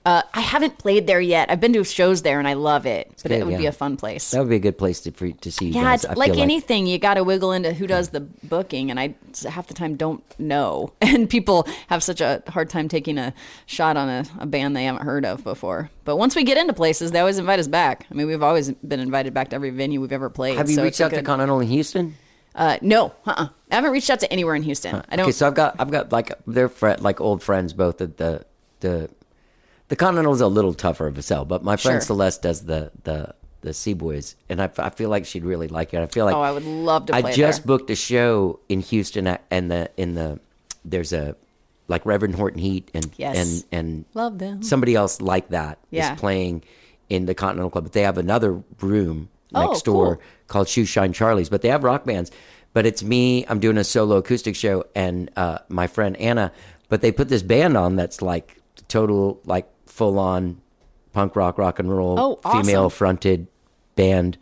Uh, 0.04 0.24
I 0.34 0.42
haven't 0.42 0.80
played 0.80 1.06
there 1.06 1.22
yet. 1.22 1.52
I've 1.52 1.60
been 1.60 1.74
to 1.74 1.84
shows 1.84 2.24
there 2.24 2.40
and 2.40 2.48
I 2.48 2.54
love 2.54 2.86
it, 2.88 3.12
but 3.22 3.30
good, 3.30 3.40
it 3.40 3.46
would 3.46 3.58
be 3.58 3.68
a 3.68 3.72
fun 3.72 3.98
place. 3.98 4.32
That 4.32 4.40
would 4.40 4.50
be 4.50 4.56
a 4.56 4.60
good 4.60 4.78
place 4.78 5.00
to 5.02 5.12
for, 5.12 5.30
to 5.32 5.52
see 5.52 5.66
you 5.68 5.74
Yeah, 5.74 5.84
guys. 5.84 6.06
it's 6.06 6.18
like 6.18 6.38
anything. 6.38 6.88
You 6.88 6.98
got 6.98 7.16
to 7.16 7.24
wiggle 7.24 7.52
into 7.52 7.74
who 7.74 7.86
does 7.86 8.10
the 8.10 8.22
booking, 8.22 8.90
and 8.90 9.00
I 9.00 9.14
half 9.48 9.68
the 9.68 9.74
time 9.76 9.96
don't 9.96 10.24
know. 10.40 10.94
And 11.02 11.28
people 11.30 11.68
have 11.88 12.04
such 12.04 12.22
a 12.22 12.44
hard 12.48 12.70
time 12.70 12.88
taking 12.88 13.18
a 13.18 13.34
shot 13.66 13.98
on 13.98 14.10
a, 14.10 14.26
a 14.40 14.46
band 14.46 14.76
they 14.76 14.86
haven't 14.86 15.04
heard 15.04 15.26
of 15.26 15.44
before. 15.44 15.90
But 16.06 16.18
once 16.18 16.36
we 16.36 16.44
get 16.44 16.58
into 16.58 16.74
places, 16.74 17.12
they 17.12 17.20
always 17.20 17.40
invite 17.40 17.60
us 17.60 17.68
back. 17.68 18.06
I 18.10 18.14
mean, 18.14 18.28
we've 18.28 18.44
always 18.44 18.72
been 18.72 19.00
invited 19.00 19.34
back 19.34 19.50
to 19.50 19.56
every 19.56 19.72
venue 19.72 20.02
we've 20.02 20.12
ever 20.12 20.30
played. 20.30 20.58
Have 20.58 20.70
you 20.70 20.76
so 20.76 20.84
reached 20.84 20.96
it's 20.96 21.02
out 21.02 21.12
to 21.12 21.22
Continental 21.24 21.60
in 21.62 21.68
Houston? 21.68 22.16
Uh, 22.56 22.78
no, 22.82 23.14
uh-uh. 23.26 23.48
I 23.72 23.76
haven't 23.76 23.92
reached 23.92 24.10
out 24.10 24.20
to 24.22 24.32
anywhere 24.32 24.56
in 24.56 24.64
Houston. 24.64 25.04
I 25.10 25.16
don't. 25.16 25.26
Okay, 25.26 25.32
so 25.32 25.48
I've 25.48 25.56
got 25.56 25.76
I've 25.80 25.92
got 25.92 26.12
like 26.12 26.32
they're 26.48 26.70
fri 26.70 26.96
like 26.96 27.22
old 27.22 27.42
friends 27.44 27.74
both. 27.74 27.98
The 27.98 28.08
the 28.08 28.46
the, 28.80 29.10
the 29.90 29.96
Continental 29.96 30.34
is 30.34 30.42
a 30.42 30.48
little 30.48 30.74
tougher 30.74 31.08
of 31.08 31.18
a 31.18 31.22
sell, 31.22 31.46
but 31.46 31.64
my 31.64 31.76
friend 31.76 31.96
Sure. 31.96 32.02
Celeste 32.02 32.42
does 32.42 32.66
the 32.66 32.92
the 33.04 33.34
the 33.62 33.74
C. 33.74 33.94
Boy's, 33.94 34.36
and 34.48 34.62
I, 34.62 34.70
I 34.78 34.90
feel 34.90 35.10
like 35.10 35.26
she'd 35.26 35.44
really 35.44 35.68
like 35.68 35.94
it. 35.94 36.00
I 36.02 36.06
feel 36.08 36.24
like 36.26 36.34
Oh, 36.36 36.42
I 36.42 36.52
would 36.52 36.64
love 36.64 37.08
to 37.08 37.16
I 37.16 37.34
just 37.34 37.60
there. 37.66 37.68
booked 37.78 37.90
a 37.90 37.96
show 37.96 38.60
in 38.70 38.80
Houston, 38.80 39.28
at, 39.28 39.44
and 39.52 39.70
the 39.70 39.90
in 39.98 40.16
the 40.16 40.40
there's 40.86 41.12
a 41.12 41.36
like 41.90 42.06
Reverend 42.06 42.36
Horton 42.36 42.62
Heat 42.62 42.90
and 42.94 43.12
Yes. 43.18 43.36
and 43.36 43.64
and 43.72 44.06
Love 44.14 44.38
them. 44.40 44.64
somebody 44.64 44.96
else 44.96 45.20
like 45.22 45.50
that 45.50 45.78
is 45.92 45.98
Yeah. 45.98 46.16
playing 46.16 46.64
in 47.10 47.26
the 47.26 47.34
Continental 47.34 47.70
Club, 47.70 47.84
but 47.86 47.94
they 47.94 48.04
have 48.04 48.18
another 48.18 48.62
room 48.80 49.28
Oh, 49.54 49.66
next 49.68 49.84
door 49.84 50.16
cool. 50.18 50.24
called 50.48 50.68
Shoe 50.70 50.86
Shine 50.86 51.12
Charlie's. 51.12 51.50
But 51.50 51.62
they 51.64 51.70
have 51.70 51.84
rock 51.84 52.06
bands. 52.06 52.30
But 52.72 52.86
it's 52.86 53.02
me. 53.02 53.44
I'm 53.50 53.60
doing 53.60 53.78
a 53.80 53.84
solo 53.84 54.18
acoustic 54.18 54.56
show, 54.56 54.86
and 54.96 55.32
uh, 55.36 55.58
my 55.70 55.88
friend 55.88 56.16
Anna. 56.18 56.52
But 56.88 57.02
they 57.02 57.12
put 57.12 57.28
this 57.28 57.42
band 57.42 57.76
on 57.76 57.96
that's 57.96 58.22
like 58.22 58.62
total, 58.88 59.40
like 59.46 59.68
full 60.00 60.18
on 60.18 60.58
punk 61.14 61.36
rock, 61.36 61.58
rock 61.58 61.78
and 61.80 61.92
roll, 61.96 62.20
Oh, 62.20 62.40
awesome. 62.44 62.64
female 62.66 62.90
fronted 62.90 63.48
band 63.96 64.38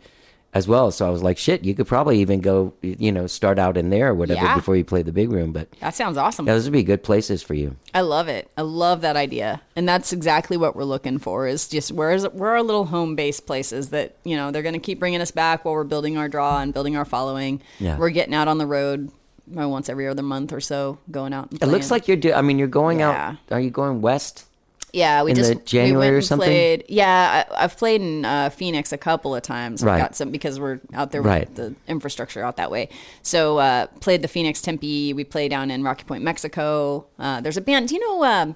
as 0.54 0.66
well. 0.68 0.90
So 0.90 1.06
I 1.06 1.10
was 1.10 1.22
like, 1.22 1.36
shit, 1.36 1.64
you 1.64 1.74
could 1.74 1.86
probably 1.86 2.20
even 2.20 2.40
go, 2.40 2.72
you 2.80 3.12
know, 3.12 3.26
start 3.26 3.58
out 3.58 3.76
in 3.76 3.90
there 3.90 4.08
or 4.10 4.14
whatever 4.14 4.40
Yeah. 4.40 4.54
before 4.54 4.76
you 4.76 4.84
play 4.84 5.02
the 5.02 5.12
big 5.12 5.30
room. 5.30 5.52
But 5.52 5.68
that 5.80 5.94
sounds 5.94 6.16
awesome. 6.16 6.46
Yeah, 6.46 6.54
those 6.54 6.64
would 6.64 6.72
be 6.72 6.82
good 6.82 7.02
places 7.02 7.42
for 7.42 7.54
you. 7.54 7.76
I 7.92 8.00
love 8.00 8.28
it. 8.28 8.50
I 8.56 8.62
love 8.62 9.00
that 9.02 9.16
idea, 9.16 9.60
and 9.76 9.86
that's 9.88 10.12
exactly 10.12 10.56
what 10.56 10.74
we're 10.76 10.84
looking 10.84 11.18
for. 11.18 11.46
Is 11.46 11.68
just 11.68 11.92
where's 11.92 12.24
where 12.28 12.50
are 12.52 12.56
our 12.56 12.62
little 12.62 12.86
home 12.86 13.14
base 13.16 13.40
places 13.40 13.90
that 13.90 14.14
you 14.24 14.36
know 14.36 14.50
they're 14.50 14.62
going 14.62 14.74
to 14.74 14.78
keep 14.80 14.98
bringing 15.00 15.20
us 15.20 15.30
back 15.32 15.64
while 15.64 15.74
we're 15.74 15.84
building 15.84 16.16
our 16.16 16.28
draw 16.28 16.60
and 16.60 16.72
building 16.72 16.96
our 16.96 17.04
following. 17.04 17.60
Yeah. 17.80 17.98
We're 17.98 18.10
getting 18.10 18.34
out 18.34 18.48
on 18.48 18.58
the 18.58 18.66
road 18.66 19.10
once 19.50 19.88
every 19.88 20.06
other 20.08 20.22
month 20.22 20.52
or 20.52 20.60
so, 20.60 20.98
going 21.10 21.32
out. 21.34 21.50
And 21.50 21.62
It 21.62 21.66
looks 21.66 21.90
like 21.90 22.08
you're. 22.08 22.16
Do- 22.16 22.32
I 22.34 22.40
mean, 22.42 22.58
you're 22.58 22.68
going 22.68 23.00
Yeah. 23.00 23.36
out. 23.50 23.54
Are 23.54 23.60
you 23.60 23.70
going 23.70 24.00
west? 24.00 24.44
Yeah, 24.92 25.22
we 25.22 25.30
in 25.30 25.36
just 25.36 25.64
January 25.66 25.92
we 25.92 25.96
went 25.98 26.12
or 26.12 26.16
and 26.16 26.24
something? 26.24 26.46
Played, 26.48 26.84
yeah, 26.88 27.44
I, 27.50 27.64
I've 27.64 27.76
played 27.76 28.00
in 28.00 28.24
uh, 28.24 28.50
Phoenix 28.50 28.92
a 28.92 28.98
couple 28.98 29.34
of 29.34 29.42
times. 29.42 29.82
Right. 29.82 29.98
Got 29.98 30.16
some 30.16 30.30
because 30.30 30.58
we're 30.58 30.80
out 30.94 31.10
there 31.10 31.22
Right. 31.22 31.48
with 31.48 31.56
the 31.56 31.74
infrastructure 31.86 32.42
out 32.44 32.56
that 32.56 32.70
way. 32.70 32.88
So 33.22 33.58
uh, 33.58 33.86
played 34.00 34.22
the 34.22 34.28
Phoenix 34.28 34.60
Tempe. 34.62 35.12
We 35.12 35.24
play 35.24 35.48
down 35.48 35.70
in 35.70 35.82
Rocky 35.82 36.04
Point, 36.04 36.24
Mexico. 36.24 37.06
Uh, 37.18 37.40
there's 37.40 37.56
a 37.56 37.60
band. 37.60 37.88
Do 37.88 37.94
you 37.94 38.00
know? 38.00 38.54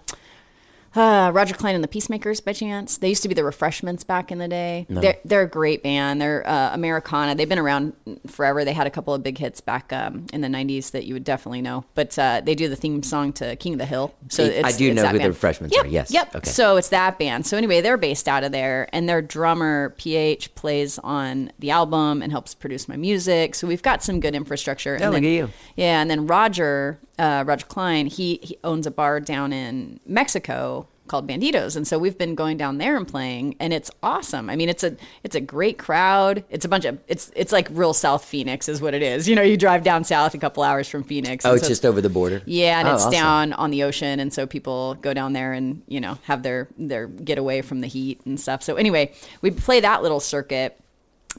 Uh, 0.95 1.31
Roger 1.33 1.55
Clyne 1.55 1.75
and 1.75 1.83
the 1.83 1.89
Peacemakers, 1.89 2.41
by 2.41 2.53
chance. 2.53 2.99
They 2.99 3.09
used 3.09 3.23
to 3.23 3.29
be 3.29 3.35
the 3.35 3.45
Refreshments 3.45 4.05
back 4.05 4.31
in 4.31 4.39
the 4.39 4.49
day. 4.49 4.87
They're, 4.91 5.17
they're 5.25 5.43
a 5.43 5.49
great 5.49 5.83
band. 5.83 6.21
They're 6.21 6.47
uh, 6.47 6.75
Americana. 6.75 7.35
They've 7.35 7.49
been 7.49 7.59
around 7.59 7.95
forever. 8.27 8.65
They 8.65 8.75
had 8.75 8.87
a 8.87 8.91
couple 8.91 9.15
of 9.15 9.23
big 9.23 9.39
hits 9.39 9.61
back 9.63 9.93
um, 9.93 10.27
in 10.33 10.43
the 10.43 10.49
'90s 10.49 10.91
that 10.91 11.05
you 11.05 11.15
would 11.15 11.25
definitely 11.25 11.63
know. 11.63 11.85
But 11.95 12.19
uh, 12.19 12.43
they 12.45 12.55
do 12.55 12.69
the 12.69 12.77
theme 12.77 13.03
song 13.03 13.33
to 13.35 13.57
King 13.57 13.73
of 13.75 13.79
the 13.79 13.87
Hill. 13.87 14.15
So 14.29 14.45
I- 14.45 14.49
it's, 14.49 14.75
I 14.75 14.79
do 14.79 14.93
know 14.93 15.07
who 15.07 15.19
the. 15.19 15.29
Refreshments 15.29 15.75
Yep, 15.75 15.85
are, 15.87 15.89
yes. 15.89 16.11
Yep. 16.11 16.35
Okay. 16.37 16.51
So 16.51 16.77
it's 16.77 16.91
that 16.91 17.19
band. 17.19 17.47
So 17.47 17.57
anyway, 17.57 17.81
they're 17.81 17.97
based 17.97 18.29
out 18.29 18.45
of 18.45 18.53
there, 18.53 18.89
and 18.93 19.09
their 19.09 19.23
drummer 19.23 19.95
PH 19.97 20.55
plays 20.55 20.99
on 20.99 21.53
the 21.59 21.71
album 21.71 22.21
and 22.23 22.31
helps 22.31 22.55
produce 22.55 22.87
my 22.87 22.97
music. 22.97 23.55
So 23.55 23.67
we've 23.67 23.83
got 23.83 24.03
some 24.03 24.21
good 24.21 24.35
infrastructure. 24.35 24.97
Yeah, 24.97 25.05
and 25.07 25.13
look 25.15 25.23
then, 25.23 25.25
at 25.25 25.37
you. 25.37 25.51
Yeah, 25.77 26.03
and 26.03 26.11
then 26.11 26.27
Roger, 26.27 26.99
uh, 27.19 27.45
Roger 27.47 27.65
Clyne, 27.67 28.07
he, 28.07 28.41
he 28.43 28.59
owns 28.63 28.87
a 28.87 28.91
bar 28.91 29.21
down 29.21 29.53
in 29.55 30.01
Mexico 30.07 30.82
called 31.09 31.29
Banditos, 31.29 31.77
and 31.77 31.87
so 31.87 31.99
we've 31.99 32.17
been 32.17 32.35
going 32.35 32.57
down 32.57 32.79
there 32.79 32.97
and 32.97 33.07
playing, 33.07 33.57
and 33.61 33.73
it's 33.73 33.91
awesome. 34.03 34.49
I 34.49 34.57
mean, 34.57 34.69
it's 34.69 34.83
a 34.85 34.97
it's 35.25 35.35
a 35.37 35.41
great 35.41 35.77
crowd. 35.79 36.45
It's 36.49 36.65
a 36.65 36.69
bunch 36.69 36.85
of 36.85 36.99
it's 37.09 37.31
it's 37.37 37.53
like 37.53 37.69
real 37.71 37.93
South 37.93 38.25
Phoenix 38.25 38.69
is 38.69 38.81
what 38.81 38.95
it 38.95 39.03
is. 39.03 39.29
You 39.29 39.35
know, 39.37 39.43
you 39.43 39.57
drive 39.57 39.83
down 39.83 40.05
south 40.05 40.35
a 40.35 40.39
couple 40.39 40.63
hours 40.63 40.89
from 40.89 41.03
Phoenix. 41.05 41.45
Oh, 41.45 41.55
it's 41.55 41.65
so 41.65 41.69
just 41.69 41.85
over 41.85 42.01
the 42.01 42.09
border. 42.09 42.41
yeah, 42.47 42.79
and 42.79 42.89
Oh, 42.89 42.95
it's 42.95 43.03
awesome. 43.03 43.13
down 43.13 43.53
on 43.55 43.71
the 43.71 43.83
ocean, 43.83 44.21
and 44.21 44.33
so 44.33 44.47
people 44.47 44.95
go 44.95 45.13
down 45.13 45.33
there 45.33 45.53
and 45.53 45.83
you 45.89 46.01
know 46.01 46.19
have 46.23 46.43
their 46.43 46.69
their 46.79 47.09
get 47.09 47.37
away 47.39 47.63
from 47.63 47.81
the 47.81 47.89
heat 47.89 48.21
and 48.25 48.41
stuff. 48.41 48.63
So 48.63 48.77
anyway, 48.77 49.13
we 49.43 49.51
play 49.51 49.81
that 49.81 50.03
little 50.03 50.21
circuit. 50.21 50.79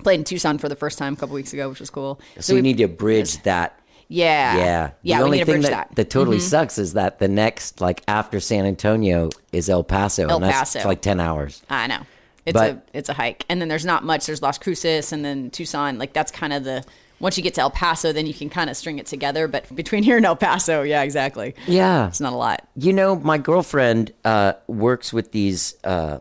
Played 0.03 0.21
in 0.21 0.23
Tucson 0.23 0.57
for 0.57 0.67
the 0.69 0.75
first 0.75 0.97
time 0.97 1.13
a 1.13 1.15
couple 1.15 1.35
weeks 1.35 1.53
ago, 1.53 1.69
which 1.69 1.79
was 1.79 1.91
cool. 1.91 2.19
So, 2.39 2.53
you 2.53 2.57
we- 2.57 2.61
need 2.63 2.77
to 2.79 2.87
bridge 2.87 3.41
that. 3.43 3.79
Yeah, 4.13 4.57
Yeah. 4.57 4.91
yeah. 5.01 5.17
The 5.17 5.23
only 5.23 5.43
thing 5.43 5.61
that, 5.61 5.71
that. 5.71 5.95
that 5.95 6.09
totally 6.09 6.37
Mhm. 6.37 6.41
sucks 6.49 6.77
is 6.77 6.93
that 6.93 7.19
the 7.19 7.27
next, 7.27 7.81
like 7.81 8.03
after 8.07 8.39
San 8.39 8.65
Antonio, 8.65 9.29
is 9.51 9.69
El 9.69 9.83
Paso. 9.83 10.27
El 10.27 10.35
and 10.35 10.45
that's 10.45 10.73
Paso. 10.75 10.87
like 10.87 11.01
10 11.01 11.19
hours. 11.19 11.61
I 11.69 11.87
know. 11.87 11.99
It's 12.45 12.53
But- 12.53 12.71
a 12.71 12.81
it's 12.97 13.09
a 13.09 13.13
hike, 13.13 13.45
and 13.49 13.59
then 13.61 13.69
there's 13.69 13.85
not 13.85 14.03
much. 14.03 14.25
There's 14.25 14.41
Las 14.41 14.57
Cruces, 14.57 15.11
and 15.13 15.23
then 15.23 15.49
Tucson. 15.49 15.97
Like 15.97 16.11
that's 16.13 16.31
kind 16.31 16.51
of 16.53 16.63
the 16.65 16.83
once 17.19 17.37
you 17.37 17.43
get 17.43 17.53
to 17.53 17.61
El 17.61 17.69
Paso, 17.71 18.11
then 18.11 18.25
you 18.27 18.33
can 18.33 18.49
kind 18.49 18.69
of 18.69 18.75
string 18.75 18.99
it 18.99 19.05
together. 19.05 19.47
But 19.47 19.73
between 19.73 20.03
here 20.03 20.17
and 20.17 20.25
El 20.25 20.35
Paso, 20.35 20.81
yeah, 20.81 21.03
exactly. 21.03 21.55
Yeah. 21.67 22.07
It's 22.09 22.19
not 22.19 22.33
a 22.33 22.35
lot. 22.35 22.67
You 22.75 22.91
know, 22.91 23.15
my 23.15 23.37
girlfriend 23.37 24.11
uh, 24.25 24.53
works 24.67 25.13
with 25.13 25.31
these 25.31 25.75
uh, 25.85 26.17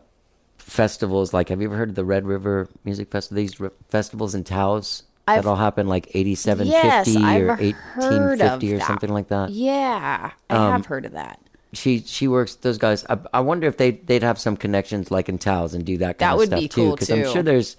festivals. 0.57 1.33
Like, 1.33 1.49
have 1.49 1.61
you 1.61 1.67
ever 1.67 1.75
heard 1.75 1.89
of 1.89 1.95
the 1.95 2.05
Red 2.05 2.25
River 2.25 2.69
Music 2.85 3.11
Festival? 3.11 3.35
These 3.41 3.55
festivals 3.89 4.33
in 4.33 4.43
Taos 4.45 5.03
I've- 5.27 5.41
that 5.41 5.49
all 5.49 5.55
happen 5.55 5.87
like 5.87 6.09
eighty-seven 6.13 6.67
Yes, 6.67 7.05
fifty 7.05 7.23
or 7.23 7.55
heard 7.55 7.61
eighteen 7.61 8.37
fifty 8.37 8.73
or 8.73 8.77
that. 8.79 8.87
something 8.87 9.09
like 9.13 9.29
that. 9.29 9.49
Yeah, 9.51 10.31
I 10.49 10.55
Um, 10.55 10.71
have 10.73 10.85
heard 10.85 11.05
of 11.05 11.13
that. 11.13 11.39
She 11.71 11.99
she 12.05 12.27
works 12.27 12.55
those 12.55 12.77
guys. 12.77 13.05
I, 13.09 13.17
I 13.33 13.39
wonder 13.39 13.67
if 13.67 13.77
they 13.77 13.91
they'd 13.91 14.21
have 14.23 14.37
some 14.37 14.55
connections 14.57 15.09
like 15.11 15.29
in 15.29 15.37
Taos 15.39 15.73
and 15.73 15.83
do 15.85 15.97
that 15.99 16.19
kind 16.19 16.29
That 16.29 16.33
of 16.33 16.37
would 16.39 16.47
stuff 16.49 16.59
be 16.59 16.67
too. 16.67 16.81
cool, 16.81 16.91
Because 16.91 17.09
I'm 17.09 17.23
sure 17.31 17.41
there's 17.41 17.77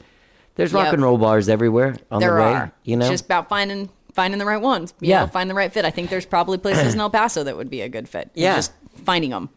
there's 0.57 0.73
rock 0.73 0.93
and 0.93 1.03
roll 1.03 1.19
bars 1.19 1.49
everywhere 1.49 1.97
on 2.11 2.21
there 2.21 2.35
the 2.35 2.41
way. 2.41 2.53
are. 2.53 2.73
You 2.85 2.97
know, 2.97 3.05
it's 3.05 3.13
just 3.13 3.25
about 3.27 3.49
finding 3.49 3.89
finding 4.15 4.39
the 4.39 4.47
right 4.47 4.61
ones. 4.61 4.95
You 5.01 5.11
Yeah. 5.11 5.21
know, 5.21 5.27
find 5.29 5.49
the 5.51 5.55
right 5.55 5.73
fit. 5.73 5.85
I 5.85 5.91
think 5.91 6.09
there's 6.11 6.27
probably 6.27 6.59
places 6.59 6.95
in 6.95 7.01
El 7.01 7.11
Paso 7.11 7.45
that 7.45 7.57
would 7.57 7.69
be 7.71 7.83
a 7.83 7.89
good 7.89 8.09
fit. 8.09 8.31
Yeah. 8.35 8.57
just 8.57 8.73
finding 9.05 9.31
them 9.31 9.49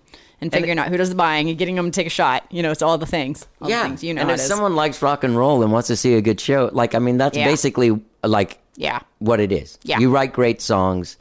and 0.42 0.52
figuring 0.52 0.78
out 0.78 0.88
who 0.90 0.98
does 0.98 1.10
the 1.10 1.16
buying 1.16 1.50
and 1.50 1.58
getting 1.58 1.76
them 1.76 1.86
to 1.86 1.92
take 1.92 2.08
a 2.08 2.12
shot. 2.12 2.46
You 2.52 2.62
know, 2.64 2.72
it's 2.72 2.82
all 2.82 2.98
the 2.98 3.06
things. 3.06 3.48
All 3.62 3.70
yeah. 3.70 3.84
the 3.84 3.90
things. 3.90 4.04
You 4.04 4.14
know 4.14 4.22
and 4.22 4.32
if 4.32 4.40
someone 4.40 4.76
likes 4.76 5.02
rock 5.02 5.24
and 5.24 5.36
roll 5.36 5.64
and 5.64 5.72
wants 5.72 5.88
to 5.88 5.96
see 5.96 6.14
a 6.16 6.22
good 6.22 6.40
show, 6.40 6.70
like 6.74 6.96
I 6.96 7.00
mean, 7.00 7.18
that's 7.18 7.38
Yeah. 7.38 7.46
basically 7.46 8.00
like 8.24 8.60
yeah. 8.76 9.00
what 9.20 9.40
it 9.40 9.52
is. 9.52 9.80
Yeah. 9.84 10.00
You 10.00 10.12
write 10.12 10.34
great 10.34 10.62
songs 10.62 11.18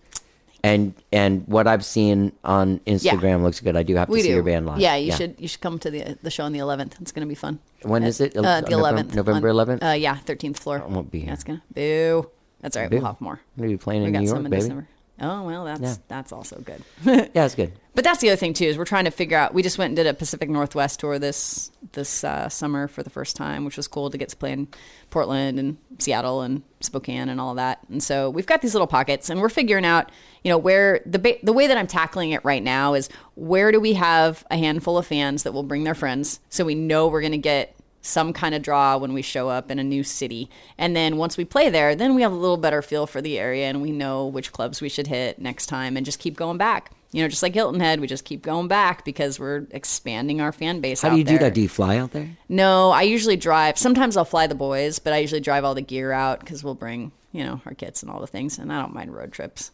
and 0.62 0.94
and 1.12 1.46
what 1.46 1.66
I've 1.66 1.84
seen 1.84 2.32
on 2.44 2.80
Instagram 2.80 3.42
looks 3.42 3.60
good. 3.60 3.76
I 3.76 3.82
do 3.82 3.94
have 3.94 4.08
to 4.08 4.12
We 4.12 4.22
see 4.22 4.28
do. 4.28 4.34
your 4.34 4.42
band 4.42 4.66
live. 4.66 4.80
Yeah, 4.80 4.96
you 4.96 5.12
should 5.12 5.36
you 5.38 5.48
should 5.48 5.60
come 5.60 5.78
to 5.78 5.90
the 5.90 6.18
the 6.22 6.30
show 6.30 6.44
on 6.44 6.52
the 6.52 6.58
11th. 6.58 7.00
It's 7.00 7.12
going 7.12 7.26
to 7.26 7.28
be 7.28 7.34
fun. 7.36 7.60
When 7.82 8.02
is 8.02 8.20
it? 8.20 8.36
Uh, 8.36 8.60
the 8.62 8.68
11th. 8.72 9.14
November 9.14 9.48
11th? 9.50 9.82
Uh, 9.82 9.92
yeah, 9.92 10.16
13th 10.26 10.56
floor. 10.58 10.82
I 10.82 10.86
won't 10.86 11.10
be 11.10 11.20
here. 11.20 11.28
That's 11.28 11.44
gonna 11.44 11.62
boo. 11.72 12.28
That's 12.60 12.76
all 12.76 12.82
right. 12.82 12.90
Boo. 12.90 12.96
We'll 12.96 13.06
have 13.06 13.20
more. 13.20 13.40
I'm 13.58 13.68
be 13.68 13.76
playing 13.76 14.02
We 14.02 14.08
in 14.08 14.12
got 14.14 14.20
New 14.20 14.26
some 14.26 14.36
York, 14.38 14.44
in 14.46 14.50
baby. 14.50 14.60
December. 14.62 14.88
Oh 15.20 15.44
well, 15.44 15.64
that's 15.64 15.80
Yeah. 15.80 15.94
that's 16.08 16.32
also 16.32 16.60
good. 16.60 16.82
Yeah, 17.34 17.44
it's 17.46 17.54
good. 17.54 17.72
But 17.94 18.04
that's 18.04 18.20
the 18.20 18.28
other 18.28 18.36
thing 18.36 18.52
too 18.52 18.66
is 18.66 18.76
we're 18.76 18.84
trying 18.84 19.06
to 19.06 19.10
figure 19.10 19.38
out. 19.38 19.54
We 19.54 19.62
just 19.62 19.78
went 19.78 19.88
and 19.90 19.96
did 19.96 20.06
a 20.06 20.12
Pacific 20.12 20.50
Northwest 20.50 21.00
tour 21.00 21.18
this 21.18 21.70
this 21.92 22.22
uh, 22.24 22.48
summer 22.50 22.88
for 22.88 23.02
the 23.02 23.08
first 23.10 23.36
time, 23.36 23.64
which 23.64 23.76
was 23.78 23.88
cool 23.88 24.10
to 24.10 24.18
get 24.18 24.28
to 24.30 24.36
play 24.36 24.52
in 24.52 24.68
Portland 25.08 25.58
and 25.58 25.78
Seattle 25.98 26.42
and 26.42 26.62
Spokane 26.80 27.30
and 27.30 27.40
all 27.40 27.54
that. 27.54 27.78
And 27.88 28.02
so 28.02 28.28
we've 28.28 28.44
got 28.44 28.60
these 28.60 28.74
little 28.74 28.86
pockets, 28.86 29.30
and 29.30 29.40
we're 29.40 29.48
figuring 29.48 29.86
out, 29.86 30.10
you 30.44 30.50
know, 30.50 30.58
where 30.58 31.00
the 31.06 31.18
ba- 31.18 31.38
the 31.42 31.54
way 31.54 31.66
that 31.68 31.78
I'm 31.78 31.86
tackling 31.86 32.32
it 32.32 32.44
right 32.44 32.62
now 32.62 32.92
is 32.92 33.08
where 33.36 33.72
do 33.72 33.80
we 33.80 33.94
have 33.94 34.44
a 34.50 34.58
handful 34.58 34.98
of 34.98 35.06
fans 35.06 35.44
that 35.44 35.52
will 35.52 35.62
bring 35.62 35.84
their 35.84 35.94
friends, 35.94 36.40
so 36.50 36.64
we 36.66 36.74
know 36.74 37.06
we're 37.08 37.20
going 37.22 37.32
to 37.32 37.38
get 37.38 37.74
some 38.06 38.32
kind 38.32 38.54
of 38.54 38.62
draw 38.62 38.96
when 38.96 39.12
we 39.12 39.22
show 39.22 39.48
up 39.48 39.70
in 39.70 39.78
a 39.78 39.84
new 39.84 40.02
city. 40.02 40.48
And 40.78 40.94
then 40.94 41.16
once 41.16 41.36
we 41.36 41.44
play 41.44 41.68
there, 41.68 41.94
then 41.94 42.14
we 42.14 42.22
have 42.22 42.32
a 42.32 42.36
little 42.36 42.56
better 42.56 42.82
feel 42.82 43.06
for 43.06 43.20
the 43.20 43.38
area 43.38 43.66
and 43.66 43.82
we 43.82 43.90
know 43.90 44.26
which 44.26 44.52
clubs 44.52 44.80
we 44.80 44.88
should 44.88 45.08
hit 45.08 45.38
next 45.38 45.66
time 45.66 45.96
and 45.96 46.06
just 46.06 46.18
keep 46.18 46.36
going 46.36 46.58
back. 46.58 46.92
You 47.12 47.22
know, 47.22 47.28
just 47.28 47.42
like 47.42 47.54
Hilton 47.54 47.80
Head, 47.80 48.00
we 48.00 48.06
just 48.06 48.24
keep 48.24 48.42
going 48.42 48.68
back 48.68 49.04
because 49.04 49.40
we're 49.40 49.66
expanding 49.70 50.40
our 50.40 50.52
fan 50.52 50.80
base. 50.80 51.02
How 51.02 51.10
do 51.10 51.16
you 51.16 51.24
do 51.24 51.38
that? 51.38 51.54
Do 51.54 51.62
you 51.62 51.68
fly 51.68 51.96
out 51.96 52.12
there? 52.12 52.28
No, 52.48 52.90
I 52.90 53.02
usually 53.02 53.36
drive. 53.36 53.78
Sometimes 53.78 54.16
I'll 54.16 54.24
fly 54.24 54.46
the 54.46 54.54
boys, 54.54 54.98
but 54.98 55.12
I 55.12 55.18
usually 55.18 55.40
drive 55.40 55.64
all 55.64 55.74
the 55.74 55.82
gear 55.82 56.12
out 56.12 56.40
because 56.40 56.62
we'll 56.62 56.74
bring, 56.74 57.12
you 57.32 57.44
know, 57.44 57.60
our 57.64 57.74
kits 57.74 58.02
and 58.02 58.10
all 58.10 58.20
the 58.20 58.26
things. 58.26 58.58
And 58.58 58.72
I 58.72 58.80
don't 58.80 58.92
mind 58.92 59.14
road 59.14 59.32
trips. 59.32 59.70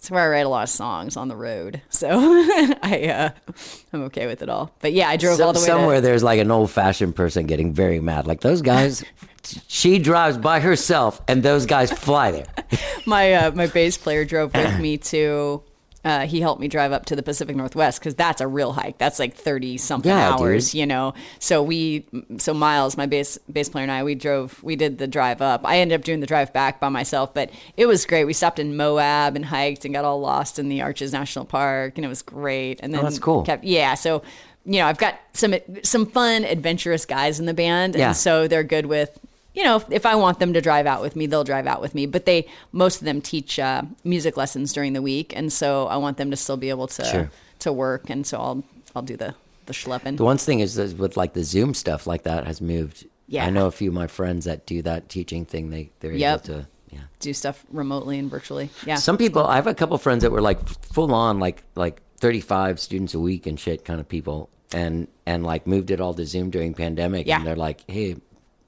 It's 0.00 0.10
where 0.10 0.22
I 0.22 0.28
write 0.28 0.46
a 0.46 0.48
lot 0.48 0.62
of 0.62 0.70
songs 0.70 1.18
on 1.18 1.28
the 1.28 1.36
road, 1.36 1.82
so 1.90 2.08
I 2.10 3.12
uh, 3.14 3.52
I'm 3.92 4.04
okay 4.04 4.26
with 4.26 4.40
it 4.40 4.48
all. 4.48 4.72
But 4.80 4.94
yeah, 4.94 5.10
I 5.10 5.18
drove 5.18 5.36
Some- 5.36 5.48
all 5.48 5.52
the 5.52 5.60
way 5.60 5.66
somewhere 5.66 5.96
to, 5.96 6.00
there's 6.00 6.22
like 6.22 6.40
an 6.40 6.50
old 6.50 6.70
fashioned 6.70 7.14
person 7.14 7.44
getting 7.44 7.74
very 7.74 8.00
mad. 8.00 8.26
Like 8.26 8.40
those 8.40 8.62
guys, 8.62 9.04
she 9.68 9.98
drives 9.98 10.38
by 10.38 10.60
herself, 10.60 11.20
and 11.28 11.42
those 11.42 11.66
guys 11.66 11.92
fly 11.92 12.30
there. 12.30 12.46
my 13.06 13.34
uh, 13.34 13.50
my 13.50 13.66
bass 13.66 13.98
player 13.98 14.24
drove 14.24 14.54
with 14.54 14.80
me 14.80 14.96
to. 14.96 15.62
Uh, 16.02 16.26
he 16.26 16.40
helped 16.40 16.60
me 16.60 16.66
drive 16.68 16.92
up 16.92 17.04
to 17.06 17.14
the 17.14 17.22
Pacific 17.22 17.54
Northwest 17.54 18.00
because 18.00 18.14
that's 18.14 18.40
a 18.40 18.46
real 18.46 18.72
hike. 18.72 18.96
That's 18.96 19.18
like 19.18 19.34
thirty 19.34 19.76
something 19.76 20.10
Yeah, 20.10 20.30
hours, 20.32 20.70
dude. 20.70 20.78
you 20.80 20.86
know. 20.86 21.12
So 21.40 21.62
we, 21.62 22.06
so 22.38 22.54
Miles, 22.54 22.96
my 22.96 23.04
bass 23.04 23.38
bass 23.52 23.68
player 23.68 23.82
and 23.82 23.92
I, 23.92 24.02
we 24.02 24.14
drove. 24.14 24.62
We 24.62 24.76
did 24.76 24.96
the 24.96 25.06
drive 25.06 25.42
up. 25.42 25.60
I 25.64 25.78
ended 25.80 26.00
up 26.00 26.04
doing 26.04 26.20
the 26.20 26.26
drive 26.26 26.52
back 26.54 26.80
by 26.80 26.88
myself, 26.88 27.34
but 27.34 27.50
it 27.76 27.84
was 27.86 28.06
great. 28.06 28.24
We 28.24 28.32
stopped 28.32 28.58
in 28.58 28.76
Moab 28.78 29.36
and 29.36 29.44
hiked 29.44 29.84
and 29.84 29.92
got 29.92 30.06
all 30.06 30.20
lost 30.20 30.58
in 30.58 30.70
the 30.70 30.80
Arches 30.80 31.12
National 31.12 31.44
Park, 31.44 31.98
and 31.98 32.04
it 32.04 32.08
was 32.08 32.22
great. 32.22 32.80
And 32.82 32.94
then 32.94 33.00
Oh, 33.00 33.02
that's 33.04 33.18
cool. 33.18 33.42
Kept, 33.42 33.64
yeah. 33.64 33.92
So 33.94 34.22
you 34.64 34.78
know, 34.80 34.86
I've 34.86 34.98
got 34.98 35.18
some 35.34 35.54
some 35.82 36.06
fun, 36.06 36.44
adventurous 36.44 37.04
guys 37.04 37.40
in 37.40 37.46
the 37.46 37.54
band, 37.54 37.94
Yeah. 37.94 38.08
and 38.08 38.16
so 38.16 38.48
they're 38.48 38.62
good 38.64 38.86
with 38.86 39.18
you 39.54 39.64
know, 39.64 39.76
if, 39.76 39.90
if 39.90 40.06
I 40.06 40.14
want 40.14 40.38
them 40.38 40.52
to 40.52 40.60
drive 40.60 40.86
out 40.86 41.00
with 41.02 41.16
me, 41.16 41.26
they'll 41.26 41.44
drive 41.44 41.66
out 41.66 41.80
with 41.80 41.94
me. 41.94 42.06
But 42.06 42.24
they, 42.24 42.46
most 42.72 43.00
of 43.00 43.04
them 43.04 43.20
teach 43.20 43.58
uh, 43.58 43.82
music 44.04 44.36
lessons 44.36 44.72
during 44.72 44.92
the 44.92 45.02
week, 45.02 45.32
and 45.36 45.52
so 45.52 45.86
I 45.88 45.96
want 45.96 46.16
them 46.18 46.30
to 46.30 46.36
still 46.36 46.56
be 46.56 46.70
able 46.70 46.86
to 46.88 47.04
Sure. 47.04 47.30
to 47.60 47.72
work, 47.72 48.08
and 48.10 48.26
so 48.26 48.38
I'll 48.38 48.64
I'll 48.94 49.02
do 49.02 49.16
the 49.16 49.34
the 49.66 49.72
schlepping. 49.72 50.16
The 50.16 50.24
one 50.24 50.38
thing 50.38 50.60
is, 50.60 50.76
with 50.94 51.16
like 51.16 51.32
the 51.34 51.44
Zoom 51.44 51.74
stuff 51.74 52.06
like 52.06 52.22
that 52.24 52.46
has 52.46 52.60
moved. 52.60 53.06
Yeah. 53.28 53.46
I 53.46 53.50
know 53.50 53.66
a 53.66 53.70
few 53.70 53.90
of 53.90 53.94
my 53.94 54.08
friends 54.08 54.44
that 54.46 54.66
do 54.66 54.82
that 54.82 55.08
teaching 55.08 55.44
thing. 55.44 55.70
They 55.70 55.90
they're 56.00 56.12
Yep. 56.12 56.48
able 56.48 56.62
to. 56.62 56.68
Yeah. 56.92 57.02
do 57.20 57.32
stuff 57.32 57.64
remotely 57.70 58.18
and 58.18 58.28
virtually. 58.28 58.68
Yeah, 58.84 58.96
Some 58.96 59.16
people, 59.16 59.46
I 59.46 59.54
have 59.54 59.68
a 59.68 59.74
couple 59.74 59.96
friends 59.98 60.22
that 60.24 60.32
were 60.32 60.40
like 60.40 60.58
full 60.92 61.14
on, 61.14 61.38
like 61.38 61.62
like 61.76 62.02
thirty 62.18 62.40
five 62.40 62.80
students 62.80 63.14
a 63.14 63.20
week 63.20 63.46
and 63.46 63.60
shit 63.60 63.84
kind 63.84 64.00
of 64.00 64.08
people, 64.08 64.48
and 64.72 65.06
and 65.24 65.44
like 65.46 65.68
moved 65.68 65.92
it 65.92 66.00
all 66.00 66.14
to 66.14 66.26
Zoom 66.26 66.50
during 66.50 66.74
pandemic. 66.74 67.28
Yeah. 67.28 67.36
And 67.38 67.46
they're 67.46 67.54
like, 67.54 67.88
hey, 67.88 68.16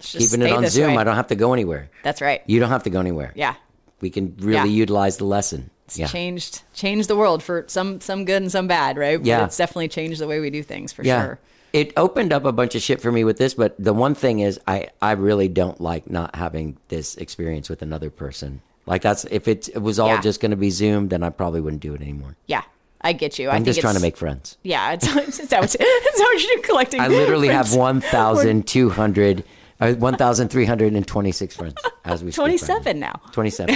keeping 0.02 0.42
it 0.42 0.52
on 0.52 0.66
Zoom, 0.66 0.94
way. 0.94 0.96
I 0.98 1.04
don't 1.04 1.16
have 1.16 1.28
to 1.28 1.34
go 1.36 1.52
anywhere. 1.52 1.90
That's 2.02 2.20
right. 2.20 2.42
You 2.46 2.60
don't 2.60 2.70
have 2.70 2.82
to 2.84 2.90
go 2.90 3.00
anywhere. 3.00 3.32
Yeah, 3.34 3.54
We 4.00 4.10
can 4.10 4.34
really 4.38 4.54
Yeah. 4.70 4.76
utilize 4.84 5.16
the 5.16 5.24
lesson. 5.24 5.70
it's 5.86 5.98
yeah. 5.98 6.06
changed 6.06 6.62
changed 6.74 7.08
the 7.08 7.16
world 7.16 7.42
for 7.42 7.64
some 7.68 8.00
some 8.00 8.24
good 8.24 8.42
and 8.42 8.50
some 8.50 8.66
bad, 8.66 8.96
right? 8.96 9.18
But 9.18 9.26
Yeah. 9.26 9.44
it's 9.44 9.56
definitely 9.56 9.88
changed 9.88 10.20
the 10.20 10.26
way 10.26 10.40
we 10.40 10.50
do 10.50 10.62
things 10.62 10.92
for 10.92 11.02
yeah. 11.04 11.22
sure. 11.22 11.38
It 11.72 11.92
opened 11.96 12.32
up 12.32 12.44
a 12.44 12.52
bunch 12.52 12.74
of 12.74 12.82
shit 12.82 13.00
for 13.00 13.10
me 13.10 13.24
with 13.24 13.38
this, 13.38 13.54
but 13.54 13.74
the 13.78 13.92
one 13.94 14.14
thing 14.14 14.40
is 14.40 14.60
I, 14.66 14.88
I 15.00 15.12
really 15.12 15.48
don't 15.48 15.80
like 15.80 16.10
not 16.10 16.34
having 16.36 16.76
this 16.88 17.16
experience 17.16 17.68
with 17.70 17.80
another 17.82 18.10
person. 18.10 18.60
Like 18.86 19.00
that's 19.02 19.24
if 19.30 19.48
it, 19.48 19.68
it 19.68 19.78
was 19.82 19.98
all 19.98 20.08
Yeah. 20.08 20.20
just 20.20 20.40
going 20.40 20.50
to 20.50 20.56
be 20.56 20.70
Zoom, 20.70 21.08
then 21.08 21.22
I 21.22 21.30
probably 21.30 21.60
wouldn't 21.60 21.80
do 21.82 21.94
it 21.94 22.02
anymore. 22.02 22.36
Yeah, 22.46 22.62
I 23.00 23.12
get 23.14 23.38
you. 23.38 23.48
I 23.48 23.52
I'm 23.52 23.56
think 23.64 23.66
just 23.66 23.80
trying 23.80 23.94
to 23.94 24.00
make 24.02 24.16
friends. 24.16 24.56
Yeah, 24.62 24.92
it's, 24.92 25.06
it's, 25.16 25.50
what, 25.52 25.76
it's 25.80 26.20
how 26.20 26.32
you're 26.32 26.62
collecting. 26.62 27.00
I 27.00 27.08
literally 27.08 27.48
have 27.60 27.74
1,200, 27.74 29.44
uh, 29.82 29.94
1,326 29.94 31.56
friends 31.56 31.74
as 32.04 32.22
we 32.22 32.30
speak 32.30 32.38
right 32.38 32.46
now. 32.46 32.50
27 32.50 33.00
now. 33.00 33.20
27. 33.32 33.74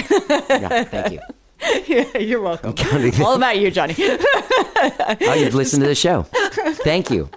yeah, 0.49 0.83
thank 0.83 1.13
you. 1.13 1.19
Yeah, 1.87 2.17
you're 2.19 2.39
welcome. 2.39 2.75
All 3.19 3.35
about 3.35 3.57
you, 3.59 3.71
Johnny. 3.71 3.95
Oh, 5.21 5.33
you've 5.33 5.55
listened 5.55 5.81
to 5.81 5.87
the 5.87 5.95
show. 5.95 6.21
Thank 6.83 7.09
you. 7.09 7.29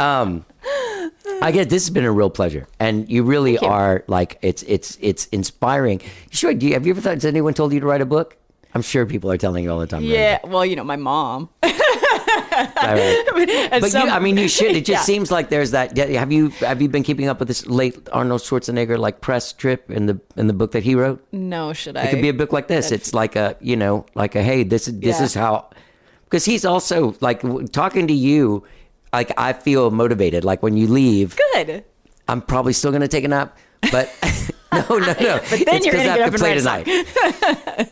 Um, 0.00 0.44
I 1.40 1.52
guess 1.52 1.66
this 1.66 1.84
has 1.84 1.90
been 1.90 2.04
a 2.04 2.10
real 2.10 2.28
pleasure, 2.28 2.66
and 2.80 3.08
you 3.08 3.22
really 3.22 3.52
you. 3.52 3.60
are 3.60 4.02
like 4.08 4.38
it's 4.42 4.64
it's 4.64 4.98
it's 5.00 5.26
inspiring. 5.26 6.00
Sure, 6.30 6.52
do 6.52 6.66
you, 6.66 6.74
have 6.74 6.86
you 6.86 6.92
ever 6.92 7.00
thought? 7.00 7.14
Has 7.14 7.24
anyone 7.24 7.54
told 7.54 7.72
you 7.72 7.78
to 7.78 7.86
write 7.86 8.00
a 8.00 8.06
book? 8.06 8.36
I'm 8.74 8.82
sure 8.82 9.06
people 9.06 9.30
are 9.30 9.38
telling 9.38 9.62
you 9.62 9.70
all 9.70 9.78
the 9.78 9.86
time. 9.86 10.02
to 10.02 10.08
write 10.08 10.14
a 10.14 10.18
yeah, 10.18 10.38
book. 10.40 10.50
well, 10.52 10.66
you 10.66 10.74
know, 10.74 10.84
my 10.84 10.96
mom. 10.96 11.48
Right. 12.76 13.70
But 13.80 13.90
some- 13.90 14.08
you, 14.08 14.14
I 14.14 14.18
mean, 14.18 14.36
you 14.36 14.48
should. 14.58 14.72
It 14.76 14.84
just 14.84 14.88
Yeah. 15.02 15.02
seems 15.02 15.30
like 15.30 15.48
there's 15.48 15.70
that. 15.72 15.96
Have 15.96 16.32
you 16.32 16.48
have 16.60 16.80
you 16.82 16.88
been 16.88 17.02
keeping 17.02 17.28
up 17.28 17.38
with 17.38 17.48
this 17.48 17.66
late 17.66 17.96
Arnold 18.12 18.40
Schwarzenegger 18.42 18.98
like 18.98 19.20
press 19.20 19.52
trip 19.52 19.90
in 19.90 20.06
the 20.06 20.20
in 20.36 20.46
the 20.46 20.52
book 20.52 20.72
that 20.72 20.82
he 20.82 20.94
wrote? 20.94 21.22
No, 21.32 21.72
should 21.72 21.96
I? 21.96 22.02
It 22.04 22.10
could 22.10 22.22
be 22.22 22.28
a 22.30 22.34
book 22.34 22.52
like 22.52 22.68
this. 22.68 22.90
It's 22.92 23.14
like 23.14 23.36
a 23.36 23.56
you 23.60 23.76
know 23.76 24.06
like 24.14 24.34
a 24.34 24.42
hey 24.42 24.62
this 24.64 24.88
is 24.88 24.98
this 25.00 25.18
Yeah. 25.18 25.24
is 25.24 25.34
how 25.34 25.70
because 26.24 26.44
he's 26.44 26.64
also 26.64 27.14
like 27.20 27.42
talking 27.72 28.06
to 28.08 28.14
you. 28.14 28.64
Like 29.12 29.32
I 29.38 29.52
feel 29.54 29.90
motivated. 29.90 30.44
Like 30.44 30.62
when 30.62 30.76
you 30.76 30.86
leave, 30.86 31.36
Good. 31.54 31.84
I'm 32.28 32.42
probably 32.42 32.74
still 32.74 32.92
gonna 32.92 33.08
take 33.08 33.24
a 33.24 33.28
nap, 33.28 33.56
but 33.90 34.10
no, 34.90 34.98
no, 34.98 35.06
no. 35.20 35.40
But 35.50 35.50
then 35.64 35.76
It's 35.76 35.86
you're 35.86 35.94
gonna 35.94 36.08
I 36.10 36.18
have 36.18 36.32
to 36.32 36.38
play 36.38 36.54
tonight. 36.54 36.86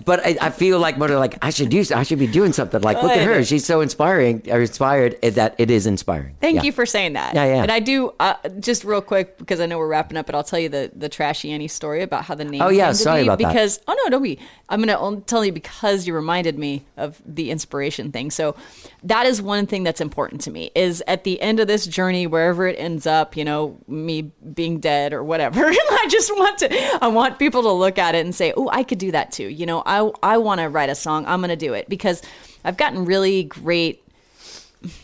but 0.04 0.24
I, 0.24 0.36
I 0.40 0.50
feel 0.50 0.78
like 0.78 0.98
more 0.98 1.08
like 1.08 1.38
I 1.42 1.50
should 1.50 1.68
do. 1.70 1.84
I 1.94 2.02
should 2.02 2.18
be 2.18 2.26
doing 2.26 2.52
something. 2.52 2.80
Like 2.80 3.02
look 3.02 3.12
at 3.12 3.26
her. 3.26 3.44
She's 3.44 3.64
so 3.64 3.80
inspiring. 3.80 4.42
Or 4.50 4.60
inspired 4.60 5.20
that 5.22 5.54
it 5.58 5.70
is 5.70 5.86
inspiring. 5.86 6.36
Thank 6.40 6.56
Yeah. 6.56 6.62
you 6.62 6.72
for 6.72 6.86
saying 6.86 7.14
that. 7.14 7.34
Yeah, 7.34 7.44
yeah. 7.46 7.62
And 7.62 7.72
I 7.72 7.80
do 7.80 8.12
uh, 8.20 8.34
just 8.60 8.84
real 8.84 9.00
quick 9.00 9.38
because 9.38 9.60
I 9.60 9.66
know 9.66 9.78
we're 9.78 9.88
wrapping 9.88 10.16
up, 10.16 10.26
but 10.26 10.34
I'll 10.34 10.44
tell 10.44 10.58
you 10.58 10.68
the 10.68 10.90
the 10.94 11.08
trashy 11.08 11.50
Annie 11.52 11.68
story 11.68 12.02
about 12.02 12.24
how 12.24 12.34
the 12.34 12.44
name. 12.44 12.62
Oh, 12.62 12.68
yeah, 12.68 12.86
came 12.86 12.92
to 12.92 12.98
sorry 12.98 13.22
be 13.22 13.28
about 13.28 13.38
that. 13.38 13.48
because 13.48 13.80
oh 13.88 13.96
no, 14.04 14.10
don't 14.10 14.22
be. 14.22 14.38
I'm 14.68 14.80
gonna 14.80 14.98
only 14.98 15.20
tell 15.22 15.44
you 15.44 15.52
because 15.52 16.06
you 16.06 16.14
reminded 16.14 16.58
me 16.58 16.84
of 16.96 17.20
the 17.26 17.50
inspiration 17.50 18.12
thing. 18.12 18.30
So 18.30 18.56
that 19.04 19.26
is 19.26 19.40
one 19.40 19.66
thing 19.66 19.84
that's 19.84 20.00
important 20.00 20.40
to 20.42 20.50
me. 20.50 20.70
Is 20.74 21.02
at 21.06 21.24
the 21.24 21.40
end 21.40 21.60
of 21.60 21.66
this 21.68 21.86
journey, 21.86 22.26
wherever 22.26 22.66
it 22.66 22.76
ends 22.78 23.06
up, 23.06 23.36
you 23.36 23.44
know, 23.44 23.78
me 23.86 24.22
being 24.22 24.80
dead 24.80 25.12
or 25.12 25.22
whatever. 25.22 25.64
I 25.66 26.06
just 26.10 26.30
want 26.36 26.58
to. 26.58 26.68
I 27.00 27.08
want 27.08 27.38
people 27.38 27.62
to 27.62 27.72
look 27.72 27.98
at 27.98 28.14
it 28.14 28.24
and 28.24 28.34
say, 28.34 28.52
oh, 28.56 28.68
I 28.70 28.82
could 28.82 28.98
do 28.98 29.12
that 29.12 29.32
too. 29.32 29.48
You 29.48 29.66
know, 29.66 29.82
I 29.86 30.10
I 30.22 30.38
want 30.38 30.60
to 30.60 30.68
write 30.68 30.90
a 30.90 30.94
song. 30.94 31.24
I'm 31.26 31.40
gonna 31.40 31.56
do 31.56 31.74
it 31.74 31.88
because 31.88 32.22
I've 32.64 32.76
gotten 32.76 33.04
really 33.04 33.44
great 33.44 34.02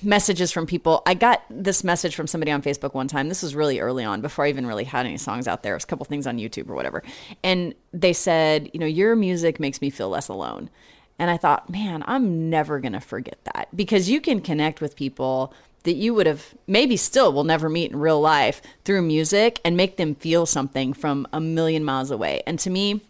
messages 0.03 0.53
from 0.53 0.67
people. 0.67 1.03
I 1.07 1.15
got 1.15 1.43
this 1.51 1.83
message 1.83 2.15
from 2.15 2.27
somebody 2.27 2.53
on 2.53 2.63
Facebook 2.63 2.95
one 2.95 3.09
time. 3.09 3.29
This 3.29 3.43
was 3.43 3.55
really 3.55 3.81
early 3.81 4.05
on, 4.05 4.21
before 4.21 4.45
I 4.45 4.49
even 4.49 4.67
really 4.67 4.85
had 4.85 5.07
any 5.07 5.17
songs 5.17 5.49
out 5.49 5.63
there. 5.63 5.75
It 5.75 5.79
was 5.79 5.85
a 5.85 5.87
couple 5.87 6.05
things 6.05 6.27
on 6.27 6.39
YouTube 6.39 6.69
or 6.69 6.75
whatever. 6.75 7.03
And 7.43 7.75
they 7.93 8.13
said, 8.13 8.71
you 8.73 8.81
know, 8.81 8.87
your 8.87 9.17
music 9.17 9.59
makes 9.59 9.81
me 9.81 9.91
feel 9.91 10.09
less 10.09 10.29
alone. 10.29 10.71
And 11.19 11.31
I 11.31 11.37
thought, 11.37 11.71
man, 11.71 12.03
I'm 12.07 12.51
never 12.51 12.81
going 12.81 12.93
to 12.93 13.01
forget 13.01 13.39
that 13.55 13.69
because 13.75 14.09
you 14.09 14.21
can 14.21 14.41
connect 14.41 14.81
with 14.81 14.97
people 14.97 15.53
that 15.85 15.95
you 15.95 16.15
would 16.15 16.27
have 16.27 16.55
maybe 16.67 16.97
still 16.97 17.33
will 17.33 17.45
never 17.45 17.69
meet 17.69 17.91
in 17.91 17.99
real 17.99 18.21
life 18.21 18.63
through 18.85 19.03
music 19.03 19.61
and 19.65 19.77
make 19.77 19.97
them 19.97 20.15
feel 20.15 20.47
something 20.47 20.93
from 20.93 21.27
a 21.33 21.41
million 21.41 21.85
miles 21.85 22.11
away. 22.11 22.43
And 22.47 22.59
to 22.61 22.71
me, 22.71 23.01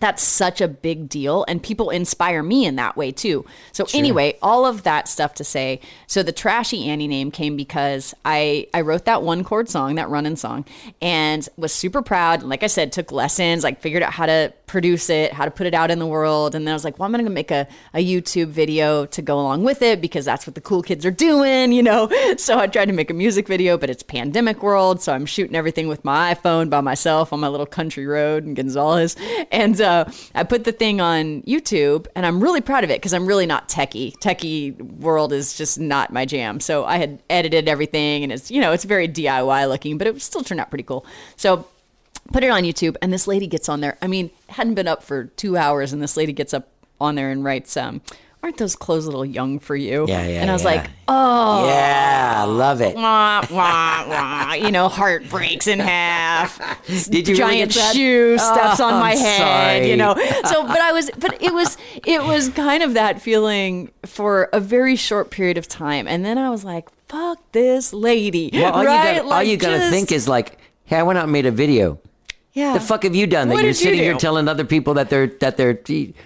that's 0.00 0.22
such 0.22 0.60
a 0.60 0.68
big 0.68 1.08
deal 1.08 1.44
and 1.46 1.62
people 1.62 1.90
inspire 1.90 2.42
me 2.42 2.64
in 2.64 2.76
that 2.76 2.96
way 2.96 3.12
too. 3.12 3.44
So 3.72 3.86
anyway 3.94 4.36
all 4.42 4.66
of 4.66 4.82
that 4.82 5.06
stuff 5.08 5.34
to 5.34 5.44
say 5.44 5.80
so 6.06 6.22
the 6.22 6.32
trashy 6.32 6.88
annie 6.88 7.06
name 7.06 7.30
came 7.30 7.56
because 7.56 8.14
i 8.24 8.66
i 8.72 8.80
wrote 8.80 9.04
that 9.04 9.22
one 9.22 9.44
chord 9.44 9.68
song 9.68 9.96
that 9.96 10.08
running 10.08 10.36
song 10.36 10.64
and 11.00 11.46
was 11.56 11.72
super 11.72 12.02
proud. 12.02 12.40
And 12.40 12.48
like 12.48 12.62
i 12.62 12.66
said 12.66 12.92
took 12.92 13.12
lessons 13.12 13.62
like 13.62 13.80
figured 13.80 14.02
out 14.02 14.14
how 14.14 14.26
to 14.26 14.52
produce 14.70 15.10
it 15.10 15.32
how 15.32 15.44
to 15.44 15.50
put 15.50 15.66
it 15.66 15.74
out 15.74 15.90
in 15.90 15.98
the 15.98 16.06
world. 16.06 16.54
And 16.54 16.64
then 16.64 16.72
i 16.72 16.74
was 16.74 16.84
like 16.84 16.98
well 16.98 17.06
i'm 17.06 17.12
gonna 17.12 17.28
make 17.28 17.50
a, 17.50 17.66
a 17.92 18.04
youtube 18.04 18.46
video 18.46 19.04
to 19.06 19.20
go 19.20 19.38
along 19.38 19.64
with 19.64 19.82
it 19.82 20.00
because 20.00 20.24
that's 20.24 20.46
what 20.46 20.54
the 20.54 20.60
cool 20.60 20.82
kids 20.82 21.04
are 21.04 21.10
doing 21.10 21.72
you 21.72 21.82
know? 21.82 22.08
So 22.38 22.58
i 22.58 22.66
tried 22.68 22.86
to 22.86 22.92
make 22.92 23.10
a 23.10 23.14
music 23.14 23.48
video 23.48 23.76
but 23.76 23.90
it's 23.90 24.02
pandemic 24.02 24.62
world. 24.62 25.02
So 25.02 25.12
i'm 25.12 25.26
shooting 25.26 25.56
everything 25.56 25.88
with 25.88 26.04
my 26.04 26.34
iphone 26.34 26.70
by 26.70 26.80
myself 26.80 27.32
on 27.32 27.40
my 27.40 27.48
little 27.48 27.66
country 27.66 28.06
road 28.06 28.44
in 28.44 28.54
gonzales. 28.54 29.16
And 29.50 29.80
uh, 29.80 30.04
i 30.34 30.44
put 30.44 30.64
the 30.64 30.72
thing 30.72 31.00
on 31.00 31.42
youtube 31.42 32.06
and 32.14 32.24
i'm 32.24 32.40
really 32.40 32.60
proud 32.60 32.84
of 32.84 32.90
it 32.90 33.00
because 33.00 33.12
i'm 33.12 33.26
really 33.26 33.46
not 33.46 33.68
techie. 33.68 34.16
Techie 34.18 34.80
world 35.00 35.32
is 35.32 35.54
just 35.58 35.80
not 35.80 36.12
my 36.12 36.24
jam. 36.24 36.60
So 36.60 36.84
i 36.84 36.96
had 36.98 37.20
edited 37.28 37.68
everything 37.68 38.22
and 38.22 38.32
it's 38.32 38.50
you 38.50 38.60
know 38.60 38.70
it's 38.72 38.84
very 38.84 39.08
diy 39.08 39.68
looking 39.68 39.98
but 39.98 40.06
it 40.06 40.22
still 40.22 40.44
turned 40.44 40.60
out 40.60 40.70
pretty 40.70 40.84
cool. 40.84 41.04
So 41.36 41.66
put 42.32 42.44
it 42.44 42.50
on 42.50 42.62
YouTube, 42.62 42.96
and 43.02 43.12
this 43.12 43.26
lady 43.26 43.46
gets 43.46 43.68
on 43.68 43.80
there. 43.80 43.96
I 44.02 44.06
mean, 44.06 44.30
hadn't 44.48 44.74
been 44.74 44.88
up 44.88 45.02
for 45.02 45.24
two 45.24 45.56
hours, 45.56 45.92
and 45.92 46.02
this 46.02 46.16
lady 46.16 46.32
gets 46.32 46.52
up 46.54 46.68
on 47.00 47.14
there 47.14 47.30
and 47.30 47.42
writes, 47.44 47.76
um, 47.76 48.00
"Aren't 48.42 48.58
those 48.58 48.76
clothes 48.76 49.04
a 49.04 49.08
little 49.08 49.24
young 49.24 49.58
for 49.58 49.74
you?" 49.76 50.06
Yeah, 50.08 50.26
yeah, 50.26 50.40
And 50.42 50.50
I 50.50 50.52
was 50.52 50.62
yeah. 50.62 50.70
like, 50.70 50.90
"Oh, 51.08 51.66
Yeah, 51.66 52.34
I 52.38 52.44
love 52.44 52.80
it. 52.80 52.94
wah, 52.94 53.42
wah, 53.50 54.08
wah," 54.08 54.52
you 54.54 54.70
know, 54.70 54.88
heart 54.88 55.28
breaks 55.30 55.66
in 55.66 55.78
half. 55.80 56.58
Did 57.10 57.26
you 57.28 57.34
giant 57.36 57.74
that? 57.74 57.94
shoe 57.94 58.36
steps 58.38 58.80
Oh, 58.80 58.86
on 58.86 59.00
my 59.00 59.12
I'm 59.12 59.18
head, 59.18 59.38
sorry. 59.78 59.90
you 59.90 59.96
know. 59.96 60.14
So, 60.48 60.66
but 60.66 60.80
I 60.80 60.92
was, 60.92 61.10
but 61.18 61.40
it 61.42 61.52
was, 61.54 61.76
it 62.06 62.22
was 62.24 62.48
kind 62.50 62.82
of 62.82 62.94
that 62.94 63.20
feeling 63.22 63.90
for 64.06 64.48
a 64.52 64.60
very 64.60 64.96
short 64.96 65.30
period 65.30 65.58
of 65.58 65.68
time, 65.68 66.06
and 66.08 66.24
then 66.24 66.38
I 66.38 66.50
was 66.50 66.64
like, 66.64 66.88
"Fuck 67.08 67.38
this 67.52 67.92
lady!" 67.92 68.50
Well, 68.52 68.72
all 68.72 68.84
right? 68.84 69.08
you 69.10 69.14
gotta, 69.16 69.22
all 69.24 69.28
Like, 69.30 69.48
you 69.48 69.56
gotta 69.56 69.78
just- 69.78 69.90
think 69.90 70.12
is 70.12 70.28
like, 70.28 70.58
hey, 70.84 70.96
I 70.96 71.02
went 71.02 71.18
out 71.18 71.24
and 71.24 71.32
made 71.32 71.46
a 71.46 71.50
video. 71.50 71.98
Yeah. 72.52 72.74
The 72.74 72.80
fuck 72.80 73.04
have 73.04 73.14
you 73.14 73.26
done 73.26 73.48
that 73.48 73.54
What 73.54 73.62
you're 73.62 73.72
did 73.72 73.78
you 73.80 73.84
sitting 73.84 74.00
here 74.00 74.14
telling 74.14 74.48
other 74.48 74.64
people 74.64 74.94
that 74.94 75.08
they're 75.10 75.28
that 75.28 75.56
they're 75.56 75.78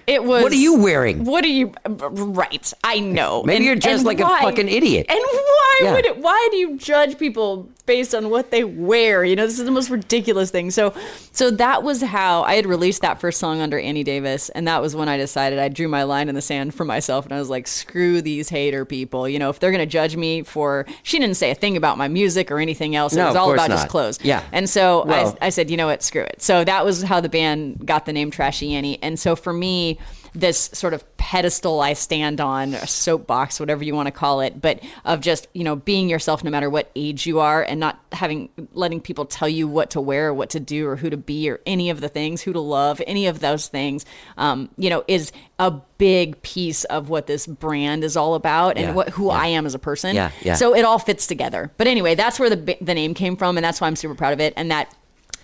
It 0.07 0.25
was. 0.25 0.43
What 0.43 0.53
are 0.53 0.57
you 0.57 0.77
wearing? 0.79 1.25
What 1.25 1.45
are 1.45 1.49
you? 1.49 1.73
Right, 1.87 2.73
I 2.83 3.01
know. 3.01 3.43
Maybe 3.45 3.65
you're 3.65 3.77
dressed 3.77 4.05
like 4.05 4.21
a 4.21 4.25
why- 4.25 4.41
fucking 4.43 4.69
idiot. 4.69 5.07
And 5.09 5.19
why 5.21 5.79
Yeah. 5.83 5.93
would 5.93 6.07
it? 6.07 6.19
Why 6.19 6.49
do 6.51 6.57
you 6.57 6.77
judge 6.77 7.19
people 7.19 7.69
based 7.87 8.15
on 8.15 8.31
what 8.31 8.51
they 8.51 8.65
wear? 8.65 9.25
You 9.25 9.37
know, 9.37 9.47
this 9.47 9.59
is 9.59 9.65
the 9.65 9.71
most 9.71 9.91
ridiculous 9.91 10.51
thing. 10.51 10.71
So, 10.71 10.95
so 11.33 11.51
that 11.51 11.83
was 11.83 12.01
how 12.03 12.43
I 12.45 12.55
had 12.55 12.65
released 12.67 13.03
that 13.03 13.21
first 13.21 13.39
song 13.39 13.61
under 13.61 13.79
Annie 13.79 14.05
Davis, 14.05 14.49
and 14.51 14.67
that 14.69 14.81
was 14.81 14.95
when 14.97 15.09
I 15.09 15.17
decided 15.17 15.59
I 15.59 15.69
drew 15.69 15.89
my 15.89 16.05
line 16.05 16.29
in 16.29 16.35
the 16.35 16.41
sand 16.43 16.75
for 16.75 16.85
myself, 16.85 17.25
and 17.27 17.35
I 17.35 17.39
was 17.39 17.51
like, 17.51 17.67
screw 17.67 18.23
these 18.23 18.49
hater 18.49 18.85
people. 18.85 19.29
You 19.29 19.39
know, 19.39 19.51
if 19.51 19.59
they're 19.59 19.73
gonna 19.73 19.85
judge 19.85 20.17
me 20.17 20.43
for, 20.43 20.87
she 21.03 21.19
didn't 21.19 21.37
say 21.37 21.51
a 21.51 21.55
thing 21.55 21.77
about 21.77 21.99
my 21.99 22.09
music 22.09 22.51
or 22.51 22.59
anything 22.59 22.95
else. 22.97 23.13
It 23.13 23.17
No, 23.17 23.27
was 23.27 23.37
all 23.37 23.53
about 23.53 23.69
just 23.69 23.85
not. 23.85 23.91
clothes. 23.91 24.19
Yeah. 24.23 24.43
And 24.53 24.71
so 24.71 25.05
Well- 25.07 25.37
I, 25.43 25.47
I 25.47 25.51
said, 25.51 25.71
you 25.71 25.77
know 25.77 25.87
what, 25.89 26.03
screw 26.15 26.23
it. 26.23 26.41
So 26.41 26.63
that 26.63 26.85
was 26.85 27.03
how 27.03 27.21
the 27.21 27.29
band 27.29 27.85
got 27.85 28.07
the 28.07 28.13
name 28.13 28.31
Trashy 28.31 28.73
Annie. 28.75 29.03
And 29.03 29.19
so 29.19 29.35
for 29.35 29.53
me, 29.53 29.99
this 30.33 30.71
sort 30.73 30.95
of 30.95 31.17
pedestal 31.17 31.81
I 31.81 31.95
stand 31.95 32.41
on, 32.41 32.75
a 32.75 32.87
soapbox, 32.87 33.59
whatever 33.59 33.83
you 33.83 33.95
want 33.95 34.07
to 34.07 34.13
call 34.13 34.41
it, 34.41 34.61
but 34.61 34.81
of 35.05 35.21
just, 35.21 35.49
you 35.55 35.65
know, 35.65 35.77
being 35.77 36.09
yourself 36.09 36.43
no 36.45 36.51
matter 36.51 36.69
what 36.71 36.91
age 36.95 37.27
you 37.27 37.41
are 37.41 37.63
and 37.63 37.81
not 37.81 38.01
having, 38.13 38.49
letting 38.73 39.01
people 39.01 39.25
tell 39.25 39.49
you 39.49 39.67
what 39.67 39.91
to 39.91 40.01
wear 40.01 40.29
or 40.29 40.35
what 40.35 40.51
to 40.51 40.61
do 40.61 40.87
or 40.89 40.97
who 40.97 41.11
to 41.11 41.17
be 41.17 41.49
or 41.51 41.61
any 41.67 41.91
of 41.91 42.01
the 42.01 42.09
things, 42.09 42.43
who 42.43 42.53
to 42.53 42.61
love, 42.61 43.01
any 43.07 43.27
of 43.27 43.41
those 43.41 43.69
things, 43.69 44.05
um, 44.37 44.69
you 44.77 44.91
know, 44.91 45.05
is 45.09 45.33
a 45.59 45.71
big 45.99 46.41
piece 46.43 46.85
of 46.85 47.09
what 47.09 47.27
this 47.27 47.47
brand 47.47 48.05
is 48.05 48.17
all 48.17 48.35
about 48.35 48.77
and 48.77 48.87
Yeah, 48.87 48.93
what, 48.93 49.09
who 49.11 49.27
yeah. 49.27 49.39
I 49.39 49.47
am 49.49 49.67
as 49.67 49.75
a 49.75 49.81
person. 49.81 50.15
Yeah, 50.15 50.31
yeah. 50.43 50.55
So 50.55 50.75
it 50.75 50.85
all 50.85 50.99
fits 50.99 51.27
together. 51.27 51.73
But 51.77 51.87
anyway, 51.87 52.15
that's 52.15 52.39
where 52.41 52.51
the 52.51 52.77
the 52.81 52.95
name 52.95 53.15
came 53.15 53.37
from, 53.37 53.57
and 53.57 53.65
that's 53.65 53.81
why 53.81 53.87
I'm 53.87 53.97
super 53.97 54.17
proud 54.17 54.33
of 54.33 54.41
it. 54.41 54.53
And 54.57 54.71
that 54.73 54.93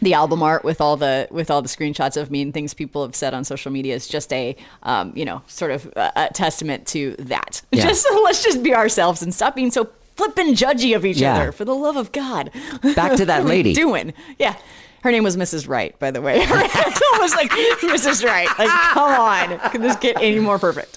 the 0.02 0.14
album 0.14 0.42
art 0.42 0.64
with 0.64 0.80
all 0.80 0.96
the 0.96 1.28
with 1.30 1.50
all 1.50 1.62
the 1.62 1.68
screenshots 1.68 2.16
of 2.20 2.30
me 2.30 2.42
and 2.42 2.54
things 2.54 2.72
people 2.74 3.02
have 3.02 3.14
said 3.14 3.34
on 3.34 3.44
social 3.44 3.70
media 3.70 3.94
is 3.94 4.08
just 4.08 4.32
a 4.32 4.56
um, 4.82 5.12
you 5.14 5.24
know 5.24 5.42
sort 5.46 5.70
of 5.70 5.86
a, 5.96 6.12
a 6.16 6.28
testament 6.32 6.86
to 6.88 7.14
that. 7.18 7.62
Yeah. 7.72 7.86
Just 7.86 8.06
let's 8.24 8.42
just 8.42 8.62
be 8.62 8.74
ourselves 8.74 9.22
and 9.22 9.34
stop 9.34 9.54
being 9.54 9.70
so 9.70 9.90
flippin' 10.16 10.54
judgy 10.54 10.94
of 10.96 11.04
each 11.04 11.18
Yeah. 11.18 11.34
other 11.34 11.52
for 11.52 11.64
the 11.64 11.74
love 11.74 11.96
of 11.96 12.12
God. 12.12 12.50
Back 12.94 13.16
to 13.16 13.24
that 13.26 13.38
What 13.44 13.44
are 13.44 13.44
we 13.44 13.48
lady. 13.50 13.72
doing 13.74 14.12
yeah. 14.38 14.56
Her 15.02 15.10
name 15.10 15.24
was 15.24 15.36
Mrs. 15.38 15.66
Wright, 15.66 15.98
by 15.98 16.10
the 16.10 16.20
way. 16.20 16.36
it's 16.42 17.02
almost 17.14 17.34
like 17.34 17.50
Mrs. 17.50 18.22
Wright. 18.22 18.48
Like, 18.58 18.68
come 18.68 19.18
on, 19.18 19.58
can 19.70 19.80
this 19.80 19.96
get 19.96 20.16
any 20.20 20.40
more 20.40 20.58
perfect? 20.58 20.96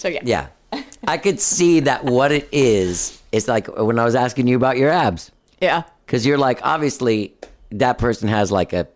So 0.00 0.08
yeah, 0.08 0.20
Yeah. 0.24 0.46
I 1.06 1.18
could 1.18 1.38
see 1.38 1.78
that 1.80 2.04
what 2.04 2.32
it 2.32 2.48
is. 2.50 3.22
It's 3.30 3.46
like 3.46 3.68
when 3.68 3.98
I 4.00 4.04
was 4.04 4.16
asking 4.16 4.48
you 4.48 4.56
about 4.56 4.76
your 4.76 4.90
abs. 4.90 5.30
yeah. 5.60 5.84
Because 6.04 6.26
you're 6.26 6.36
like, 6.38 6.58
obviously, 6.64 7.32
that 7.74 7.98
person 7.98 8.28
has 8.28 8.50
like 8.50 8.72
a 8.72 8.88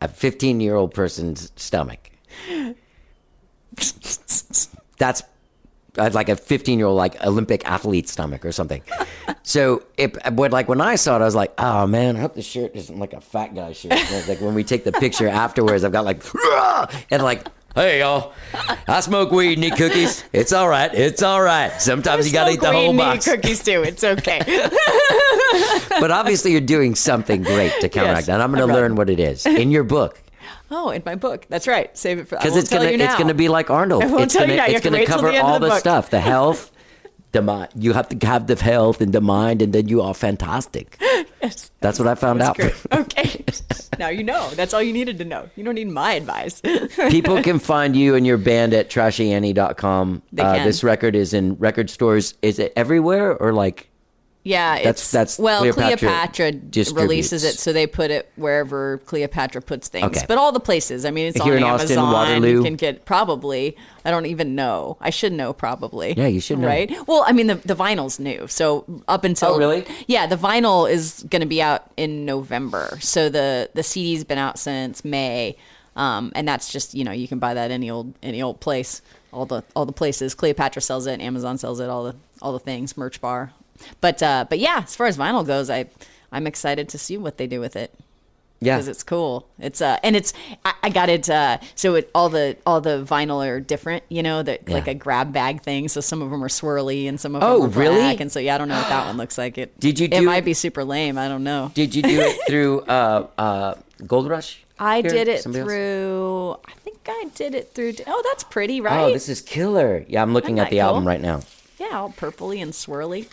a 0.00 0.08
15 0.08 0.60
year 0.60 0.76
old 0.76 0.94
person's 0.94 1.52
stomach. 1.56 2.10
That's 4.98 5.22
uh, 5.98 6.10
like 6.12 6.28
a 6.28 6.36
15 6.36 6.78
year 6.78 6.86
old 6.86 6.96
like 6.96 7.24
Olympic 7.24 7.68
athlete 7.68 8.08
stomach 8.08 8.44
or 8.44 8.52
something. 8.52 8.82
So 9.42 9.82
it, 9.96 10.16
but 10.34 10.52
like 10.52 10.68
when 10.68 10.80
I 10.80 10.94
saw 10.94 11.16
it, 11.16 11.22
I 11.22 11.24
was 11.24 11.34
like, 11.34 11.52
oh 11.58 11.86
man, 11.86 12.16
I 12.16 12.20
hope 12.20 12.34
the 12.34 12.42
shirt 12.42 12.74
isn't 12.74 12.98
like 12.98 13.12
a 13.12 13.20
fat 13.20 13.54
guy 13.54 13.72
shirt. 13.72 13.92
Like 14.28 14.40
when 14.40 14.54
we 14.54 14.62
take 14.62 14.84
the 14.84 14.92
picture 14.92 15.28
afterwards, 15.28 15.84
I've 15.84 15.92
got 15.92 16.04
like, 16.04 16.22
and 17.10 17.22
like, 17.22 17.46
hey 17.78 18.00
y'all, 18.00 18.32
I 18.86 19.00
smoke 19.00 19.30
weed 19.30 19.54
and 19.54 19.64
eat 19.64 19.76
cookies. 19.76 20.24
It's 20.32 20.52
all 20.52 20.68
right. 20.68 20.92
It's 20.92 21.22
all 21.22 21.40
right. 21.40 21.70
Sometimes 21.80 22.26
you 22.26 22.32
gotta 22.32 22.52
eat 22.52 22.60
the 22.60 22.72
whole 22.72 22.96
box. 22.96 23.24
Cookies 23.24 23.62
too. 23.62 23.82
It's 23.82 24.04
okay. 24.04 24.40
But 26.00 26.10
obviously, 26.10 26.52
you're 26.52 26.60
doing 26.60 26.94
something 26.94 27.42
great 27.42 27.72
to 27.80 27.88
counteract 27.88 28.18
Yes, 28.18 28.26
that. 28.26 28.40
I'm 28.40 28.52
going 28.52 28.66
to 28.66 28.72
learn 28.72 28.94
what 28.94 29.10
it 29.10 29.18
is 29.18 29.46
in 29.46 29.70
your 29.70 29.82
book 29.82 30.20
Oh, 30.70 30.90
in 30.90 31.02
my 31.04 31.14
book. 31.14 31.46
That's 31.48 31.66
right. 31.66 31.96
Save 31.96 32.18
it 32.20 32.28
for. 32.28 32.36
I 32.36 32.42
because 32.42 32.56
it's 32.56 32.70
gonna 32.70 32.84
it's 32.84 33.16
gonna 33.16 33.34
be 33.34 33.48
like 33.48 33.70
Arnold. 33.70 34.04
It's 34.04 34.34
gonna 34.34 34.52
you 34.52 34.56
now. 34.58 34.66
You 34.66 34.76
it's 34.76 34.84
gonna 34.84 35.06
cover 35.06 35.28
the 35.28 35.36
end 35.38 35.46
of 35.46 35.52
all 35.52 35.58
the 35.58 35.68
the 35.68 35.78
stuff, 35.78 36.10
the 36.10 36.20
health. 36.20 36.70
The 37.32 37.42
mind, 37.42 37.68
you 37.74 37.92
have 37.92 38.08
to 38.08 38.26
have 38.26 38.46
the 38.46 38.56
health 38.56 39.00
and 39.00 39.12
the 39.12 39.20
mind, 39.20 39.60
and 39.60 39.72
then 39.72 39.88
you 39.88 40.02
are 40.02 40.14
fantastic. 40.14 40.98
Yes. 41.40 41.70
That's 41.78 42.00
what 42.00 42.08
I 42.08 42.16
found 42.16 42.42
out. 42.42 42.56
Great. 42.56 42.74
Okay. 42.92 43.44
now 43.98 44.08
you 44.08 44.24
know. 44.24 44.50
That's 44.56 44.74
all 44.74 44.82
you 44.82 44.92
needed 44.92 45.18
to 45.18 45.24
know. 45.24 45.48
You 45.54 45.62
don't 45.62 45.76
need 45.76 45.86
my 45.88 46.14
advice. 46.14 46.60
People 47.10 47.40
can 47.44 47.60
find 47.60 47.94
you 47.94 48.16
and 48.16 48.26
your 48.26 48.38
band 48.38 48.74
at 48.74 48.90
trashyannie.com. 48.90 50.22
They 50.32 50.42
uh, 50.42 50.54
can. 50.56 50.66
This 50.66 50.82
record 50.82 51.14
is 51.14 51.32
in 51.32 51.54
record 51.54 51.90
stores. 51.90 52.34
Is 52.42 52.58
it 52.58 52.72
everywhere 52.74 53.36
or 53.36 53.52
like? 53.52 53.88
Yeah, 54.48 54.76
That's- 54.76 54.94
it's 55.02 55.10
that's 55.10 55.38
well, 55.38 55.60
Cleopatra 55.60 55.96
Cleopatra, 55.98 56.52
releases 56.94 57.44
it, 57.44 57.58
so 57.58 57.74
they 57.74 57.86
put 57.86 58.10
it 58.10 58.30
wherever 58.36 58.96
Cleopatra 59.04 59.60
puts 59.60 59.88
things. 59.88 60.06
Okay. 60.06 60.24
But 60.26 60.38
all 60.38 60.52
the 60.52 60.60
places, 60.60 61.04
I 61.04 61.10
mean, 61.10 61.26
it's 61.26 61.42
Here 61.42 61.52
on 61.52 61.58
in 61.58 61.64
Austin, 61.64 61.98
Amazon. 61.98 62.12
Waterloo. 62.12 62.52
You 62.52 62.62
can 62.62 62.76
get 62.76 63.04
probably. 63.04 63.76
I 64.06 64.10
don't 64.10 64.24
even 64.24 64.54
know. 64.54 64.96
I 65.02 65.10
should 65.10 65.34
know 65.34 65.52
probably. 65.52 66.14
Yeah, 66.16 66.28
you 66.28 66.40
should 66.40 66.60
know. 66.60 66.66
Right. 66.66 66.90
Well, 67.06 67.24
I 67.26 67.32
mean, 67.32 67.46
the 67.46 67.56
the 67.56 67.76
vinyl's 67.76 68.18
new, 68.18 68.46
so 68.48 68.86
up 69.06 69.24
until 69.24 69.50
Oh, 69.50 69.58
really? 69.58 69.84
Yeah, 70.06 70.26
the 70.26 70.36
vinyl 70.36 70.90
is 70.90 71.24
going 71.28 71.42
to 71.42 71.46
be 71.46 71.60
out 71.60 71.90
in 71.98 72.24
November. 72.24 72.96
So 73.02 73.28
the 73.28 73.68
the 73.74 73.82
CD's 73.82 74.24
been 74.24 74.38
out 74.38 74.58
since 74.58 75.04
May, 75.04 75.56
um, 75.94 76.32
and 76.34 76.48
that's 76.48 76.72
just 76.72 76.94
you 76.94 77.04
know 77.04 77.12
you 77.12 77.28
can 77.28 77.38
buy 77.38 77.52
that 77.52 77.70
any 77.70 77.90
old 77.90 78.14
any 78.22 78.40
old 78.40 78.60
place. 78.60 79.02
All 79.30 79.44
the 79.44 79.62
all 79.76 79.84
the 79.84 79.92
places. 79.92 80.34
Cleopatra 80.34 80.80
sells 80.80 81.06
it. 81.06 81.20
Amazon 81.20 81.58
sells 81.58 81.80
it. 81.80 81.90
All 81.90 82.04
the 82.04 82.16
all 82.40 82.54
the 82.54 82.58
things. 82.60 82.96
Merch 82.96 83.20
bar. 83.20 83.52
But 84.00 84.22
uh, 84.22 84.44
but 84.48 84.58
yeah, 84.58 84.82
as 84.84 84.94
far 84.96 85.06
as 85.06 85.16
vinyl 85.16 85.46
goes, 85.46 85.70
I 85.70 85.86
I'm 86.32 86.46
excited 86.46 86.88
to 86.90 86.98
see 86.98 87.16
what 87.16 87.38
they 87.38 87.46
do 87.46 87.58
with 87.60 87.74
it 87.76 87.92
Yeah. 88.60 88.76
because 88.76 88.88
it's 88.88 89.02
cool. 89.02 89.46
It's 89.58 89.80
uh 89.80 89.98
and 90.02 90.14
it's 90.16 90.32
I, 90.64 90.74
I 90.84 90.90
got 90.90 91.08
it 91.08 91.30
uh 91.30 91.58
so 91.74 91.94
it 91.94 92.10
all 92.14 92.28
the 92.28 92.56
all 92.66 92.80
the 92.80 93.02
vinyl 93.04 93.46
are 93.46 93.60
different, 93.60 94.02
you 94.08 94.22
know, 94.22 94.42
that 94.42 94.68
like 94.68 94.88
a 94.88 94.94
grab 94.94 95.32
bag 95.32 95.62
thing. 95.62 95.88
So 95.88 96.00
some 96.00 96.20
of 96.22 96.30
them 96.30 96.42
are 96.44 96.48
swirly 96.48 97.08
and 97.08 97.18
some 97.20 97.34
of 97.34 97.42
Oh, 97.42 97.66
them 97.66 97.76
are 97.78 97.80
really? 97.80 97.96
black, 97.96 98.20
and 98.20 98.30
so 98.30 98.40
yeah, 98.40 98.54
I 98.54 98.58
don't 98.58 98.68
know 98.68 98.76
what 98.76 98.88
that 98.88 99.06
one 99.06 99.16
looks 99.16 99.38
like. 99.38 99.56
It 99.58 99.78
Did 99.80 99.98
you 100.00 100.08
It 100.10 100.22
might 100.22 100.44
be 100.44 100.54
super 100.54 100.84
lame. 100.84 101.16
I 101.18 101.28
don't 101.28 101.44
know. 101.44 101.70
Did 101.74 101.94
you 101.94 102.02
do 102.02 102.20
it 102.20 102.38
through 102.48 102.80
uh, 102.82 103.26
uh, 103.38 103.74
Gold 104.06 104.28
Rush? 104.28 104.60
I 104.80 105.00
Here? 105.00 105.10
did 105.10 105.28
it 105.28 105.42
Somebody 105.42 105.62
else? 105.62 105.70
through. 105.72 106.56
I 106.68 106.72
think 106.84 106.98
I 107.08 107.24
did 107.34 107.54
it 107.56 107.72
through. 107.74 107.94
Oh, 108.06 108.22
that's 108.26 108.44
pretty, 108.44 108.80
right? 108.80 109.00
Oh, 109.10 109.12
this 109.12 109.28
is 109.28 109.40
killer. 109.40 110.04
Yeah, 110.08 110.22
I'm 110.22 110.32
looking 110.34 110.58
Isn't 110.58 110.66
at 110.66 110.70
the 110.70 110.76
that 110.76 110.82
album 110.82 111.04
right 111.08 111.20
now. 111.20 111.40
yeah, 111.80 111.98
all 111.98 112.10
purpley 112.12 112.62
and 112.62 112.72
swirly. 112.72 113.26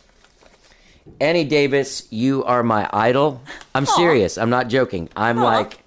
Annie 1.19 1.43
Davis, 1.45 2.07
you 2.11 2.43
are 2.45 2.63
my 2.63 2.89
idol. 2.91 3.41
I'm 3.73 3.85
serious. 3.85 4.37
I'm 4.37 4.49
not 4.49 4.67
joking. 4.67 5.09
I'm 5.15 5.37
like, 5.37 5.79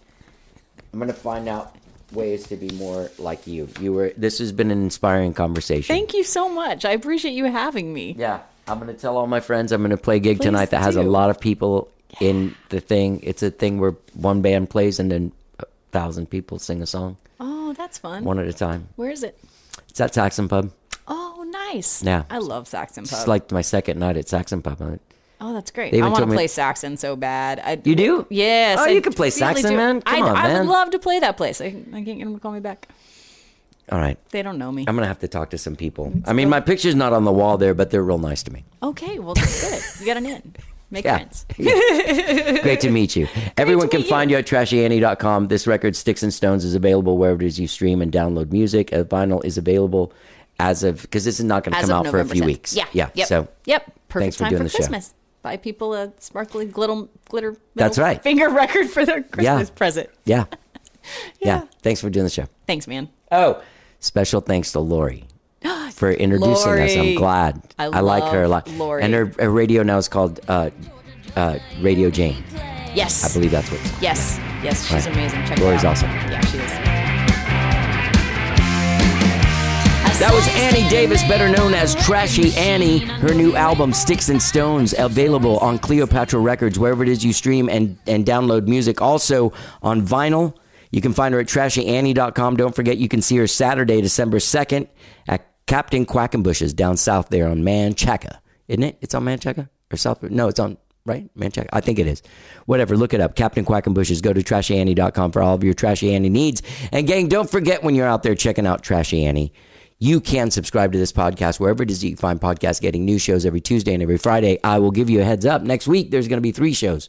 I'm 0.92 0.98
gonna 0.98 1.12
find 1.12 1.48
out 1.48 1.74
ways 2.12 2.46
to 2.48 2.56
be 2.56 2.70
more 2.70 3.10
like 3.18 3.46
you. 3.46 3.68
You 3.80 3.92
were. 3.92 4.12
This 4.16 4.38
has 4.38 4.52
been 4.52 4.70
an 4.70 4.82
inspiring 4.82 5.34
conversation. 5.34 5.94
Thank 5.94 6.14
you 6.14 6.24
so 6.24 6.48
much. 6.48 6.84
I 6.84 6.92
appreciate 6.92 7.32
you 7.32 7.44
having 7.46 7.92
me. 7.92 8.14
Yeah, 8.18 8.40
I'm 8.66 8.78
gonna 8.78 8.94
tell 8.94 9.16
all 9.16 9.26
my 9.26 9.40
friends 9.40 9.72
I'm 9.72 9.82
gonna 9.82 9.96
play 9.96 10.16
a 10.16 10.20
gig 10.20 10.38
Please 10.38 10.44
tonight 10.44 10.70
that 10.70 10.82
has 10.82 10.96
a 10.96 11.02
lot 11.02 11.30
of 11.30 11.40
people 11.40 11.90
in 12.20 12.54
the 12.70 12.80
thing. 12.80 13.20
It's 13.22 13.42
a 13.42 13.50
thing 13.50 13.78
where 13.80 13.96
one 14.14 14.40
band 14.40 14.70
plays 14.70 14.98
and 14.98 15.10
then 15.10 15.32
a 15.58 15.64
thousand 15.92 16.26
people 16.30 16.58
sing 16.58 16.80
a 16.80 16.86
song 16.86 17.16
Oh, 17.40 17.72
that's 17.74 17.98
fun. 17.98 18.24
one 18.24 18.38
at 18.38 18.46
a 18.46 18.52
time. 18.52 18.88
Where 18.96 19.10
is 19.10 19.22
it? 19.22 19.38
It's 19.90 20.00
at 20.00 20.14
Saxon 20.14 20.48
Pub. 20.48 20.70
Oh, 21.06 21.44
nice. 21.72 22.02
Yeah. 22.02 22.24
I 22.30 22.38
love 22.38 22.68
Saxon 22.68 23.04
Pub. 23.04 23.12
It's 23.12 23.26
like 23.26 23.50
my 23.52 23.62
second 23.62 23.98
night 23.98 24.16
at 24.16 24.28
Saxon 24.28 24.62
Pub. 24.62 24.98
Oh, 25.40 25.52
that's 25.54 25.70
great. 25.70 25.92
They 25.92 26.00
I 26.00 26.02
want 26.04 26.16
to 26.16 26.20
told 26.22 26.30
me- 26.30 26.36
play 26.36 26.46
Saxon 26.48 26.96
so 26.96 27.14
bad. 27.14 27.60
I, 27.60 27.80
You 27.84 27.94
do? 27.94 28.26
Yes. 28.28 28.78
Oh, 28.80 28.84
I 28.84 28.88
you 28.88 29.00
can 29.00 29.12
play 29.12 29.26
really 29.28 29.30
Saxon, 29.38 29.70
do. 29.70 29.76
man. 29.76 30.02
Come 30.02 30.22
I, 30.24 30.28
on, 30.28 30.36
I 30.36 30.42
man. 30.48 30.66
would 30.66 30.72
love 30.72 30.90
to 30.90 30.98
play 30.98 31.20
that 31.20 31.36
place. 31.36 31.60
I, 31.60 31.66
I 31.66 31.70
can't 31.70 32.04
get 32.06 32.18
them 32.20 32.34
to 32.34 32.40
call 32.40 32.52
me 32.52 32.60
back. 32.60 32.88
All 33.90 33.98
right. 33.98 34.18
They 34.30 34.42
don't 34.42 34.58
know 34.58 34.70
me. 34.72 34.84
I'm 34.88 34.96
gonna 34.96 35.06
have 35.06 35.20
to 35.20 35.28
talk 35.28 35.50
to 35.50 35.58
some 35.58 35.76
people. 35.76 36.12
I 36.26 36.32
mean, 36.32 36.48
my 36.48 36.60
picture's 36.60 36.94
not 36.94 37.12
on 37.12 37.24
the 37.24 37.32
wall 37.32 37.56
there, 37.56 37.72
but 37.72 37.90
they're 37.90 38.02
real 38.02 38.18
nice 38.18 38.42
to 38.42 38.52
me. 38.52 38.64
Okay, 38.82 39.18
well 39.18 39.34
that's 39.34 39.94
good. 39.96 40.00
You 40.00 40.06
got 40.06 40.16
an 40.18 40.26
in. 40.26 40.54
Make 40.90 41.04
Yeah. 41.04 41.16
friends. 41.18 41.46
Great 42.62 42.80
to 42.80 42.90
meet 42.90 43.14
you. 43.16 43.28
Everyone 43.56 43.88
can 43.88 44.02
find 44.02 44.30
you. 44.30 44.36
at 44.38 44.46
trashyannie.com. 44.46 45.48
This 45.48 45.66
record, 45.66 45.94
Sticks 45.96 46.22
and 46.22 46.32
Stones, 46.34 46.64
is 46.64 46.74
available 46.74 47.16
wherever 47.18 47.42
it 47.42 47.46
is 47.46 47.60
you 47.60 47.68
stream 47.68 48.02
and 48.02 48.10
download 48.10 48.50
music. 48.52 48.90
A 48.92 49.04
vinyl 49.04 49.44
is 49.44 49.56
available 49.58 50.12
as 50.58 50.82
of 50.84 51.02
because 51.02 51.24
this 51.24 51.38
is 51.38 51.44
not 51.44 51.62
going 51.64 51.74
to 51.74 51.80
come 51.80 51.90
out 51.90 52.06
for 52.08 52.20
a 52.20 52.24
few 52.24 52.42
10th. 52.42 52.46
weeks. 52.46 52.74
Yeah. 52.76 52.86
yeah. 52.92 53.10
Yep. 53.14 53.26
So 53.28 53.48
Yep. 53.66 53.92
Perfect 54.08 54.22
thanks 54.24 54.36
for 54.36 54.42
time 54.44 54.50
doing 54.50 54.68
for 54.68 54.78
the 54.78 55.00
show. 55.00 55.08
Buy 55.48 55.56
people 55.56 55.94
a 55.94 56.12
sparkly 56.18 56.66
glitter 56.66 57.08
glitter. 57.30 57.56
That's 57.74 57.96
right. 57.98 58.22
Finger 58.22 58.50
record 58.62 58.90
for 58.90 59.06
their 59.06 59.22
Christmas 59.22 59.68
Yeah. 59.70 59.74
present. 59.74 60.10
yeah. 60.26 60.44
yeah, 61.40 61.60
Yeah. 61.60 61.62
Thanks 61.80 62.02
for 62.02 62.10
doing 62.10 62.24
the 62.24 62.30
show. 62.30 62.44
Thanks, 62.66 62.86
man. 62.86 63.08
Oh, 63.32 63.62
special 63.98 64.42
thanks 64.42 64.72
to 64.72 64.80
Lori 64.80 65.24
for 65.92 66.12
introducing 66.12 66.72
us. 66.80 66.94
I'm 66.94 67.14
glad. 67.14 67.62
I 67.78 68.00
like 68.00 68.24
her 68.30 68.42
a 68.42 68.48
lot. 68.48 68.68
Lori. 68.72 69.02
And 69.02 69.14
her, 69.14 69.32
her 69.38 69.48
radio 69.48 69.82
now 69.82 69.96
is 69.96 70.06
called 70.06 70.38
uh, 70.48 70.68
uh, 71.34 71.58
Radio 71.80 72.10
Jane. 72.10 72.44
Yes. 72.94 73.24
I 73.24 73.32
believe 73.32 73.50
that's 73.50 73.70
what 73.70 73.80
it's 73.80 73.88
called. 73.90 74.02
Yes. 74.02 74.36
Yes. 74.62 74.84
She's 74.86 75.06
Right. 75.06 75.14
amazing. 75.14 75.46
Check 75.46 75.58
Lori's 75.60 75.82
awesome. 75.82 76.10
Yeah, 76.10 76.44
she 76.44 76.58
is. 76.58 76.87
That 80.18 80.34
was 80.34 80.48
Annie 80.48 80.88
Davis, 80.88 81.22
better 81.28 81.48
known 81.48 81.74
as 81.74 81.94
Trashy 81.94 82.52
Annie. 82.56 82.98
Her 82.98 83.32
new 83.32 83.54
album, 83.54 83.92
Sticks 83.92 84.30
and 84.30 84.42
Stones, 84.42 84.92
available 84.98 85.58
on 85.58 85.78
Cleopatra 85.78 86.40
Records, 86.40 86.76
wherever 86.76 87.04
it 87.04 87.08
is 87.08 87.24
you 87.24 87.32
stream 87.32 87.68
and, 87.68 87.96
and 88.04 88.26
download 88.26 88.66
music. 88.66 89.00
Also 89.00 89.52
on 89.80 90.04
vinyl. 90.04 90.56
You 90.90 91.00
can 91.00 91.12
find 91.12 91.32
her 91.34 91.40
at 91.40 91.46
trashyannie.com. 91.46 92.56
Don't 92.56 92.74
forget, 92.74 92.98
you 92.98 93.08
can 93.08 93.22
see 93.22 93.36
her 93.36 93.46
Saturday, 93.46 94.00
December 94.00 94.38
2nd 94.38 94.88
at 95.28 95.46
Captain 95.66 96.04
Quackenbush's 96.04 96.74
down 96.74 96.96
south 96.96 97.28
there 97.28 97.46
on 97.46 97.62
Manchaca. 97.62 98.40
Isn't 98.66 98.82
it? 98.82 98.98
It's 99.00 99.14
on 99.14 99.22
Manchaca? 99.22 99.70
Or 99.92 99.96
South? 99.96 100.20
No, 100.24 100.48
it's 100.48 100.58
on, 100.58 100.78
right? 101.06 101.30
Manchaca? 101.36 101.68
I 101.72 101.80
think 101.80 102.00
it 102.00 102.08
is. 102.08 102.22
Whatever, 102.66 102.96
look 102.96 103.14
it 103.14 103.20
up. 103.20 103.36
Captain 103.36 103.64
Quackenbush's. 103.64 104.20
Go 104.20 104.32
to 104.32 104.42
trashyannie.com 104.42 105.30
for 105.30 105.42
all 105.42 105.54
of 105.54 105.62
your 105.62 105.74
Trashy 105.74 106.12
Annie 106.12 106.28
needs. 106.28 106.60
And 106.90 107.06
gang, 107.06 107.28
don't 107.28 107.48
forget 107.48 107.84
when 107.84 107.94
you're 107.94 108.08
out 108.08 108.24
there 108.24 108.34
checking 108.34 108.66
out 108.66 108.82
Trashy 108.82 109.24
Annie, 109.24 109.52
you 109.98 110.20
can 110.20 110.50
subscribe 110.50 110.92
to 110.92 110.98
this 110.98 111.12
podcast 111.12 111.58
wherever 111.58 111.82
it 111.82 111.90
is 111.90 112.04
you 112.04 112.16
find 112.16 112.40
podcasts, 112.40 112.80
getting 112.80 113.04
new 113.04 113.18
shows 113.18 113.44
every 113.44 113.60
Tuesday 113.60 113.94
and 113.94 114.02
every 114.02 114.18
Friday. 114.18 114.58
I 114.62 114.78
will 114.78 114.92
give 114.92 115.10
you 115.10 115.20
a 115.20 115.24
heads 115.24 115.44
up. 115.44 115.62
Next 115.62 115.88
week, 115.88 116.10
there's 116.10 116.28
going 116.28 116.36
to 116.38 116.42
be 116.42 116.52
three 116.52 116.72
shows 116.72 117.08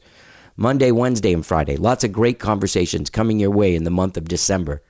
Monday, 0.58 0.92
Wednesday, 0.92 1.32
and 1.34 1.46
Friday. 1.46 1.78
Lots 1.78 2.04
of 2.04 2.12
great 2.12 2.40
conversations 2.40 3.10
coming 3.10 3.40
your 3.40 3.52
way 3.52 3.76
in 3.76 3.84
the 3.84 3.92
month 3.92 4.18
of 4.18 4.28
December. 4.28 4.82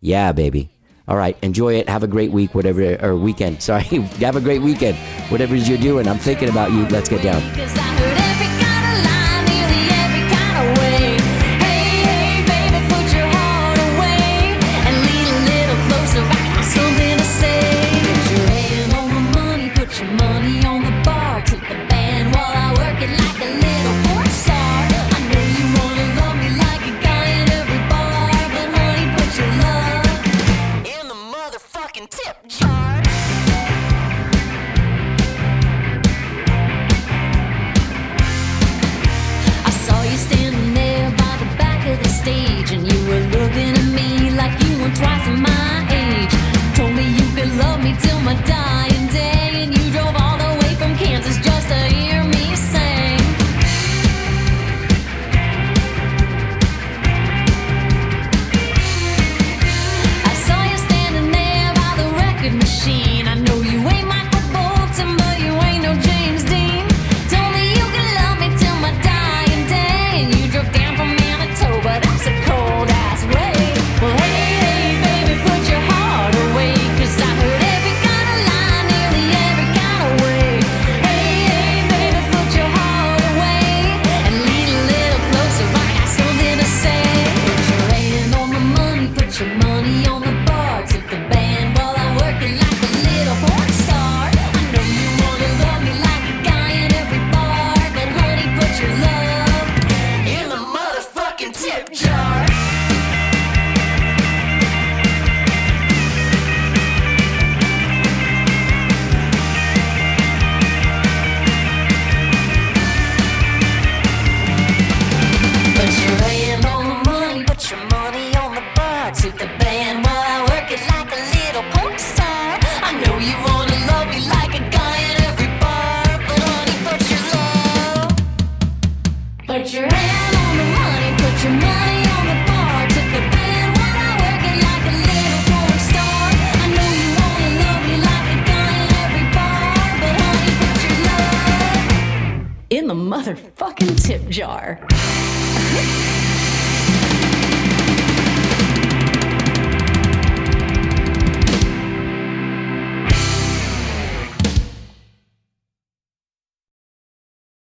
Yeah, 0.00 0.32
baby. 0.32 0.70
All 1.06 1.16
right, 1.16 1.36
enjoy 1.42 1.74
it. 1.74 1.88
Have 1.88 2.02
a 2.02 2.08
great 2.08 2.32
week, 2.32 2.54
whatever, 2.54 2.96
or 3.00 3.14
weekend. 3.14 3.62
Sorry, 3.62 3.84
have 3.84 4.36
a 4.36 4.40
great 4.40 4.62
weekend. 4.62 4.96
Whatever 5.30 5.54
it 5.54 5.62
is 5.62 5.68
you're 5.68 5.78
doing, 5.78 6.08
I'm 6.08 6.18
thinking 6.18 6.48
about 6.48 6.72
you. 6.72 6.86
Let's 6.88 7.08
get 7.08 7.22
down. 7.22 7.93